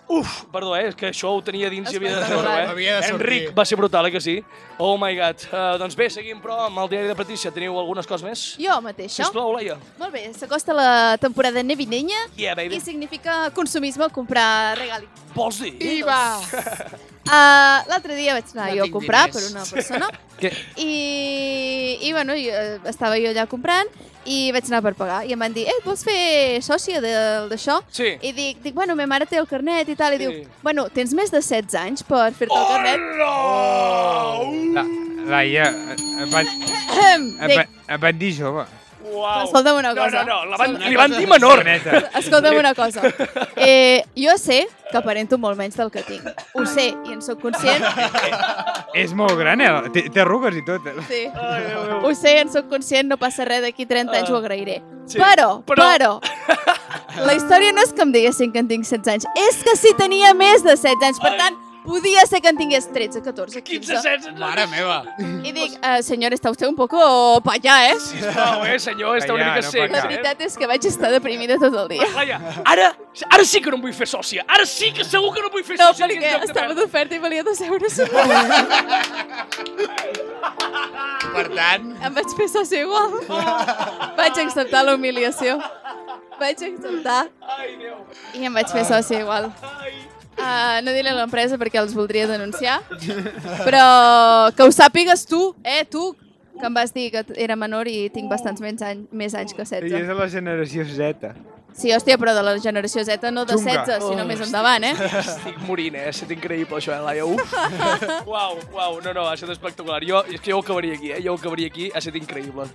Uf, 0.09 0.45
perdó, 0.51 0.71
eh, 0.77 0.87
és 0.89 0.95
que 0.97 1.11
això 1.11 1.29
ho 1.37 1.43
tenia 1.45 1.69
dins 1.69 1.91
i 1.93 1.97
havia 1.99 2.15
de 2.17 2.23
treure, 2.25 2.49
eh? 2.49 2.67
Havia 2.71 2.95
de 2.97 3.03
sortir. 3.11 3.27
Enric, 3.43 3.51
va 3.59 3.65
ser 3.69 3.77
brutal, 3.77 4.07
eh, 4.09 4.13
que 4.15 4.21
sí? 4.25 4.39
Oh 4.81 4.95
my 4.97 5.11
god. 5.19 5.43
Uh, 5.53 5.77
doncs 5.83 5.95
bé, 5.99 6.07
seguim, 6.09 6.41
però, 6.41 6.57
amb 6.67 6.79
el 6.81 6.89
diari 6.89 7.11
de 7.11 7.15
Patricia. 7.19 7.51
Teniu 7.53 7.77
algunes 7.79 8.07
coses 8.09 8.25
més? 8.25 8.45
Jo 8.63 8.79
mateixa. 8.81 9.27
Sisplau, 9.27 9.53
Laia. 9.53 9.77
Molt 10.01 10.13
bé, 10.15 10.25
s'acosta 10.33 10.73
la 10.73 11.19
temporada 11.21 11.61
navideña 11.63 12.17
Yeah, 12.39 12.55
baby. 12.57 12.77
i 12.77 12.81
significa 12.81 13.51
consumisme 13.53 14.09
comprar 14.09 14.79
regali. 14.79 15.09
Vols 15.35 15.61
dir? 15.61 15.75
Viva! 15.77 16.39
Uh, 17.29 17.85
L'altre 17.93 18.17
dia 18.17 18.33
vaig 18.39 18.49
anar 18.57 18.71
No 18.73 18.77
jo 18.81 18.85
a 18.89 18.91
comprar 18.91 19.27
diners. 19.29 19.45
per 19.45 19.53
una 19.53 19.65
persona 19.69 20.09
Què? 20.41 20.53
i, 20.81 21.99
i 22.09 22.13
bueno, 22.15 22.33
jo, 22.39 22.49
eh, 22.55 22.79
estava 22.89 23.19
jo 23.21 23.29
allà 23.35 23.45
comprant 23.51 23.91
i 24.29 24.51
vaig 24.53 24.67
anar 24.69 24.83
per 24.85 24.93
pagar 24.99 25.23
i 25.27 25.33
em 25.33 25.41
van 25.41 25.55
dir, 25.57 25.65
eh, 25.71 25.79
vols 25.85 26.05
fer 26.05 26.61
sòcia 26.65 27.01
d'això? 27.01 27.79
Sí. 27.91 28.11
I 28.21 28.33
dic, 28.37 28.61
dic, 28.63 28.75
bueno, 28.77 28.95
ma 28.99 29.07
mare 29.09 29.27
té 29.27 29.39
el 29.41 29.47
carnet 29.49 29.89
i 29.89 29.97
tal, 29.97 30.15
i 30.15 30.19
Sí. 30.19 30.25
diu, 30.27 30.47
bueno, 30.63 30.89
tens 30.93 31.15
més 31.17 31.31
de 31.33 31.41
16 31.41 31.75
anys 31.81 32.03
per 32.05 32.33
fer-te 32.37 32.55
el 32.55 32.67
carnet? 32.69 33.01
Hola! 33.25 34.83
La, 34.83 34.85
Laia, 35.29 35.67
et 36.25 36.31
van, 36.33 36.47
et 37.89 38.01
van 38.01 38.19
dir 38.19 38.33
jove. 38.37 38.65
Uau. 39.13 39.45
Escolta'm 39.45 39.77
una 39.79 39.93
No, 39.95 40.03
cosa. 40.05 40.23
no, 40.25 40.45
no, 40.45 40.51
la 40.51 40.57
van, 40.57 40.75
Una 40.77 40.89
li 40.89 40.97
van 40.97 41.11
cosa- 41.11 41.21
dir 41.21 41.29
menor. 41.29 41.65
Escolta'm 42.19 42.57
una 42.59 42.75
cosa. 42.75 43.03
Eh, 43.61 44.05
jo 44.17 44.37
sé 44.39 44.69
que 44.91 44.97
aparento 44.97 45.37
molt 45.37 45.59
menys 45.59 45.77
del 45.77 45.91
que 45.91 46.03
tinc. 46.07 46.23
Ho 46.55 46.65
sé 46.65 46.95
i 47.09 47.13
en 47.13 47.21
sóc 47.21 47.41
conscient. 47.43 47.83
És 48.95 49.13
molt 49.15 49.35
gran, 49.39 49.61
eh? 49.61 49.71
Té, 49.93 50.05
té 50.15 50.21
arrugues 50.23 50.55
i 50.57 50.63
tot. 50.65 50.87
eh? 50.87 50.95
Sí. 51.09 51.25
Ai. 51.35 51.99
Ho 52.03 52.15
sé, 52.15 52.39
en 52.41 52.53
sóc 52.53 52.69
conscient, 52.71 53.09
no 53.11 53.17
passa 53.19 53.45
res, 53.45 53.61
d'aquí 53.63 53.85
30 53.87 54.15
anys 54.17 54.31
Ah. 54.31 54.33
ho 54.33 54.37
agrairé. 54.39 54.81
Sí, 55.07 55.19
Però, 55.19 55.63
però- 55.65 55.89
però, 55.89 56.21
la 57.27 57.35
història 57.35 57.73
no 57.73 57.83
és 57.83 57.93
que 57.93 58.03
em 58.03 58.13
diguessin 58.13 58.53
que 58.53 58.59
en 58.61 58.69
tinc 58.69 58.85
16 58.85 59.09
anys, 59.09 59.27
és 59.49 59.63
que 59.65 59.75
si 59.77 59.93
tenia 59.97 60.35
més 60.35 60.63
de 60.63 60.71
16 60.77 61.03
anys, 61.03 61.19
per 61.21 61.33
Ai. 61.33 61.39
Podia 61.89 62.23
ser 62.29 62.41
que 62.45 62.51
en 62.53 62.57
tingués 62.61 62.87
13, 62.93 63.23
14, 63.25 63.63
15, 63.63 63.81
15. 63.81 63.93
16... 64.29 64.39
Mare 64.39 64.67
meva! 64.71 64.99
I 65.19 65.53
dic, 65.57 65.75
uh, 65.81 65.99
senyor, 66.05 66.37
està 66.37 66.53
usted 66.53 66.69
un 66.69 66.77
poco 66.79 67.01
pa 67.45 67.57
allà, 67.57 67.79
eh? 67.91 67.97
Sisplau, 68.05 68.63
eh, 68.69 68.77
senyor, 68.83 69.19
està 69.23 69.33
una 69.35 69.49
mica 69.55 69.65
no 69.65 69.71
sec. 69.73 69.81
pot 69.89 69.97
La 69.97 70.03
veritat 70.07 70.45
és 70.47 70.57
que 70.61 70.69
vaig 70.71 70.87
estar 70.93 71.11
deprimida 71.15 71.57
tot 71.63 71.75
el 71.85 71.89
dia. 71.97 72.09
Laia, 72.15 72.39
ara, 72.69 72.91
ara 73.31 73.45
sí 73.49 73.63
que 73.65 73.73
no 73.73 73.81
em 73.81 73.87
vull 73.89 73.97
fer 73.97 74.07
sòcia. 74.13 74.45
Ara 74.47 74.67
sí 74.69 74.93
que 74.93 75.05
segur 75.09 75.33
que 75.35 75.41
no 75.43 75.49
em 75.51 75.57
vull 75.59 75.65
fer 75.65 75.79
No, 75.81 75.91
sòcia. 75.95 76.07
perquè 76.13 76.35
estava 76.51 76.77
d'oferta 76.79 77.17
i 77.17 77.23
valia 77.25 77.43
dos 77.47 77.61
euros. 77.67 77.99
Per 81.35 81.47
tant, 81.55 81.89
Em 82.05 82.15
vaig 82.15 82.33
fer 82.39 82.49
soci 82.53 82.83
igual. 82.85 83.19
Vaig 84.19 84.39
acceptar 84.45 84.85
la 84.87 84.95
humiliació. 84.97 85.59
Vaig 86.39 86.61
acceptar 86.63 87.25
Ai, 87.59 87.73
Déu. 87.81 87.97
i 88.39 88.45
em 88.47 88.55
vaig 88.55 88.71
fer 88.71 88.85
soci 88.87 89.17
igual. 89.19 89.49
Uh, 90.39 90.79
no 90.87 90.95
diré 90.95 91.11
l'empresa 91.11 91.59
perquè 91.59 91.81
els 91.83 91.95
voldria 91.97 92.29
denunciar, 92.31 92.79
però 93.67 93.85
que 94.55 94.63
ho 94.63 94.71
sàpigues 94.71 95.27
tu, 95.27 95.41
eh, 95.67 95.83
tu, 95.91 96.13
que 96.59 96.67
em 96.67 96.75
vas 96.75 96.95
dir 96.95 97.11
que 97.11 97.25
era 97.37 97.57
menor 97.59 97.89
i 97.91 98.09
tinc 98.15 98.31
bastants 98.31 98.63
més, 98.63 98.83
any, 98.83 99.07
més 99.11 99.35
anys 99.35 99.55
que 99.55 99.63
I 99.63 99.67
és 99.67 99.71
16. 99.91 100.07
de 100.07 100.15
la 100.15 100.29
generació 100.31 100.85
Z. 100.87 101.33
Sí, 101.79 101.93
hòstia, 101.95 102.17
però 102.19 102.35
de 102.35 102.43
la 102.43 102.57
generació 102.59 103.05
Z 103.07 103.31
no 103.31 103.45
de 103.47 103.55
Xunga. 103.55 103.85
16, 103.87 104.09
sinó 104.11 104.25
més 104.27 104.41
endavant, 104.43 104.83
eh? 104.89 104.95
Estic 105.21 105.59
morint, 105.67 105.95
eh? 105.95 106.09
Ha 106.09 106.15
estat 106.15 106.33
increïble 106.35 106.81
això, 106.81 106.97
eh, 106.97 107.03
Laia? 107.05 107.25
Uf. 107.27 107.55
Uau, 108.33 108.59
uau, 108.75 108.99
no, 109.05 109.15
no, 109.15 109.29
ha 109.29 109.35
estat 109.39 109.55
espectacular. 109.55 110.03
Jo, 110.07 110.25
és 110.27 110.41
que 110.43 110.51
jo 110.51 110.59
ho 110.59 110.65
acabaria 110.67 110.99
aquí, 110.99 111.13
eh? 111.15 111.23
Jo 111.23 111.37
ho 111.37 111.39
acabaria 111.39 111.71
aquí, 111.71 111.91
ha 111.95 112.03
estat 112.03 112.19
increïble. 112.19 112.67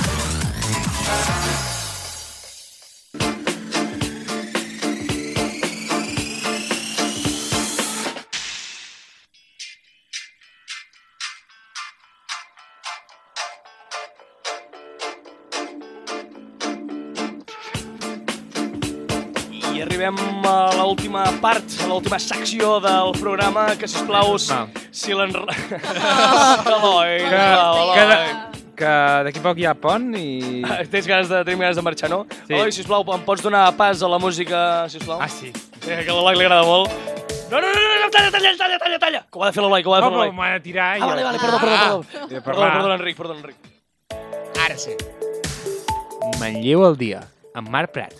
I 0.00 0.03
arribem 20.04 20.46
a 20.46 20.70
l'última 20.82 21.24
part, 21.40 21.64
a 21.82 21.86
l'última 21.88 22.18
secció 22.18 22.78
del 22.80 23.12
programa, 23.20 23.74
que, 23.78 23.88
sisplau, 23.88 24.36
si 24.38 25.14
l'enre... 25.16 25.44
Eloi, 26.74 27.22
Que, 27.30 28.02
Eloi. 28.04 28.53
Que, 28.76 28.92
d'aquí 29.26 29.40
poc 29.44 29.58
hi 29.62 29.66
ha 29.70 29.74
pont 29.78 30.10
i... 30.18 30.62
Tens 30.92 31.06
ganes 31.08 31.28
de, 31.30 31.40
tenim 31.46 31.60
ganes 31.64 31.76
de 31.78 31.82
marxar, 31.86 32.10
no? 32.12 32.22
Sí. 32.44 32.52
Eloi, 32.54 32.72
sisplau, 32.74 33.04
em 33.14 33.22
pots 33.26 33.42
donar 33.44 33.66
pas 33.78 34.02
a 34.02 34.08
la 34.10 34.18
música, 34.22 34.88
sisplau? 34.92 35.18
Ah, 35.22 35.28
sí. 35.30 35.52
Eh, 35.84 36.02
que 36.04 36.10
a 36.10 36.14
l'Eloi 36.14 36.36
li 36.38 36.44
agrada 36.46 36.64
molt. 36.68 36.90
No, 37.50 37.60
no, 37.60 37.68
no, 37.68 37.80
no, 37.80 37.96
no, 38.02 38.08
talla, 38.10 38.30
talla, 38.34 38.52
talla, 38.58 38.78
talla, 38.82 38.98
talla. 39.02 39.20
Que 39.30 39.38
ho 39.38 39.44
ha 39.44 39.50
de 39.50 39.56
fer 39.56 39.62
l'Eloi, 39.64 39.82
que 39.84 39.88
ho 39.90 39.94
ha 39.94 40.00
de 40.00 40.06
fer 40.06 40.10
però 40.12 40.22
l'Eloi. 40.24 40.34
m'ha 40.38 40.50
de 40.56 40.60
tirar. 40.64 40.88
Ah, 40.98 41.06
vale, 41.12 41.24
vale, 41.28 41.38
perdó, 41.42 41.58
perdó, 41.62 41.76
perdó. 41.78 42.28
Ja 42.34 42.40
Perdó, 42.48 42.60
perdó, 42.76 42.94
Enric, 42.98 43.16
perdó, 43.20 43.34
Enric. 43.38 43.56
ara 44.64 44.76
sí. 44.80 44.96
Manlleu 46.40 46.84
al 46.86 46.96
dia, 46.98 47.20
amb 47.54 47.68
Marc 47.70 47.92
Prat. 47.94 48.14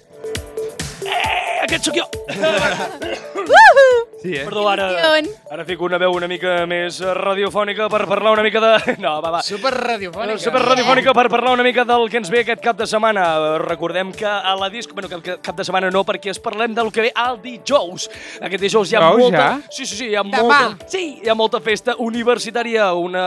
Eh, 1.05 1.65
aquest 1.65 1.89
sóc 1.91 1.97
jo! 1.99 2.07
Sí, 4.25 4.33
eh? 4.33 4.45
Perdó, 4.47 4.63
ara, 4.73 4.87
ara 5.53 5.65
fico 5.69 5.85
una 5.85 5.99
veu 6.01 6.15
una 6.17 6.25
mica 6.31 6.63
més 6.65 6.97
eh, 7.05 7.11
radiofònica 7.13 7.91
per 7.93 8.07
parlar 8.09 8.31
una 8.33 8.43
mica 8.47 8.61
de... 8.63 8.95
No, 9.05 9.19
va, 9.21 9.35
va. 9.35 9.43
Super 9.45 9.69
radiofònica. 9.77 10.39
Super 10.41 10.63
radiofònica 10.65 11.13
per 11.13 11.27
parlar 11.29 11.53
una 11.53 11.67
mica 11.67 11.85
del 11.85 12.07
que 12.09 12.17
ens 12.23 12.31
ve 12.33 12.41
aquest 12.41 12.63
cap 12.65 12.79
de 12.79 12.87
setmana. 12.89 13.25
Recordem 13.61 14.15
que 14.17 14.25
a 14.25 14.55
la 14.57 14.71
disco... 14.73 14.95
Bueno, 14.97 15.11
que 15.13 15.19
el 15.21 15.41
cap 15.45 15.59
de 15.59 15.67
setmana 15.69 15.91
no, 15.93 16.05
perquè 16.09 16.33
es 16.33 16.41
parlem 16.41 16.73
del 16.75 16.89
que 16.91 17.05
ve 17.05 17.13
al 17.15 17.37
dijous. 17.43 18.09
Aquest 18.41 18.65
dijous 18.65 18.95
hi 18.95 18.97
ha 18.97 19.03
Dijous, 19.05 19.21
molta... 19.27 19.45
ja? 19.45 19.61
Sí, 19.69 19.85
sí, 19.85 19.99
sí, 20.01 20.09
hi 20.09 20.17
ha 20.17 20.25
Demà. 20.25 20.41
molta... 20.41 20.89
Sí, 20.89 21.03
hi 21.21 21.29
ha 21.29 21.37
molta 21.37 21.61
festa 21.61 21.99
universitària, 22.01 22.89
una... 22.97 23.27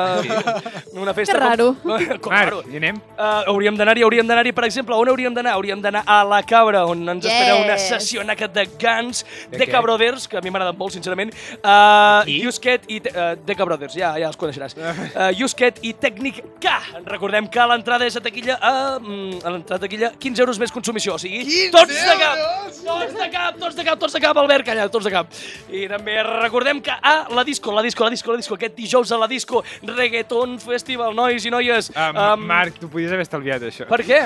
una 1.04 1.14
festa... 1.14 1.38
Que 1.38 1.40
raro. 1.46 1.70
Com, 1.86 2.08
com 2.26 2.34
raro. 2.34 2.64
Hi 2.72 2.82
anem? 2.82 2.98
Uh, 3.14 3.46
hauríem 3.54 3.78
d'anar-hi, 3.78 4.02
hauríem 4.08 4.26
d'anar-hi, 4.34 4.56
per 4.58 4.66
exemple, 4.66 4.98
on 4.98 5.14
hauríem 5.14 5.38
d'anar? 5.38 5.54
Hauríem 5.60 5.82
d'anar 5.86 6.02
a 6.10 6.24
la 6.26 6.42
Cabra, 6.48 6.88
on 6.90 7.06
ens 7.06 7.28
Yes. 7.28 7.34
espera 7.38 7.56
una 7.62 7.78
sessió 7.78 8.24
naca 8.26 8.48
de 8.50 8.66
Guns, 8.82 9.24
De 9.52 9.58
de 9.60 9.66
què? 9.66 9.72
Cabrothers, 9.76 10.26
que 10.32 10.38
a 10.40 10.42
mi 10.42 10.50
m'agraden 10.54 10.78
molt, 10.80 10.87
sincerament, 10.94 11.34
uh? 11.64 12.24
Yusket 12.28 12.86
i... 12.92 13.00
Uh, 13.08 13.36
de 13.48 13.56
Cabrothers, 13.56 13.96
ja, 13.98 14.14
ja 14.20 14.28
els 14.30 14.38
coneixeràs. 14.40 14.76
Uh, 14.78 15.30
Yusket 15.38 15.80
i 15.88 15.94
Tècnic 15.94 16.42
K. 16.64 16.74
Recordem 17.08 17.48
que 17.52 17.66
l'entrada 17.70 18.06
és 18.08 18.16
a 18.18 18.22
taquilla, 18.24 18.58
uh, 18.58 18.98
a 19.44 19.54
l'entrada 19.54 19.82
taquilla, 19.86 20.12
15 20.20 20.44
euros 20.46 20.60
més 20.62 20.72
consumició, 20.74 21.16
o 21.16 21.22
sigui, 21.22 21.44
15 21.46 21.72
tots 21.76 21.94
de 21.94 22.18
cap! 22.22 22.38
euros! 22.38 22.82
Tots 22.88 23.14
de 23.20 23.30
cap, 23.34 23.58
tots 23.60 23.76
de 23.76 23.84
cap, 23.88 24.00
tots 24.00 24.14
de 24.18 24.22
cap, 24.24 24.38
Albert, 24.42 24.66
calla, 24.68 24.88
tots 24.94 25.06
de 25.08 25.12
cap. 25.14 25.32
I 25.70 25.86
també 25.92 26.18
recordem 26.24 26.80
que 26.84 26.92
a 26.96 27.16
la 27.34 27.44
disco, 27.48 27.74
la 27.76 27.82
disco, 27.86 28.04
la 28.06 28.10
disco, 28.14 28.32
la 28.32 28.38
disco, 28.42 28.56
aquest 28.56 28.76
dijous 28.78 29.12
a 29.12 29.18
la 29.22 29.28
disco, 29.28 29.64
Reggaeton 29.84 30.58
Festival, 30.64 31.14
nois 31.18 31.46
i 31.46 31.52
noies. 31.54 31.92
Um, 31.96 32.18
Em, 32.28 32.46
Marc, 32.48 32.78
tu 32.82 32.88
podies 32.90 33.12
haver 33.12 33.26
estalviat 33.26 33.62
això. 33.68 33.86
per 33.90 34.00
què? 34.06 34.20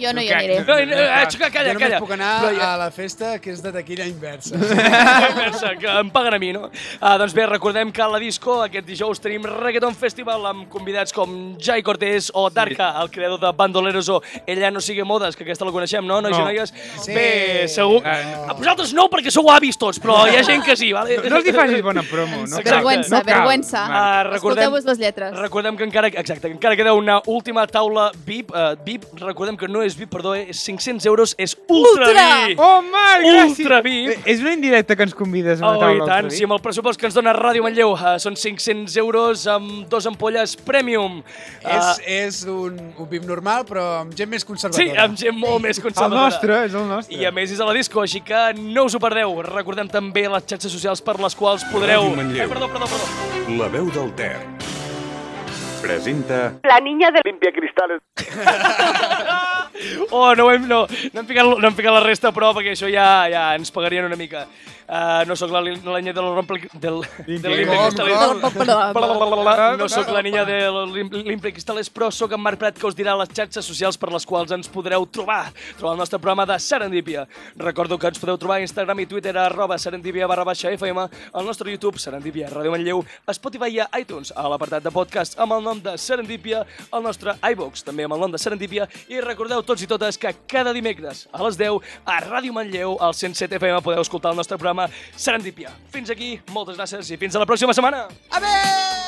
Jo 0.00 0.12
no 0.14 0.22
hi 0.22 0.28
aniré. 0.32 0.60
No, 0.66 0.74
no, 0.74 0.96
eh, 0.98 1.26
xaca, 1.30 1.50
calla, 1.50 1.72
jo 1.72 1.78
només 1.78 1.86
calla. 1.88 2.00
puc 2.02 2.12
anar 2.16 2.30
Però 2.42 2.50
ja- 2.56 2.68
a 2.74 2.78
la 2.80 2.90
festa 2.94 3.38
que 3.42 3.50
és 3.54 3.62
de 3.62 3.72
taquilla 3.72 4.06
inversa. 4.10 4.58
Pensa 5.40 5.74
que 5.80 5.99
em 6.00 6.10
paguen 6.10 6.34
a 6.34 6.38
mi, 6.38 6.52
no? 6.52 6.70
Ah, 7.00 7.16
doncs 7.18 7.34
bé, 7.36 7.46
recordem 7.46 7.90
que 7.92 8.02
a 8.02 8.08
la 8.08 8.18
disco 8.18 8.60
aquest 8.64 8.86
dijous 8.86 9.20
tenim 9.20 9.44
Reggaeton 9.44 9.94
Festival 9.94 10.44
amb 10.50 10.68
convidats 10.72 11.12
com 11.12 11.56
Jai 11.60 11.82
Cortés 11.82 12.30
o 12.34 12.48
Darka, 12.50 12.90
el 13.02 13.10
creador 13.10 13.40
de 13.40 13.52
Bandoleros 13.56 14.08
o 14.08 14.20
Ella 14.46 14.70
no 14.70 14.80
sigue 14.80 15.04
modes, 15.04 15.36
que 15.36 15.44
aquesta 15.44 15.64
la 15.64 15.72
coneixem, 15.72 16.04
no, 16.06 16.20
nois 16.20 16.36
No. 16.36 16.42
i 16.42 16.44
noies? 16.52 16.72
Sí. 17.04 17.12
Bé, 17.14 17.66
segur... 17.68 18.02
Eh, 18.04 18.48
A 18.50 18.52
vosaltres 18.54 18.92
no, 18.94 19.08
perquè 19.12 19.30
sou 19.30 19.48
avis 19.50 19.76
tots, 19.78 20.00
però 20.00 20.24
hi 20.30 20.36
ha 20.36 20.42
gent 20.46 20.64
que 20.64 20.76
sí, 20.76 20.92
vale? 20.92 21.18
No 21.28 21.36
els 21.38 21.46
hi 21.46 21.52
facis 21.52 21.82
bona 21.82 22.02
promo, 22.02 22.38
no? 22.38 22.42
Exacte. 22.44 22.70
Vergüenza, 22.70 23.18
No 23.18 23.24
cal, 23.24 23.34
vergüenza. 23.34 23.84
Ah, 23.86 24.22
recordem, 24.24 24.64
Escolteu-vos 24.64 24.84
les 24.90 24.98
lletres. 24.98 25.36
recordem 25.38 25.76
que 25.76 25.84
encara, 25.84 26.08
exacte, 26.08 26.48
que 26.48 26.54
encara 26.54 26.76
queda 26.76 26.94
una 26.94 27.20
última 27.26 27.66
taula 27.66 28.10
VIP. 28.26 28.50
Uh, 28.50 28.74
VIP, 28.84 29.04
recordem 29.20 29.56
que 29.56 29.68
no 29.68 29.82
és 29.82 29.96
VIP, 29.96 30.10
perdó, 30.10 30.34
eh, 30.34 30.46
és 30.50 30.62
500 30.64 31.06
euros, 31.06 31.34
és 31.38 31.56
ultra, 31.68 32.08
Ultra! 32.08 32.46
VIP. 32.48 32.58
Oh, 32.60 32.80
Marc, 32.82 33.24
gràcies! 33.26 33.58
Ultra 33.60 33.80
VIP. 33.82 34.10
Eh, 34.10 34.18
És 34.34 34.40
una 34.40 34.52
indirecta 34.54 34.96
que 34.96 35.02
ens 35.02 35.14
convides 35.14 35.60
Oh, 35.62 35.72
taula 35.80 36.04
i 36.04 36.08
tant, 36.08 36.30
sí, 36.34 36.44
amb 36.46 36.54
el 36.56 36.60
pressupost 36.64 37.00
que 37.00 37.08
ens 37.08 37.16
dona 37.16 37.32
Ràdio 37.36 37.64
Manlleu 37.66 37.94
uh, 37.96 38.14
són 38.22 38.36
500 38.38 38.96
euros 39.02 39.46
amb 39.50 39.88
dos 39.90 40.06
ampolles 40.10 40.54
Premium. 40.66 41.20
és, 41.64 42.00
és 42.06 42.40
un, 42.50 42.78
un 42.96 43.08
VIP 43.10 43.26
normal, 43.28 43.64
però 43.68 43.86
amb 44.02 44.14
gent 44.16 44.30
més 44.30 44.44
sí, 44.44 44.48
conservadora. 44.52 45.04
amb 45.04 45.18
gent 45.18 45.36
molt 45.36 45.62
més 45.64 45.78
El 45.80 45.84
conservadora. 45.88 46.28
nostre, 46.30 46.60
és 46.68 46.74
el 46.74 46.86
nostre. 46.88 47.16
I 47.16 47.26
a 47.26 47.32
més 47.34 47.50
és 47.52 47.60
a 47.60 47.66
la 47.68 47.74
disco, 47.76 48.00
així 48.04 48.20
que 48.24 48.42
no 48.60 48.84
us 48.88 48.94
ho 48.94 49.00
perdeu. 49.02 49.40
Recordem 49.48 49.88
també 49.88 50.28
les 50.28 50.44
xarxes 50.46 50.72
socials 50.72 51.00
per 51.02 51.18
les 51.20 51.34
quals 51.34 51.64
podreu... 51.72 52.04
Ràdio 52.10 52.16
Manlleu. 52.22 52.42
Ai, 52.44 52.48
perdó, 52.48 52.68
perdó, 52.72 52.86
perdó. 52.86 53.56
La 53.60 53.68
veu 53.72 53.90
del 53.90 54.12
Ter. 54.14 54.36
Presenta 55.80 56.60
La 56.62 56.78
niña 56.80 57.10
del... 57.10 57.22
Limpia 57.24 57.52
Cristales. 57.56 58.00
Oh, 60.10 60.34
no, 60.34 60.46
ho 60.46 60.50
hem, 60.52 60.66
no, 60.68 60.86
no, 60.86 61.20
hem 61.20 61.26
ficat, 61.26 61.46
no 61.46 61.68
hem 61.68 61.76
ficat 61.76 61.94
la 61.94 62.02
resta, 62.04 62.32
però 62.34 62.50
perquè 62.56 62.74
això 62.74 62.90
ja, 62.90 63.06
ja 63.30 63.46
ens 63.56 63.70
pagarien 63.74 64.08
una 64.08 64.18
mica. 64.18 64.46
Uh, 64.90 65.22
no 65.22 65.36
sóc 65.38 65.52
la, 65.54 65.60
la 65.62 66.00
niña 66.02 66.12
rompe... 66.18 66.68
Del, 66.72 67.04
del. 67.24 67.52
Cristal. 67.62 68.08
No 69.78 69.88
sóc 69.88 70.08
la 70.10 70.20
niña 70.20 70.42
de 70.44 70.56
l'Impre 71.22 71.52
Cristales, 71.54 71.86
però 71.94 72.08
sóc 72.10 72.32
en 72.34 72.42
Marc 72.42 72.58
Prat 72.58 72.74
que 72.74 72.88
us 72.88 72.96
dirà 72.98 73.14
les 73.14 73.30
xarxes 73.30 73.62
socials 73.62 73.94
per 73.94 74.10
les 74.10 74.26
quals 74.26 74.50
ens 74.50 74.66
podreu 74.66 75.06
trobar. 75.06 75.52
Trobar 75.78 75.92
el 75.94 76.02
nostre 76.02 76.18
programa 76.18 76.42
de 76.50 76.58
Serendípia. 76.58 77.22
Recordo 77.54 78.00
que 78.02 78.10
ens 78.10 78.18
podeu 78.18 78.34
trobar 78.42 78.56
a 78.58 78.64
Instagram 78.66 79.04
i 79.04 79.06
Twitter 79.06 79.36
a 79.38 79.44
arroba 79.44 79.78
serendípia 79.78 80.26
barra 80.26 80.48
baixa 80.48 80.74
FM, 80.74 81.06
al 81.06 81.46
nostre 81.46 81.70
YouTube 81.70 82.02
Serendípia 82.02 82.50
Ràdio 82.50 82.74
Manlleu, 82.74 83.04
a 83.26 83.36
Spotify 83.38 83.70
i 83.76 83.80
a 83.84 83.88
iTunes, 84.02 84.34
a 84.34 84.48
l'apartat 84.50 84.82
de 84.82 84.90
podcast 84.90 85.38
amb 85.38 85.54
el 85.54 85.62
nom 85.68 85.78
de 85.86 85.94
Serendípia, 86.02 86.64
al 86.90 87.06
nostre 87.06 87.36
iVox, 87.52 87.86
també 87.86 88.10
amb 88.10 88.18
el 88.18 88.26
nom 88.26 88.34
de 88.34 88.42
Serendípia, 88.42 88.90
i 89.06 89.22
recordeu 89.22 89.59
tots 89.66 89.82
i 89.84 89.88
totes 89.90 90.18
que 90.20 90.32
cada 90.50 90.72
dimecres 90.76 91.26
a 91.32 91.42
les 91.44 91.58
10 91.60 91.80
a 92.04 92.20
Ràdio 92.24 92.52
Manlleu, 92.56 92.96
al 93.00 93.14
107 93.14 93.56
FM, 93.60 93.80
podeu 93.84 94.02
escoltar 94.02 94.32
el 94.32 94.40
nostre 94.40 94.58
programa 94.58 94.88
Serendípia. 95.16 95.70
Fins 95.94 96.10
aquí, 96.10 96.34
moltes 96.54 96.76
gràcies 96.76 97.10
i 97.10 97.20
fins 97.20 97.36
a 97.36 97.42
la 97.42 97.48
pròxima 97.48 97.74
setmana! 97.76 98.06
Adiós! 98.30 99.00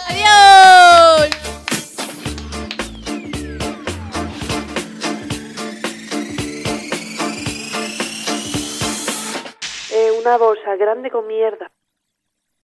Eh, 9.92 10.10
una 10.18 10.38
bolsa 10.38 10.76
grande 10.76 11.10
con 11.10 11.26
mierda. 11.26 11.70